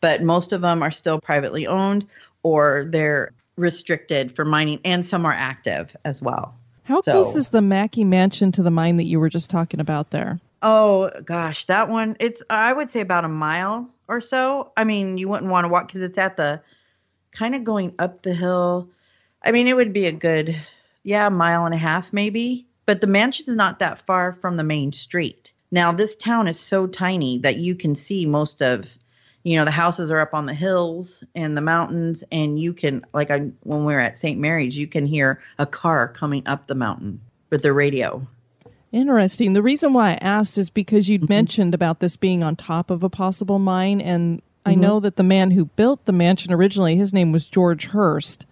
But 0.00 0.22
most 0.22 0.52
of 0.52 0.60
them 0.60 0.82
are 0.82 0.90
still 0.90 1.20
privately 1.20 1.66
owned, 1.66 2.06
or 2.42 2.86
they're 2.88 3.32
restricted 3.56 4.34
for 4.34 4.44
mining, 4.44 4.80
and 4.84 5.04
some 5.04 5.26
are 5.26 5.32
active 5.32 5.96
as 6.04 6.22
well. 6.22 6.54
How 6.84 7.00
So- 7.00 7.12
close 7.12 7.34
is 7.36 7.48
the 7.48 7.62
Mackay 7.62 8.04
Mansion 8.04 8.52
to 8.52 8.62
the 8.62 8.70
mine 8.70 8.96
that 8.96 9.04
you 9.04 9.18
were 9.18 9.28
just 9.28 9.50
talking 9.50 9.80
about 9.80 10.10
there? 10.10 10.40
Oh 10.62 11.10
gosh, 11.24 11.66
that 11.66 11.88
one. 11.88 12.16
It's 12.18 12.42
I 12.50 12.72
would 12.72 12.90
say 12.90 13.00
about 13.00 13.24
a 13.24 13.28
mile 13.28 13.88
or 14.08 14.20
so. 14.20 14.72
I 14.76 14.84
mean, 14.84 15.18
you 15.18 15.28
wouldn't 15.28 15.50
want 15.50 15.64
to 15.64 15.68
walk 15.68 15.86
because 15.88 16.00
it's 16.02 16.18
at 16.18 16.36
the 16.36 16.60
kind 17.32 17.54
of 17.54 17.62
going 17.62 17.94
up 17.98 18.22
the 18.22 18.34
hill. 18.34 18.88
I 19.44 19.52
mean, 19.52 19.68
it 19.68 19.74
would 19.76 19.92
be 19.92 20.06
a 20.06 20.12
good, 20.12 20.56
yeah, 21.08 21.30
mile 21.30 21.64
and 21.64 21.74
a 21.74 21.78
half 21.78 22.12
maybe. 22.12 22.66
But 22.84 23.00
the 23.00 23.06
mansion's 23.06 23.56
not 23.56 23.78
that 23.78 24.04
far 24.06 24.32
from 24.34 24.56
the 24.56 24.62
main 24.62 24.92
street. 24.92 25.52
Now, 25.70 25.90
this 25.92 26.14
town 26.16 26.48
is 26.48 26.60
so 26.60 26.86
tiny 26.86 27.38
that 27.38 27.56
you 27.56 27.74
can 27.74 27.94
see 27.94 28.26
most 28.26 28.62
of, 28.62 28.86
you 29.42 29.56
know, 29.56 29.64
the 29.64 29.70
houses 29.70 30.10
are 30.10 30.20
up 30.20 30.34
on 30.34 30.44
the 30.46 30.54
hills 30.54 31.22
and 31.34 31.56
the 31.56 31.60
mountains, 31.62 32.24
and 32.30 32.58
you 32.60 32.72
can, 32.74 33.04
like, 33.14 33.30
I 33.30 33.38
when 33.62 33.84
we 33.84 33.94
were 33.94 34.00
at 34.00 34.18
St. 34.18 34.38
Mary's, 34.38 34.78
you 34.78 34.86
can 34.86 35.06
hear 35.06 35.40
a 35.58 35.66
car 35.66 36.08
coming 36.08 36.42
up 36.46 36.66
the 36.66 36.74
mountain 36.74 37.20
with 37.50 37.62
the 37.62 37.72
radio. 37.72 38.26
Interesting. 38.92 39.52
The 39.52 39.62
reason 39.62 39.92
why 39.92 40.12
I 40.12 40.18
asked 40.22 40.56
is 40.58 40.70
because 40.70 41.08
you'd 41.08 41.22
Mm-hmm. 41.22 41.28
mentioned 41.28 41.74
about 41.74 42.00
this 42.00 42.16
being 42.16 42.42
on 42.42 42.56
top 42.56 42.90
of 42.90 43.02
a 43.02 43.10
possible 43.10 43.58
mine, 43.58 44.00
and 44.00 44.40
I 44.64 44.72
Mm-hmm. 44.72 44.80
know 44.80 45.00
that 45.00 45.16
the 45.16 45.22
man 45.22 45.50
who 45.52 45.66
built 45.66 46.04
the 46.06 46.12
mansion 46.12 46.52
originally, 46.52 46.96
his 46.96 47.12
name 47.12 47.32
was 47.32 47.48
George 47.48 47.86
Hearst, 47.88 48.46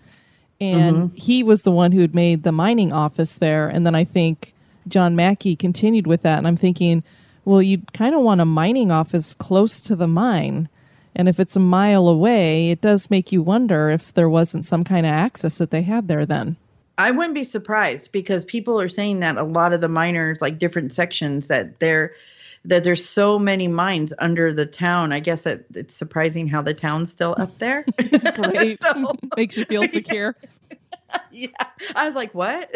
and 0.61 0.97
Mm-hmm. 0.97 1.17
he 1.17 1.43
was 1.43 1.63
the 1.63 1.73
one 1.73 1.93
who 1.93 2.01
had 2.01 2.15
made 2.15 2.43
the 2.43 2.53
mining 2.53 2.93
office 2.93 3.37
there. 3.39 3.69
And 3.69 3.87
then 3.87 3.95
I 3.95 4.05
think 4.05 4.55
John 4.89 5.17
Mackay 5.17 5.57
continued 5.57 6.07
with 6.07 6.23
that, 6.23 6.39
and 6.39 6.47
I'm 6.47 6.57
thinking, 6.57 7.03
well, 7.45 7.63
you'd 7.63 7.93
kind 7.93 8.15
of 8.15 8.23
want 8.23 8.41
a 8.41 8.45
mining 8.45 8.91
office 8.91 9.35
close 9.35 9.81
to 9.83 9.97
the 9.97 10.09
mine. 10.09 10.69
And 11.15 11.29
if 11.29 11.41
it's 11.41 11.57
a 11.57 11.61
mile 11.61 12.09
away, 12.09 12.71
it 12.71 12.81
does 12.81 13.11
make 13.11 13.33
you 13.33 13.43
wonder 13.43 13.89
if 13.91 14.13
there 14.13 14.29
wasn't 14.29 14.65
some 14.65 14.85
kind 14.85 15.07
of 15.07 15.13
access 15.13 15.59
that 15.59 15.71
they 15.71 15.83
had 15.83 16.09
there 16.09 16.27
then. 16.27 16.57
I 16.99 17.11
wouldn't 17.11 17.35
be 17.35 17.45
surprised 17.45 18.13
because 18.13 18.45
people 18.45 18.81
are 18.81 18.89
saying 18.89 19.21
that 19.21 19.37
a 19.37 19.45
lot 19.45 19.73
of 19.73 19.81
the 19.81 19.89
miners, 19.89 20.41
like 20.41 20.59
different 20.59 20.93
sections, 20.93 21.49
that 21.49 21.79
they're 21.79 22.13
that 22.67 22.85
there's 22.85 23.05
so 23.05 23.39
many 23.39 23.69
mines 23.69 24.12
under 24.19 24.53
the 24.53 24.67
town. 24.67 25.12
I 25.12 25.21
guess 25.21 25.43
that 25.45 25.64
it's 25.75 25.95
surprising 25.95 26.49
how 26.49 26.62
the 26.62 26.75
town's 26.75 27.11
still 27.11 27.35
up 27.39 27.59
there. 27.59 27.85
Great. 28.35 28.79
So- 28.83 29.14
Makes 29.37 29.57
you 29.57 29.64
feel 29.64 29.87
secure. 29.89 30.37
yeah, 31.31 31.49
I 31.95 32.07
was 32.07 32.14
like, 32.14 32.35
what? 32.35 32.71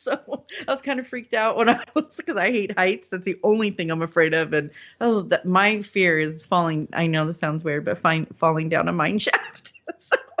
so 0.00 0.44
I 0.66 0.72
was 0.72 0.82
kind 0.82 0.98
of 1.00 1.06
freaked 1.06 1.34
out 1.34 1.56
when 1.56 1.68
I 1.68 1.84
was 1.94 2.14
because 2.16 2.36
I 2.36 2.50
hate 2.50 2.76
heights. 2.76 3.08
That's 3.08 3.24
the 3.24 3.38
only 3.42 3.70
thing 3.70 3.90
I'm 3.90 4.02
afraid 4.02 4.34
of, 4.34 4.52
and 4.52 4.70
that 4.98 5.06
was, 5.06 5.28
that 5.28 5.46
my 5.46 5.82
fear 5.82 6.18
is 6.18 6.44
falling. 6.44 6.88
I 6.92 7.06
know 7.06 7.26
this 7.26 7.38
sounds 7.38 7.62
weird, 7.64 7.84
but 7.84 7.98
find, 7.98 8.26
falling 8.38 8.68
down 8.68 8.88
a 8.88 8.92
mine 8.92 9.18
shaft. 9.18 9.72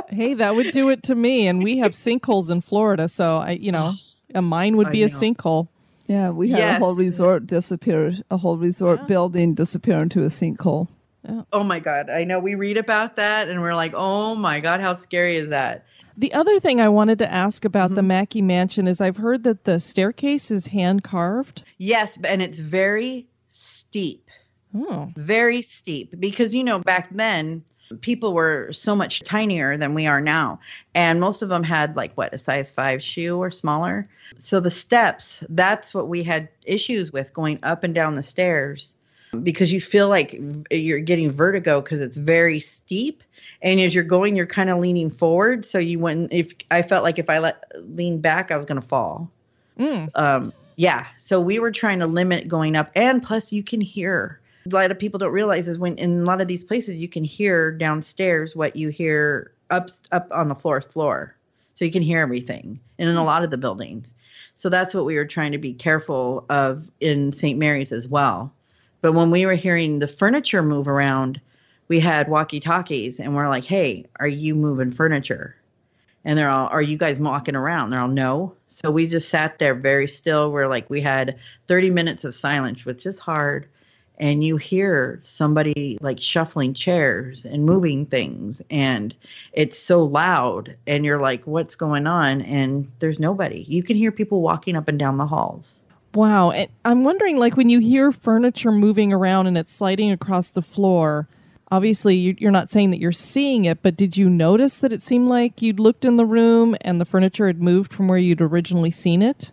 Hey, 0.08 0.34
that 0.34 0.54
would 0.54 0.72
do 0.72 0.88
it 0.88 1.02
to 1.04 1.14
me. 1.14 1.46
And 1.48 1.62
we 1.62 1.78
have 1.78 1.92
sinkholes 1.92 2.50
in 2.50 2.62
Florida, 2.62 3.08
so 3.08 3.38
I, 3.38 3.50
you 3.52 3.70
know, 3.72 3.92
oh, 3.94 4.38
a 4.38 4.42
mine 4.42 4.76
would 4.78 4.88
I 4.88 4.90
be 4.90 5.02
a 5.02 5.08
sinkhole. 5.08 5.68
Yeah, 6.08 6.30
we 6.30 6.50
had 6.50 6.76
a 6.76 6.78
whole 6.78 6.94
resort 6.94 7.46
disappear, 7.46 8.12
a 8.30 8.36
whole 8.36 8.56
resort 8.58 9.00
Yeah. 9.00 9.06
building 9.06 9.54
disappear 9.54 10.00
into 10.00 10.22
a 10.24 10.28
sinkhole. 10.28 10.88
oh 11.52 11.62
my 11.62 11.78
god, 11.78 12.08
I 12.10 12.24
know 12.24 12.38
we 12.38 12.54
read 12.54 12.78
about 12.78 13.16
that, 13.16 13.48
and 13.48 13.60
we're 13.60 13.74
like, 13.74 13.92
oh 13.94 14.34
my 14.34 14.60
god, 14.60 14.80
how 14.80 14.94
scary 14.96 15.36
is 15.36 15.48
that? 15.50 15.84
The 16.16 16.32
other 16.32 16.58
thing 16.58 16.80
I 16.80 16.88
wanted 16.88 17.18
to 17.20 17.32
ask 17.32 17.64
about 17.64 17.88
Mm-hmm. 17.90 17.94
the 17.96 18.02
Mackay 18.02 18.40
Mansion 18.42 18.88
is 18.88 19.00
I've 19.00 19.18
heard 19.18 19.44
that 19.44 19.64
the 19.64 19.78
staircase 19.78 20.50
is 20.50 20.66
hand 20.68 21.04
carved. 21.04 21.62
Yes, 21.76 22.18
and 22.24 22.40
it's 22.42 22.58
very 22.58 23.26
steep, 23.50 24.28
Oh, 24.74 25.12
very 25.16 25.62
steep 25.62 26.18
because 26.18 26.54
you 26.54 26.64
know 26.64 26.78
back 26.78 27.08
then 27.14 27.62
people 28.00 28.32
were 28.32 28.72
so 28.72 28.94
much 28.94 29.20
tinier 29.20 29.76
than 29.76 29.94
we 29.94 30.06
are 30.06 30.20
now, 30.20 30.60
and 30.94 31.20
most 31.20 31.42
of 31.42 31.48
them 31.48 31.62
had 31.62 31.96
like 31.96 32.12
what 32.14 32.32
a 32.32 32.38
size 32.38 32.70
five 32.70 33.02
shoe 33.02 33.38
or 33.38 33.50
smaller. 33.50 34.06
So 34.38 34.60
the 34.60 34.70
steps, 34.70 35.42
that's 35.48 35.94
what 35.94 36.08
we 36.08 36.22
had 36.22 36.48
issues 36.64 37.12
with 37.12 37.32
going 37.32 37.58
up 37.62 37.84
and 37.84 37.94
down 37.94 38.14
the 38.14 38.22
stairs 38.22 38.94
because 39.42 39.72
you 39.72 39.80
feel 39.80 40.08
like 40.08 40.40
you're 40.70 41.00
getting 41.00 41.30
vertigo 41.30 41.80
because 41.80 42.00
it's 42.00 42.16
very 42.16 42.60
steep. 42.60 43.22
And 43.62 43.80
as 43.80 43.94
you're 43.94 44.04
going 44.04 44.36
you're 44.36 44.46
kind 44.46 44.70
of 44.70 44.78
leaning 44.78 45.10
forward. 45.10 45.64
So 45.64 45.78
you 45.78 45.98
wouldn't 45.98 46.32
if 46.32 46.54
i 46.70 46.82
felt 46.82 47.04
like 47.04 47.18
if 47.18 47.28
i 47.28 47.38
let 47.38 47.64
lean 47.94 48.20
back 48.20 48.50
i 48.50 48.56
was 48.56 48.64
going 48.64 48.80
to 48.80 48.86
fall. 48.86 49.30
Mm. 49.78 50.10
um 50.14 50.52
yeah. 50.78 51.06
So 51.18 51.40
we 51.40 51.58
were 51.58 51.72
trying 51.72 51.98
to 51.98 52.06
limit 52.06 52.46
going 52.46 52.76
up. 52.76 52.92
And 52.94 53.20
plus 53.20 53.52
you 53.52 53.64
can 53.64 53.80
hear 53.80 54.38
a 54.72 54.74
lot 54.74 54.90
of 54.90 54.98
people 54.98 55.18
don't 55.18 55.32
realize 55.32 55.68
is 55.68 55.78
when 55.78 55.98
in 55.98 56.20
a 56.20 56.24
lot 56.24 56.40
of 56.40 56.48
these 56.48 56.64
places 56.64 56.94
you 56.96 57.08
can 57.08 57.24
hear 57.24 57.70
downstairs 57.70 58.54
what 58.54 58.76
you 58.76 58.88
hear 58.88 59.52
up 59.70 59.90
up 60.12 60.28
on 60.30 60.48
the 60.48 60.54
floor 60.54 60.80
floor. 60.80 61.34
So 61.74 61.84
you 61.84 61.92
can 61.92 62.02
hear 62.02 62.20
everything 62.20 62.80
and 62.98 63.08
in 63.08 63.16
a 63.16 63.24
lot 63.24 63.44
of 63.44 63.50
the 63.50 63.56
buildings. 63.56 64.12
So 64.56 64.68
that's 64.68 64.94
what 64.94 65.04
we 65.04 65.14
were 65.14 65.24
trying 65.24 65.52
to 65.52 65.58
be 65.58 65.74
careful 65.74 66.44
of 66.48 66.88
in 67.00 67.32
st 67.32 67.58
mary's 67.58 67.92
as 67.92 68.08
well. 68.08 68.52
But 69.00 69.12
when 69.12 69.30
we 69.30 69.46
were 69.46 69.54
hearing 69.54 69.98
the 69.98 70.08
furniture 70.08 70.62
move 70.62 70.88
around 70.88 71.40
we 71.86 72.00
had 72.00 72.28
walkie 72.28 72.60
talkies 72.60 73.18
and 73.20 73.34
we're 73.34 73.48
like 73.48 73.64
hey 73.64 74.06
are 74.18 74.28
you 74.28 74.54
moving 74.54 74.90
furniture? 74.90 75.56
And 76.24 76.38
they're 76.38 76.50
all 76.50 76.68
are 76.68 76.82
you 76.82 76.98
guys 76.98 77.20
walking 77.20 77.56
around? 77.56 77.90
They're 77.90 78.00
all 78.00 78.08
no. 78.08 78.54
So 78.68 78.90
we 78.90 79.06
just 79.06 79.28
sat 79.28 79.58
there 79.58 79.74
very 79.74 80.08
still. 80.08 80.50
We're 80.50 80.68
like 80.68 80.90
we 80.90 81.00
had 81.00 81.38
30 81.68 81.90
minutes 81.90 82.24
of 82.24 82.34
silence 82.34 82.84
which 82.84 83.06
is 83.06 83.18
hard 83.18 83.68
and 84.18 84.42
you 84.44 84.56
hear 84.56 85.18
somebody 85.22 85.96
like 86.00 86.20
shuffling 86.20 86.74
chairs 86.74 87.44
and 87.44 87.64
moving 87.64 88.04
things 88.06 88.60
and 88.70 89.14
it's 89.52 89.78
so 89.78 90.04
loud 90.04 90.76
and 90.86 91.04
you're 91.04 91.20
like 91.20 91.42
what's 91.46 91.74
going 91.74 92.06
on 92.06 92.40
and 92.42 92.90
there's 92.98 93.18
nobody 93.18 93.64
you 93.68 93.82
can 93.82 93.96
hear 93.96 94.12
people 94.12 94.42
walking 94.42 94.76
up 94.76 94.88
and 94.88 94.98
down 94.98 95.16
the 95.16 95.26
halls 95.26 95.80
Wow. 96.14 96.52
And 96.52 96.70
I'm 96.86 97.04
wondering, 97.04 97.36
like, 97.36 97.58
when 97.58 97.68
you 97.68 97.80
hear 97.80 98.12
furniture 98.12 98.72
moving 98.72 99.12
around 99.12 99.46
and 99.46 99.58
it's 99.58 99.70
sliding 99.70 100.10
across 100.10 100.48
the 100.48 100.62
floor, 100.62 101.28
obviously 101.70 102.16
you- 102.16 102.34
you're 102.38 102.50
not 102.50 102.70
saying 102.70 102.90
that 102.90 102.98
you're 102.98 103.12
seeing 103.12 103.66
it, 103.66 103.82
but 103.82 103.94
did 103.94 104.16
you 104.16 104.30
notice 104.30 104.78
that 104.78 104.92
it 104.92 105.02
seemed 105.02 105.28
like 105.28 105.60
you'd 105.60 105.78
looked 105.78 106.06
in 106.06 106.16
the 106.16 106.24
room 106.24 106.74
and 106.80 106.98
the 106.98 107.04
furniture 107.04 107.46
had 107.46 107.60
moved 107.60 107.92
from 107.92 108.08
where 108.08 108.18
you'd 108.18 108.40
originally 108.40 108.90
seen 108.90 109.20
it? 109.20 109.52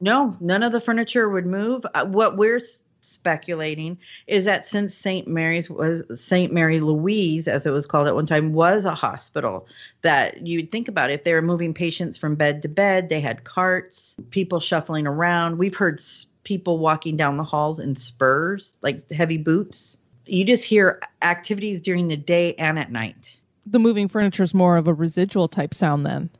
no 0.00 0.36
none 0.40 0.62
of 0.62 0.70
the 0.72 0.80
furniture 0.80 1.28
would 1.28 1.44
move 1.44 1.84
Uh, 1.92 2.06
what 2.06 2.36
we're 2.36 2.60
speculating 3.00 3.98
is 4.26 4.44
that 4.44 4.66
since 4.66 4.94
st 4.94 5.26
mary's 5.26 5.68
was 5.70 6.02
st 6.14 6.52
mary 6.52 6.80
louise 6.80 7.48
as 7.48 7.66
it 7.66 7.70
was 7.70 7.86
called 7.86 8.06
at 8.06 8.14
one 8.14 8.26
time 8.26 8.52
was 8.52 8.84
a 8.84 8.94
hospital 8.94 9.66
that 10.02 10.46
you'd 10.46 10.70
think 10.70 10.88
about 10.88 11.10
if 11.10 11.24
they 11.24 11.32
were 11.32 11.42
moving 11.42 11.72
patients 11.74 12.18
from 12.18 12.34
bed 12.34 12.62
to 12.62 12.68
bed 12.68 13.08
they 13.08 13.20
had 13.20 13.44
carts 13.44 14.14
people 14.30 14.60
shuffling 14.60 15.06
around 15.06 15.58
we've 15.58 15.74
heard 15.76 16.00
people 16.44 16.78
walking 16.78 17.16
down 17.16 17.36
the 17.36 17.44
halls 17.44 17.78
in 17.78 17.94
spurs 17.96 18.78
like 18.82 19.10
heavy 19.10 19.38
boots 19.38 19.96
you 20.26 20.44
just 20.44 20.64
hear 20.64 21.00
activities 21.22 21.80
during 21.80 22.08
the 22.08 22.16
day 22.16 22.54
and 22.54 22.78
at 22.78 22.92
night 22.92 23.38
The 23.66 23.78
moving 23.78 24.08
furniture 24.08 24.42
is 24.42 24.54
more 24.54 24.76
of 24.76 24.86
a 24.88 24.94
residual 24.94 25.48
type 25.48 25.74
sound 25.74 26.06
then. 26.06 26.30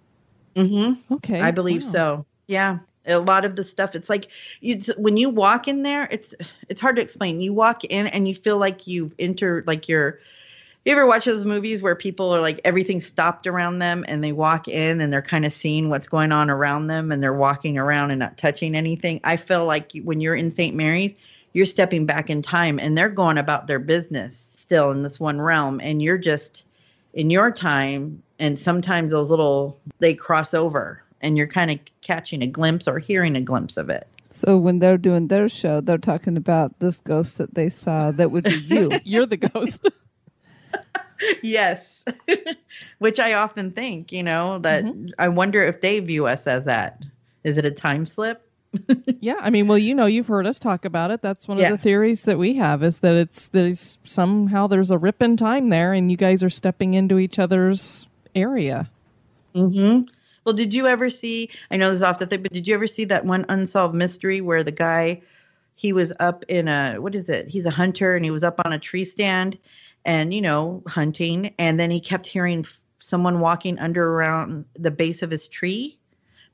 mm-hmm 0.56 1.14
Okay. 1.14 1.40
I 1.40 1.50
believe 1.50 1.82
wow. 1.82 1.90
so. 1.90 2.26
Yeah. 2.46 2.78
A 3.07 3.18
lot 3.18 3.44
of 3.44 3.57
the 3.57 3.64
stuff 3.64 3.94
it's 3.94 4.11
like 4.11 4.28
you 4.61 4.80
when 4.96 5.16
you 5.16 5.30
walk 5.30 5.68
in 5.68 5.82
there 5.82 6.07
it's 6.11 6.34
it's 6.68 6.80
hard 6.80 6.96
to 6.96 7.03
explain. 7.03 7.40
You 7.40 7.53
walk 7.53 7.84
in 7.84 8.07
and 8.07 8.28
you 8.28 8.34
feel 8.34 8.59
like 8.59 8.86
you've 8.86 9.14
entered 9.18 9.66
like 9.66 9.88
you're 9.88 10.20
you 10.84 10.92
ever 10.92 11.07
watch 11.07 11.26
those 11.26 11.44
movies 11.44 11.82
where 11.82 11.94
people 11.94 12.34
are 12.34 12.40
like 12.40 12.61
everything 12.64 13.03
stopped 13.03 13.46
around 13.46 13.80
them 13.80 14.05
and 14.09 14.24
they 14.24 14.32
walk 14.32 14.66
in 14.66 15.03
and 15.03 15.12
they're 15.12 15.20
kind 15.20 15.44
of 15.44 15.53
seeing 15.53 15.90
what's 15.90 16.09
going 16.09 16.32
on 16.32 16.48
around 16.48 16.86
them 16.86 17.12
and 17.12 17.22
they're 17.22 17.34
walking 17.34 17.76
around 17.76 18.11
and 18.11 18.18
not 18.18 18.38
touching 18.38 18.74
anything. 18.74 19.20
I 19.22 19.36
feel 19.36 19.66
like 19.66 19.92
when 20.05 20.20
you're 20.20 20.34
in 20.34 20.51
St. 20.51 20.74
Mary's, 20.74 21.14
you're 21.53 21.66
stepping 21.66 22.07
back 22.07 22.30
in 22.30 22.40
time 22.40 22.78
and 22.78 22.96
they're 22.96 23.11
going 23.11 23.36
about 23.36 23.66
their 23.66 23.78
business 23.78 24.55
still 24.57 24.90
in 24.90 25.03
this 25.03 25.20
one 25.20 25.40
realm 25.40 25.80
and 25.82 26.01
you're 26.01 26.18
just 26.18 26.64
in 27.12 27.28
your 27.28 27.51
time 27.51 28.22
and 28.38 28.59
sometimes 28.59 29.11
those 29.11 29.28
little 29.28 29.78
they 29.98 30.14
cross 30.14 30.55
over 30.55 31.03
and 31.20 31.36
you're 31.36 31.46
kind 31.46 31.70
of 31.70 31.78
catching 32.02 32.42
a 32.42 32.46
glimpse 32.46 32.86
or 32.88 32.98
hearing 32.98 33.36
a 33.36 33.40
glimpse 33.40 33.76
of 33.76 33.88
it 33.90 34.06
So 34.30 34.56
when 34.58 34.78
they're 34.78 34.98
doing 34.98 35.26
their 35.28 35.48
show, 35.48 35.80
they're 35.80 35.98
talking 35.98 36.36
about 36.36 36.78
this 36.78 37.00
ghost 37.00 37.38
that 37.38 37.54
they 37.54 37.68
saw 37.68 38.10
that 38.12 38.30
would 38.30 38.44
be 38.44 38.54
you. 38.68 38.90
You're 39.04 39.26
the 39.26 39.36
ghost. 39.36 39.86
yes 41.42 42.02
which 42.98 43.20
i 43.20 43.34
often 43.34 43.70
think 43.72 44.10
you 44.10 44.22
know 44.22 44.58
that 44.60 44.84
i 45.18 45.28
wonder 45.28 45.62
if 45.62 45.80
they 45.82 46.00
view 46.00 46.26
us 46.26 46.46
as 46.46 46.64
that 46.64 47.02
is 47.44 47.58
it 47.58 47.64
a 47.66 47.70
time 47.70 48.06
slip 48.06 48.46
yeah, 49.20 49.34
I 49.40 49.50
mean, 49.50 49.66
well, 49.66 49.76
you 49.78 49.96
know, 49.96 50.06
you've 50.06 50.28
heard 50.28 50.46
us 50.46 50.60
talk 50.60 50.84
about 50.84 51.10
it. 51.10 51.22
That's 51.22 51.48
one 51.48 51.58
Yeah. 51.58 51.72
of 51.72 51.78
the 51.78 51.82
theories 51.82 52.22
that 52.22 52.38
we 52.38 52.54
have 52.54 52.84
is 52.84 53.00
that 53.00 53.16
it's 53.16 53.48
that 53.48 53.64
it's 53.64 53.98
somehow 54.04 54.68
there's 54.68 54.92
a 54.92 54.96
rip 54.96 55.20
in 55.24 55.36
time 55.36 55.70
there, 55.70 55.92
and 55.92 56.08
you 56.08 56.16
guys 56.16 56.44
are 56.44 56.48
stepping 56.50 56.94
into 56.94 57.18
each 57.18 57.40
other's 57.40 58.06
area. 58.32 58.88
mm-hmm 59.56 60.02
well 60.45 60.55
did 60.55 60.74
you 60.74 60.86
ever 60.86 61.11
see 61.11 61.51
i 61.70 61.76
know 61.76 61.91
this 61.91 61.99
is 61.99 62.03
off 62.03 62.18
the 62.18 62.26
thing 62.26 62.43
but 62.43 62.53
did 62.53 62.66
you 62.66 62.74
ever 62.74 62.86
see 62.86 63.05
that 63.05 63.24
one 63.24 63.45
unsolved 63.49 63.95
mystery 63.95 64.41
where 64.41 64.64
the 64.64 64.72
guy 64.72 65.20
he 65.80 65.95
was 65.95 66.12
up 66.20 66.45
in 66.47 66.68
a 66.68 66.97
what 66.97 67.14
is 67.14 67.30
it? 67.30 67.49
He's 67.49 67.64
a 67.64 67.70
hunter 67.70 68.14
and 68.14 68.22
he 68.22 68.30
was 68.30 68.45
up 68.45 68.61
on 68.66 68.74
a 68.74 68.78
tree 68.78 69.07
stand 69.07 69.57
and 70.05 70.34
you 70.34 70.43
know 70.43 70.82
hunting. 70.86 71.55
And 71.59 71.80
then 71.80 71.91
he 71.91 72.01
kept 72.01 72.26
hearing 72.26 72.66
someone 72.99 73.41
walking 73.41 73.78
under 73.78 74.07
around 74.07 74.66
the 74.78 74.91
base 74.91 75.22
of 75.22 75.30
his 75.30 75.49
tree. 75.49 75.99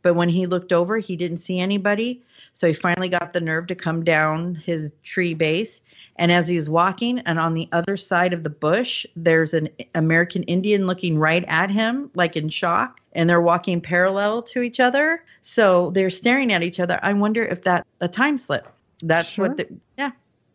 But 0.03 0.15
when 0.15 0.29
he 0.29 0.47
looked 0.47 0.73
over 0.73 0.99
he 0.99 1.17
didn't 1.17 1.39
see 1.39 1.59
anybody. 1.59 2.23
So 2.55 2.69
he 2.69 2.73
finally 2.73 3.09
got 3.09 3.33
the 3.33 3.41
nerve 3.41 3.67
to 3.67 3.75
come 3.75 4.05
down 4.05 4.55
his 4.55 4.93
tree 5.03 5.35
base 5.35 5.81
and 6.17 6.33
as 6.33 6.49
he 6.49 6.57
was 6.57 6.69
walking 6.69 7.19
and 7.21 7.39
on 7.39 7.55
the 7.55 7.69
other 7.73 7.97
side 7.97 8.33
of 8.33 8.43
the 8.43 8.51
bush 8.51 9.07
there's 9.17 9.55
an 9.55 9.69
american 9.95 10.43
indian 10.45 10.87
looking 10.87 11.19
right 11.19 11.45
at 11.49 11.71
him 11.71 12.11
like 12.15 12.37
in 12.37 12.49
shock 12.49 13.01
and 13.13 13.29
they're 13.31 13.41
walking 13.41 13.81
parallel 13.81 14.43
to 14.43 14.63
each 14.63 14.81
other 14.81 15.25
so 15.43 15.91
they're 15.91 16.11
staring 16.11 16.53
at 16.53 16.63
each 16.63 16.81
other 16.81 16.99
i 17.03 17.13
wonder 17.13 17.45
if 17.45 17.63
that's 17.63 17.87
a 18.01 18.09
time 18.09 18.39
slip 18.39 18.67
that's 19.03 19.29
Sure. 19.29 19.49
what 19.49 19.57
the, 19.57 19.69
yeah 19.99 20.11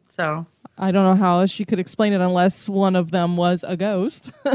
so 0.09 0.45
I 0.78 0.91
don't 0.91 1.03
know 1.03 1.16
how 1.16 1.41
else 1.41 1.59
you 1.59 1.66
could 1.66 1.78
explain 1.80 2.12
it 2.12 2.22
unless 2.22 2.68
one 2.68 2.95
of 2.95 3.12
them 3.12 3.38
was 3.38 3.64
a 3.68 3.78
ghost. 3.78 4.32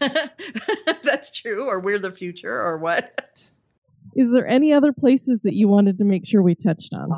that's 1.04 1.30
true 1.38 1.66
or 1.68 1.78
we're 1.78 1.98
the 1.98 2.10
future 2.10 2.52
or 2.60 2.78
what 2.78 3.46
Is 4.16 4.32
there 4.32 4.48
any 4.48 4.72
other 4.72 4.92
places 4.92 5.42
that 5.42 5.54
you 5.54 5.68
wanted 5.68 5.98
to 5.98 6.04
make 6.04 6.26
sure 6.26 6.42
we 6.42 6.54
touched 6.54 6.92
on? 6.94 7.10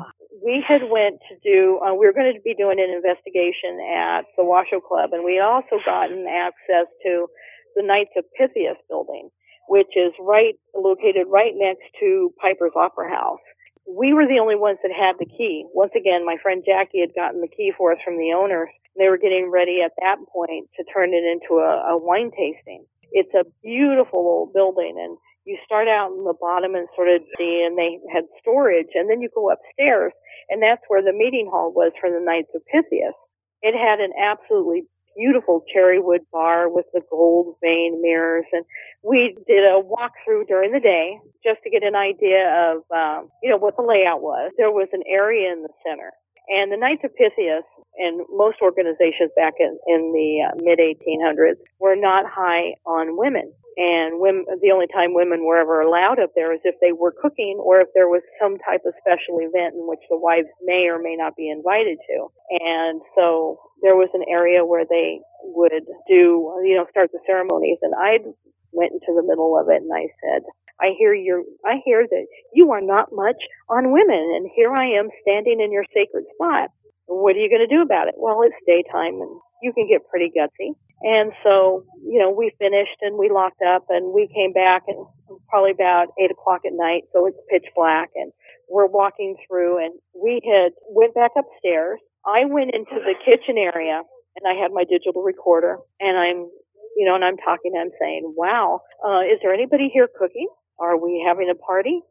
We 0.43 0.63
had 0.65 0.83
went 0.91 1.19
to 1.31 1.35
do 1.43 1.79
uh, 1.79 1.93
we 1.93 2.05
were 2.05 2.13
going 2.13 2.33
to 2.33 2.41
be 2.43 2.55
doing 2.55 2.79
an 2.79 2.91
investigation 2.91 3.79
at 3.95 4.27
the 4.37 4.43
washoe 4.43 4.81
club 4.83 5.11
and 5.13 5.23
we 5.23 5.39
had 5.39 5.45
also 5.47 5.79
gotten 5.85 6.27
access 6.27 6.87
to 7.01 7.27
the 7.75 7.83
knights 7.83 8.11
of 8.17 8.25
pythias 8.37 8.77
building 8.89 9.29
which 9.67 9.95
is 9.95 10.11
right 10.19 10.55
located 10.75 11.25
right 11.29 11.53
next 11.55 11.87
to 11.99 12.33
piper's 12.41 12.75
opera 12.75 13.09
house. 13.09 13.39
We 13.87 14.11
were 14.11 14.27
the 14.27 14.39
only 14.39 14.55
ones 14.55 14.79
that 14.83 14.91
had 14.91 15.15
the 15.19 15.25
key. 15.25 15.63
Once 15.73 15.91
again 15.95 16.25
my 16.25 16.35
friend 16.43 16.63
jackie 16.65 16.99
had 16.99 17.15
gotten 17.15 17.41
the 17.41 17.47
key 17.47 17.71
for 17.77 17.91
us 17.91 17.99
from 18.03 18.17
the 18.17 18.35
owners 18.35 18.69
they 18.97 19.09
were 19.09 19.17
getting 19.17 19.49
ready 19.49 19.81
at 19.83 19.91
that 19.99 20.17
point 20.31 20.69
to 20.77 20.83
turn 20.93 21.13
it 21.13 21.25
into 21.25 21.61
a, 21.61 21.93
a 21.93 21.97
wine 21.97 22.29
tasting. 22.29 22.85
It's 23.11 23.33
a 23.33 23.45
beautiful 23.63 24.19
old 24.19 24.53
building 24.53 24.95
and 24.97 25.17
you 25.45 25.57
start 25.65 25.87
out 25.87 26.11
in 26.11 26.23
the 26.23 26.37
bottom 26.39 26.75
and 26.75 26.87
sort 26.95 27.09
of 27.09 27.21
see 27.37 27.63
and 27.65 27.77
they 27.77 27.99
had 28.13 28.23
storage 28.39 28.91
and 28.95 29.09
then 29.09 29.21
you 29.21 29.29
go 29.33 29.51
upstairs 29.51 30.13
and 30.49 30.61
that's 30.61 30.81
where 30.87 31.01
the 31.01 31.13
meeting 31.13 31.47
hall 31.49 31.71
was 31.73 31.91
for 31.99 32.09
the 32.09 32.23
Knights 32.23 32.51
of 32.55 32.61
Pythias. 32.67 33.15
It 33.61 33.75
had 33.77 33.99
an 33.99 34.11
absolutely 34.19 34.83
beautiful 35.15 35.63
cherry 35.71 35.99
wood 35.99 36.21
bar 36.31 36.69
with 36.69 36.85
the 36.93 37.01
gold 37.09 37.55
vein 37.61 38.01
mirrors, 38.01 38.45
and 38.51 38.65
we 39.03 39.37
did 39.47 39.63
a 39.63 39.81
walkthrough 39.81 40.47
during 40.47 40.71
the 40.71 40.79
day 40.79 41.17
just 41.43 41.59
to 41.63 41.69
get 41.69 41.83
an 41.83 41.95
idea 41.95 42.49
of, 42.49 42.83
um, 42.91 43.29
you 43.41 43.49
know, 43.49 43.57
what 43.57 43.75
the 43.77 43.83
layout 43.83 44.21
was. 44.21 44.51
There 44.57 44.71
was 44.71 44.89
an 44.91 45.03
area 45.07 45.51
in 45.53 45.61
the 45.63 45.69
center, 45.85 46.11
and 46.49 46.71
the 46.71 46.77
Knights 46.77 47.03
of 47.03 47.15
Pythias 47.15 47.63
and 47.97 48.25
most 48.31 48.57
organizations 48.61 49.31
back 49.35 49.53
in, 49.59 49.77
in 49.87 50.11
the 50.13 50.49
uh, 50.49 50.55
mid 50.63 50.79
1800s 50.79 51.61
were 51.79 51.95
not 51.95 52.25
high 52.29 52.75
on 52.85 53.17
women. 53.17 53.53
And 53.77 54.19
women, 54.21 54.45
the 54.61 54.71
only 54.71 54.87
time 54.87 55.13
women 55.15 55.45
were 55.45 55.57
ever 55.57 55.81
allowed 55.81 56.19
up 56.19 56.31
there 56.35 56.53
is 56.53 56.61
if 56.63 56.75
they 56.81 56.91
were 56.91 57.13
cooking 57.13 57.57
or 57.57 57.81
if 57.81 57.87
there 57.95 58.07
was 58.09 58.21
some 58.41 58.57
type 58.59 58.81
of 58.85 58.93
special 59.01 59.41
event 59.41 59.73
in 59.73 59.87
which 59.89 60.03
the 60.09 60.17
wives 60.17 60.49
may 60.61 60.89
or 60.89 60.99
may 61.01 61.15
not 61.17 61.35
be 61.35 61.49
invited 61.49 61.97
to. 62.09 62.29
And 62.51 63.01
so 63.15 63.59
there 63.81 63.95
was 63.95 64.09
an 64.13 64.25
area 64.29 64.65
where 64.65 64.85
they 64.85 65.21
would 65.57 65.73
do, 66.07 66.61
you 66.65 66.75
know, 66.77 66.85
start 66.91 67.11
the 67.13 67.19
ceremonies. 67.25 67.79
And 67.81 67.93
I 67.97 68.19
went 68.73 68.93
into 68.93 69.13
the 69.15 69.25
middle 69.25 69.57
of 69.57 69.69
it 69.69 69.81
and 69.81 69.91
I 69.93 70.05
said, 70.21 70.43
I 70.83 70.91
hear 70.99 71.13
you're, 71.13 71.43
I 71.65 71.79
hear 71.85 72.03
that 72.03 72.25
you 72.53 72.71
are 72.71 72.81
not 72.81 73.07
much 73.13 73.39
on 73.69 73.91
women. 73.95 74.35
And 74.35 74.51
here 74.53 74.73
I 74.75 74.99
am 74.99 75.07
standing 75.21 75.61
in 75.63 75.71
your 75.71 75.85
sacred 75.95 76.25
spot. 76.35 76.69
What 77.07 77.35
are 77.35 77.39
you 77.39 77.49
going 77.49 77.63
to 77.63 77.73
do 77.73 77.81
about 77.81 78.09
it? 78.09 78.15
Well, 78.17 78.43
it's 78.43 78.55
daytime 78.67 79.15
and 79.23 79.39
you 79.63 79.71
can 79.71 79.87
get 79.87 80.07
pretty 80.11 80.27
gutsy. 80.35 80.75
And 81.01 81.31
so, 81.43 81.83
you 82.03 82.19
know, 82.19 82.31
we 82.31 82.51
finished 82.59 82.99
and 83.01 83.17
we 83.17 83.29
locked 83.31 83.61
up 83.63 83.85
and 83.89 84.13
we 84.13 84.27
came 84.35 84.51
back 84.51 84.83
and 84.87 85.07
probably 85.49 85.71
about 85.71 86.07
eight 86.19 86.31
o'clock 86.31 86.61
at 86.65 86.75
night. 86.75 87.03
So 87.13 87.27
it's 87.27 87.39
pitch 87.49 87.65
black 87.75 88.09
and 88.15 88.31
we're 88.69 88.87
walking 88.87 89.35
through 89.47 89.83
and 89.83 89.93
we 90.15 90.41
had 90.43 90.71
went 90.89 91.15
back 91.15 91.31
upstairs. 91.37 91.99
I 92.25 92.43
went 92.45 92.71
into 92.75 92.99
the 93.03 93.15
kitchen 93.23 93.57
area 93.57 94.01
and 94.35 94.43
I 94.47 94.59
had 94.59 94.71
my 94.71 94.83
digital 94.83 95.23
recorder 95.23 95.77
and 95.99 96.17
I'm, 96.17 96.47
you 96.95 97.05
know, 97.07 97.15
and 97.15 97.25
I'm 97.25 97.37
talking, 97.37 97.71
and 97.73 97.81
I'm 97.81 97.95
saying, 97.99 98.33
wow, 98.37 98.81
uh, 99.03 99.21
is 99.21 99.39
there 99.41 99.53
anybody 99.53 99.89
here 99.91 100.07
cooking? 100.07 100.47
Are 100.79 100.97
we 100.97 101.23
having 101.25 101.49
a 101.49 101.55
party? 101.55 102.01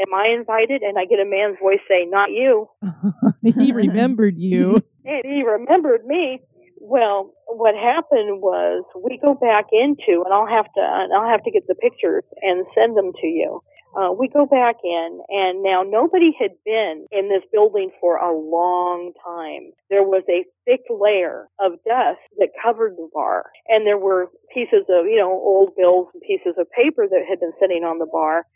Am 0.00 0.14
I 0.14 0.34
invited? 0.38 0.82
And 0.82 0.98
I 0.98 1.04
get 1.04 1.20
a 1.20 1.24
man's 1.24 1.58
voice 1.60 1.80
say, 1.88 2.06
not 2.06 2.30
you. 2.30 2.68
he 3.42 3.72
remembered 3.72 4.36
you. 4.38 4.82
And 5.02 5.22
he 5.24 5.42
remembered 5.42 6.04
me. 6.04 6.42
Well, 6.78 7.32
what 7.46 7.74
happened 7.74 8.42
was 8.42 8.84
we 8.94 9.18
go 9.18 9.32
back 9.32 9.64
into, 9.72 10.22
and 10.22 10.32
I'll 10.32 10.46
have 10.46 10.66
to, 10.74 10.80
I'll 10.80 11.28
have 11.28 11.42
to 11.44 11.50
get 11.50 11.66
the 11.66 11.74
pictures 11.74 12.22
and 12.42 12.66
send 12.74 12.98
them 12.98 13.12
to 13.18 13.26
you. 13.26 13.62
Uh, 13.94 14.12
we 14.12 14.28
go 14.28 14.46
back 14.46 14.76
in, 14.84 15.20
and 15.28 15.62
now 15.62 15.82
nobody 15.82 16.30
had 16.38 16.52
been 16.64 17.06
in 17.10 17.28
this 17.28 17.42
building 17.52 17.90
for 18.00 18.16
a 18.16 18.32
long 18.32 19.12
time. 19.24 19.72
There 19.90 20.04
was 20.04 20.22
a 20.28 20.44
thick 20.64 20.82
layer 20.90 21.48
of 21.58 21.72
dust 21.84 22.22
that 22.38 22.50
covered 22.62 22.94
the 22.96 23.08
bar, 23.12 23.50
and 23.66 23.86
there 23.86 23.98
were 23.98 24.30
pieces 24.54 24.86
of, 24.88 25.06
you 25.06 25.16
know, 25.16 25.30
old 25.30 25.74
bills 25.76 26.08
and 26.14 26.22
pieces 26.22 26.54
of 26.56 26.70
paper 26.70 27.08
that 27.08 27.26
had 27.28 27.40
been 27.40 27.52
sitting 27.60 27.82
on 27.82 27.98
the 27.98 28.06
bar 28.06 28.46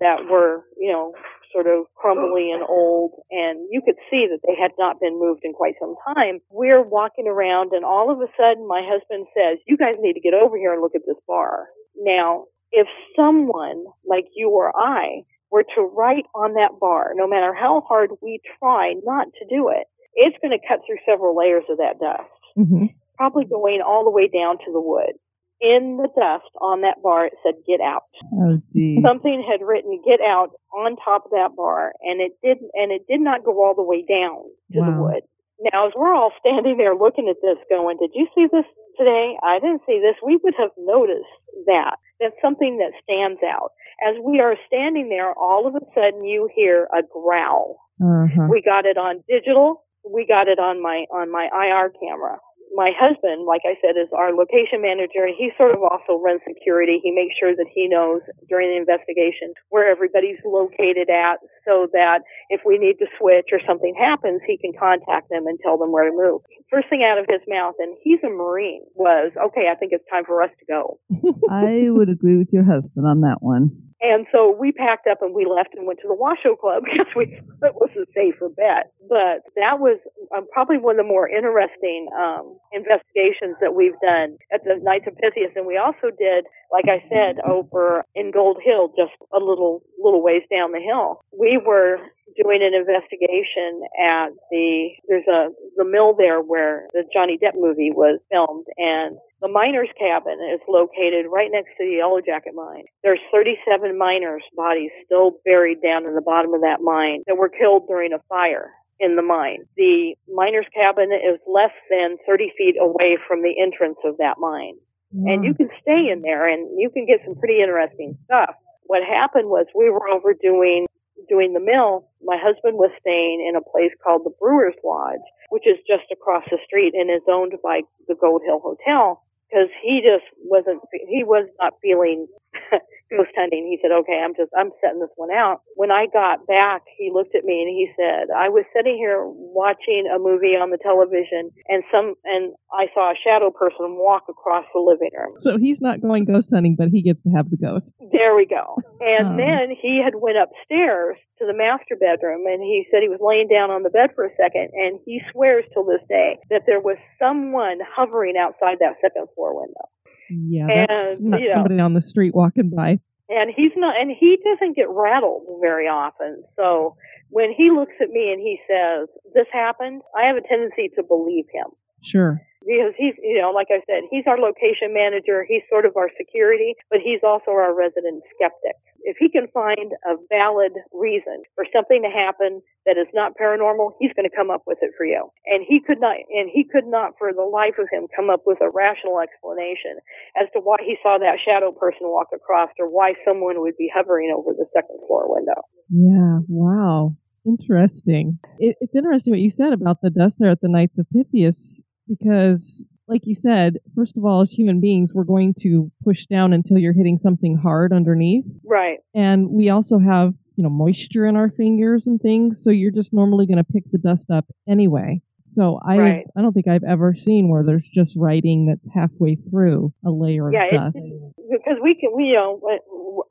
that 0.00 0.26
were, 0.28 0.64
you 0.76 0.90
know, 0.90 1.12
sort 1.52 1.66
of 1.66 1.84
crumbly 1.94 2.50
and 2.50 2.62
old, 2.62 3.12
and 3.30 3.66
you 3.70 3.82
could 3.84 3.98
see 4.10 4.26
that 4.30 4.40
they 4.46 4.54
had 4.60 4.70
not 4.78 5.00
been 5.00 5.18
moved 5.18 5.42
in 5.44 5.52
quite 5.52 5.74
some 5.78 5.94
time. 6.14 6.40
We're 6.50 6.82
walking 6.82 7.26
around, 7.26 7.72
and 7.72 7.84
all 7.84 8.10
of 8.10 8.20
a 8.20 8.30
sudden, 8.36 8.66
my 8.66 8.82
husband 8.82 9.26
says, 9.34 9.58
"You 9.66 9.76
guys 9.76 9.96
need 9.98 10.14
to 10.14 10.20
get 10.20 10.34
over 10.34 10.56
here 10.56 10.72
and 10.72 10.80
look 10.80 10.94
at 10.94 11.06
this 11.06 11.18
bar." 11.26 11.68
Now, 11.96 12.46
if 12.72 12.86
someone 13.16 13.84
like 14.06 14.26
you 14.34 14.50
or 14.50 14.72
I 14.76 15.22
were 15.50 15.64
to 15.74 15.82
write 15.82 16.26
on 16.34 16.54
that 16.54 16.78
bar, 16.80 17.12
no 17.14 17.26
matter 17.26 17.52
how 17.54 17.82
hard 17.88 18.10
we 18.22 18.40
try 18.58 18.94
not 19.04 19.26
to 19.38 19.46
do 19.48 19.68
it, 19.68 19.86
it's 20.14 20.36
going 20.42 20.56
to 20.56 20.66
cut 20.68 20.80
through 20.86 20.98
several 21.06 21.36
layers 21.36 21.64
of 21.68 21.78
that 21.78 21.98
dust, 22.00 22.28
Mm-hmm. 22.58 22.86
probably 23.16 23.44
going 23.44 23.80
all 23.80 24.04
the 24.04 24.10
way 24.10 24.26
down 24.28 24.58
to 24.58 24.72
the 24.72 24.80
wood. 24.80 25.14
In 25.60 25.98
the 25.98 26.08
dust 26.18 26.50
on 26.60 26.80
that 26.80 27.02
bar, 27.02 27.26
it 27.26 27.34
said 27.44 27.54
"Get 27.66 27.80
out." 27.80 28.08
Oh, 28.32 28.60
geez. 28.72 29.04
Something 29.06 29.44
had 29.44 29.60
written 29.60 30.00
"Get 30.06 30.20
out" 30.20 30.50
on 30.72 30.96
top 30.96 31.26
of 31.26 31.30
that 31.32 31.54
bar, 31.54 31.92
and 32.00 32.20
it 32.20 32.32
didn't, 32.42 32.70
and 32.72 32.90
it 32.90 33.06
did 33.06 33.20
not 33.20 33.44
go 33.44 33.62
all 33.62 33.74
the 33.74 33.82
way 33.82 34.00
down 34.02 34.42
to 34.72 34.80
the 34.80 34.96
wood. 35.02 35.22
Now, 35.60 35.86
as 35.88 35.92
we're 35.94 36.14
all 36.14 36.32
standing 36.40 36.78
there 36.78 36.96
looking 36.96 37.28
at 37.28 37.36
this, 37.42 37.58
going, 37.68 37.98
"Did 38.00 38.12
you 38.14 38.26
see 38.34 38.46
this 38.50 38.64
today? 39.00 39.40
I 39.42 39.58
didn't 39.58 39.82
see 39.88 39.98
this." 39.98 40.20
We 40.20 40.36
would 40.44 40.54
have 40.60 40.76
noticed 40.76 41.32
that. 41.64 41.96
That's 42.20 42.36
something 42.42 42.76
that 42.76 42.92
stands 43.02 43.40
out. 43.42 43.72
As 44.06 44.14
we 44.22 44.40
are 44.40 44.56
standing 44.66 45.08
there, 45.08 45.32
all 45.32 45.66
of 45.66 45.74
a 45.74 45.80
sudden 45.94 46.24
you 46.24 46.48
hear 46.54 46.88
a 46.92 47.02
growl. 47.02 47.80
Uh-huh. 48.00 48.46
We 48.48 48.60
got 48.60 48.84
it 48.84 48.96
on 48.96 49.24
digital. 49.28 49.84
We 50.04 50.26
got 50.26 50.48
it 50.48 50.58
on 50.58 50.82
my 50.82 51.04
on 51.12 51.30
my 51.30 51.48
IR 51.52 51.92
camera. 52.00 52.38
My 52.72 52.92
husband, 52.94 53.46
like 53.46 53.62
I 53.66 53.74
said, 53.82 53.98
is 53.98 54.06
our 54.14 54.32
location 54.32 54.80
manager, 54.80 55.26
and 55.26 55.34
he 55.36 55.50
sort 55.58 55.74
of 55.74 55.82
also 55.82 56.22
runs 56.22 56.40
security. 56.46 57.00
He 57.02 57.10
makes 57.10 57.34
sure 57.34 57.56
that 57.56 57.66
he 57.66 57.88
knows 57.88 58.22
during 58.48 58.70
the 58.70 58.76
investigation 58.78 59.52
where 59.70 59.90
everybody's 59.90 60.38
located 60.44 61.10
at, 61.10 61.42
so 61.66 61.88
that 61.92 62.22
if 62.48 62.60
we 62.64 62.78
need 62.78 62.98
to 63.00 63.06
switch 63.18 63.50
or 63.52 63.60
something 63.66 63.94
happens, 63.98 64.40
he 64.46 64.56
can 64.56 64.72
contact 64.78 65.30
them 65.30 65.48
and 65.48 65.58
tell 65.58 65.78
them 65.78 65.90
where 65.90 66.08
to 66.08 66.16
move. 66.16 66.42
First 66.70 66.88
thing 66.88 67.02
out 67.02 67.18
of 67.18 67.26
his 67.28 67.40
mouth, 67.48 67.74
and 67.78 67.96
he's 68.02 68.20
a 68.24 68.28
Marine, 68.28 68.84
was, 68.94 69.32
"Okay, 69.36 69.68
I 69.70 69.74
think 69.74 69.92
it's 69.92 70.04
time 70.08 70.24
for 70.24 70.42
us 70.42 70.50
to 70.58 70.64
go." 70.66 70.98
I 71.50 71.90
would 71.90 72.08
agree 72.08 72.36
with 72.36 72.52
your 72.52 72.64
husband 72.64 73.06
on 73.06 73.22
that 73.22 73.38
one. 73.42 73.90
And 74.00 74.24
so 74.32 74.56
we 74.56 74.72
packed 74.72 75.06
up 75.06 75.20
and 75.20 75.34
we 75.34 75.44
left 75.44 75.76
and 75.76 75.86
went 75.86 76.00
to 76.00 76.08
the 76.08 76.16
Washoe 76.16 76.56
Club 76.56 76.84
because 76.88 77.12
we 77.14 77.36
thought 77.60 77.76
it 77.76 77.80
was 77.80 77.92
a 78.00 78.08
safer 78.16 78.48
bet. 78.48 78.92
But 79.08 79.44
that 79.60 79.76
was 79.76 80.00
um, 80.34 80.48
probably 80.52 80.78
one 80.78 80.96
of 80.98 81.04
the 81.04 81.08
more 81.08 81.28
interesting 81.28 82.08
um, 82.16 82.56
investigations 82.72 83.60
that 83.60 83.76
we've 83.76 83.98
done 84.00 84.40
at 84.52 84.64
the 84.64 84.80
Knights 84.80 85.04
of 85.06 85.16
Pythias. 85.20 85.52
And 85.54 85.66
we 85.66 85.76
also 85.76 86.08
did, 86.16 86.48
like 86.72 86.86
I 86.86 87.02
said, 87.08 87.40
over 87.44 88.04
in 88.14 88.30
Gold 88.30 88.58
Hill, 88.64 88.92
just 88.96 89.14
a 89.32 89.38
little 89.38 89.82
little 90.02 90.22
ways 90.22 90.42
down 90.50 90.72
the 90.72 90.80
hill. 90.80 91.24
We 91.36 91.58
were 91.58 91.98
doing 92.36 92.62
an 92.62 92.74
investigation 92.74 93.82
at 93.98 94.30
the 94.50 94.90
there's 95.08 95.26
a 95.26 95.48
the 95.76 95.84
mill 95.84 96.14
there 96.16 96.40
where 96.40 96.86
the 96.92 97.04
Johnny 97.12 97.38
Depp 97.38 97.54
movie 97.54 97.90
was 97.90 98.20
filmed 98.30 98.66
and 98.76 99.18
the 99.40 99.48
miners 99.48 99.88
cabin 99.98 100.38
is 100.52 100.60
located 100.68 101.26
right 101.30 101.50
next 101.50 101.70
to 101.78 101.84
the 101.84 101.96
Yellow 101.98 102.20
Jacket 102.20 102.54
mine. 102.54 102.84
There's 103.02 103.20
37 103.32 103.96
miners' 103.96 104.44
bodies 104.54 104.90
still 105.04 105.40
buried 105.44 105.82
down 105.82 106.06
in 106.06 106.14
the 106.14 106.20
bottom 106.20 106.52
of 106.52 106.60
that 106.60 106.80
mine 106.82 107.22
that 107.26 107.36
were 107.38 107.48
killed 107.48 107.88
during 107.88 108.12
a 108.12 108.20
fire 108.28 108.70
in 109.00 109.16
the 109.16 109.22
mine. 109.22 109.64
The 109.76 110.14
miners' 110.28 110.68
cabin 110.74 111.10
is 111.10 111.40
less 111.48 111.72
than 111.88 112.18
30 112.26 112.52
feet 112.56 112.76
away 112.78 113.16
from 113.26 113.42
the 113.42 113.54
entrance 113.58 113.96
of 114.04 114.18
that 114.18 114.36
mine. 114.38 114.76
And 115.12 115.42
mm. 115.42 115.44
you 115.44 115.54
can 115.54 115.68
stay 115.82 116.10
in 116.10 116.22
there 116.22 116.48
and 116.48 116.78
you 116.78 116.90
can 116.90 117.06
get 117.06 117.20
some 117.24 117.34
pretty 117.34 117.60
interesting 117.60 118.16
stuff. 118.24 118.54
What 118.84 119.02
happened 119.02 119.48
was 119.48 119.66
we 119.74 119.90
were 119.90 120.08
over 120.08 120.34
doing 120.34 120.86
doing 121.28 121.52
the 121.52 121.60
mill. 121.60 122.08
My 122.22 122.38
husband 122.40 122.78
was 122.78 122.90
staying 123.00 123.44
in 123.46 123.54
a 123.54 123.62
place 123.62 123.92
called 124.02 124.22
the 124.24 124.34
Brewers 124.40 124.74
Lodge, 124.82 125.22
which 125.50 125.66
is 125.66 125.78
just 125.86 126.10
across 126.10 126.44
the 126.50 126.58
street 126.64 126.94
and 126.94 127.10
is 127.10 127.22
owned 127.28 127.54
by 127.62 127.82
the 128.08 128.14
Gold 128.14 128.42
Hill 128.44 128.60
Hotel 128.62 129.22
because 129.50 129.68
he 129.82 130.00
just 130.00 130.26
wasn't 130.44 130.80
he 131.08 131.24
was 131.24 131.48
not 131.58 131.74
feeling 131.82 132.26
ghost 133.10 133.30
hunting. 133.36 133.66
He 133.66 133.78
said, 133.82 133.92
"Okay, 133.92 134.18
I'm 134.22 134.34
just 134.34 134.50
I'm 134.56 134.70
setting 134.80 135.00
this 135.00 135.12
one 135.16 135.30
out." 135.30 135.60
When 135.76 135.90
I 135.90 136.06
got 136.12 136.46
back, 136.46 136.82
he 136.96 137.10
looked 137.12 137.34
at 137.34 137.44
me 137.44 137.62
and 137.62 137.70
he 137.70 137.90
said, 137.98 138.30
"I 138.34 138.48
was 138.48 138.64
sitting 138.74 138.96
here 138.96 139.22
watching 139.26 140.06
a 140.06 140.18
movie 140.18 140.54
on 140.56 140.70
the 140.70 140.78
television, 140.78 141.50
and 141.68 141.82
some 141.92 142.14
and 142.24 142.54
I 142.72 142.86
saw 142.94 143.10
a 143.12 143.18
shadow 143.18 143.50
person 143.50 143.98
walk 143.98 144.24
across 144.28 144.64
the 144.72 144.80
living 144.80 145.10
room." 145.16 145.34
So 145.40 145.58
he's 145.58 145.80
not 145.80 146.00
going 146.00 146.24
ghost 146.24 146.50
hunting, 146.52 146.76
but 146.78 146.88
he 146.88 147.02
gets 147.02 147.22
to 147.24 147.30
have 147.30 147.50
the 147.50 147.56
ghost. 147.56 147.94
There 148.12 148.34
we 148.34 148.46
go. 148.46 148.76
And 149.00 149.34
Oh. 149.34 149.36
then 149.36 149.70
he 149.80 150.00
had 150.02 150.14
went 150.16 150.38
upstairs 150.38 151.16
to 151.38 151.46
the 151.46 151.54
master 151.54 151.96
bedroom 151.96 152.44
and 152.46 152.62
he 152.62 152.86
said 152.90 153.00
he 153.02 153.08
was 153.08 153.20
laying 153.20 153.48
down 153.48 153.70
on 153.70 153.82
the 153.82 153.88
bed 153.90 154.10
for 154.14 154.24
a 154.26 154.34
second 154.36 154.68
and 154.74 155.00
he 155.06 155.20
swears 155.32 155.64
till 155.72 155.84
this 155.84 156.02
day 156.08 156.36
that 156.50 156.66
there 156.66 156.80
was 156.80 156.96
someone 157.18 157.78
hovering 157.96 158.36
outside 158.36 158.76
that 158.80 158.96
second 159.00 159.26
floor 159.34 159.56
window. 159.58 159.88
Yeah, 160.30 160.66
that's 160.86 161.18
And, 161.20 161.30
not 161.30 161.40
you 161.40 161.48
know. 161.48 161.54
somebody 161.54 161.78
on 161.80 161.94
the 161.94 162.02
street 162.02 162.34
walking 162.34 162.70
by. 162.70 163.00
And 163.28 163.50
he's 163.54 163.72
not 163.76 164.00
and 164.00 164.10
he 164.10 164.38
doesn't 164.44 164.74
get 164.76 164.88
rattled 164.88 165.42
very 165.60 165.86
often. 165.86 166.42
So 166.56 166.96
when 167.28 167.52
he 167.56 167.70
looks 167.70 167.94
at 168.00 168.10
me 168.10 168.32
and 168.32 168.40
he 168.40 168.58
says, 168.68 169.08
This 169.34 169.46
happened, 169.52 170.02
I 170.16 170.26
have 170.26 170.36
a 170.36 170.42
tendency 170.46 170.90
to 170.96 171.02
believe 171.02 171.46
him. 171.52 171.66
Sure. 172.02 172.40
because 172.66 172.94
he's 172.96 173.12
you 173.22 173.38
know 173.40 173.50
like 173.50 173.66
i 173.70 173.80
said 173.86 174.04
he's 174.10 174.24
our 174.26 174.38
location 174.38 174.88
manager 174.92 175.44
he's 175.46 175.60
sort 175.68 175.84
of 175.84 175.96
our 175.96 176.08
security 176.16 176.74
but 176.90 176.98
he's 177.04 177.20
also 177.22 177.50
our 177.50 177.74
resident 177.76 178.22
skeptic 178.34 178.76
if 179.04 179.16
he 179.18 179.28
can 179.28 179.48
find 179.52 179.92
a 180.06 180.14
valid 180.28 180.72
reason 180.92 181.42
for 181.54 181.64
something 181.72 182.02
to 182.02 182.10
happen 182.10 182.60
that 182.86 182.96
is 182.96 183.08
not 183.14 183.32
paranormal 183.40 183.92
he's 184.00 184.12
going 184.14 184.28
to 184.28 184.36
come 184.36 184.50
up 184.50 184.62
with 184.66 184.78
it 184.82 184.92
for 184.96 185.04
you 185.04 185.28
and 185.46 185.64
he 185.66 185.80
could 185.80 186.00
not 186.00 186.16
and 186.30 186.50
he 186.52 186.64
could 186.64 186.86
not 186.86 187.12
for 187.18 187.32
the 187.32 187.44
life 187.44 187.78
of 187.78 187.88
him 187.90 188.06
come 188.14 188.30
up 188.30 188.42
with 188.46 188.58
a 188.60 188.70
rational 188.70 189.20
explanation 189.20 189.98
as 190.40 190.48
to 190.52 190.60
why 190.60 190.76
he 190.80 190.96
saw 191.02 191.18
that 191.18 191.38
shadow 191.42 191.72
person 191.72 192.08
walk 192.08 192.28
across 192.34 192.68
or 192.78 192.88
why 192.88 193.14
someone 193.24 193.60
would 193.60 193.76
be 193.76 193.90
hovering 193.92 194.32
over 194.36 194.52
the 194.52 194.66
second 194.74 194.98
floor 195.06 195.26
window 195.28 195.60
Yeah. 195.88 196.40
Wow. 196.48 197.16
Interesting. 197.46 198.38
It, 198.58 198.76
it's 198.80 198.94
interesting 198.94 199.32
what 199.32 199.40
you 199.40 199.50
said 199.50 199.72
about 199.72 200.02
the 200.02 200.10
dust 200.10 200.38
there 200.38 200.50
at 200.50 200.60
the 200.60 200.68
Knights 200.68 200.98
of 200.98 201.06
Pythias 201.10 201.82
because, 202.08 202.84
like 203.10 203.22
you 203.26 203.34
said, 203.34 203.76
first 203.94 204.16
of 204.16 204.24
all, 204.24 204.40
as 204.40 204.52
human 204.52 204.80
beings, 204.80 205.12
we're 205.12 205.24
going 205.24 205.54
to 205.62 205.90
push 206.04 206.26
down 206.26 206.52
until 206.52 206.78
you're 206.78 206.92
hitting 206.94 207.18
something 207.18 207.56
hard 207.56 207.92
underneath. 207.92 208.44
right 208.64 208.98
And 209.14 209.50
we 209.50 209.68
also 209.68 209.98
have, 209.98 210.34
you 210.56 210.62
know, 210.64 210.70
moisture 210.70 211.26
in 211.26 211.36
our 211.36 211.50
fingers 211.50 212.06
and 212.06 212.20
things. 212.20 212.62
So 212.62 212.70
you're 212.70 212.92
just 212.92 213.12
normally 213.12 213.46
going 213.46 213.58
to 213.58 213.64
pick 213.64 213.84
the 213.90 213.98
dust 213.98 214.30
up 214.30 214.46
anyway. 214.68 215.20
So 215.48 215.80
I, 215.84 215.98
Right. 215.98 216.26
I 216.36 216.42
don't 216.42 216.52
think 216.52 216.68
I've 216.68 216.84
ever 216.84 217.16
seen 217.16 217.48
where 217.48 217.64
there's 217.64 217.88
just 217.88 218.16
writing 218.16 218.66
that's 218.66 218.88
halfway 218.94 219.34
through 219.34 219.92
a 220.06 220.10
layer 220.10 220.46
of 220.46 220.52
Yeah, 220.54 220.70
dust. 220.70 221.04
because 221.50 221.78
we 221.82 221.96
can, 221.98 222.10
we, 222.14 222.26
you 222.26 222.34
know, 222.34 222.60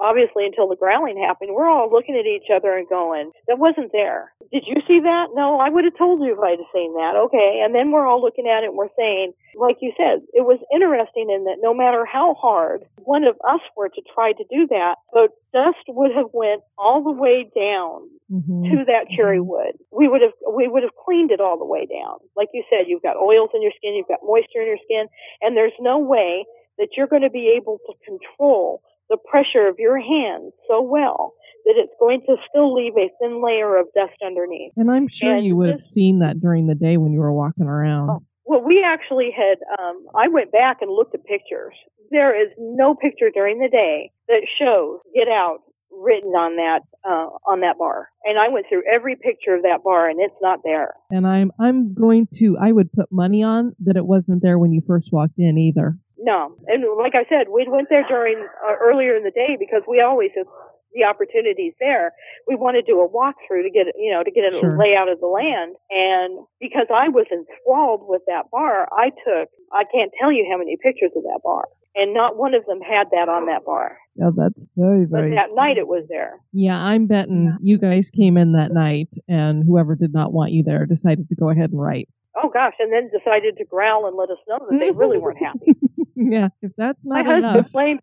obviously 0.02 0.46
until 0.46 0.68
the 0.68 0.76
growling 0.76 1.16
happened, 1.26 1.52
we're 1.54 1.70
all 1.70 1.90
looking 1.90 2.16
at 2.20 2.26
each 2.28 2.52
other 2.54 2.76
and 2.76 2.90
going, 2.90 3.32
that 3.48 3.58
wasn't 3.58 3.94
there. 3.94 4.34
Did 4.52 4.64
you 4.68 4.82
see 4.86 5.00
that? 5.00 5.28
No, 5.34 5.60
I 5.62 5.70
would 5.70 5.86
have 5.86 5.98
told 5.98 6.20
you 6.20 6.34
if 6.34 6.40
I'd 6.40 6.60
have 6.60 6.74
seen 6.74 6.94
that. 6.96 7.16
Okay. 7.28 7.62
And 7.64 7.74
then 7.74 7.92
we're 7.92 8.06
all 8.06 8.20
looking 8.22 8.48
at 8.48 8.64
it 8.64 8.70
and 8.70 8.76
we're 8.78 8.92
saying, 8.98 9.32
like 9.56 9.78
you 9.82 9.92
said, 9.98 10.22
it 10.34 10.46
was 10.46 10.60
interesting 10.74 11.30
in 11.30 11.46
that 11.46 11.58
no 11.62 11.74
matter 11.74 12.06
how 12.06 12.34
hard 12.36 12.84
one 13.04 13.24
of 13.24 13.36
us 13.48 13.62
were 13.76 13.90
to 13.90 14.02
try 14.14 14.32
to 14.34 14.44
do 14.50 14.68
that, 14.68 14.96
the 15.14 15.30
dust 15.54 15.84
would 15.88 16.12
have 16.16 16.30
went 16.34 16.62
all 16.78 17.04
the 17.04 17.12
way 17.12 17.50
down 17.56 18.10
Mhm. 18.32 18.70
to 18.70 18.86
that 18.86 19.10
cherry 19.10 19.40
wood. 19.42 19.74
We 19.92 20.08
would 20.08 20.22
have 20.22 20.34
we 20.54 20.68
would 20.68 20.84
have 20.84 20.96
cleaned 21.04 21.32
it 21.32 21.42
all 21.42 21.58
the 21.58 21.66
way 21.66 21.86
down. 21.86 22.18
Like 22.36 22.50
you 22.54 22.64
said, 22.70 22.88
you've 22.88 23.02
got 23.02 23.18
oils 23.18 23.50
in 23.54 23.62
your 23.62 23.72
skin, 23.76 23.96
you've 23.96 24.08
got 24.08 24.20
moisture 24.24 24.62
in 24.62 24.68
your 24.68 24.78
skin, 24.84 25.08
and 25.42 25.58
there's 25.58 25.74
no 25.80 25.98
way 26.00 26.46
that 26.78 26.90
you're 26.96 27.08
going 27.08 27.24
to 27.24 27.30
be 27.30 27.50
able 27.58 27.80
to 27.88 27.94
control 28.06 28.82
the 29.10 29.18
pressure 29.18 29.68
of 29.68 29.80
your 29.80 30.00
hands 30.00 30.54
so 30.68 30.82
well 30.82 31.34
that 31.66 31.74
it's 31.76 31.94
going 32.00 32.22
to 32.22 32.38
still 32.48 32.74
leave 32.74 32.96
a 32.96 33.10
thin 33.20 33.44
layer 33.44 33.76
of 33.78 33.88
dust 33.94 34.14
underneath. 34.26 34.72
And 34.78 34.90
I'm 34.90 35.08
sure 35.08 35.36
And 35.36 35.46
you 35.46 35.56
would 35.58 35.70
have 35.70 35.84
seen 35.84 36.20
that 36.20 36.40
during 36.40 36.68
the 36.68 36.76
day 36.76 36.96
when 36.98 37.12
you 37.12 37.20
were 37.20 37.34
walking 37.34 37.66
around. 37.66 38.22
Well, 38.50 38.64
we 38.66 38.84
actually 38.84 39.30
had, 39.30 39.60
um, 39.80 40.08
I 40.16 40.28
went 40.28 40.52
back 40.52 40.78
and 40.82 40.90
looked 40.90 41.14
at 41.14 41.24
pictures. 41.24 41.76
There 42.10 42.34
is 42.34 42.50
no 42.58 42.96
picture 42.96 43.30
during 43.32 43.60
the 43.60 43.70
day 43.70 44.10
that 44.28 44.42
shows 44.58 45.02
get 45.14 45.28
out 45.28 45.60
written 45.92 46.32
on 46.32 46.56
that 46.56 46.82
uh, 47.06 47.30
on 47.46 47.62
that 47.62 47.78
bar, 47.78 48.10
and 48.24 48.40
I 48.40 48.50
went 48.50 48.66
through 48.68 48.84
every 48.92 49.16
picture 49.16 49.54
of 49.54 49.62
that 49.62 49.84
bar, 49.84 50.10
and 50.10 50.20
it's 50.20 50.36
not 50.42 50.62
there. 50.64 50.96
And 51.12 51.28
I'm 51.28 51.52
I'm 51.60 51.94
going 51.94 52.28
to 52.38 52.58
I 52.60 52.72
would 52.72 52.92
put 52.92 53.12
money 53.12 53.44
on 53.44 53.76
that 53.86 53.96
it 53.96 54.06
wasn't 54.06 54.42
there 54.42 54.58
when 54.58 54.72
you 54.72 54.82
first 54.86 55.12
walked 55.12 55.38
in 55.38 55.60
either. 55.60 56.00
No, 56.18 56.56
and 56.66 56.84
like 56.98 57.14
I 57.14 57.30
said, 57.30 57.50
we 57.54 57.68
went 57.70 57.90
there 57.90 58.06
during 58.08 58.48
uh, 58.68 58.76
earlier 58.82 59.16
in 59.16 59.24
the 59.24 59.32
day 59.32 59.58
because 59.60 59.84
we 59.88 60.02
always 60.02 60.32
have 60.36 60.48
the 60.94 61.04
opportunities 61.04 61.74
there. 61.80 62.12
We 62.48 62.56
want 62.56 62.76
to 62.76 62.82
do 62.82 63.00
a 63.02 63.08
walkthrough 63.10 63.64
to 63.64 63.70
get 63.70 63.88
you 63.98 64.12
know 64.12 64.24
to 64.24 64.32
get 64.32 64.44
a 64.54 64.58
Sure. 64.60 64.78
layout 64.78 65.10
of 65.10 65.20
the 65.20 65.28
land, 65.28 65.76
and 65.90 66.46
because 66.60 66.88
I 66.94 67.10
was 67.10 67.26
enthralled 67.32 68.02
with 68.08 68.22
that 68.28 68.50
bar, 68.52 68.88
I 68.92 69.10
took 69.10 69.50
I 69.72 69.84
can't 69.94 70.12
tell 70.20 70.32
you 70.32 70.48
how 70.52 70.58
many 70.58 70.78
pictures 70.82 71.12
of 71.16 71.24
that 71.24 71.42
bar, 71.44 71.66
and 71.96 72.14
not 72.14 72.38
one 72.38 72.54
of 72.56 72.66
them 72.66 72.82
had 72.82 73.08
that 73.12 73.30
on 73.30 73.46
that 73.48 73.66
bar. 73.66 73.98
Yeah, 74.16 74.32
that's 74.36 74.66
very, 74.76 75.06
But 75.06 75.20
very. 75.22 75.36
that 75.36 75.54
night 75.56 75.78
it 75.78 75.88
was 75.88 76.06
there. 76.10 76.40
Yeah, 76.52 76.78
I'm 76.78 77.06
betting 77.08 77.56
you 77.62 77.78
guys 77.78 78.10
came 78.10 78.36
in 78.38 78.52
that 78.54 78.72
night 78.74 79.08
and 79.30 79.64
whoever 79.64 79.96
did 79.96 80.12
not 80.14 80.34
want 80.34 80.52
you 80.52 80.64
there 80.64 80.86
decided 80.86 81.30
to 81.30 81.36
go 81.36 81.50
ahead 81.50 81.72
and 81.72 81.80
write. 81.82 82.10
Oh 82.42 82.50
gosh, 82.50 82.74
and 82.80 82.92
then 82.92 83.10
decided 83.12 83.58
to 83.58 83.66
growl 83.66 84.08
and 84.08 84.16
let 84.16 84.30
us 84.30 84.38
know 84.48 84.60
that 84.70 84.78
they 84.80 84.92
really 84.92 85.18
weren't 85.18 85.40
happy. 85.40 85.74
yeah, 86.16 86.50
if 86.62 86.72
that's 86.78 87.06
My 87.06 87.22
not 87.22 87.26
husband 87.36 87.56
enough. 87.58 87.72
blamed. 87.72 88.00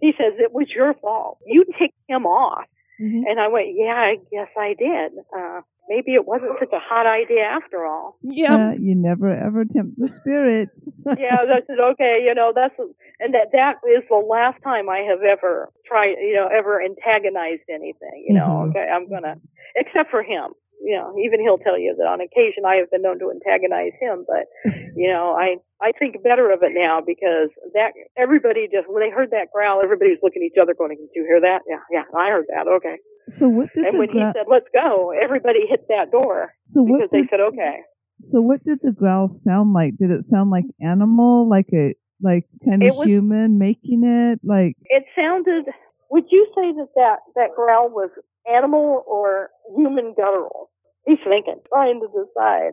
He 0.00 0.12
says 0.18 0.34
it 0.38 0.52
was 0.52 0.68
your 0.74 0.94
fault. 0.94 1.38
You 1.46 1.64
ticked 1.78 1.96
him 2.08 2.26
off. 2.26 2.64
Mhm. 3.00 3.22
And 3.28 3.38
I 3.40 3.48
went, 3.48 3.68
yeah, 3.74 3.92
I 3.94 4.16
guess 4.30 4.48
I 4.58 4.74
did. 4.78 5.12
Uh, 5.36 5.60
maybe 5.88 6.14
it 6.14 6.26
wasn't 6.26 6.52
such 6.58 6.72
a 6.72 6.78
hot 6.80 7.06
idea 7.06 7.42
after 7.44 7.84
all. 7.84 8.16
Yeah. 8.22 8.70
Uh, 8.70 8.72
you 8.72 8.94
never 8.94 9.28
ever 9.30 9.64
tempt 9.66 9.98
the 9.98 10.08
spirits. 10.08 11.02
yeah, 11.18 11.36
I 11.36 11.60
said, 11.66 11.78
okay, 11.92 12.24
you 12.24 12.34
know, 12.34 12.52
that's, 12.54 12.74
and 13.20 13.34
that, 13.34 13.48
that 13.52 13.74
is 13.86 14.02
the 14.08 14.16
last 14.16 14.62
time 14.64 14.88
I 14.88 15.00
have 15.10 15.20
ever 15.22 15.70
tried, 15.86 16.16
you 16.20 16.34
know, 16.36 16.48
ever 16.48 16.82
antagonized 16.82 17.68
anything, 17.70 18.24
you 18.26 18.34
know, 18.34 18.48
Mhm. 18.64 18.70
okay, 18.70 18.88
I'm 18.90 19.08
gonna, 19.10 19.36
except 19.76 20.10
for 20.10 20.22
him. 20.22 20.52
You 20.82 20.96
know, 20.96 21.14
even 21.18 21.40
he'll 21.40 21.58
tell 21.58 21.78
you 21.78 21.94
that 21.98 22.06
on 22.06 22.20
occasion 22.20 22.64
I 22.66 22.76
have 22.76 22.90
been 22.90 23.02
known 23.02 23.18
to 23.18 23.32
antagonize 23.32 23.92
him, 24.00 24.24
but, 24.26 24.46
you 24.94 25.08
know, 25.10 25.34
I, 25.34 25.56
I 25.82 25.92
think 25.98 26.22
better 26.22 26.50
of 26.52 26.62
it 26.62 26.72
now 26.74 27.00
because 27.04 27.50
that, 27.74 27.92
everybody 28.16 28.68
just, 28.70 28.86
when 28.88 29.02
they 29.02 29.10
heard 29.10 29.30
that 29.32 29.50
growl, 29.52 29.82
everybody's 29.82 30.18
looking 30.22 30.42
at 30.42 30.52
each 30.52 30.60
other 30.60 30.74
going, 30.74 30.96
did 30.96 31.10
you 31.14 31.24
hear 31.26 31.40
that? 31.40 31.60
Yeah, 31.68 31.82
yeah, 31.90 32.04
I 32.16 32.28
heard 32.30 32.46
that, 32.54 32.68
okay. 32.68 32.96
So 33.28 33.48
what 33.48 33.72
did 33.74 33.84
And 33.84 33.98
when 33.98 34.08
he 34.10 34.20
said, 34.20 34.46
let's 34.48 34.68
go, 34.72 35.10
everybody 35.10 35.66
hit 35.68 35.86
that 35.88 36.12
door 36.12 36.52
So 36.68 36.84
because 36.84 37.00
what 37.00 37.10
they 37.10 37.20
did, 37.22 37.30
said, 37.30 37.40
okay. 37.40 37.76
so 38.22 38.40
what 38.40 38.62
did 38.62 38.78
the 38.82 38.92
growl 38.92 39.28
sound 39.28 39.72
like? 39.72 39.96
Did 39.98 40.10
it 40.10 40.24
sound 40.24 40.50
like 40.50 40.64
animal, 40.80 41.48
like 41.48 41.66
a 41.74 41.94
like 42.22 42.46
kind 42.64 42.82
of 42.82 42.94
was- 42.96 43.06
human 43.06 43.58
making 43.58 44.04
it? 44.04 44.38
Like 44.44 44.76
It 44.84 45.04
sounded. 45.18 45.66
Would 46.10 46.24
you 46.30 46.46
say 46.54 46.70
that 46.78 46.88
that, 46.94 47.18
that 47.34 47.50
growl 47.56 47.90
was 47.90 48.10
animal 48.48 49.02
or 49.06 49.50
human 49.76 50.14
guttural? 50.16 50.70
He's 51.06 51.22
thinking, 51.24 51.60
trying 51.68 52.00
to 52.00 52.08
decide. 52.08 52.72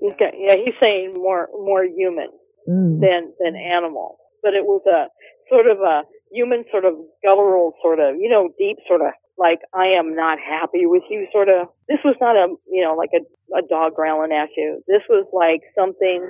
He's 0.00 0.16
got, 0.20 0.32
yeah, 0.38 0.56
he's 0.56 0.74
saying 0.82 1.14
more 1.14 1.48
more 1.52 1.84
human 1.84 2.28
ooh, 2.68 3.00
than 3.00 3.32
than 3.40 3.56
animal, 3.56 4.18
but 4.42 4.54
it 4.54 4.64
was 4.64 4.82
a 4.86 5.10
sort 5.50 5.66
of 5.66 5.78
a 5.80 6.02
human, 6.30 6.64
sort 6.70 6.84
of 6.84 6.94
guttural, 7.22 7.72
sort 7.82 7.98
of 7.98 8.16
you 8.16 8.28
know, 8.28 8.50
deep, 8.58 8.78
sort 8.86 9.00
of 9.00 9.12
like 9.36 9.58
I 9.74 9.98
am 9.98 10.14
not 10.14 10.38
happy 10.38 10.86
with 10.86 11.02
you, 11.10 11.26
sort 11.32 11.48
of. 11.48 11.68
This 11.88 11.98
was 12.04 12.14
not 12.20 12.36
a 12.36 12.54
you 12.70 12.84
know 12.84 12.94
like 12.94 13.10
a 13.14 13.22
a 13.56 13.66
dog 13.66 13.94
growling 13.94 14.32
at 14.32 14.50
you. 14.56 14.82
This 14.86 15.02
was 15.08 15.26
like 15.32 15.62
something 15.74 16.22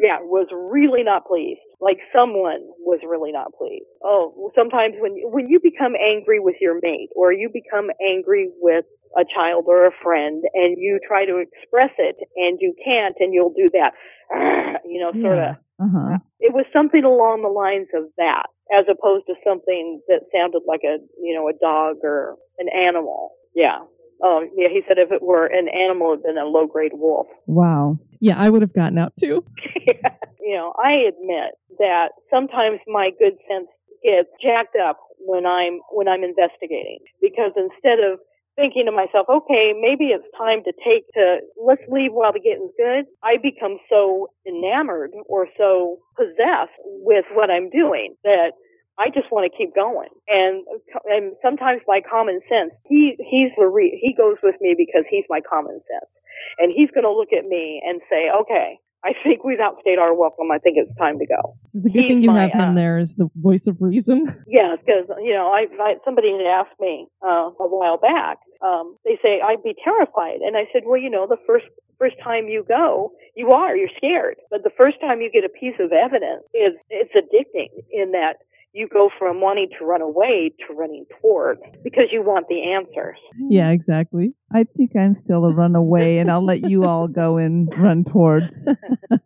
yeah, 0.00 0.18
was 0.20 0.48
really 0.50 1.02
not 1.02 1.26
pleased. 1.26 1.60
Like 1.80 1.98
someone 2.14 2.60
was 2.80 3.00
really 3.06 3.32
not 3.32 3.52
pleased. 3.58 3.86
Oh, 4.02 4.50
sometimes 4.54 4.94
when 4.98 5.16
when 5.30 5.48
you 5.48 5.60
become 5.60 5.94
angry 5.94 6.40
with 6.40 6.56
your 6.60 6.78
mate 6.82 7.10
or 7.14 7.32
you 7.32 7.50
become 7.52 7.90
angry 8.00 8.50
with 8.60 8.84
a 9.16 9.24
child 9.24 9.64
or 9.66 9.86
a 9.86 9.90
friend 10.02 10.42
and 10.54 10.76
you 10.78 10.98
try 11.06 11.24
to 11.24 11.38
express 11.38 11.90
it 11.98 12.16
and 12.36 12.58
you 12.60 12.74
can't 12.84 13.14
and 13.20 13.32
you'll 13.32 13.54
do 13.54 13.68
that, 13.72 13.92
you 14.84 15.00
know, 15.00 15.12
sort 15.22 15.38
of. 15.38 15.56
uh 15.80 15.88
huh. 15.92 16.18
It 16.40 16.52
was 16.52 16.66
something 16.72 17.04
along 17.04 17.42
the 17.42 17.48
lines 17.48 17.88
of 17.94 18.10
that, 18.18 18.46
as 18.72 18.84
opposed 18.90 19.26
to 19.26 19.34
something 19.46 20.00
that 20.08 20.20
sounded 20.34 20.62
like 20.66 20.80
a, 20.84 20.98
you 21.22 21.34
know, 21.34 21.48
a 21.48 21.54
dog 21.54 21.96
or 22.02 22.36
an 22.58 22.68
animal. 22.68 23.30
Yeah. 23.54 23.78
Oh, 24.22 24.44
yeah. 24.56 24.68
He 24.68 24.82
said 24.86 24.98
if 24.98 25.10
it 25.10 25.22
were 25.22 25.46
an 25.46 25.68
animal, 25.68 26.12
it'd 26.12 26.24
been 26.24 26.38
a 26.38 26.44
low 26.46 26.66
grade 26.66 26.92
wolf. 26.94 27.26
Wow. 27.46 27.98
Yeah, 28.24 28.40
I 28.40 28.48
would 28.48 28.62
have 28.62 28.72
gotten 28.72 28.96
out 28.96 29.12
too. 29.20 29.44
you 30.40 30.56
know, 30.56 30.72
I 30.82 31.12
admit 31.12 31.60
that 31.76 32.16
sometimes 32.32 32.80
my 32.88 33.10
good 33.20 33.36
sense 33.44 33.68
gets 34.02 34.32
jacked 34.40 34.76
up 34.80 34.96
when 35.18 35.44
I'm 35.44 35.84
when 35.92 36.08
I'm 36.08 36.24
investigating 36.24 37.00
because 37.20 37.52
instead 37.52 38.00
of 38.00 38.20
thinking 38.56 38.86
to 38.86 38.92
myself, 38.92 39.28
okay, 39.28 39.76
maybe 39.76 40.08
it's 40.08 40.24
time 40.40 40.64
to 40.64 40.72
take 40.80 41.04
to 41.12 41.44
let's 41.60 41.84
leave 41.92 42.16
while 42.16 42.32
the 42.32 42.40
getting's 42.40 42.72
good, 42.80 43.04
I 43.22 43.36
become 43.36 43.76
so 43.92 44.32
enamored 44.48 45.12
or 45.28 45.46
so 45.58 45.98
possessed 46.16 46.72
with 47.04 47.26
what 47.36 47.50
I'm 47.50 47.68
doing 47.68 48.16
that 48.24 48.56
I 48.96 49.12
just 49.12 49.28
want 49.28 49.52
to 49.52 49.52
keep 49.52 49.74
going. 49.74 50.08
And 50.28 50.64
and 51.12 51.36
sometimes 51.44 51.82
my 51.86 52.00
common 52.00 52.40
sense, 52.48 52.72
he 52.88 53.20
he's 53.20 53.52
the 53.58 53.68
re, 53.68 54.00
he 54.00 54.16
goes 54.16 54.40
with 54.42 54.56
me 54.62 54.72
because 54.72 55.04
he's 55.10 55.28
my 55.28 55.42
common 55.44 55.76
sense. 55.92 56.08
And 56.58 56.72
he's 56.74 56.90
going 56.90 57.04
to 57.04 57.12
look 57.12 57.32
at 57.32 57.46
me 57.46 57.82
and 57.84 58.00
say, 58.10 58.30
"Okay, 58.42 58.78
I 59.04 59.12
think 59.22 59.44
we've 59.44 59.60
outstayed 59.60 59.98
our 59.98 60.14
welcome. 60.14 60.50
I 60.50 60.58
think 60.58 60.76
it's 60.78 60.94
time 60.98 61.18
to 61.18 61.26
go." 61.26 61.56
It's 61.74 61.86
a 61.86 61.90
good 61.90 62.02
He's 62.02 62.10
thing 62.10 62.24
you 62.24 62.30
my, 62.30 62.42
have 62.42 62.52
him 62.52 62.70
uh, 62.70 62.74
there 62.74 62.98
as 62.98 63.14
the 63.14 63.30
voice 63.36 63.66
of 63.66 63.80
reason. 63.80 64.34
Yeah, 64.46 64.76
because 64.78 65.08
you 65.22 65.32
know, 65.32 65.48
I, 65.48 65.66
I 65.80 65.94
somebody 66.04 66.30
had 66.32 66.46
asked 66.46 66.78
me 66.78 67.06
uh, 67.24 67.50
a 67.58 67.68
while 67.68 67.98
back. 67.98 68.38
Um, 68.62 68.96
they 69.04 69.18
say 69.22 69.40
I'd 69.40 69.62
be 69.62 69.74
terrified, 69.82 70.40
and 70.40 70.56
I 70.56 70.64
said, 70.72 70.82
well, 70.86 71.00
you 71.00 71.10
know, 71.10 71.26
the 71.26 71.40
first 71.46 71.66
first 71.98 72.16
time 72.22 72.48
you 72.48 72.64
go, 72.66 73.12
you 73.34 73.50
are 73.50 73.76
you're 73.76 73.92
scared, 73.96 74.36
but 74.50 74.62
the 74.62 74.70
first 74.76 75.00
time 75.00 75.20
you 75.20 75.30
get 75.30 75.44
a 75.44 75.48
piece 75.48 75.78
of 75.80 75.92
evidence, 75.92 76.44
is 76.54 76.72
it's 76.90 77.14
addicting 77.14 77.70
in 77.90 78.12
that 78.12 78.36
you 78.74 78.88
go 78.88 79.08
from 79.18 79.40
wanting 79.40 79.68
to 79.78 79.84
run 79.84 80.02
away 80.02 80.52
to 80.66 80.74
running 80.74 81.06
toward 81.20 81.58
because 81.84 82.06
you 82.10 82.22
want 82.22 82.48
the 82.48 82.72
answers. 82.72 83.16
Yeah, 83.48 83.70
exactly. 83.70 84.34
I 84.52 84.64
think 84.64 84.90
I'm 84.98 85.14
still 85.14 85.44
a 85.44 85.52
runaway, 85.52 86.18
and 86.18 86.28
I'll 86.28 86.44
let 86.44 86.68
you 86.68 86.84
all 86.84 87.06
go 87.06 87.36
and 87.38 87.72
run 87.78 88.04
towards. 88.04 88.68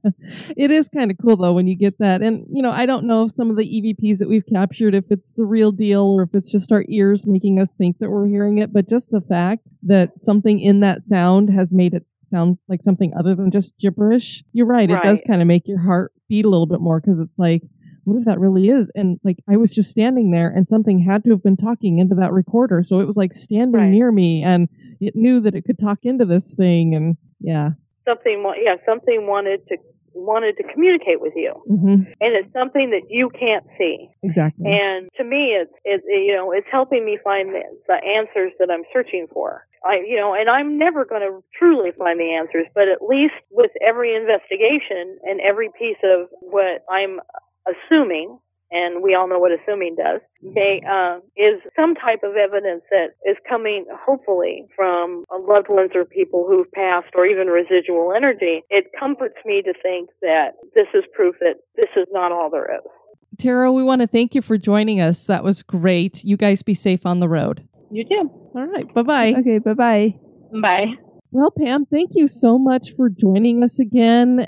it 0.57 0.71
is 0.71 0.89
kind 0.89 1.11
of 1.11 1.17
cool 1.21 1.39
though 1.39 1.55
when 1.55 1.67
you 1.67 1.77
get 1.77 1.99
that. 1.99 2.21
And, 2.21 2.45
you 2.53 2.63
know, 2.63 2.71
I 2.71 2.85
don't 2.85 3.07
know 3.07 3.25
if 3.25 3.35
some 3.35 3.49
of 3.49 3.57
the 3.57 3.65
EVPs 3.65 4.19
that 4.19 4.29
we've 4.29 4.47
captured, 4.47 4.95
if 4.95 5.05
it's 5.09 5.33
the 5.33 5.45
real 5.45 5.73
deal 5.73 6.03
or 6.03 6.25
if 6.25 6.35
it's 6.35 6.53
just 6.53 6.71
our 6.71 6.85
ears 6.87 7.27
making 7.27 7.59
us 7.59 7.71
think 7.79 7.99
that 8.01 8.11
we're 8.11 8.27
hearing 8.27 8.59
it, 8.59 8.71
but 8.71 8.89
just 8.89 9.11
the 9.11 9.23
fact 9.23 9.63
that 9.83 10.23
something 10.23 10.61
in 10.61 10.81
that 10.81 11.07
sound 11.07 11.49
has 11.49 11.73
made 11.73 11.95
it 11.95 12.05
sound 12.27 12.59
like 12.69 12.83
something 12.83 13.13
other 13.19 13.35
than 13.35 13.51
just 13.51 13.79
gibberish. 13.79 14.45
You're 14.53 14.67
right. 14.67 14.91
It 14.91 14.99
does 15.03 15.23
kind 15.27 15.41
of 15.41 15.49
make 15.49 15.67
your 15.67 15.81
heart 15.81 16.13
beat 16.29 16.45
a 16.45 16.51
little 16.51 16.67
bit 16.67 16.81
more 16.81 17.01
because 17.01 17.21
it's 17.21 17.39
like, 17.39 17.63
what 18.09 18.19
if 18.19 18.25
that 18.25 18.41
really 18.41 18.69
is? 18.69 18.91
And 18.95 19.21
like, 19.23 19.39
I 19.49 19.57
was 19.57 19.71
just 19.71 19.91
standing 19.91 20.31
there 20.31 20.49
and 20.49 20.69
something 20.69 20.99
had 20.99 21.25
to 21.25 21.31
have 21.31 21.43
been 21.43 21.57
talking 21.57 21.99
into 21.99 22.15
that 22.17 22.33
recorder. 22.33 22.83
So 22.85 23.01
it 23.01 23.07
was 23.07 23.17
like 23.17 23.35
standing 23.35 23.81
Right. 23.81 23.91
near 23.91 24.11
me 24.11 24.43
and 24.43 24.69
it 25.01 25.15
knew 25.15 25.41
that 25.41 25.55
it 25.55 25.65
could 25.65 25.79
talk 25.79 25.99
into 26.03 26.25
this 26.25 26.55
thing. 26.55 26.95
And 26.95 27.17
yeah. 27.41 27.71
Something, 28.07 28.43
yeah, 28.63 28.77
something 28.87 29.27
wanted 29.27 29.67
to 29.69 29.77
wanted 30.15 30.57
to 30.57 30.65
communicate 30.73 31.21
with 31.21 31.33
you, 31.37 31.53
hmm 31.69 32.03
and 32.21 32.35
it's 32.35 32.53
something 32.53 32.91
that 32.91 33.07
you 33.09 33.31
can't 33.31 33.65
see. 33.79 34.09
Exactly. 34.23 34.67
And 34.67 35.09
to 35.17 35.23
me, 35.23 35.55
it's, 35.55 35.73
it's, 35.85 36.05
you 36.09 36.35
know, 36.35 36.51
it's 36.51 36.67
helping 36.71 37.05
me 37.05 37.19
find 37.23 37.51
the, 37.55 37.63
the 37.87 37.95
answers 37.95 38.53
that 38.59 38.69
I'm 38.71 38.83
searching 38.93 39.27
for. 39.33 39.67
I, 39.85 40.03
you 40.07 40.17
know, 40.17 40.35
and 40.35 40.51
I'm 40.51 40.77
never 40.77 41.05
going 41.05 41.23
to 41.23 41.45
truly 41.57 41.93
find 41.97 42.19
the 42.19 42.35
answers, 42.35 42.67
but 42.75 42.89
at 42.89 43.01
least 43.01 43.35
with 43.51 43.71
every 43.87 44.15
investigation 44.17 45.19
and 45.23 45.41
every 45.41 45.71
piece 45.79 46.03
of 46.03 46.27
what 46.41 46.83
I'm 46.91 47.21
assuming, 47.69 48.39
and 48.71 49.03
we 49.03 49.15
all 49.15 49.29
know 49.29 49.39
what 49.39 49.53
assuming 49.53 49.97
does, 49.97 50.21
okay, 50.51 50.83
uh, 50.89 51.19
is 51.37 51.61
some 51.75 51.95
type 51.95 52.21
of 52.23 52.37
evidence 52.37 52.83
that 52.91 53.17
is 53.25 53.37
coming, 53.49 53.87
hopefully, 54.05 54.67
from 54.77 55.25
loved 55.31 55.69
ones 55.69 55.93
or 55.95 56.05
people 56.05 56.47
who've 56.49 56.71
passed 56.73 57.09
or 57.15 57.25
even 57.27 57.49
residual 57.49 58.13
energy. 58.15 58.63
It 58.69 58.87
comforts 58.99 59.37
me 59.45 59.63
to 59.63 59.73
think 59.83 60.11
that 60.21 60.53
this 60.75 60.87
is 60.95 61.05
proof 61.15 61.37
that 61.41 61.57
this 61.77 61.91
is 61.97 62.07
not 62.13 62.33
all 62.33 62.51
there 62.51 62.75
is. 62.75 62.91
Tara, 63.39 63.73
we 63.73 63.83
want 63.83 64.01
to 64.01 64.07
thank 64.07 64.35
you 64.35 64.43
for 64.43 64.59
joining 64.59 65.01
us. 65.01 65.27
That 65.27 65.45
was 65.45 65.63
great. 65.63 66.25
You 66.25 66.37
guys 66.37 66.63
be 66.63 66.75
safe 66.75 67.07
on 67.07 67.21
the 67.21 67.29
road. 67.29 67.67
You 67.91 68.05
too. 68.05 68.31
All 68.55 68.67
right. 68.67 68.93
Bye 68.93 69.03
bye. 69.03 69.35
Okay, 69.39 69.59
bye 69.59 69.75
bye. 69.75 70.15
Bye. 70.61 70.87
Well, 71.31 71.51
Pam, 71.51 71.87
thank 71.87 72.11
you 72.15 72.27
so 72.29 72.59
much 72.59 72.95
for 72.97 73.09
joining 73.09 73.63
us 73.63 73.79
again. 73.79 74.47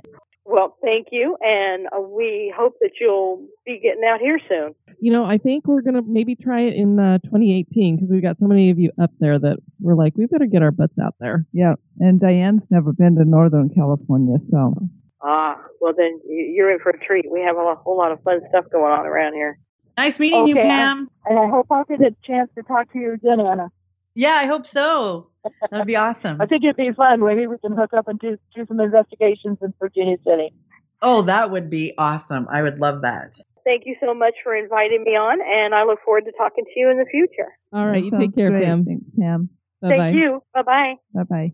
Well, 0.50 0.76
thank 0.82 1.08
you, 1.12 1.36
and 1.40 1.86
uh, 1.96 2.00
we 2.00 2.52
hope 2.56 2.74
that 2.80 2.90
you'll 3.00 3.46
be 3.64 3.78
getting 3.78 4.02
out 4.04 4.18
here 4.18 4.40
soon. 4.48 4.74
You 4.98 5.12
know, 5.12 5.24
I 5.24 5.38
think 5.38 5.68
we're 5.68 5.80
going 5.80 5.94
to 5.94 6.02
maybe 6.02 6.34
try 6.34 6.62
it 6.62 6.74
in 6.74 6.98
uh, 6.98 7.18
2018 7.18 7.94
because 7.94 8.10
we've 8.10 8.20
got 8.20 8.36
so 8.40 8.46
many 8.46 8.68
of 8.68 8.76
you 8.76 8.90
up 9.00 9.12
there 9.20 9.38
that 9.38 9.58
we're 9.78 9.94
like, 9.94 10.14
we 10.16 10.26
better 10.26 10.46
get 10.46 10.60
our 10.60 10.72
butts 10.72 10.98
out 10.98 11.14
there. 11.20 11.46
Yeah, 11.52 11.74
and 12.00 12.18
Diane's 12.20 12.68
never 12.68 12.92
been 12.92 13.14
to 13.14 13.24
Northern 13.24 13.70
California, 13.70 14.40
so 14.40 14.74
Ah, 15.22 15.56
well 15.80 15.92
then 15.96 16.20
you're 16.26 16.72
in 16.72 16.80
for 16.80 16.90
a 16.90 16.98
treat. 16.98 17.30
We 17.30 17.42
have 17.42 17.56
a 17.56 17.76
whole 17.76 17.96
lot 17.96 18.10
of 18.10 18.20
fun 18.24 18.40
stuff 18.48 18.64
going 18.72 18.92
on 18.92 19.06
around 19.06 19.34
here. 19.34 19.56
Nice 19.96 20.18
meeting 20.18 20.48
you, 20.48 20.58
Okay, 20.58 20.68
Pam. 20.68 21.08
And 21.26 21.38
I 21.38 21.48
hope 21.48 21.66
I'll 21.70 21.84
get 21.84 22.00
a 22.00 22.12
chance 22.24 22.50
to 22.56 22.64
talk 22.64 22.92
to 22.92 22.98
you 22.98 23.12
again, 23.12 23.38
Anna. 23.38 23.68
Yeah, 24.14 24.32
I 24.34 24.46
hope 24.46 24.66
so. 24.66 25.28
That'd 25.70 25.86
be 25.86 25.96
awesome. 25.96 26.40
I 26.40 26.46
think 26.46 26.64
it'd 26.64 26.76
be 26.76 26.92
fun. 26.92 27.24
Maybe 27.24 27.46
we 27.46 27.58
can 27.58 27.72
hook 27.76 27.92
up 27.94 28.08
and 28.08 28.18
do, 28.18 28.36
do 28.54 28.66
some 28.66 28.80
investigations 28.80 29.58
in 29.62 29.72
Virginia 29.80 30.16
City. 30.24 30.52
Oh, 31.02 31.22
that 31.22 31.50
would 31.50 31.70
be 31.70 31.94
awesome. 31.96 32.46
I 32.52 32.62
would 32.62 32.78
love 32.78 33.02
that. 33.02 33.38
Thank 33.64 33.82
you 33.86 33.96
so 34.00 34.12
much 34.14 34.34
for 34.42 34.54
inviting 34.56 35.04
me 35.04 35.12
on, 35.12 35.38
and 35.40 35.74
I 35.74 35.84
look 35.84 36.00
forward 36.04 36.24
to 36.24 36.32
talking 36.32 36.64
to 36.64 36.70
you 36.76 36.90
in 36.90 36.98
the 36.98 37.06
future. 37.10 37.52
All 37.72 37.86
right, 37.86 38.02
That 38.02 38.04
you 38.04 38.10
take 38.10 38.34
care, 38.34 38.50
great. 38.50 38.64
Pam. 38.64 38.84
Thanks, 38.84 39.04
Pam. 39.18 39.48
Bye-bye. 39.80 39.96
Thank 39.96 40.16
you. 40.16 40.42
Bye 40.52 40.62
bye. 40.62 40.94
Bye 41.14 41.22
bye. 41.24 41.52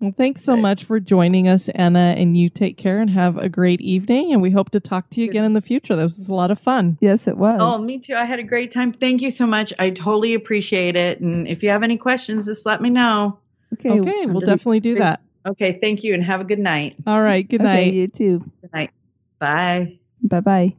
Well, 0.00 0.14
thanks 0.16 0.42
so 0.42 0.56
much 0.56 0.84
for 0.84 0.98
joining 0.98 1.46
us, 1.46 1.68
Anna, 1.68 2.14
and 2.16 2.34
you 2.34 2.48
take 2.48 2.78
care 2.78 3.00
and 3.02 3.10
have 3.10 3.36
a 3.36 3.50
great 3.50 3.82
evening. 3.82 4.32
And 4.32 4.40
we 4.40 4.50
hope 4.50 4.70
to 4.70 4.80
talk 4.80 5.10
to 5.10 5.20
you 5.20 5.28
again 5.28 5.44
in 5.44 5.52
the 5.52 5.60
future. 5.60 5.94
This 5.94 6.16
was 6.16 6.30
a 6.30 6.34
lot 6.34 6.50
of 6.50 6.58
fun. 6.58 6.96
Yes, 7.02 7.28
it 7.28 7.36
was. 7.36 7.58
Oh, 7.60 7.76
me 7.76 7.98
too. 7.98 8.14
I 8.14 8.24
had 8.24 8.38
a 8.38 8.42
great 8.42 8.72
time. 8.72 8.92
Thank 8.92 9.20
you 9.20 9.30
so 9.30 9.46
much. 9.46 9.74
I 9.78 9.90
totally 9.90 10.32
appreciate 10.32 10.96
it. 10.96 11.20
And 11.20 11.46
if 11.46 11.62
you 11.62 11.68
have 11.68 11.82
any 11.82 11.98
questions, 11.98 12.46
just 12.46 12.64
let 12.64 12.80
me 12.80 12.88
know. 12.88 13.38
okay. 13.74 14.00
Okay, 14.00 14.24
we'll 14.24 14.40
definitely 14.40 14.80
do 14.80 14.94
that. 14.94 15.20
Okay, 15.46 15.78
thank 15.82 16.02
you 16.02 16.14
and 16.14 16.24
have 16.24 16.40
a 16.40 16.44
good 16.44 16.58
night. 16.58 16.96
All 17.06 17.20
right, 17.20 17.46
good 17.46 17.60
night. 17.60 17.72
okay, 17.72 17.84
night. 17.84 17.94
you 17.94 18.08
too. 18.08 18.38
Good 18.62 18.72
night. 18.72 18.90
Bye. 19.38 19.98
Bye 20.22 20.40
bye. 20.40 20.76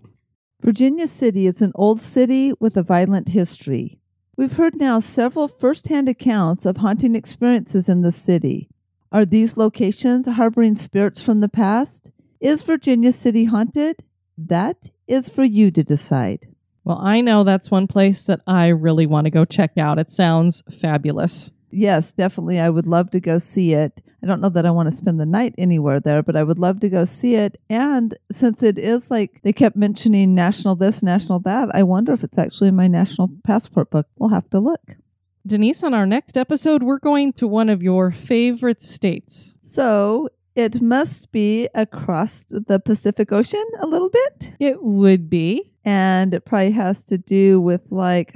Virginia 0.61 1.07
City 1.07 1.45
is 1.45 1.61
an 1.61 1.72
old 1.76 2.02
city 2.02 2.53
with 2.60 2.76
a 2.76 2.84
violent 2.84 3.30
history. 3.30 3.99
We've 4.35 4.56
heard 4.56 4.77
now 4.77 4.99
several 4.99 5.48
first-hand 5.48 6.10
accounts 6.10 6.65
of 6.65 6.77
haunting 6.77 7.15
experiences 7.15 7.88
in 7.88 8.02
the 8.02 8.11
city. 8.11 8.70
Are 9.12 9.26
these 9.26 9.58
locations 9.58 10.26
harboring 10.26 10.78
spirits 10.78 11.22
from 11.22 11.42
the 11.42 11.50
past? 11.50 12.12
Is 12.40 12.62
Virginia 12.62 13.12
City 13.12 13.44
haunted? 13.44 14.04
That 14.38 14.90
is 15.06 15.28
for 15.28 15.44
you 15.44 15.70
to 15.72 15.84
decide. 15.84 16.48
Well, 16.86 16.98
I 16.98 17.20
know 17.20 17.44
that's 17.44 17.70
one 17.70 17.88
place 17.88 18.24
that 18.24 18.40
I 18.48 18.70
really 18.70 19.06
want 19.06 19.26
to 19.26 19.32
go 19.32 19.44
check 19.44 19.78
out. 19.78 20.00
It 20.00 20.12
sounds 20.12 20.64
fabulous. 20.72 21.52
Yes, 21.72 22.14
definitely. 22.14 22.60
I 22.60 22.70
would 22.70 22.88
love 22.88 23.12
to 23.12 23.20
go 23.20 23.38
see 23.38 23.74
it. 23.74 24.02
I 24.24 24.28
don't 24.28 24.40
know 24.40 24.50
that 24.50 24.66
I 24.66 24.72
want 24.72 24.90
to 24.90 24.96
spend 24.96 25.20
the 25.20 25.26
night 25.26 25.56
anywhere 25.58 26.00
there, 26.00 26.24
but 26.24 26.38
I 26.38 26.44
would 26.44 26.60
love 26.60 26.80
to 26.80 26.90
go 26.90 27.04
see 27.06 27.36
it. 27.36 27.60
And 27.70 28.18
since 28.32 28.64
it 28.64 28.78
is 28.78 29.12
like 29.12 29.42
they 29.44 29.52
kept 29.52 29.76
mentioning 29.76 30.34
national 30.34 30.76
this, 30.76 31.04
national 31.04 31.40
that, 31.42 31.70
I 31.74 31.84
wonder 31.84 32.14
if 32.14 32.24
it's 32.24 32.38
actually 32.38 32.70
in 32.70 32.76
my 32.76 32.88
national 32.88 33.30
passport 33.44 33.90
book. 33.90 34.08
We'll 34.18 34.30
have 34.30 34.50
to 34.52 34.60
look. 34.60 34.96
Denise, 35.45 35.84
on 35.84 35.93
our 35.93 36.05
next 36.05 36.38
episode, 36.38 36.84
we're 36.84 36.99
going 36.99 37.34
to 37.34 37.47
one 37.47 37.69
of 37.69 37.81
your 37.81 38.11
favorite 38.11 38.84
states. 38.84 39.55
So 39.63 40.30
it 40.55 40.81
must 40.81 41.31
be 41.31 41.68
across 41.73 42.45
the 42.49 42.80
Pacific 42.80 43.31
Ocean 43.31 43.65
a 43.80 43.88
little 43.88 44.09
bit. 44.09 44.53
It 44.59 44.84
would 44.84 45.30
be. 45.30 45.73
And 45.84 46.34
it 46.34 46.45
probably 46.45 46.72
has 46.72 47.03
to 47.05 47.18
do 47.18 47.59
with 47.59 47.91
like 47.91 48.35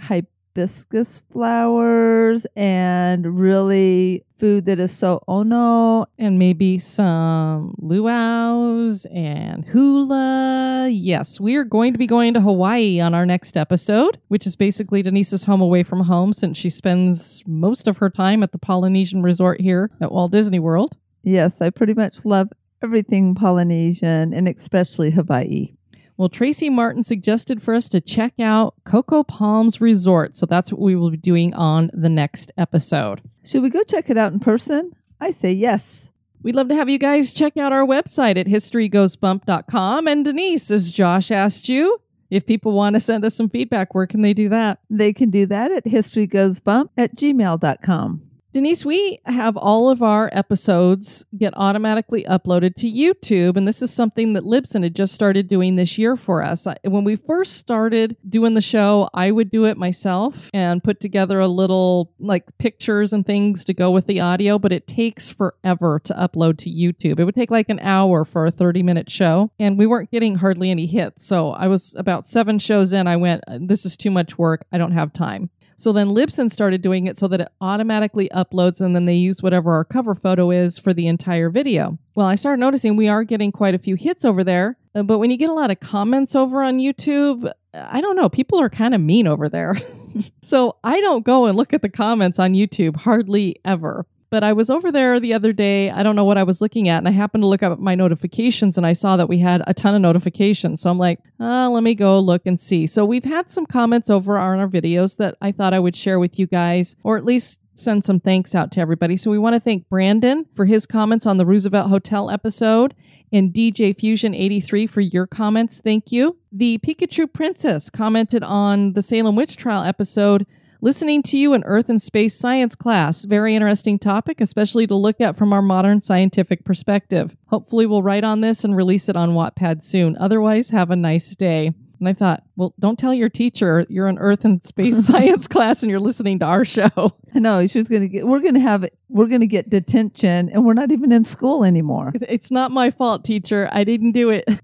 hibiscus 0.56 1.22
flowers 1.32 2.48
and 2.56 3.38
really 3.38 4.24
food 4.38 4.66
that 4.66 4.80
is 4.80 4.96
so 4.96 5.22
ono. 5.28 6.06
And 6.18 6.40
maybe 6.40 6.80
some 6.80 7.76
luau's 7.78 9.06
and 9.14 9.66
hula. 9.66 10.88
Yes, 10.90 11.40
we 11.40 11.56
are 11.56 11.66
going 11.66 11.92
to 11.94 12.00
be 12.00 12.08
going 12.08 12.34
to 12.36 12.42
Hawaii 12.42 13.02
on 13.02 13.14
our 13.14 13.26
next 13.26 13.58
episode, 13.58 14.20
which 14.30 14.48
is 14.48 14.56
basically 14.56 15.02
Denise's 15.02 15.44
home 15.44 15.62
away 15.62 15.84
from 15.84 16.02
home 16.02 16.32
since 16.32 16.58
she 16.58 16.70
spends 16.70 17.44
most 17.46 17.88
of 17.88 17.98
her 17.98 18.10
time 18.10 18.42
at 18.42 18.54
the 18.54 18.58
Polynesian 18.58 19.22
resort 19.22 19.60
here 19.60 19.92
at 20.00 20.12
Walt 20.12 20.32
Disney 20.32 20.60
World. 20.60 20.96
Yes, 21.24 21.62
I 21.62 21.70
pretty 21.70 21.94
much 21.94 22.24
love 22.24 22.50
everything 22.82 23.36
Polynesian 23.36 24.34
and 24.34 24.48
especially 24.48 25.12
Hawaii. 25.12 25.75
Well, 26.18 26.30
Tracy 26.30 26.70
Martin 26.70 27.04
suggested 27.04 27.62
for 27.62 27.74
us 27.74 27.90
to 27.90 28.00
check 28.00 28.40
out 28.40 28.76
Coco 28.86 29.24
Palms 29.24 29.82
Resort. 29.82 30.38
So 30.38 30.46
that's 30.46 30.72
what 30.72 30.80
we 30.80 30.96
will 30.96 31.12
be 31.12 31.18
doing 31.18 31.54
on 31.54 31.92
the 31.94 32.10
next 32.10 32.54
episode. 32.58 33.22
Should 33.44 33.64
we 33.64 33.70
go 33.70 33.84
check 33.84 34.10
it 34.10 34.18
out 34.18 34.32
in 34.32 34.40
person? 34.40 34.94
I 35.20 35.32
say 35.32 35.52
yes. 35.52 36.12
We'd 36.42 36.56
love 36.56 36.70
to 36.70 36.76
have 36.76 36.90
you 36.90 37.00
guys 37.00 37.34
check 37.34 37.58
out 37.58 37.74
our 37.74 37.86
website 37.86 38.38
at 38.38 38.48
historygoesbump.com. 38.48 40.08
And 40.08 40.24
Denise, 40.24 40.72
as 40.72 40.92
Josh 40.92 41.32
asked 41.32 41.68
you, 41.68 42.00
if 42.30 42.46
people 42.46 42.72
want 42.72 42.94
to 42.94 43.00
send 43.00 43.26
us 43.26 43.36
some 43.36 43.50
feedback, 43.50 43.94
where 43.94 44.08
can 44.08 44.22
they 44.22 44.34
do 44.34 44.50
that? 44.50 44.80
They 44.90 45.12
can 45.12 45.30
do 45.30 45.46
that 45.48 45.72
at 45.72 45.86
historygoesbump 45.86 46.90
at 46.98 47.16
gmail.com. 47.16 48.25
Denise, 48.56 48.86
we 48.86 49.20
have 49.26 49.58
all 49.58 49.90
of 49.90 50.02
our 50.02 50.30
episodes 50.32 51.26
get 51.38 51.54
automatically 51.58 52.24
uploaded 52.24 52.76
to 52.76 52.90
YouTube, 52.90 53.58
and 53.58 53.68
this 53.68 53.82
is 53.82 53.94
something 53.94 54.32
that 54.32 54.46
Libsyn 54.46 54.82
had 54.82 54.96
just 54.96 55.14
started 55.14 55.50
doing 55.50 55.76
this 55.76 55.98
year 55.98 56.16
for 56.16 56.42
us. 56.42 56.66
When 56.86 57.04
we 57.04 57.18
first 57.18 57.58
started 57.58 58.16
doing 58.30 58.54
the 58.54 58.62
show, 58.62 59.10
I 59.14 59.32
would 59.32 59.52
do 59.52 59.66
it 59.66 59.76
myself 59.76 60.50
and 60.54 60.82
put 60.82 61.02
together 61.02 61.42
a 61.42 61.50
little 61.50 62.14
like 62.18 62.58
pictures 62.58 63.12
and 63.12 63.26
things 63.26 63.66
to 63.66 63.74
go 63.74 63.92
with 63.92 64.08
the 64.08 64.22
audio, 64.22 64.58
but 64.58 64.72
it 64.72 64.88
takes 64.88 65.30
forever 65.30 66.00
to 66.06 66.14
upload 66.14 66.58
to 66.60 66.70
YouTube. 66.70 67.20
It 67.20 67.26
would 67.26 67.36
take 67.36 67.52
like 67.52 67.68
an 67.68 67.82
hour 67.82 68.24
for 68.24 68.46
a 68.46 68.52
30 68.52 68.84
minute 68.84 69.10
show, 69.10 69.52
and 69.60 69.78
we 69.78 69.86
weren't 69.86 70.12
getting 70.12 70.36
hardly 70.36 70.72
any 70.72 70.86
hits. 70.86 71.26
So 71.26 71.50
I 71.50 71.68
was 71.68 71.94
about 71.98 72.26
seven 72.26 72.60
shows 72.60 72.94
in, 72.94 73.06
I 73.06 73.18
went, 73.18 73.44
This 73.50 73.86
is 73.86 73.98
too 73.98 74.12
much 74.12 74.38
work. 74.38 74.66
I 74.72 74.78
don't 74.78 74.94
have 74.94 75.12
time. 75.12 75.50
So 75.78 75.92
then 75.92 76.10
Libsyn 76.10 76.52
started 76.52 76.82
doing 76.82 77.08
it 77.08 77.18
so 77.18 77.28
that 77.28 77.42
it 77.42 77.48
automatically 77.62 78.30
uploads 78.30 78.82
and 78.82 78.96
then 78.96 79.06
they 79.06 79.14
use 79.14 79.44
whatever 79.44 79.74
our 79.74 79.84
cover 79.84 80.16
photo 80.16 80.52
is 80.52 80.78
for 80.78 80.94
the 80.94 81.08
entire 81.08 81.50
video. 81.50 81.98
Well, 82.16 82.28
I 82.28 82.36
started 82.36 82.60
noticing 82.60 82.96
we 82.96 83.10
are 83.10 83.24
getting 83.24 83.52
quite 83.52 83.76
a 83.76 83.80
few 83.80 83.96
hits 83.96 84.24
over 84.24 84.44
there, 84.44 84.78
uh, 84.94 85.04
but 85.04 85.20
when 85.20 85.32
you 85.32 85.38
get 85.38 85.50
a 85.50 85.54
lot 85.54 85.72
of 85.72 85.80
comments 85.80 86.36
over 86.36 86.64
on 86.64 86.78
YouTube, 86.78 87.52
I 87.74 88.00
don't 88.02 88.16
know, 88.16 88.30
people 88.30 88.60
are 88.60 88.70
kind 88.70 88.96
of 88.96 89.02
mean 89.02 89.28
over 89.28 89.50
there. 89.50 89.76
so 90.42 90.78
I 90.84 91.02
don't 91.02 91.26
go 91.26 91.46
and 91.46 91.58
look 91.58 91.74
at 91.74 91.82
the 91.82 91.90
comments 91.90 92.40
on 92.40 92.54
YouTube 92.54 92.96
hardly 92.96 93.58
ever. 93.66 94.06
But 94.36 94.44
I 94.44 94.52
was 94.52 94.70
over 94.70 94.92
there 94.92 95.18
the 95.18 95.34
other 95.34 95.54
day. 95.54 95.90
I 95.90 96.04
don't 96.04 96.18
know 96.18 96.26
what 96.26 96.38
I 96.38 96.44
was 96.44 96.60
looking 96.60 96.90
at, 96.90 96.98
and 96.98 97.08
I 97.08 97.12
happened 97.12 97.44
to 97.44 97.48
look 97.48 97.64
up 97.64 97.80
my 97.80 97.96
notifications 97.96 98.76
and 98.76 98.86
I 98.86 98.92
saw 98.92 99.16
that 99.16 99.30
we 99.30 99.38
had 99.38 99.64
a 99.66 99.74
ton 99.74 99.96
of 99.96 100.02
notifications. 100.02 100.82
So 100.82 100.90
I'm 100.90 100.98
like, 100.98 101.20
uh, 101.40 101.70
let 101.70 101.84
me 101.84 101.96
go 101.96 102.20
look 102.20 102.42
and 102.46 102.60
see. 102.60 102.86
So 102.86 103.06
we've 103.06 103.24
had 103.24 103.50
some 103.50 103.66
comments 103.66 104.10
over 104.10 104.38
on 104.38 104.60
our 104.60 104.68
videos 104.68 105.16
that 105.20 105.38
I 105.40 105.54
thought 105.54 105.74
I 105.74 105.80
would 105.80 105.96
share 105.96 106.20
with 106.20 106.38
you 106.38 106.48
guys, 106.48 106.98
or 107.02 107.16
at 107.16 107.24
least 107.24 107.62
send 107.76 108.04
some 108.04 108.20
thanks 108.20 108.54
out 108.54 108.74
to 108.74 108.82
everybody. 108.82 109.16
So 109.16 109.32
we 109.32 109.40
want 109.40 109.54
to 109.54 109.62
thank 109.62 109.88
Brandon 109.88 110.46
for 110.54 110.66
his 110.66 110.86
comments 110.86 111.26
on 111.26 111.38
the 111.38 111.46
Roosevelt 111.46 111.88
Hotel 111.90 112.30
episode 112.30 112.94
and 113.32 113.54
DJ 113.54 113.98
Fusion 113.98 114.36
83 114.36 114.86
for 114.86 115.00
your 115.00 115.28
comments. 115.28 115.80
Thank 115.80 116.12
you. 116.12 116.36
The 116.52 116.78
Pikachu 116.80 117.32
Princess 117.32 117.90
commented 117.90 118.44
on 118.44 118.96
the 118.96 119.02
Salem 119.02 119.38
Witch 119.38 119.56
Trial 119.56 119.86
episode. 119.86 120.46
Listening 120.86 121.24
to 121.24 121.38
you 121.40 121.54
in 121.54 121.64
Earth 121.64 121.90
and 121.90 122.00
Space 122.00 122.38
Science 122.38 122.76
class. 122.76 123.26
Very 123.26 123.56
interesting 123.56 123.98
topic, 123.98 124.40
especially 124.40 124.86
to 124.86 124.94
look 124.94 125.20
at 125.20 125.36
from 125.36 125.52
our 125.52 125.64
modern 125.64 126.00
scientific 126.00 126.64
perspective. 126.64 127.36
Hopefully, 127.48 127.88
we'll 127.88 128.04
write 128.04 128.24
on 128.24 128.42
this 128.42 128.64
and 128.64 128.76
release 128.76 129.10
it 129.10 129.16
on 129.16 129.32
Wattpad 129.32 129.82
soon. 129.84 130.16
Otherwise, 130.20 130.70
have 130.70 130.92
a 130.92 130.96
nice 130.96 131.36
day. 131.36 131.72
And 132.00 132.08
I 132.08 132.14
thought, 132.14 132.44
well, 132.56 132.76
don't 132.78 133.00
tell 133.00 133.16
your 133.16 133.30
teacher 133.30 133.88
you're 133.90 134.08
in 134.08 134.20
Earth 134.20 134.46
and 134.46 134.64
Space 134.64 135.04
Science 135.08 135.48
class 135.48 135.82
and 135.82 135.90
you're 135.90 136.00
listening 136.00 136.38
to 136.38 136.46
our 136.46 136.64
show. 136.64 137.18
I 137.34 137.40
know 137.40 137.66
she's 137.66 137.88
going 137.88 138.04
to 138.04 138.08
get, 138.08 138.28
we're 138.28 138.42
going 138.42 138.54
to 138.54 138.60
have, 138.60 138.88
we're 139.10 139.26
going 139.26 139.42
to 139.42 139.48
get 139.48 139.72
detention 139.72 140.50
and 140.50 140.68
we're 140.68 140.74
not 140.74 140.92
even 140.92 141.12
in 141.12 141.24
school 141.24 141.64
anymore. 141.64 142.14
It's 142.22 142.52
not 142.52 142.70
my 142.70 142.92
fault, 142.92 143.26
teacher. 143.26 143.68
I 143.72 143.86
didn't 143.86 144.12
do 144.12 144.30
it. 144.30 144.48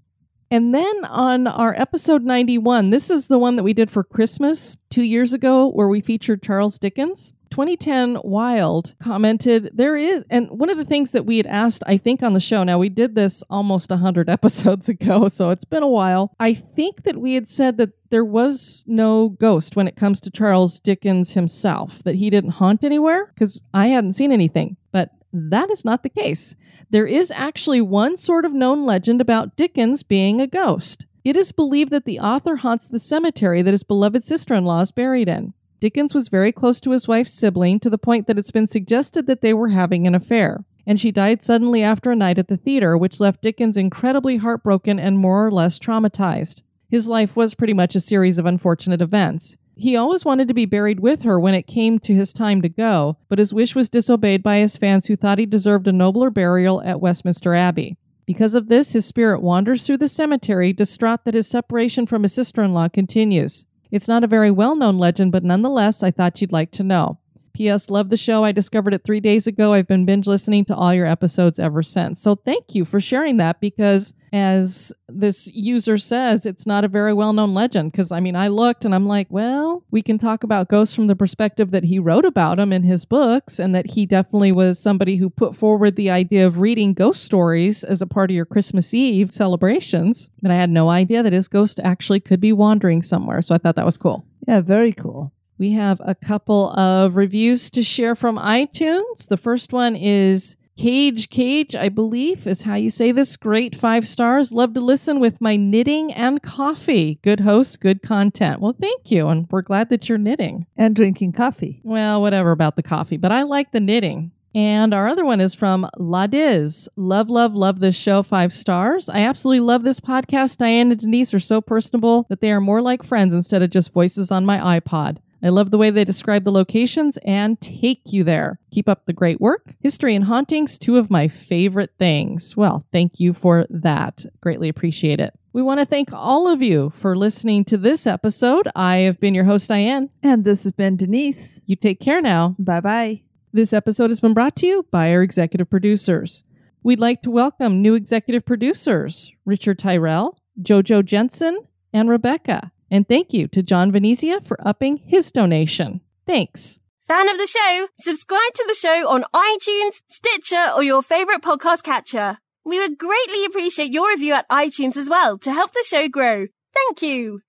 And 0.52 0.74
then 0.74 1.06
on 1.06 1.46
our 1.46 1.74
episode 1.80 2.24
91, 2.24 2.90
this 2.90 3.08
is 3.08 3.28
the 3.28 3.38
one 3.38 3.56
that 3.56 3.62
we 3.62 3.72
did 3.72 3.90
for 3.90 4.04
Christmas 4.04 4.76
two 4.90 5.02
years 5.02 5.32
ago, 5.32 5.66
where 5.70 5.88
we 5.88 6.02
featured 6.02 6.42
Charles 6.42 6.78
Dickens. 6.78 7.32
2010 7.48 8.18
Wild 8.22 8.94
commented, 9.02 9.70
There 9.72 9.96
is, 9.96 10.24
and 10.28 10.50
one 10.50 10.68
of 10.68 10.76
the 10.76 10.84
things 10.84 11.12
that 11.12 11.24
we 11.24 11.38
had 11.38 11.46
asked, 11.46 11.82
I 11.86 11.96
think, 11.96 12.22
on 12.22 12.34
the 12.34 12.40
show, 12.40 12.64
now 12.64 12.78
we 12.78 12.90
did 12.90 13.14
this 13.14 13.42
almost 13.48 13.88
100 13.88 14.28
episodes 14.28 14.90
ago, 14.90 15.28
so 15.28 15.48
it's 15.48 15.64
been 15.64 15.82
a 15.82 15.88
while. 15.88 16.34
I 16.38 16.52
think 16.52 17.04
that 17.04 17.16
we 17.16 17.32
had 17.32 17.48
said 17.48 17.78
that 17.78 17.92
there 18.10 18.24
was 18.24 18.84
no 18.86 19.30
ghost 19.30 19.74
when 19.74 19.88
it 19.88 19.96
comes 19.96 20.20
to 20.20 20.30
Charles 20.30 20.80
Dickens 20.80 21.32
himself, 21.32 22.02
that 22.02 22.16
he 22.16 22.28
didn't 22.28 22.50
haunt 22.50 22.84
anywhere, 22.84 23.32
because 23.34 23.62
I 23.72 23.86
hadn't 23.86 24.12
seen 24.12 24.32
anything. 24.32 24.76
But 24.92 25.12
that 25.32 25.70
is 25.70 25.84
not 25.84 26.02
the 26.02 26.08
case. 26.08 26.56
There 26.90 27.06
is 27.06 27.30
actually 27.30 27.80
one 27.80 28.16
sort 28.16 28.44
of 28.44 28.52
known 28.52 28.84
legend 28.84 29.20
about 29.20 29.56
Dickens 29.56 30.02
being 30.02 30.40
a 30.40 30.46
ghost. 30.46 31.06
It 31.24 31.36
is 31.36 31.52
believed 31.52 31.90
that 31.92 32.04
the 32.04 32.18
author 32.18 32.56
haunts 32.56 32.88
the 32.88 32.98
cemetery 32.98 33.62
that 33.62 33.72
his 33.72 33.84
beloved 33.84 34.24
sister 34.24 34.54
in 34.54 34.64
law 34.64 34.80
is 34.80 34.92
buried 34.92 35.28
in. 35.28 35.54
Dickens 35.80 36.14
was 36.14 36.28
very 36.28 36.52
close 36.52 36.80
to 36.80 36.90
his 36.90 37.08
wife's 37.08 37.32
sibling 37.32 37.80
to 37.80 37.90
the 37.90 37.98
point 37.98 38.26
that 38.26 38.38
it's 38.38 38.50
been 38.50 38.66
suggested 38.66 39.26
that 39.26 39.40
they 39.40 39.54
were 39.54 39.70
having 39.70 40.06
an 40.06 40.14
affair. 40.14 40.64
And 40.86 41.00
she 41.00 41.12
died 41.12 41.42
suddenly 41.42 41.82
after 41.82 42.10
a 42.10 42.16
night 42.16 42.38
at 42.38 42.48
the 42.48 42.56
theater, 42.56 42.96
which 42.96 43.20
left 43.20 43.42
Dickens 43.42 43.76
incredibly 43.76 44.36
heartbroken 44.36 44.98
and 44.98 45.18
more 45.18 45.46
or 45.46 45.50
less 45.50 45.78
traumatized. 45.78 46.62
His 46.88 47.06
life 47.06 47.36
was 47.36 47.54
pretty 47.54 47.72
much 47.72 47.94
a 47.94 48.00
series 48.00 48.38
of 48.38 48.46
unfortunate 48.46 49.00
events. 49.00 49.56
He 49.82 49.96
always 49.96 50.24
wanted 50.24 50.46
to 50.46 50.54
be 50.54 50.64
buried 50.64 51.00
with 51.00 51.22
her 51.22 51.40
when 51.40 51.54
it 51.54 51.66
came 51.66 51.98
to 51.98 52.14
his 52.14 52.32
time 52.32 52.62
to 52.62 52.68
go, 52.68 53.16
but 53.28 53.40
his 53.40 53.52
wish 53.52 53.74
was 53.74 53.88
disobeyed 53.88 54.40
by 54.40 54.58
his 54.58 54.76
fans 54.78 55.06
who 55.06 55.16
thought 55.16 55.40
he 55.40 55.44
deserved 55.44 55.88
a 55.88 55.92
nobler 55.92 56.30
burial 56.30 56.80
at 56.84 57.00
Westminster 57.00 57.52
Abbey. 57.52 57.96
Because 58.24 58.54
of 58.54 58.68
this, 58.68 58.92
his 58.92 59.06
spirit 59.06 59.42
wanders 59.42 59.84
through 59.84 59.96
the 59.96 60.06
cemetery, 60.06 60.72
distraught 60.72 61.24
that 61.24 61.34
his 61.34 61.48
separation 61.48 62.06
from 62.06 62.22
his 62.22 62.32
sister 62.32 62.62
in 62.62 62.72
law 62.72 62.86
continues. 62.86 63.66
It's 63.90 64.06
not 64.06 64.22
a 64.22 64.28
very 64.28 64.52
well 64.52 64.76
known 64.76 64.98
legend, 64.98 65.32
but 65.32 65.42
nonetheless, 65.42 66.04
I 66.04 66.12
thought 66.12 66.40
you'd 66.40 66.52
like 66.52 66.70
to 66.70 66.84
know. 66.84 67.18
P.S. 67.52 67.90
Love 67.90 68.10
the 68.10 68.16
show. 68.16 68.44
I 68.44 68.52
discovered 68.52 68.94
it 68.94 69.04
three 69.04 69.20
days 69.20 69.46
ago. 69.46 69.72
I've 69.72 69.86
been 69.86 70.04
binge 70.04 70.26
listening 70.26 70.64
to 70.66 70.74
all 70.74 70.92
your 70.94 71.06
episodes 71.06 71.58
ever 71.58 71.82
since. 71.82 72.20
So 72.20 72.34
thank 72.34 72.74
you 72.74 72.84
for 72.84 73.00
sharing 73.00 73.36
that 73.38 73.60
because, 73.60 74.14
as 74.32 74.92
this 75.08 75.50
user 75.52 75.98
says, 75.98 76.46
it's 76.46 76.66
not 76.66 76.84
a 76.84 76.88
very 76.88 77.12
well 77.12 77.32
known 77.32 77.54
legend. 77.54 77.92
Because, 77.92 78.12
I 78.12 78.20
mean, 78.20 78.36
I 78.36 78.48
looked 78.48 78.84
and 78.84 78.94
I'm 78.94 79.06
like, 79.06 79.26
well, 79.30 79.84
we 79.90 80.02
can 80.02 80.18
talk 80.18 80.44
about 80.44 80.68
ghosts 80.68 80.94
from 80.94 81.06
the 81.06 81.16
perspective 81.16 81.70
that 81.70 81.84
he 81.84 81.98
wrote 81.98 82.24
about 82.24 82.56
them 82.56 82.72
in 82.72 82.82
his 82.82 83.04
books 83.04 83.58
and 83.58 83.74
that 83.74 83.92
he 83.92 84.06
definitely 84.06 84.52
was 84.52 84.78
somebody 84.78 85.16
who 85.16 85.30
put 85.30 85.56
forward 85.56 85.96
the 85.96 86.10
idea 86.10 86.46
of 86.46 86.58
reading 86.58 86.94
ghost 86.94 87.22
stories 87.22 87.84
as 87.84 88.00
a 88.00 88.06
part 88.06 88.30
of 88.30 88.34
your 88.34 88.46
Christmas 88.46 88.94
Eve 88.94 89.32
celebrations. 89.32 90.30
But 90.40 90.50
I 90.50 90.56
had 90.56 90.70
no 90.70 90.88
idea 90.88 91.22
that 91.22 91.32
his 91.32 91.48
ghost 91.48 91.80
actually 91.84 92.20
could 92.20 92.40
be 92.40 92.52
wandering 92.52 93.02
somewhere. 93.02 93.42
So 93.42 93.54
I 93.54 93.58
thought 93.58 93.76
that 93.76 93.86
was 93.86 93.98
cool. 93.98 94.24
Yeah, 94.48 94.60
very 94.60 94.92
cool. 94.92 95.32
We 95.58 95.72
have 95.72 96.00
a 96.04 96.14
couple 96.14 96.70
of 96.78 97.16
reviews 97.16 97.70
to 97.70 97.82
share 97.82 98.16
from 98.16 98.36
iTunes. 98.36 99.28
The 99.28 99.36
first 99.36 99.72
one 99.72 99.94
is 99.94 100.56
Cage 100.76 101.28
Cage, 101.28 101.76
I 101.76 101.88
believe 101.90 102.46
is 102.46 102.62
how 102.62 102.74
you 102.74 102.90
say 102.90 103.12
this. 103.12 103.36
Great 103.36 103.76
five 103.76 104.06
stars. 104.06 104.52
Love 104.52 104.74
to 104.74 104.80
listen 104.80 105.20
with 105.20 105.40
my 105.40 105.54
knitting 105.54 106.12
and 106.12 106.42
coffee. 106.42 107.18
Good 107.22 107.40
host, 107.40 107.80
good 107.80 108.02
content. 108.02 108.60
Well, 108.60 108.74
thank 108.80 109.10
you. 109.10 109.28
And 109.28 109.46
we're 109.50 109.62
glad 109.62 109.90
that 109.90 110.08
you're 110.08 110.18
knitting. 110.18 110.66
And 110.76 110.96
drinking 110.96 111.32
coffee. 111.32 111.80
Well, 111.84 112.20
whatever 112.20 112.50
about 112.50 112.76
the 112.76 112.82
coffee, 112.82 113.18
but 113.18 113.32
I 113.32 113.42
like 113.42 113.72
the 113.72 113.80
knitting. 113.80 114.32
And 114.54 114.92
our 114.92 115.08
other 115.08 115.24
one 115.24 115.40
is 115.40 115.54
from 115.54 115.88
Ladiz. 115.96 116.88
Love, 116.96 117.30
love, 117.30 117.54
love 117.54 117.80
this 117.80 117.96
show. 117.96 118.22
Five 118.22 118.52
stars. 118.52 119.08
I 119.08 119.20
absolutely 119.20 119.60
love 119.60 119.82
this 119.82 120.00
podcast. 120.00 120.58
Diane 120.58 120.90
and 120.90 121.00
Denise 121.00 121.32
are 121.32 121.40
so 121.40 121.60
personable 121.60 122.26
that 122.28 122.40
they 122.40 122.50
are 122.50 122.60
more 122.60 122.82
like 122.82 123.02
friends 123.02 123.34
instead 123.34 123.62
of 123.62 123.70
just 123.70 123.92
voices 123.92 124.30
on 124.30 124.44
my 124.44 124.80
iPod. 124.80 125.18
I 125.42 125.48
love 125.48 125.70
the 125.70 125.78
way 125.78 125.90
they 125.90 126.04
describe 126.04 126.44
the 126.44 126.52
locations 126.52 127.18
and 127.24 127.60
take 127.60 128.00
you 128.06 128.22
there. 128.22 128.60
Keep 128.70 128.88
up 128.88 129.06
the 129.06 129.12
great 129.12 129.40
work. 129.40 129.74
History 129.80 130.14
and 130.14 130.24
hauntings, 130.24 130.78
two 130.78 130.98
of 130.98 131.10
my 131.10 131.26
favorite 131.26 131.92
things. 131.98 132.56
Well, 132.56 132.86
thank 132.92 133.18
you 133.18 133.32
for 133.32 133.66
that. 133.68 134.24
Greatly 134.40 134.68
appreciate 134.68 135.18
it. 135.18 135.34
We 135.52 135.60
want 135.60 135.80
to 135.80 135.86
thank 135.86 136.12
all 136.12 136.48
of 136.48 136.62
you 136.62 136.92
for 136.96 137.16
listening 137.16 137.64
to 137.66 137.76
this 137.76 138.06
episode. 138.06 138.68
I 138.74 138.98
have 138.98 139.20
been 139.20 139.34
your 139.34 139.44
host, 139.44 139.68
Diane. 139.68 140.10
And 140.22 140.44
this 140.44 140.62
has 140.62 140.72
been 140.72 140.96
Denise. 140.96 141.62
You 141.66 141.76
take 141.76 142.00
care 142.00 142.22
now. 142.22 142.54
Bye 142.58 142.80
bye. 142.80 143.22
This 143.52 143.72
episode 143.72 144.10
has 144.10 144.20
been 144.20 144.32
brought 144.32 144.56
to 144.56 144.66
you 144.66 144.86
by 144.90 145.12
our 145.12 145.22
executive 145.22 145.68
producers. 145.68 146.44
We'd 146.82 147.00
like 147.00 147.20
to 147.22 147.30
welcome 147.30 147.82
new 147.82 147.94
executive 147.94 148.46
producers 148.46 149.30
Richard 149.44 149.78
Tyrell, 149.78 150.38
JoJo 150.62 151.04
Jensen, 151.04 151.58
and 151.92 152.08
Rebecca. 152.08 152.72
And 152.92 153.08
thank 153.08 153.32
you 153.32 153.48
to 153.48 153.62
John 153.62 153.90
Venezia 153.90 154.42
for 154.42 154.58
upping 154.68 154.98
his 154.98 155.32
donation. 155.32 156.02
Thanks. 156.26 156.78
Fan 157.08 157.26
of 157.30 157.38
the 157.38 157.46
show? 157.46 157.88
Subscribe 157.98 158.52
to 158.54 158.64
the 158.68 158.74
show 158.74 159.08
on 159.08 159.24
iTunes, 159.34 160.02
Stitcher, 160.08 160.72
or 160.76 160.82
your 160.82 161.02
favorite 161.02 161.40
podcast 161.40 161.84
catcher. 161.84 162.36
We 162.66 162.78
would 162.78 162.98
greatly 162.98 163.46
appreciate 163.46 163.92
your 163.92 164.10
review 164.10 164.34
at 164.34 164.48
iTunes 164.50 164.98
as 164.98 165.08
well 165.08 165.38
to 165.38 165.52
help 165.54 165.72
the 165.72 165.84
show 165.88 166.06
grow. 166.06 166.48
Thank 166.74 167.00
you. 167.00 167.40